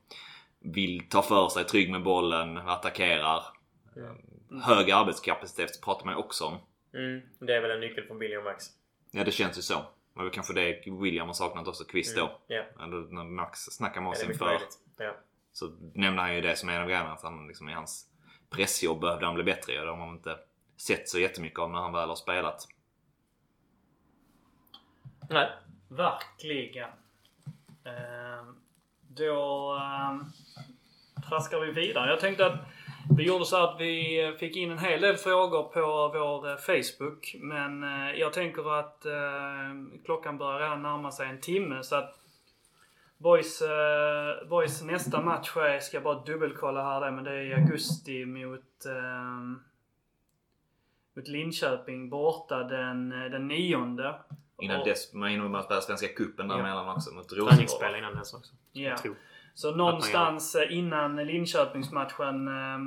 vill 0.64 1.08
ta 1.08 1.22
för 1.22 1.48
sig, 1.48 1.64
trygg 1.64 1.90
med 1.90 2.02
bollen, 2.02 2.56
attackerar. 2.56 3.42
Mm. 3.96 4.62
Hög 4.62 4.90
arbetskapacitet 4.90 5.80
pratar 5.84 6.04
man 6.04 6.14
ju 6.14 6.18
också 6.18 6.44
om. 6.44 6.58
Mm, 6.94 7.20
det 7.38 7.54
är 7.54 7.60
väl 7.60 7.70
en 7.70 7.80
nyckel 7.80 8.06
från 8.06 8.18
Billy 8.18 8.36
och 8.36 8.44
Max. 8.44 8.64
Ja, 9.10 9.24
det 9.24 9.30
känns 9.30 9.58
ju 9.58 9.62
så. 9.62 9.76
Och 10.14 10.22
det 10.22 10.28
är 10.28 10.30
kanske 10.30 10.54
det 10.54 10.82
William 10.86 11.26
har 11.26 11.34
saknat 11.34 11.68
också, 11.68 11.84
Kvist 11.84 12.16
då. 12.16 12.40
Ja, 12.46 12.64
Eller 12.80 13.14
när 13.14 13.24
Max 13.24 13.60
snackade 13.60 14.00
med 14.00 14.08
ja 14.08 14.12
oss 14.12 14.20
mycket 14.20 14.32
inför. 14.34 14.58
Ja. 14.98 15.16
så 15.52 15.66
nämner 15.94 16.22
han 16.22 16.34
ju 16.34 16.40
det 16.40 16.56
som 16.56 16.68
en 16.68 16.82
av 16.82 16.88
grejerna. 16.88 17.12
Att 17.12 17.22
han 17.22 17.46
liksom 17.46 17.68
i 17.68 17.72
hans 17.72 18.10
pressjobb 18.50 19.00
behövde 19.00 19.26
han 19.26 19.34
bli 19.34 19.44
bättre 19.44 19.72
i. 19.72 19.76
Det 19.76 19.90
har 19.90 19.96
man 19.96 20.16
inte 20.16 20.38
sett 20.76 21.08
så 21.08 21.18
jättemycket 21.18 21.58
av 21.58 21.70
när 21.70 21.78
han 21.78 21.92
väl 21.92 22.08
har 22.08 22.16
spelat. 22.16 22.68
Nej. 25.30 25.50
Verkligen. 25.88 26.90
Eh, 27.84 28.44
då 29.16 29.74
eh, 29.76 30.26
traskar 31.28 31.60
vi 31.60 31.72
vidare. 31.72 32.10
Jag 32.10 32.20
tänkte 32.20 32.46
att 32.46 32.60
vi 33.10 33.26
gjorde 33.26 33.44
så 33.44 33.56
att 33.56 33.80
vi 33.80 34.36
fick 34.40 34.56
in 34.56 34.70
en 34.70 34.78
hel 34.78 35.00
del 35.00 35.16
frågor 35.16 35.62
på 35.62 36.08
vår 36.18 36.50
eh, 36.50 36.56
Facebook. 36.56 37.36
Men 37.40 37.82
eh, 37.82 38.18
jag 38.18 38.32
tänker 38.32 38.78
att 38.78 39.06
ehm, 39.06 39.92
klockan 40.04 40.38
börjar 40.38 40.60
redan 40.60 40.82
närma 40.82 41.12
sig 41.12 41.28
en 41.28 41.40
timme. 41.40 41.82
Så 41.82 41.96
att 41.96 42.18
Boys, 43.18 43.62
eh, 43.62 44.48
Boys 44.48 44.82
nästa 44.82 45.22
match 45.22 45.56
är, 45.56 45.80
ska 45.80 45.96
jag 45.96 46.04
bara 46.04 46.24
dubbelkolla 46.24 46.84
här 46.84 47.00
det, 47.00 47.10
men 47.10 47.24
det 47.24 47.30
är 47.30 47.42
i 47.42 47.54
augusti 47.54 48.24
mot, 48.24 48.86
ehm, 48.86 49.60
mot 51.16 51.28
Linköping 51.28 52.10
borta 52.10 52.64
den, 52.64 53.08
den 53.08 53.48
nionde. 53.48 54.14
Innan 54.62 54.80
Och- 54.80 54.86
dess, 54.86 55.12
man 55.14 55.28
hinner 55.30 55.48
med 55.48 55.58
att 55.60 55.64
spela 55.64 55.80
Svenska 55.80 56.08
cupen 56.08 56.46
Ja. 56.50 56.54
däremellan 56.54 56.88
också 56.88 57.14
mot 57.14 57.28
Träningsspel 57.28 57.58
Rosengård. 57.88 57.98
innan 57.98 58.14
dess 58.16 58.34
också. 58.34 58.52
Ja. 58.72 58.88
Jag 58.90 58.98
tror. 58.98 59.14
Så 59.54 59.74
någonstans 59.76 60.54
eh, 60.54 60.76
innan 60.78 61.16
Linköpingsmatchen 61.16 62.48
eh, 62.48 62.78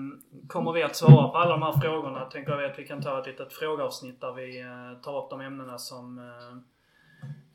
kommer 0.47 0.71
vi 0.71 0.83
att 0.83 0.95
svara 0.95 1.27
på 1.27 1.37
alla 1.37 1.51
de 1.51 1.61
här 1.61 1.73
frågorna. 1.81 2.25
Tänker 2.25 2.51
jag 2.51 2.71
att 2.71 2.79
vi 2.79 2.87
kan 2.87 3.01
ta 3.01 3.19
ett 3.19 3.27
litet 3.27 3.53
frågeavsnitt 3.53 4.21
där 4.21 4.33
vi 4.33 4.61
eh, 4.61 5.01
tar 5.03 5.23
upp 5.23 5.29
de 5.29 5.41
ämnena 5.41 5.77
som, 5.77 6.19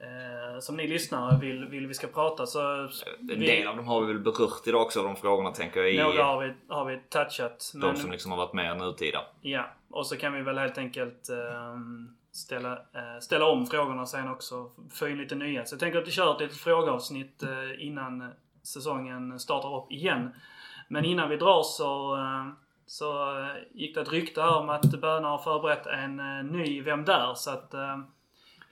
eh, 0.01 0.59
som 0.61 0.77
ni 0.77 0.87
lyssnare 0.89 1.39
vill, 1.41 1.65
vill 1.69 1.87
vi 1.87 1.95
ska 1.95 2.07
prata. 2.07 2.47
Så 2.47 2.61
En 2.61 2.89
vi, 3.29 3.35
del 3.47 3.67
av 3.69 3.77
dem 3.77 3.87
har 3.87 4.01
vi 4.01 4.07
väl 4.07 4.19
berört 4.23 4.67
idag 4.67 4.83
också, 4.83 5.03
de 5.03 5.17
frågorna 5.17 5.51
tänker 5.51 5.81
jag. 5.81 5.93
I 5.95 5.99
några 6.03 6.25
har 6.25 6.41
vi, 6.45 6.55
har 6.69 6.85
vi 6.85 7.01
touchat. 7.09 7.71
de 7.75 7.79
Men, 7.87 7.97
som 7.97 8.11
liksom 8.13 8.31
har 8.31 8.39
varit 8.39 8.53
med 8.53 8.77
nutida. 8.79 9.21
ja, 9.41 9.65
och 9.91 10.07
så 10.07 10.17
kan 10.17 10.33
vi 10.33 10.43
väl 10.43 10.59
helt 10.59 10.79
enkelt 10.79 11.29
eh, 11.31 11.77
ställa, 12.33 12.73
eh, 12.73 13.19
ställa 13.21 13.47
om 13.47 13.67
frågorna 13.67 14.07
sen 14.07 14.29
också. 14.29 14.71
Få 14.91 15.09
in 15.09 15.19
lite 15.19 15.35
nya. 15.35 15.65
Så 15.65 15.75
jag 15.75 15.81
tänker 15.81 15.99
att 15.99 16.09
vi 16.09 16.13
kör 16.13 16.35
ett 16.35 16.41
litet 16.41 16.57
frågeavsnitt 16.57 17.43
eh, 17.43 17.87
innan 17.87 18.21
eh, 18.21 18.29
säsongen 18.63 19.41
startar 19.41 19.77
upp 19.77 19.93
igen. 19.93 20.31
Men 20.89 21.05
innan 21.05 21.29
vi 21.29 21.37
drar 21.37 21.63
så, 21.63 22.17
eh, 22.17 22.49
så 22.87 23.39
eh, 23.39 23.55
gick 23.75 23.95
det 23.95 24.01
ett 24.01 24.13
rykte 24.13 24.43
här 24.43 24.57
om 24.57 24.69
att 24.69 25.01
Böna 25.01 25.29
har 25.29 25.39
förberett 25.39 25.87
en 25.87 26.21
eh, 26.21 26.45
ny 26.45 26.83
Vem 26.83 27.05
Där? 27.05 27.35
Så 27.35 27.51
att 27.51 27.75
eh, 27.75 27.99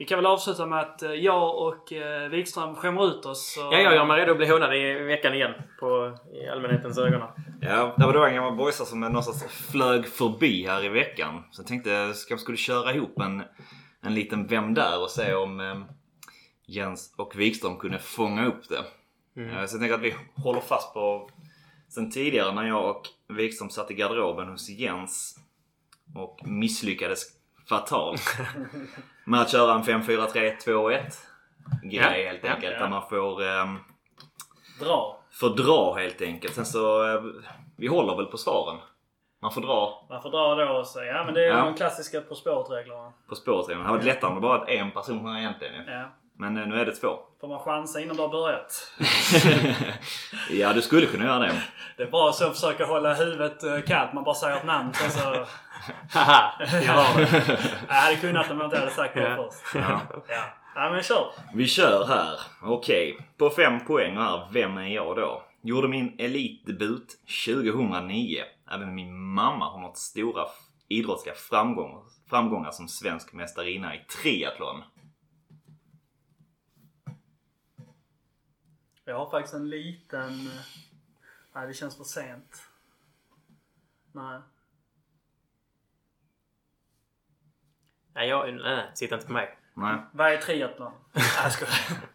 vi 0.01 0.07
kan 0.07 0.19
väl 0.19 0.27
avsluta 0.27 0.67
med 0.67 0.81
att 0.81 1.03
eh, 1.03 1.11
jag 1.13 1.59
och 1.59 1.93
eh, 1.93 2.29
Wikström 2.29 2.75
skämmer 2.75 3.07
ut 3.09 3.27
oss. 3.27 3.57
Och, 3.59 3.75
Ja, 3.75 3.79
jag 3.79 3.95
gör 3.95 4.05
mig 4.05 4.21
redo 4.21 4.31
att 4.33 4.37
bli 4.39 4.47
hånad 4.47 4.75
i 4.77 4.93
veckan 4.95 5.35
igen. 5.35 5.55
På, 5.81 6.17
I 6.33 6.49
allmänhetens 6.49 6.99
ögon. 6.99 7.23
Ja, 7.61 7.95
det 7.99 8.07
var 8.07 8.13
då 8.13 8.25
en 8.25 8.35
gammal 8.35 8.57
boysa 8.57 8.85
som 8.85 9.01
någonstans 9.01 9.45
flög 9.45 10.07
förbi 10.09 10.67
här 10.67 10.85
i 10.85 10.89
veckan. 10.89 11.45
Så 11.51 11.61
jag 11.63 11.67
tänkte 11.67 11.91
jag 11.91 12.07
kanske 12.07 12.39
skulle 12.39 12.57
köra 12.57 12.95
ihop 12.95 13.21
en, 13.21 13.43
en 14.03 14.15
liten 14.15 14.47
Vem 14.47 14.75
där? 14.75 15.03
och 15.03 15.11
se 15.11 15.35
om 15.35 15.61
eh, 15.61 15.77
Jens 16.67 17.15
och 17.19 17.33
Wikström 17.37 17.77
kunde 17.77 17.99
fånga 17.99 18.47
upp 18.47 18.69
det. 18.69 18.85
Eh, 19.43 19.67
Så 19.67 19.75
jag 19.75 19.81
tänker 19.81 19.95
att 19.95 20.01
vi 20.03 20.15
håller 20.37 20.61
fast 20.61 20.95
på 20.95 21.31
sen 21.89 22.11
tidigare 22.11 22.53
när 22.55 22.65
jag 22.69 22.91
och 22.91 23.03
Wikström 23.37 23.71
satt 23.71 23.91
i 23.91 23.95
garderoben 23.95 24.49
hos 24.49 24.69
Jens 24.69 25.37
och 26.15 26.39
misslyckades 26.45 27.23
fatalt 27.69 28.23
med 29.31 29.41
att 29.41 29.51
köra 29.53 29.73
en 29.75 29.83
5-4-3-2-1 29.83 31.01
grej 31.83 32.23
Ja, 32.23 32.31
helt 32.31 32.45
enkelt. 32.45 32.75
ja. 32.75 32.83
Där 32.83 32.89
man 32.89 33.09
får 33.09 33.43
ehm, 33.43 33.79
Dra. 34.81 35.17
fördra 35.41 35.95
helt 35.95 36.23
enkelt. 36.23 36.55
Sen 36.55 36.67
så, 36.67 37.07
eh, 37.15 37.21
vi 37.77 37.87
håller 37.87 38.17
väl 38.17 38.27
på 38.27 38.37
svaren. 38.39 38.79
Man 39.43 39.53
får 39.53 39.61
dra 39.61 40.07
Man 40.11 40.23
får 40.23 40.31
dra 40.31 40.55
då 40.55 40.73
och 40.79 40.87
säga, 40.87 41.13
ja 41.17 41.25
men 41.25 41.35
det 41.35 41.45
är 41.45 41.49
Ja. 41.49 41.65
de 41.65 41.75
klassiska 41.75 42.21
På 42.21 42.35
spåret-reglerna. 42.35 43.13
på 43.29 43.35
spåret. 43.35 43.67
Det 43.69 43.75
hade 43.75 43.89
varit 43.91 44.05
lättare 44.05 44.29
om 44.29 44.35
det 44.35 44.41
bara 44.41 44.59
var 44.59 44.69
en 44.71 44.91
person 44.91 45.27
här 45.27 45.39
egentligen. 45.39 45.85
Ja. 45.87 46.05
Men 46.39 46.57
eh, 46.57 46.67
nu 46.67 46.81
är 46.81 46.87
det 46.87 46.93
två. 46.93 47.19
Får 47.41 47.49
man 47.49 47.59
chansa 47.61 48.01
innan 48.01 48.17
du 48.17 48.23
har 48.23 48.29
börjat. 48.29 48.93
ja, 50.51 50.73
du 50.73 50.83
skulle 50.83 51.07
kunna 51.07 51.25
göra 51.25 51.39
det. 51.39 51.63
Det 51.97 52.03
är 52.03 52.11
bra 52.11 52.33
så 52.33 52.47
att 52.47 52.55
försöka 52.55 52.85
hålla 52.87 53.15
huvudet 53.15 53.63
eh, 53.65 53.81
kallt. 53.81 54.13
Man 54.13 54.25
bara 54.25 54.35
säger 54.35 54.57
ett 54.57 54.65
namn 54.65 54.93
sen 54.95 55.11
så... 55.11 55.45
Haha! 56.11 56.53
Jag 56.61 56.93
har 56.93 57.21
det. 57.21 57.59
Jag 57.89 57.95
hade 57.95 58.17
kunnat 58.17 58.51
om 58.51 58.59
jag 58.59 58.67
inte 58.67 58.79
hade 58.79 58.91
sagt 58.91 59.15
det 59.15 59.21
Ja. 59.21 59.37
först. 59.37 59.75
Ja. 59.75 60.01
Ja. 60.29 60.45
ja 60.75 60.91
men 60.91 61.03
kör. 61.03 61.33
Vi 61.55 61.67
kör 61.67 62.07
här. 62.07 62.41
Okej. 62.63 63.19
På 63.37 63.51
fem 63.51 63.85
poäng 63.85 64.17
här. 64.17 64.49
Vem 64.53 64.79
är 64.79 64.87
jag 64.89 65.17
då? 65.17 65.43
Gjorde 65.63 65.89
min 65.89 66.15
elitdebut 66.19 67.19
2009. 67.47 68.43
Även 68.71 68.95
min 68.95 69.17
mamma 69.21 69.65
har 69.71 69.81
nått 69.81 69.97
stora 69.99 70.45
idrottsliga 70.89 71.35
framgångar, 71.35 72.03
framgångar 72.31 72.71
som 72.71 72.89
svensk 72.89 73.33
mästarinna 73.33 73.95
i 73.95 73.99
triathlon. 74.23 74.83
Jag 79.05 79.19
har 79.19 79.31
faktiskt 79.31 79.55
en 79.55 79.71
liten... 79.71 80.31
eh, 80.47 80.53
Nej, 81.55 81.67
det 81.67 81.75
känns 81.75 81.97
för 81.97 82.05
sent. 82.05 82.63
Nej. 84.13 84.41
Nej, 88.15 88.29
jag, 88.29 88.55
nej, 88.55 88.63
nej, 88.63 88.91
sitta 88.95 89.15
inte 89.15 89.27
på 89.27 89.33
mig. 89.33 89.59
Nej. 89.75 89.97
Vad 90.13 90.33
är 90.33 90.37
triathlon? 90.37 90.93
Nej, 91.13 91.25
jag 91.43 91.53
skojar. 91.53 91.75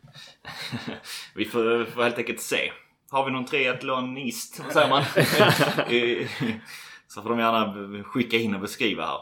Vi 1.35 1.45
får, 1.45 1.85
får 1.85 2.03
helt 2.03 2.17
enkelt 2.17 2.41
se. 2.41 2.71
Har 3.09 3.25
vi 3.25 3.31
någon 3.31 3.45
triathlonist, 3.45 4.59
vad 4.59 4.73
säger 4.73 4.89
man? 4.89 5.03
Så 7.07 7.21
får 7.21 7.29
de 7.29 7.39
gärna 7.39 8.03
skicka 8.03 8.37
in 8.37 8.55
och 8.55 8.61
beskriva 8.61 9.05
här. 9.05 9.19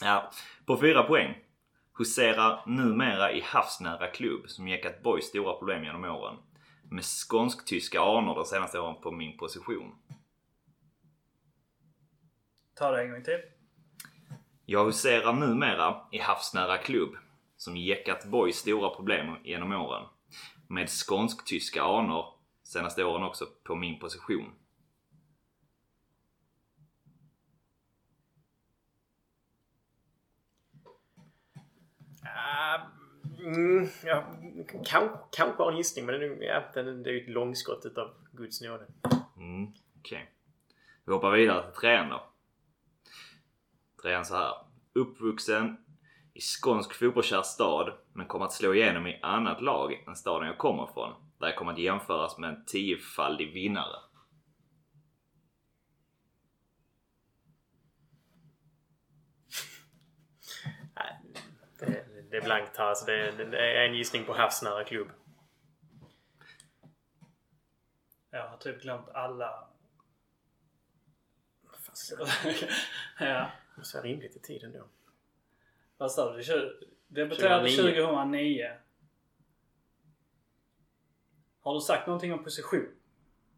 Ja, 0.00 0.30
på 0.66 0.80
fyra 0.80 1.02
poäng. 1.02 1.38
Huserar 1.98 2.62
numera 2.66 3.32
i 3.32 3.40
havsnära 3.40 4.06
klubb 4.06 4.48
som 4.48 4.68
gäckat 4.68 5.02
Boys 5.02 5.24
stora 5.24 5.54
problem 5.54 5.84
genom 5.84 6.04
åren. 6.04 6.36
Med 6.90 7.04
skånsk-tyska 7.04 8.00
anor 8.00 8.34
de 8.34 8.44
senaste 8.44 8.80
åren 8.80 8.96
på 9.02 9.10
min 9.10 9.36
position. 9.36 9.94
Ta 12.74 12.90
det 12.90 13.02
en 13.02 13.10
gång 13.10 13.24
till. 13.24 13.40
Jag 14.70 14.84
huserar 14.84 15.32
numera 15.32 15.96
i 16.10 16.18
havsnära 16.18 16.78
klubb 16.78 17.16
som 17.56 17.76
gäckat 17.76 18.24
Boys 18.24 18.56
stora 18.56 18.90
problem 18.90 19.36
genom 19.44 19.72
åren. 19.72 20.06
Med 20.66 20.88
skånsk-tyska 20.88 21.82
anor 21.82 22.24
senaste 22.62 23.04
åren 23.04 23.22
också 23.22 23.46
på 23.64 23.74
min 23.74 23.98
position. 23.98 24.52
Ah, 32.22 32.78
mm, 33.38 33.88
ja, 34.04 34.24
kan, 34.84 35.08
kanske 35.32 35.62
har 35.62 35.70
en 35.70 35.76
gissning 35.76 36.06
men 36.06 36.20
det 36.20 36.26
är, 36.26 36.42
ja, 36.42 36.62
den, 36.74 37.02
det 37.02 37.10
är 37.10 37.14
ju 37.14 37.22
ett 37.22 37.28
långskott 37.28 37.86
utav 37.86 38.10
Guds 38.32 38.60
nåde. 38.60 38.86
Mm, 39.36 39.72
okej. 39.98 40.30
Vi 41.04 41.12
hoppar 41.12 41.30
vidare 41.30 41.70
till 41.70 41.80
trean 41.80 42.08
då. 42.08 42.22
Trean 44.08 44.24
så 44.24 44.36
här. 44.36 44.54
Uppvuxen 44.92 45.76
i 46.34 46.40
skånsk 46.40 46.94
fotbollskär 46.94 47.42
stad 47.42 47.98
men 48.12 48.26
kommer 48.26 48.44
att 48.44 48.52
slå 48.52 48.74
igenom 48.74 49.06
i 49.06 49.20
annat 49.22 49.62
lag 49.62 49.92
än 50.06 50.16
staden 50.16 50.48
jag 50.48 50.58
kommer 50.58 50.90
ifrån. 50.90 51.14
Där 51.38 51.46
jag 51.46 51.56
kommer 51.56 51.72
att 51.72 51.78
jämföras 51.78 52.38
med 52.38 52.50
en 52.50 52.64
tiofaldig 52.64 53.52
vinnare. 53.52 53.96
Nej, 60.96 61.20
det, 61.78 62.04
det 62.30 62.36
är 62.36 62.44
blankt 62.44 62.76
här. 62.76 62.84
Alltså 62.84 63.06
det, 63.06 63.30
det, 63.30 63.44
det 63.44 63.58
är 63.58 63.88
en 63.88 63.94
gissning 63.94 64.24
på 64.24 64.34
havsnära 64.34 64.84
klubb. 64.84 65.08
Jag 68.30 68.48
har 68.48 68.56
typ 68.56 68.82
glömt 68.82 69.08
alla... 69.08 69.68
ja. 73.18 73.50
Det 73.78 73.84
ser 73.84 74.02
rimligt 74.02 74.36
i 74.36 74.38
tiden 74.38 74.72
då. 74.72 74.84
Vad 75.96 76.12
sa 76.12 76.36
du? 76.36 76.42
Debuterade 77.06 77.68
2009. 77.68 78.02
2009. 78.02 78.70
Har 81.60 81.74
du 81.74 81.80
sagt 81.80 82.06
någonting 82.06 82.32
om 82.32 82.44
position? 82.44 82.88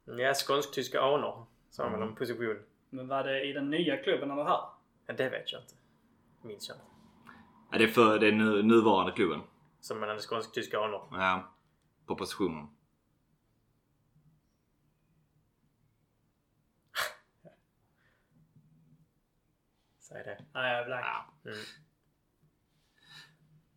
Ja, 0.04 0.34
skånsk-tyska 0.34 1.00
anor 1.00 1.46
sa 1.70 1.82
han 1.82 1.92
väl 1.92 2.02
om 2.02 2.14
position. 2.14 2.62
Men 2.90 3.08
var 3.08 3.24
det 3.24 3.44
i 3.44 3.52
den 3.52 3.70
nya 3.70 3.96
klubben 3.96 4.30
eller 4.30 4.44
här? 4.44 4.60
Ja, 5.06 5.14
det 5.14 5.30
vet 5.30 5.52
jag 5.52 5.62
inte. 5.62 5.74
Minns 6.42 6.68
jag 6.68 6.76
inte. 6.76 6.86
Ja, 7.72 7.78
det 7.78 7.84
är 7.84 7.88
för 7.88 8.18
den 8.18 8.38
nu, 8.38 8.62
nuvarande 8.62 9.12
klubben. 9.12 9.40
Som 9.80 10.00
man 10.00 10.08
hade 10.08 10.20
skånsk-tyska 10.20 10.80
anor. 10.80 11.08
Ja, 11.10 11.54
på 12.06 12.16
positionen. 12.16 12.68
Säg 20.12 20.22
det. 20.24 20.44
Nej, 20.54 20.72
jag 20.72 20.80
är 20.82 20.86
blank. 20.86 21.04
Mm. 21.44 21.58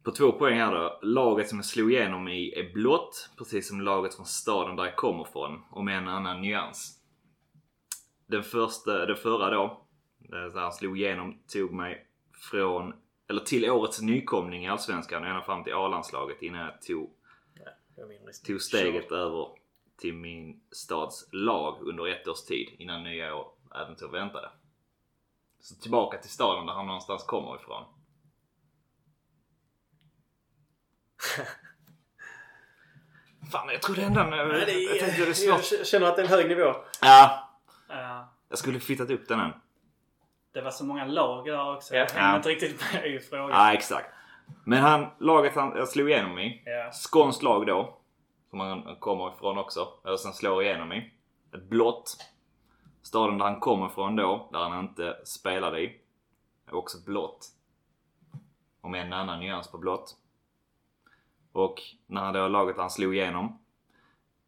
På 0.04 0.12
två 0.12 0.32
poäng 0.32 0.58
här 0.60 0.72
då. 0.74 1.00
Laget 1.02 1.50
som 1.50 1.58
jag 1.58 1.66
slog 1.66 1.92
igenom 1.92 2.28
i 2.28 2.54
är 2.54 2.74
blått, 2.74 3.30
precis 3.38 3.68
som 3.68 3.82
laget 3.82 4.16
från 4.16 4.26
staden 4.26 4.76
där 4.76 4.84
jag 4.84 4.96
kommer 4.96 5.24
ifrån, 5.28 5.64
och 5.72 5.86
med 5.86 5.98
en 5.98 6.08
annan 6.08 6.42
nyans. 6.42 7.00
Den 8.28 8.44
första, 8.44 9.06
det 9.06 9.16
förra 9.16 9.50
då, 9.50 9.88
där 10.20 10.60
han 10.62 10.72
slog 10.74 10.98
igenom, 11.00 11.40
tog 11.48 11.72
mig 11.74 12.08
från, 12.52 12.94
eller 13.30 13.42
till 13.42 13.70
årets 13.70 14.02
nykomling 14.02 14.66
i 14.66 14.70
Allsvenskan 14.70 15.24
och 15.24 15.30
ända 15.30 15.42
fram 15.42 15.64
till 15.64 15.74
A-landslaget 15.74 16.42
innan 16.42 16.62
jag 16.62 16.82
tog, 16.82 17.12
Ja, 17.96 18.06
min 18.06 18.26
gissning. 18.26 18.46
tog 18.48 18.62
steget 18.62 19.12
över 19.12 19.48
till 19.98 20.14
min 20.14 20.64
stads 20.72 21.30
lag 21.32 21.88
under 21.88 22.08
ett 22.08 22.28
års 22.28 22.42
tid 22.42 22.70
innan 22.78 23.04
nya 23.04 23.36
år 23.36 23.52
äventyr 23.76 24.08
väntade. 24.08 24.50
Så 25.66 25.76
tillbaka 25.76 26.18
till 26.18 26.30
staden 26.30 26.66
där 26.66 26.74
han 26.74 26.86
någonstans 26.88 27.24
kommer 27.24 27.56
ifrån. 27.56 27.84
Fan, 33.52 33.70
jag 33.70 33.82
trodde 33.82 34.02
ändå... 34.04 34.20
Jag 34.20 34.68
tänkte 35.00 35.26
det 35.26 35.30
är 35.30 35.34
svårt. 35.34 35.72
jag 35.80 35.88
känner 35.88 36.08
att 36.08 36.16
det 36.16 36.22
är 36.22 36.26
en 36.26 36.32
hög 36.32 36.48
nivå. 36.48 36.74
Ja, 37.02 37.50
Ja. 37.90 38.34
jag 38.50 38.58
skulle 38.58 38.80
flyttat 38.80 39.10
upp 39.10 39.28
den 39.28 39.40
än. 39.40 39.52
det 40.54 40.62
var 40.62 40.72
så 40.72 40.86
många 40.86 41.06
lag 41.06 41.46
där 41.46 41.76
också. 41.76 41.96
Ja. 41.96 42.00
Jag 42.00 42.10
hängde 42.10 42.30
Ja. 42.30 42.36
inte 42.36 42.50
riktigt 42.50 42.94
med 42.94 43.06
i 43.06 43.20
frågan. 43.20 43.50
Ja, 43.50 43.74
exakt. 43.74 44.10
Men 44.66 44.80
han, 44.80 45.08
laget 45.20 45.56
han, 45.56 45.76
jag 45.78 45.88
slog 45.88 46.10
igenom 46.10 46.40
i. 46.40 46.64
Ja. 46.66 46.92
Skånskt 46.92 47.44
lag 47.44 47.68
då. 47.68 48.00
Som 48.50 48.60
han 48.60 48.96
kommer 49.00 49.34
ifrån 49.34 49.58
också. 49.58 49.88
Eller 50.06 50.18
sen 50.18 50.34
slår 50.34 50.64
igenom 50.64 50.94
i. 50.94 51.14
Ett 51.56 51.64
blått. 51.70 52.18
Staden 53.04 53.38
där 53.38 53.46
han 53.46 53.60
kommer 53.60 53.86
ifrån 53.88 54.16
då, 54.16 54.50
där 54.52 54.60
han 54.60 54.80
inte 54.80 55.18
spelade 55.26 55.82
i. 55.82 56.02
Är 56.66 56.76
också 56.76 56.98
blått. 57.06 57.50
Och 58.82 58.90
med 58.90 59.06
en 59.06 59.14
annan 59.14 59.40
nyans 59.40 59.72
på 59.72 59.78
blått. 59.78 60.18
Och 61.52 61.82
när 62.08 62.34
det 62.34 62.48
laget 62.48 62.78
han 62.78 62.90
slog 62.90 63.16
igenom 63.16 63.60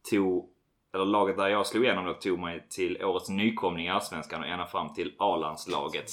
tog, 0.10 0.50
eller 0.94 1.06
laget 1.06 1.38
där 1.38 1.48
jag 1.48 1.68
slog 1.68 1.84
igenom 1.84 2.06
då 2.06 2.14
tog 2.14 2.40
mig 2.40 2.68
till 2.70 3.04
årets 3.04 3.30
nykomling 3.30 3.86
i 3.86 3.90
Allsvenskan 3.90 4.42
och 4.42 4.48
ända 4.48 4.68
fram 4.68 4.94
till 4.94 5.16
A-landslaget 5.20 6.12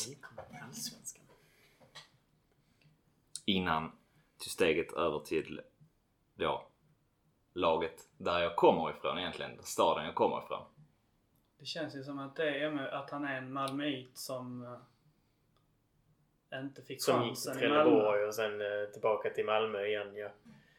innan 3.44 3.92
till 4.38 4.50
steget 4.50 4.92
över 4.92 5.18
till 5.18 5.60
då 6.34 6.66
laget 7.54 8.08
där 8.16 8.38
jag 8.38 8.56
kommer 8.56 8.90
ifrån 8.90 9.18
egentligen. 9.18 9.62
Staden 9.62 10.04
jag 10.04 10.14
kommer 10.14 10.44
ifrån. 10.44 10.71
Det 11.62 11.66
känns 11.66 11.96
ju 11.96 12.02
som 12.04 12.18
att 12.18 12.36
det 12.36 12.58
är 12.64 12.70
med 12.70 12.88
att 12.88 13.10
han 13.10 13.24
är 13.24 13.38
en 13.38 13.52
malmöit 13.52 14.18
som 14.18 14.64
eh, 16.52 16.60
inte 16.60 16.82
fick 16.82 17.02
Som 17.02 17.22
gick 17.24 17.42
till 17.42 17.50
chansen 17.52 17.62
i 17.64 17.68
Malmö. 17.68 17.82
Trelleborg 17.84 18.24
och 18.24 18.34
sen 18.34 18.60
eh, 18.60 18.88
tillbaka 18.92 19.30
till 19.30 19.44
Malmö 19.46 19.84
igen 19.86 20.14
ja. 20.16 20.28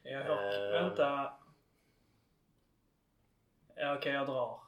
Jag 0.04 0.24
hört, 0.24 0.54
Eh. 0.54 0.72
vänta. 0.84 1.34
Ja 3.76 3.96
okej, 3.98 4.14
jag 4.14 4.28
drar. 4.28 4.60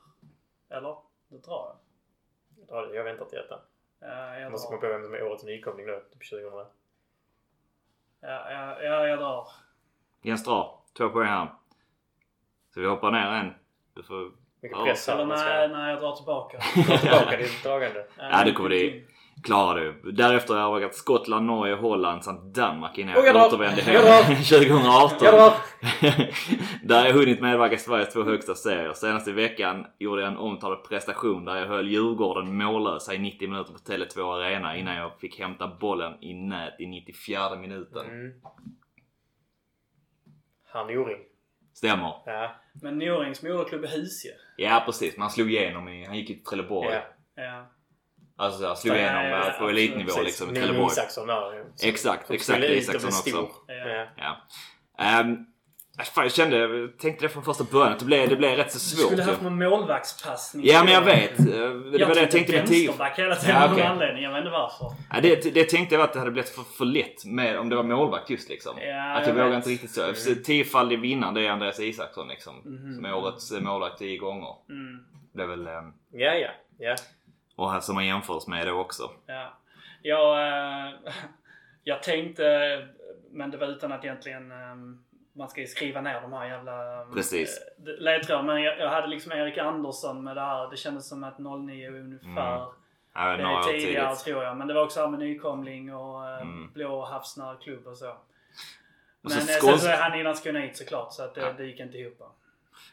Eller? 0.69 0.97
Det 1.27 1.37
drar 1.37 1.77
jag. 1.77 1.77
Ja, 2.69 2.93
Jag 2.93 3.03
väntar 3.03 3.25
till 3.25 3.37
detta. 3.37 3.61
Ja, 3.99 4.07
jag 4.33 4.41
Jag 4.41 4.51
måste 4.51 4.67
komma 4.67 4.81
drar. 4.81 4.87
på 4.89 4.93
vem 4.93 5.03
som 5.03 5.13
är 5.13 5.23
årets 5.23 5.43
nykomling 5.43 5.87
då. 5.87 5.99
Typ 5.99 6.29
2000. 6.29 6.51
Ja, 6.53 6.67
ja, 8.51 8.81
ja, 8.83 9.07
jag 9.07 9.19
drar. 9.19 9.47
Jens 10.21 10.43
drar. 10.45 10.79
Två 10.97 11.09
poäng 11.09 11.27
här. 11.27 11.47
Så 12.73 12.79
vi 12.79 12.87
hoppar 12.87 13.11
ner 13.11 13.27
en. 13.27 13.53
Du 13.93 14.03
får... 14.03 14.31
Mycket 14.65 14.77
Ja, 14.77 14.85
press. 14.85 15.09
Eller 15.09 15.25
nej, 15.25 15.69
nej, 15.69 15.91
jag 15.91 16.01
drar 16.01 16.15
tillbaka. 16.15 16.57
ta 16.87 16.97
tillbaka 16.97 17.37
ditt 17.37 17.63
dragande. 17.63 18.05
Ja, 18.17 18.43
det 18.45 18.51
kommer 18.51 18.69
det- 18.69 19.03
Klarar 19.43 19.79
du. 20.03 20.11
Därefter 20.11 20.53
har 20.53 20.61
jag 20.61 20.69
varit 20.69 20.95
Skottland, 20.95 21.45
Norge, 21.45 21.75
Holland 21.75 22.23
samt 22.23 22.55
Danmark 22.55 22.97
innan 22.97 23.15
Och 23.17 23.25
jag 23.25 23.35
jag 23.35 23.47
återvände 23.47 23.81
hem 23.81 24.35
2018. 24.43 25.17
Jag 25.21 25.33
där 26.83 26.99
har 26.99 27.05
jag 27.07 27.13
hunnit 27.13 27.41
medverka 27.41 27.75
i 27.75 27.77
Sveriges 27.77 28.13
två 28.13 28.23
högsta 28.23 28.55
serier. 28.55 28.93
Senast 28.93 29.27
i 29.27 29.31
veckan 29.31 29.85
gjorde 29.99 30.21
jag 30.21 30.31
en 30.31 30.37
omtalad 30.37 30.83
prestation 30.89 31.45
där 31.45 31.55
jag 31.55 31.67
höll 31.67 31.89
Djurgården 31.89 32.57
mållösa 32.57 33.13
i 33.13 33.17
90 33.17 33.49
minuter 33.49 33.73
på 33.73 33.79
Tele2 33.79 34.33
Arena 34.35 34.77
innan 34.77 34.95
jag 34.95 35.19
fick 35.19 35.39
hämta 35.39 35.67
bollen 35.67 36.23
i 36.23 36.33
nät 36.33 36.79
i 36.79 36.87
94 36.87 37.55
minuten. 37.55 38.05
Mm. 38.05 38.33
Han 40.73 40.89
Joring. 40.89 41.19
Stämmer. 41.73 42.13
Ja. 42.25 42.55
Men 42.81 42.97
Norings 42.97 43.43
moderklubb 43.43 43.83
är 43.83 43.87
Husie. 43.87 44.31
Ja 44.57 44.83
precis, 44.85 45.17
man 45.17 45.29
slog 45.29 45.51
igenom 45.51 45.87
i, 45.87 46.05
han 46.05 46.17
gick 46.17 46.29
i 46.29 46.35
Trelleborg. 46.35 46.93
ja. 46.93 47.01
Ja. 47.35 47.71
Alltså 48.37 48.63
jag 48.63 48.77
slog 48.77 48.95
igenom 48.95 49.23
ja, 49.23 49.29
ja, 49.29 49.47
eh, 49.51 49.59
på 49.59 49.69
elitnivå 49.69 50.07
Precis. 50.07 50.23
liksom 50.23 50.51
i 50.51 50.55
Trelleborg. 50.55 50.91
Isaksson 50.91 51.27
där. 51.27 51.65
Exakt, 51.83 52.31
exakt, 52.31 52.63
Isaksson 52.63 53.11
stor. 53.11 53.43
också. 53.43 53.61
Ja. 53.67 54.07
Ja. 54.17 54.37
Ja. 54.97 55.21
Um, 55.21 55.45
fan, 56.03 56.23
jag 56.23 56.31
kände, 56.33 56.57
jag 56.57 56.97
tänkte 56.97 57.25
det 57.25 57.29
från 57.29 57.43
första 57.43 57.63
början 57.63 57.93
att 57.93 57.99
det 57.99 58.05
blev, 58.05 58.29
det 58.29 58.35
blev 58.35 58.55
rätt 58.57 58.71
så 58.71 58.77
Du 58.77 58.79
svårt. 58.79 59.05
skulle 59.11 59.23
ju. 59.23 59.29
haft 59.29 59.41
någon 59.41 59.57
målvaktspassning. 59.57 60.65
Ja 60.65 60.83
men 60.83 60.93
jag 60.93 61.01
vet. 61.01 61.39
Eh, 61.39 61.45
Det 61.45 62.05
var 62.05 62.15
det 62.15 62.21
jag 62.21 62.31
tänkte 62.31 62.53
med 62.53 62.67
tio. 62.67 62.87
vänsterback 62.87 63.19
hela 63.19 63.35
tiden 63.35 63.55
Ja, 63.55 63.63
av 63.63 63.71
någon 63.71 63.81
anledning. 63.81 64.23
Jag 64.23 64.31
vet 64.31 64.37
inte 64.39 64.49
varför. 64.51 64.87
Ja, 65.13 65.21
det, 65.21 65.53
det 65.53 65.63
tänkte 65.69 65.95
jag 65.95 66.01
att 66.03 66.13
det 66.13 66.19
hade 66.19 66.31
blivit 66.31 66.49
för, 66.49 66.63
för 66.63 66.85
lätt 66.85 67.25
med 67.25 67.59
om 67.59 67.69
det 67.69 67.75
var 67.75 67.83
målvakt 67.83 68.29
just 68.29 68.49
liksom. 68.49 68.77
Ja, 68.81 69.13
att 69.13 69.27
jag, 69.27 69.29
jag 69.29 69.33
vågar 69.33 69.47
vet. 69.49 69.55
inte 69.57 69.69
riktigt 69.69 69.91
så. 69.91 70.01
Mm. 70.03 70.43
Tiofaldig 70.43 70.99
vinnare 70.99 71.33
det 71.33 71.45
är 71.47 71.49
Andreas 71.51 71.79
Isaksson 71.79 72.27
liksom. 72.27 72.55
Mhm. 72.65 72.95
Som 72.95 73.05
är 73.05 73.13
årets 73.15 73.51
eh, 73.51 73.61
målvakt 73.61 73.97
tio 73.97 74.17
gånger. 74.17 74.55
Mm. 74.69 75.05
Det 75.33 75.43
är 75.43 75.47
väl... 75.47 75.67
ehm, 75.67 75.93
Ja, 76.11 76.33
ja. 76.33 76.49
ja. 76.79 76.95
Och 77.55 77.71
här 77.71 77.79
som 77.79 77.95
man 77.95 78.05
jämförs 78.05 78.47
med 78.47 78.67
det 78.67 78.71
också. 78.71 79.11
Ja. 79.25 79.57
Jag, 80.01 80.47
eh, 80.47 80.93
jag 81.83 82.03
tänkte, 82.03 82.43
men 83.31 83.51
det 83.51 83.57
var 83.57 83.67
utan 83.67 83.91
att 83.91 84.03
egentligen 84.05 84.51
eh, 84.51 84.57
man 85.35 85.49
ska 85.49 85.61
ju 85.61 85.67
skriva 85.67 86.01
ner 86.01 86.21
de 86.21 86.33
här 86.33 86.45
jävla 86.47 87.01
eh, 87.01 87.07
Precis. 87.13 87.59
ledtrådar. 87.99 88.43
Men 88.43 88.61
jag, 88.63 88.79
jag 88.79 88.89
hade 88.89 89.07
liksom 89.07 89.31
Erik 89.31 89.57
Andersson 89.57 90.23
med 90.23 90.35
det 90.37 90.41
här. 90.41 90.69
Det 90.69 90.77
kändes 90.77 91.09
som 91.09 91.23
att 91.23 91.39
09 91.39 91.85
är 91.87 91.99
ungefär. 91.99 92.55
Mm. 92.55 92.67
Ja, 93.13 93.37
Det 93.37 93.43
är 93.43 93.63
tidigare 93.79 94.07
tidigt. 94.15 94.23
tror 94.25 94.43
jag. 94.43 94.57
Men 94.57 94.67
det 94.67 94.73
var 94.73 94.83
också 94.83 94.99
här 94.99 95.07
med 95.07 95.19
nykomling 95.19 95.95
och 95.95 96.25
eh, 96.29 96.41
Mm. 96.41 96.71
blå 96.73 97.05
havsnära 97.05 97.55
klubb 97.55 97.87
och 97.87 97.97
så. 97.97 98.09
Och 98.09 98.17
Men 99.21 99.31
så 99.31 99.39
eh, 99.39 99.71
sen 99.71 99.79
så 99.79 99.87
är 99.89 99.97
han 99.97 100.19
innan 100.19 100.33
Skåneit 100.35 100.77
såklart 100.77 101.13
så 101.13 101.23
att 101.23 101.35
det, 101.35 101.41
Ja. 101.41 101.53
det 101.57 101.65
gick 101.65 101.79
inte 101.79 101.97
ihop. 101.97 102.21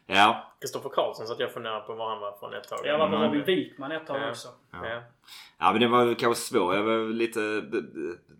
Ja. 0.07 0.53
Kristoffer 0.61 0.89
Karlsson 0.89 1.27
så 1.27 1.33
att 1.33 1.41
jag 1.41 1.53
funderar 1.53 1.81
på 1.81 1.95
var 1.95 2.09
han 2.11 2.21
var 2.21 2.33
från 2.33 2.55
ett 2.55 2.69
tag. 2.69 2.79
Jag 2.85 2.99
var 2.99 3.09
med 3.09 3.19
Mm. 3.19 3.29
Robin 3.33 3.45
Wikman 3.45 3.93
ett 3.93 4.07
tag 4.07 4.23
Ja. 4.23 4.31
också. 4.31 4.49
Ja. 4.73 4.89
Ja. 4.89 5.03
ja 5.59 5.73
men 5.73 5.81
det 5.81 5.89
var 5.89 6.15
kanske 6.15 6.43
svårt. 6.43 6.75
Jag 6.75 6.83
var 6.83 7.13
lite 7.13 7.41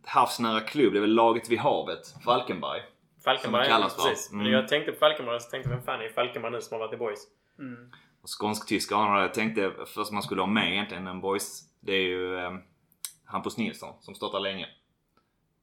havsnära 0.07 0.61
klubb. 0.61 0.93
Det 0.93 0.99
är 0.99 1.01
väl 1.01 1.15
laget 1.15 1.49
vid 1.51 1.59
havet. 1.59 2.15
Falkenberg. 2.25 2.83
Falkenberg, 3.25 3.65
Som 3.65 3.73
kallas, 3.73 3.97
precis. 3.97 4.33
Mm. 4.33 4.43
Men 4.43 4.53
jag 4.53 4.69
tänkte 4.69 4.93
på 4.93 4.99
Falkenberg 4.99 5.41
så 5.41 5.51
tänkte 5.51 5.71
jag, 5.71 5.77
vem 5.77 5.85
fan 5.85 6.01
är 6.01 6.09
Falkenberg 6.09 6.53
nu 6.53 6.61
som 6.61 6.75
har 6.75 6.87
varit 6.87 6.95
i 6.95 6.97
Boys? 6.97 7.21
Mm. 7.59 7.91
Och 8.23 8.29
skånsk-tyska 8.29 8.97
har 8.97 9.21
jag 9.21 9.35
tänkte 9.35 9.73
först 9.87 10.13
man 10.13 10.23
skulle 10.23 10.43
ha 10.43 10.47
med 10.47 10.73
egentligen 10.73 11.07
en 11.07 11.21
boys. 11.21 11.63
Det 11.81 11.93
är 11.93 12.03
ju 12.03 12.39
eh, 12.39 12.53
Hampus 13.25 13.57
Nilsson 13.57 13.95
som 14.01 14.15
stått 14.15 14.33
där 14.33 14.41
länge. 14.41 14.69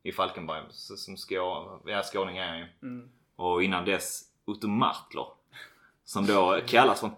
I 0.03 0.11
Falkenberg. 0.11 0.61
Som 0.71 1.17
skå, 1.17 1.79
ja, 1.85 2.03
skåning 2.03 2.37
är 2.37 2.47
han 2.47 2.57
ju. 2.57 2.65
Mm. 2.81 3.09
Och 3.35 3.63
innan 3.63 3.85
dess 3.85 4.21
Otto 4.45 4.67
Martler. 4.67 5.25
Som 6.03 6.25
då 6.25 6.59
kallas 6.67 6.99
för, 6.99 7.11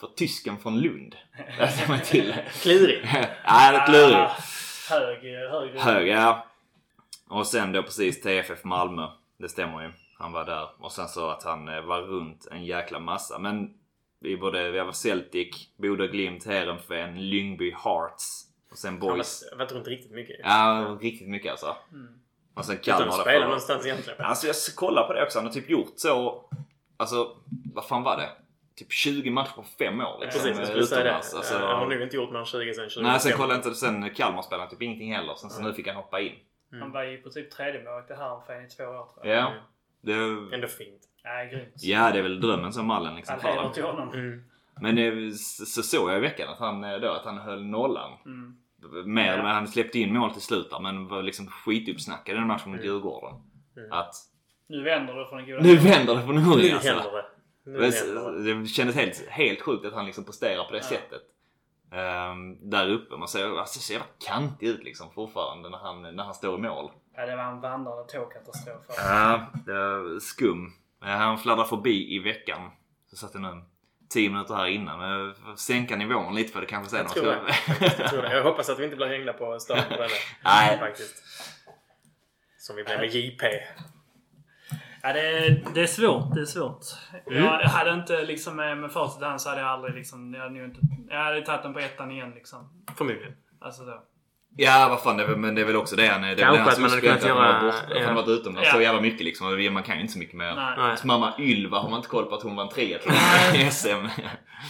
för 0.00 0.06
tysken 0.16 0.58
från 0.58 0.80
Lund. 0.80 1.16
Ser 1.58 1.88
man 1.88 2.00
till. 2.00 2.34
Klurig. 2.62 3.04
ja, 3.44 3.72
det 3.72 3.78
är 3.78 3.86
klurigt. 3.86 4.16
Ah, 4.16 4.36
hög, 4.90 5.24
hög, 5.50 5.80
Hög, 5.80 6.08
ja. 6.08 6.46
Och 7.28 7.46
sen 7.46 7.72
då 7.72 7.82
precis 7.82 8.20
TFF 8.20 8.64
Malmö. 8.64 9.08
Det 9.36 9.48
stämmer 9.48 9.82
ju. 9.82 9.90
Han 10.18 10.32
var 10.32 10.44
där. 10.44 10.68
Och 10.78 10.92
sen 10.92 11.08
så 11.08 11.28
att 11.28 11.42
han 11.42 11.68
eh, 11.68 11.80
var 11.80 12.00
runt 12.02 12.48
en 12.50 12.64
jäkla 12.64 12.98
massa. 12.98 13.38
Men 13.38 13.74
vi 14.20 14.36
både, 14.36 14.70
vi 14.70 14.78
var 14.78 14.92
Celtic, 14.92 15.68
Bodö 15.76 16.06
Glimt, 16.06 16.46
Heerenveen, 16.46 17.28
Lyngby 17.30 17.70
Hearts. 17.84 18.44
Och 18.70 18.78
sen 18.78 18.90
Han 18.92 19.00
Boys. 19.00 19.44
har 19.50 19.58
varit 19.58 19.72
runt 19.72 19.88
riktigt 19.88 20.12
mycket. 20.12 20.36
Ja, 20.42 20.98
riktigt 21.00 21.28
mycket 21.28 21.50
alltså. 21.50 21.76
Mm. 21.92 22.08
Och 22.54 22.64
sen 22.64 22.74
Utan 22.74 22.84
Kalmar 22.84 23.08
att 23.08 23.16
där 23.16 23.22
spela 23.22 23.44
någonstans 23.44 23.86
egentligen. 23.86 24.20
Alltså 24.20 24.46
jag 24.46 24.56
kollar 24.76 25.06
på 25.06 25.12
det 25.12 25.22
också. 25.22 25.38
Han 25.38 25.46
har 25.46 25.52
typ 25.52 25.70
gjort 25.70 25.92
så... 25.96 26.44
Alltså, 26.96 27.36
vad 27.74 27.86
fan 27.86 28.02
var 28.02 28.16
det? 28.16 28.28
Typ 28.76 28.92
20 28.92 29.30
matcher 29.30 29.52
på 29.56 29.64
fem 29.78 30.00
år 30.00 30.18
liksom. 30.20 30.42
Precis, 30.42 30.58
jag 30.58 30.68
skulle 30.68 30.86
säga 30.86 31.04
det. 31.04 31.14
Alltså, 31.14 31.58
Han 31.58 31.78
har 31.78 31.86
nog 31.86 32.02
inte 32.02 32.16
gjort 32.16 32.32
någon 32.32 32.46
20 32.46 32.74
sen 32.74 32.90
20 32.90 33.02
nej, 33.02 33.20
sen 33.20 33.32
kollade 33.32 33.54
inte. 33.54 33.74
Sen 33.74 34.14
Kalmar 34.14 34.42
spelade 34.42 34.62
han 34.62 34.70
typ 34.70 34.82
ingenting 34.82 35.14
heller. 35.14 35.34
Sen 35.34 35.50
så 35.50 35.62
nu 35.62 35.74
fick 35.74 35.86
han 35.86 35.96
hoppa 35.96 36.20
in. 36.20 36.32
Han 36.80 36.92
var 36.92 37.02
ju 37.04 37.16
på 37.22 37.30
typ 37.30 37.50
tredje 37.50 37.84
målet 37.84 38.10
i 38.10 38.14
Herrenfen 38.14 38.64
i 38.66 38.68
två 38.68 38.84
år 38.84 39.08
tror 39.14 39.26
jag. 39.26 39.36
Ja. 39.36 39.48
Mm. 39.50 39.62
Det, 40.50 40.54
Ändå 40.54 40.66
fint. 40.68 41.02
Nej, 41.24 41.48
grymt. 41.50 41.72
ja, 41.76 42.10
det 42.12 42.18
är 42.18 42.22
väl 42.22 42.40
drömmen 42.40 42.72
som 42.72 42.86
mallen 42.86 43.14
liksom 43.16 43.34
All 43.34 43.40
för 43.40 43.48
heder 43.48 43.70
till 43.70 43.82
honom. 43.84 44.12
Mm. 44.14 44.44
Men 44.80 44.96
det, 44.96 45.32
så 45.34 45.64
så 45.66 45.82
såg 45.82 46.10
jag 46.10 46.16
i 46.16 46.20
veckan 46.20 46.48
att 46.48 46.58
han, 46.58 46.84
eh, 46.84 46.96
då, 47.00 47.10
att 47.12 47.24
han 47.24 47.38
höll 47.38 47.64
nollan. 47.64 48.12
Mm. 48.26 48.56
Mer, 49.14 49.36
Ja. 49.36 49.42
men 49.42 49.46
han 49.54 49.68
släppte 49.68 49.98
in 49.98 50.14
mål 50.14 50.30
till 50.32 50.42
slut 50.42 50.70
där, 50.70 50.80
men 50.80 51.08
var 51.08 51.22
liksom 51.22 51.46
skituppsnackad 51.46 52.34
i 52.34 52.38
den 52.38 52.46
matchen 52.46 52.70
mot 52.70 52.80
Mm. 52.80 52.86
Djurgården. 52.92 53.40
Mm. 53.76 53.92
Att 53.92 54.14
Nu 54.66 54.82
vänder 54.82 55.14
det 55.14 55.26
från 55.28 55.38
den 55.38 55.46
goda 55.46 55.62
nu 55.62 55.76
vänder 55.76 56.14
det 56.14 56.22
på 56.26 56.32
Nu 56.32 56.40
Norge 56.40 56.74
alltså. 56.74 56.88
händer 56.88 57.12
det. 57.12 57.24
Nu 57.70 57.82
händer 57.82 58.32
det. 58.44 58.54
Det 58.60 58.66
kändes 58.66 58.96
helt, 58.96 59.26
helt 59.28 59.60
sjukt 59.62 59.84
att 59.86 59.92
han 59.92 60.06
liksom 60.06 60.24
presterar 60.24 60.64
på 60.64 60.70
det 60.72 60.76
Ja. 60.78 60.82
sättet. 60.84 61.22
Ehm, 61.94 62.70
där 62.70 62.88
uppe. 62.90 63.16
Man 63.16 63.28
ser, 63.28 63.58
alltså, 63.58 63.80
ser 63.80 63.94
jävla 63.94 64.08
kantig 64.26 64.66
ut 64.66 64.84
liksom 64.84 65.10
fortfarande 65.12 65.70
när 65.70 65.78
han, 65.78 66.02
när 66.02 66.24
han 66.24 66.34
står 66.34 66.58
i 66.58 66.62
mål. 66.62 66.90
Ja, 67.16 67.26
det 67.26 67.36
var 67.36 67.44
en 67.44 67.60
vandrande 67.60 68.04
tågkatastrof. 68.12 68.82
Ja, 68.88 69.46
det 69.66 69.72
är 69.72 70.20
skum. 70.20 70.72
Eh, 71.04 71.08
Han 71.10 71.38
fladdrar 71.38 71.64
förbi 71.64 72.14
i 72.14 72.18
veckan. 72.18 72.70
Så 73.10 73.16
satt 73.16 73.30
jag 73.34 73.42
nu 73.42 73.64
10 74.10 74.30
minuter 74.30 74.54
här 74.54 74.66
innan. 74.66 74.98
Får 75.34 75.56
sänka 75.56 75.96
nivån 75.96 76.34
lite 76.34 76.52
för 76.52 76.60
det 76.60 76.66
kanske 76.66 76.90
sen. 76.90 77.06
Jag 77.06 77.14
tror 77.14 77.24
det. 77.26 77.54
Jag 77.98 78.10
tror 78.10 78.22
det. 78.22 78.36
Jag 78.36 78.42
hoppas 78.44 78.68
att 78.68 78.78
vi 78.78 78.84
inte 78.84 78.96
blir 78.96 79.06
hängda 79.06 79.32
på 79.32 79.58
stan 79.60 79.78
på 79.90 79.96
den. 79.96 80.10
Nej. 80.44 80.78
Faktiskt. 80.78 81.14
Som 82.58 82.76
vi 82.76 82.84
blev 82.84 82.98
med 82.98 83.08
JP. 83.14 83.44
Ja, 85.06 85.12
det, 85.12 85.20
är, 85.20 85.64
det 85.74 85.82
är 85.82 85.86
svårt. 85.86 86.34
Det 86.34 86.40
är 86.40 86.44
svårt. 86.44 86.84
Mm. 87.26 87.44
Jag 87.44 87.68
hade 87.68 87.94
inte 87.94 88.24
liksom 88.24 88.56
med, 88.56 88.78
med 88.78 88.92
facit 88.92 89.22
i 89.22 89.24
hand 89.24 89.40
så 89.40 89.48
hade 89.48 89.60
jag 89.60 89.70
aldrig 89.70 89.94
liksom... 89.94 90.34
Jag 90.34 90.42
hade, 90.42 90.64
inte, 90.64 90.80
jag 91.08 91.24
hade 91.24 91.42
tagit 91.42 91.62
den 91.62 91.72
på 91.72 91.78
ettan 91.78 92.10
igen 92.10 92.30
liksom. 92.30 92.84
Förmodligen. 92.96 93.32
Alltså 93.60 93.84
då. 93.84 94.02
Ja, 94.56 94.86
vad 94.90 95.02
fan. 95.02 95.16
Det 95.16 95.24
är, 95.24 95.28
men 95.28 95.54
det 95.54 95.60
är 95.60 95.64
väl 95.64 95.76
också 95.76 95.96
det 95.96 96.06
han. 96.06 96.22
Det 96.22 96.28
är 96.28 96.36
Kanske 96.36 96.62
hans 96.62 96.74
att 96.74 96.80
man 96.80 96.90
hade 96.90 97.00
kunnat 97.02 97.16
att 97.16 97.22
han 97.28 97.36
göra- 97.36 97.52
var 97.62 97.66
borta. 97.66 97.78
Ja. 97.94 98.06
han 98.06 98.14
varit 98.14 98.28
utomlands 98.28 98.68
Ja. 98.68 98.74
så 98.74 98.82
jävla 98.82 99.00
mycket 99.00 99.24
liksom. 99.24 99.72
Man 99.74 99.82
kan 99.82 99.94
ju 99.94 100.00
inte 100.00 100.12
så 100.12 100.18
mycket 100.18 100.34
mer. 100.36 100.54
Nej. 100.54 100.74
Nej. 100.78 100.96
Så 100.96 101.06
mamma 101.06 101.32
Ylva 101.38 101.78
har 101.78 101.88
man 101.90 101.96
inte 101.96 102.08
koll 102.08 102.24
på 102.26 102.34
att 102.34 102.42
hon 102.42 102.56
vann 102.56 102.68
triathlon 102.68 103.14
i 103.54 103.70
SM. 103.70 104.06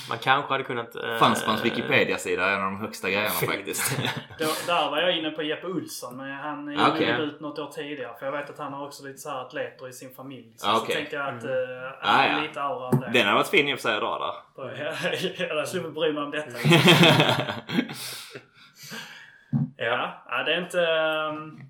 Man 0.09 0.19
kanske 0.23 0.53
hade 0.53 0.65
kunnat... 0.65 0.97
eh, 0.97 1.17
Fanns 1.19 1.45
på 1.45 1.51
hans 1.51 1.65
Wikipedia-sida. 1.65 2.49
En 2.51 2.55
av 2.55 2.63
de 2.63 2.81
högsta 2.81 3.09
grejerna 3.11 3.29
faktiskt. 3.31 3.99
Då, 4.39 4.45
där 4.67 4.91
var 4.91 4.99
jag 4.99 5.19
inne 5.19 5.31
på 5.31 5.43
Jeppe 5.43 5.67
Olsson, 5.67 6.17
men 6.17 6.31
han 6.33 6.71
gjorde 6.73 6.91
Okej. 6.95 7.07
debut 7.07 7.41
något 7.41 7.59
år 7.59 7.67
tidigare. 7.75 8.13
För 8.19 8.27
jag 8.27 8.33
vet 8.33 8.51
att 8.51 8.59
han 8.59 8.73
har 8.73 8.87
också 8.87 9.05
lite 9.07 9.19
så 9.19 9.31
här 9.31 9.41
atleter 9.41 9.89
i 9.89 9.93
sin 9.93 10.15
familj. 10.15 10.53
Så, 10.57 10.71
Ah, 10.71 10.75
så 10.75 10.87
tänkte 10.87 11.17
jag 11.17 11.27
att 11.35 11.45
Mm. 11.45 11.57
uh, 11.57 11.91
Ah, 12.03 12.27
ja. 12.27 12.41
lite 12.43 12.63
aura 12.63 12.87
av 12.87 13.01
det. 13.01 13.11
Den 13.13 13.23
hade 13.23 13.35
varit 13.39 13.49
fin 13.49 13.69
i 13.69 13.75
och 13.75 13.79
för 13.79 13.89
sig 13.89 14.01
dra 14.01 14.19
där. 14.57 14.75
jag 15.49 15.49
hade 15.49 15.67
sluppit 15.67 15.95
bry 15.95 16.13
mig 16.13 16.23
om 16.23 16.31
detta. 16.31 16.59
Ja, 19.77 20.23
ja 20.29 20.43
det 20.43 20.55
är 20.55 20.61
inte... 20.63 20.81
ehm, 20.87 21.61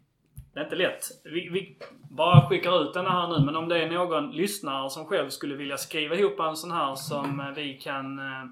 Det 0.54 0.60
är 0.60 0.64
inte 0.64 0.76
lätt. 0.76 1.04
Vi, 1.24 1.48
vi 1.48 1.78
bara 2.10 2.48
skickar 2.48 2.82
ut 2.82 2.94
den 2.94 3.06
här 3.06 3.28
nu, 3.28 3.44
men 3.44 3.56
om 3.56 3.68
det 3.68 3.78
är 3.82 3.90
någon 3.90 4.30
lyssnare 4.32 4.90
som 4.90 5.06
själv 5.06 5.28
skulle 5.30 5.54
vilja 5.54 5.76
skriva 5.76 6.14
ihop 6.14 6.40
en 6.40 6.56
sån 6.56 6.70
här 6.70 6.94
som 6.94 7.52
vi 7.56 7.74
kan 7.74 8.18
eh, 8.18 8.44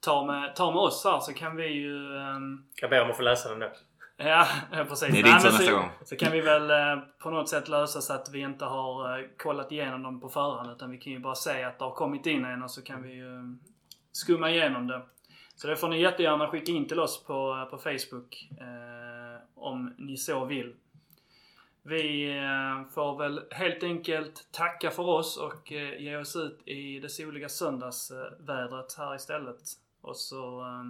ta 0.00 0.24
med, 0.24 0.56
ta 0.56 0.70
med 0.70 0.80
oss 0.80 1.04
här 1.04 1.20
så 1.20 1.32
kan 1.32 1.56
vi 1.56 1.66
ju... 1.66 2.16
ehm, 2.16 2.64
Jag 2.80 2.90
ber 2.90 3.02
om 3.02 3.10
att 3.10 3.16
få 3.16 3.22
läsa 3.22 3.48
den 3.48 3.58
då. 3.58 3.70
Ja, 4.20 4.46
precis. 4.88 5.00
Det 5.12 5.18
är 5.18 5.22
din 5.22 5.24
tur 5.24 5.32
nästa 5.32 5.50
så, 5.50 5.72
gång. 5.76 5.90
Så 6.04 6.16
kan 6.16 6.32
vi 6.32 6.40
väl 6.40 6.70
eh, 6.70 6.98
på 7.22 7.30
något 7.30 7.48
sätt 7.48 7.68
lösa 7.68 8.00
så 8.00 8.12
att 8.12 8.30
vi 8.32 8.40
inte 8.40 8.64
har 8.64 9.18
eh, 9.18 9.24
kollat 9.36 9.72
igenom 9.72 10.02
dem 10.02 10.20
på 10.20 10.28
förhand. 10.28 10.70
Utan 10.70 10.90
vi 10.90 10.98
kan 10.98 11.12
ju 11.12 11.18
bara 11.18 11.34
säga 11.34 11.68
att 11.68 11.78
det 11.78 11.84
har 11.84 11.92
kommit 11.94 12.26
in 12.26 12.44
en 12.44 12.62
och 12.62 12.70
så 12.70 12.82
kan 12.82 13.02
vi 13.02 13.12
ju 13.12 13.56
skumma 14.12 14.50
igenom 14.50 14.86
det. 14.86 15.02
Så 15.58 15.66
det 15.68 15.76
får 15.76 15.88
ni 15.88 16.00
jättegärna 16.00 16.48
skicka 16.48 16.72
in 16.72 16.88
till 16.88 17.00
oss 17.00 17.24
på, 17.24 17.68
på 17.70 17.78
Facebook. 17.78 18.48
Eh, 18.60 19.42
om 19.54 19.94
ni 19.98 20.16
så 20.16 20.44
vill. 20.44 20.74
Vi 21.82 22.28
eh, 22.38 22.92
får 22.94 23.18
väl 23.18 23.40
helt 23.50 23.82
enkelt 23.82 24.52
tacka 24.52 24.90
för 24.90 25.08
oss 25.08 25.36
och 25.36 25.72
eh, 25.72 26.02
ge 26.02 26.16
oss 26.16 26.36
ut 26.36 26.68
i 26.68 27.00
det 27.00 27.08
soliga 27.08 27.48
söndagsvädret 27.48 28.94
här 28.98 29.14
istället. 29.14 29.60
Och 30.00 30.16
så 30.16 30.60
eh, 30.60 30.84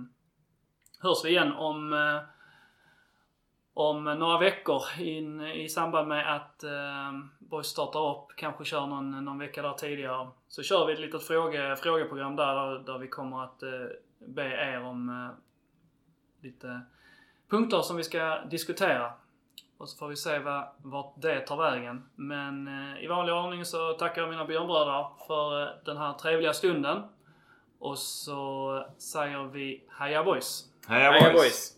hörs 1.01 1.25
vi 1.25 1.29
igen 1.29 1.53
om, 1.53 1.93
eh, 1.93 2.21
om 3.75 4.05
några 4.05 4.39
veckor 4.39 4.83
in, 4.99 5.41
i 5.41 5.69
samband 5.69 6.09
med 6.09 6.35
att 6.37 6.65
eh, 6.65 7.13
Boys 7.39 7.67
startar 7.67 8.11
upp. 8.11 8.27
Kanske 8.37 8.65
kör 8.65 8.87
någon, 8.87 9.25
någon 9.25 9.39
vecka 9.39 9.63
där 9.63 9.73
tidigare. 9.73 10.29
Så 10.49 10.63
kör 10.63 10.87
vi 10.87 10.93
ett 10.93 11.01
litet 11.01 11.23
fråge, 11.23 11.77
frågeprogram 11.77 12.37
där, 12.37 12.79
där 12.79 12.99
vi 12.99 13.09
kommer 13.09 13.45
att 13.45 13.63
eh, 13.63 13.71
be 14.19 14.43
er 14.43 14.83
om 14.83 15.09
eh, 15.09 16.45
lite 16.45 16.81
punkter 17.51 17.83
som 17.83 17.97
vi 17.97 18.05
ska 18.05 18.45
diskutera. 18.45 19.13
Och 19.79 19.89
så 19.89 19.99
får 19.99 20.09
vi 20.09 20.17
se 20.17 20.39
vad, 20.39 20.69
vart 20.83 21.13
det 21.17 21.41
tar 21.41 21.57
vägen. 21.57 22.09
Men 22.15 22.69
eh, 22.69 23.05
i 23.05 23.07
vanlig 23.07 23.35
ordning 23.35 23.65
så 23.65 23.93
tackar 23.93 24.23
jag 24.23 24.31
mina 24.31 24.45
björnbröder 24.45 25.07
för 25.27 25.63
eh, 25.63 25.69
den 25.85 25.97
här 25.97 26.13
trevliga 26.13 26.53
stunden. 26.53 27.03
Och 27.79 27.99
så 27.99 28.87
säger 28.99 29.45
vi 29.45 29.85
Heja 29.99 30.25
Boys! 30.25 30.65
Heja 30.87 31.11
Heja 31.11 31.23
boys! 31.23 31.43
boys! 31.43 31.75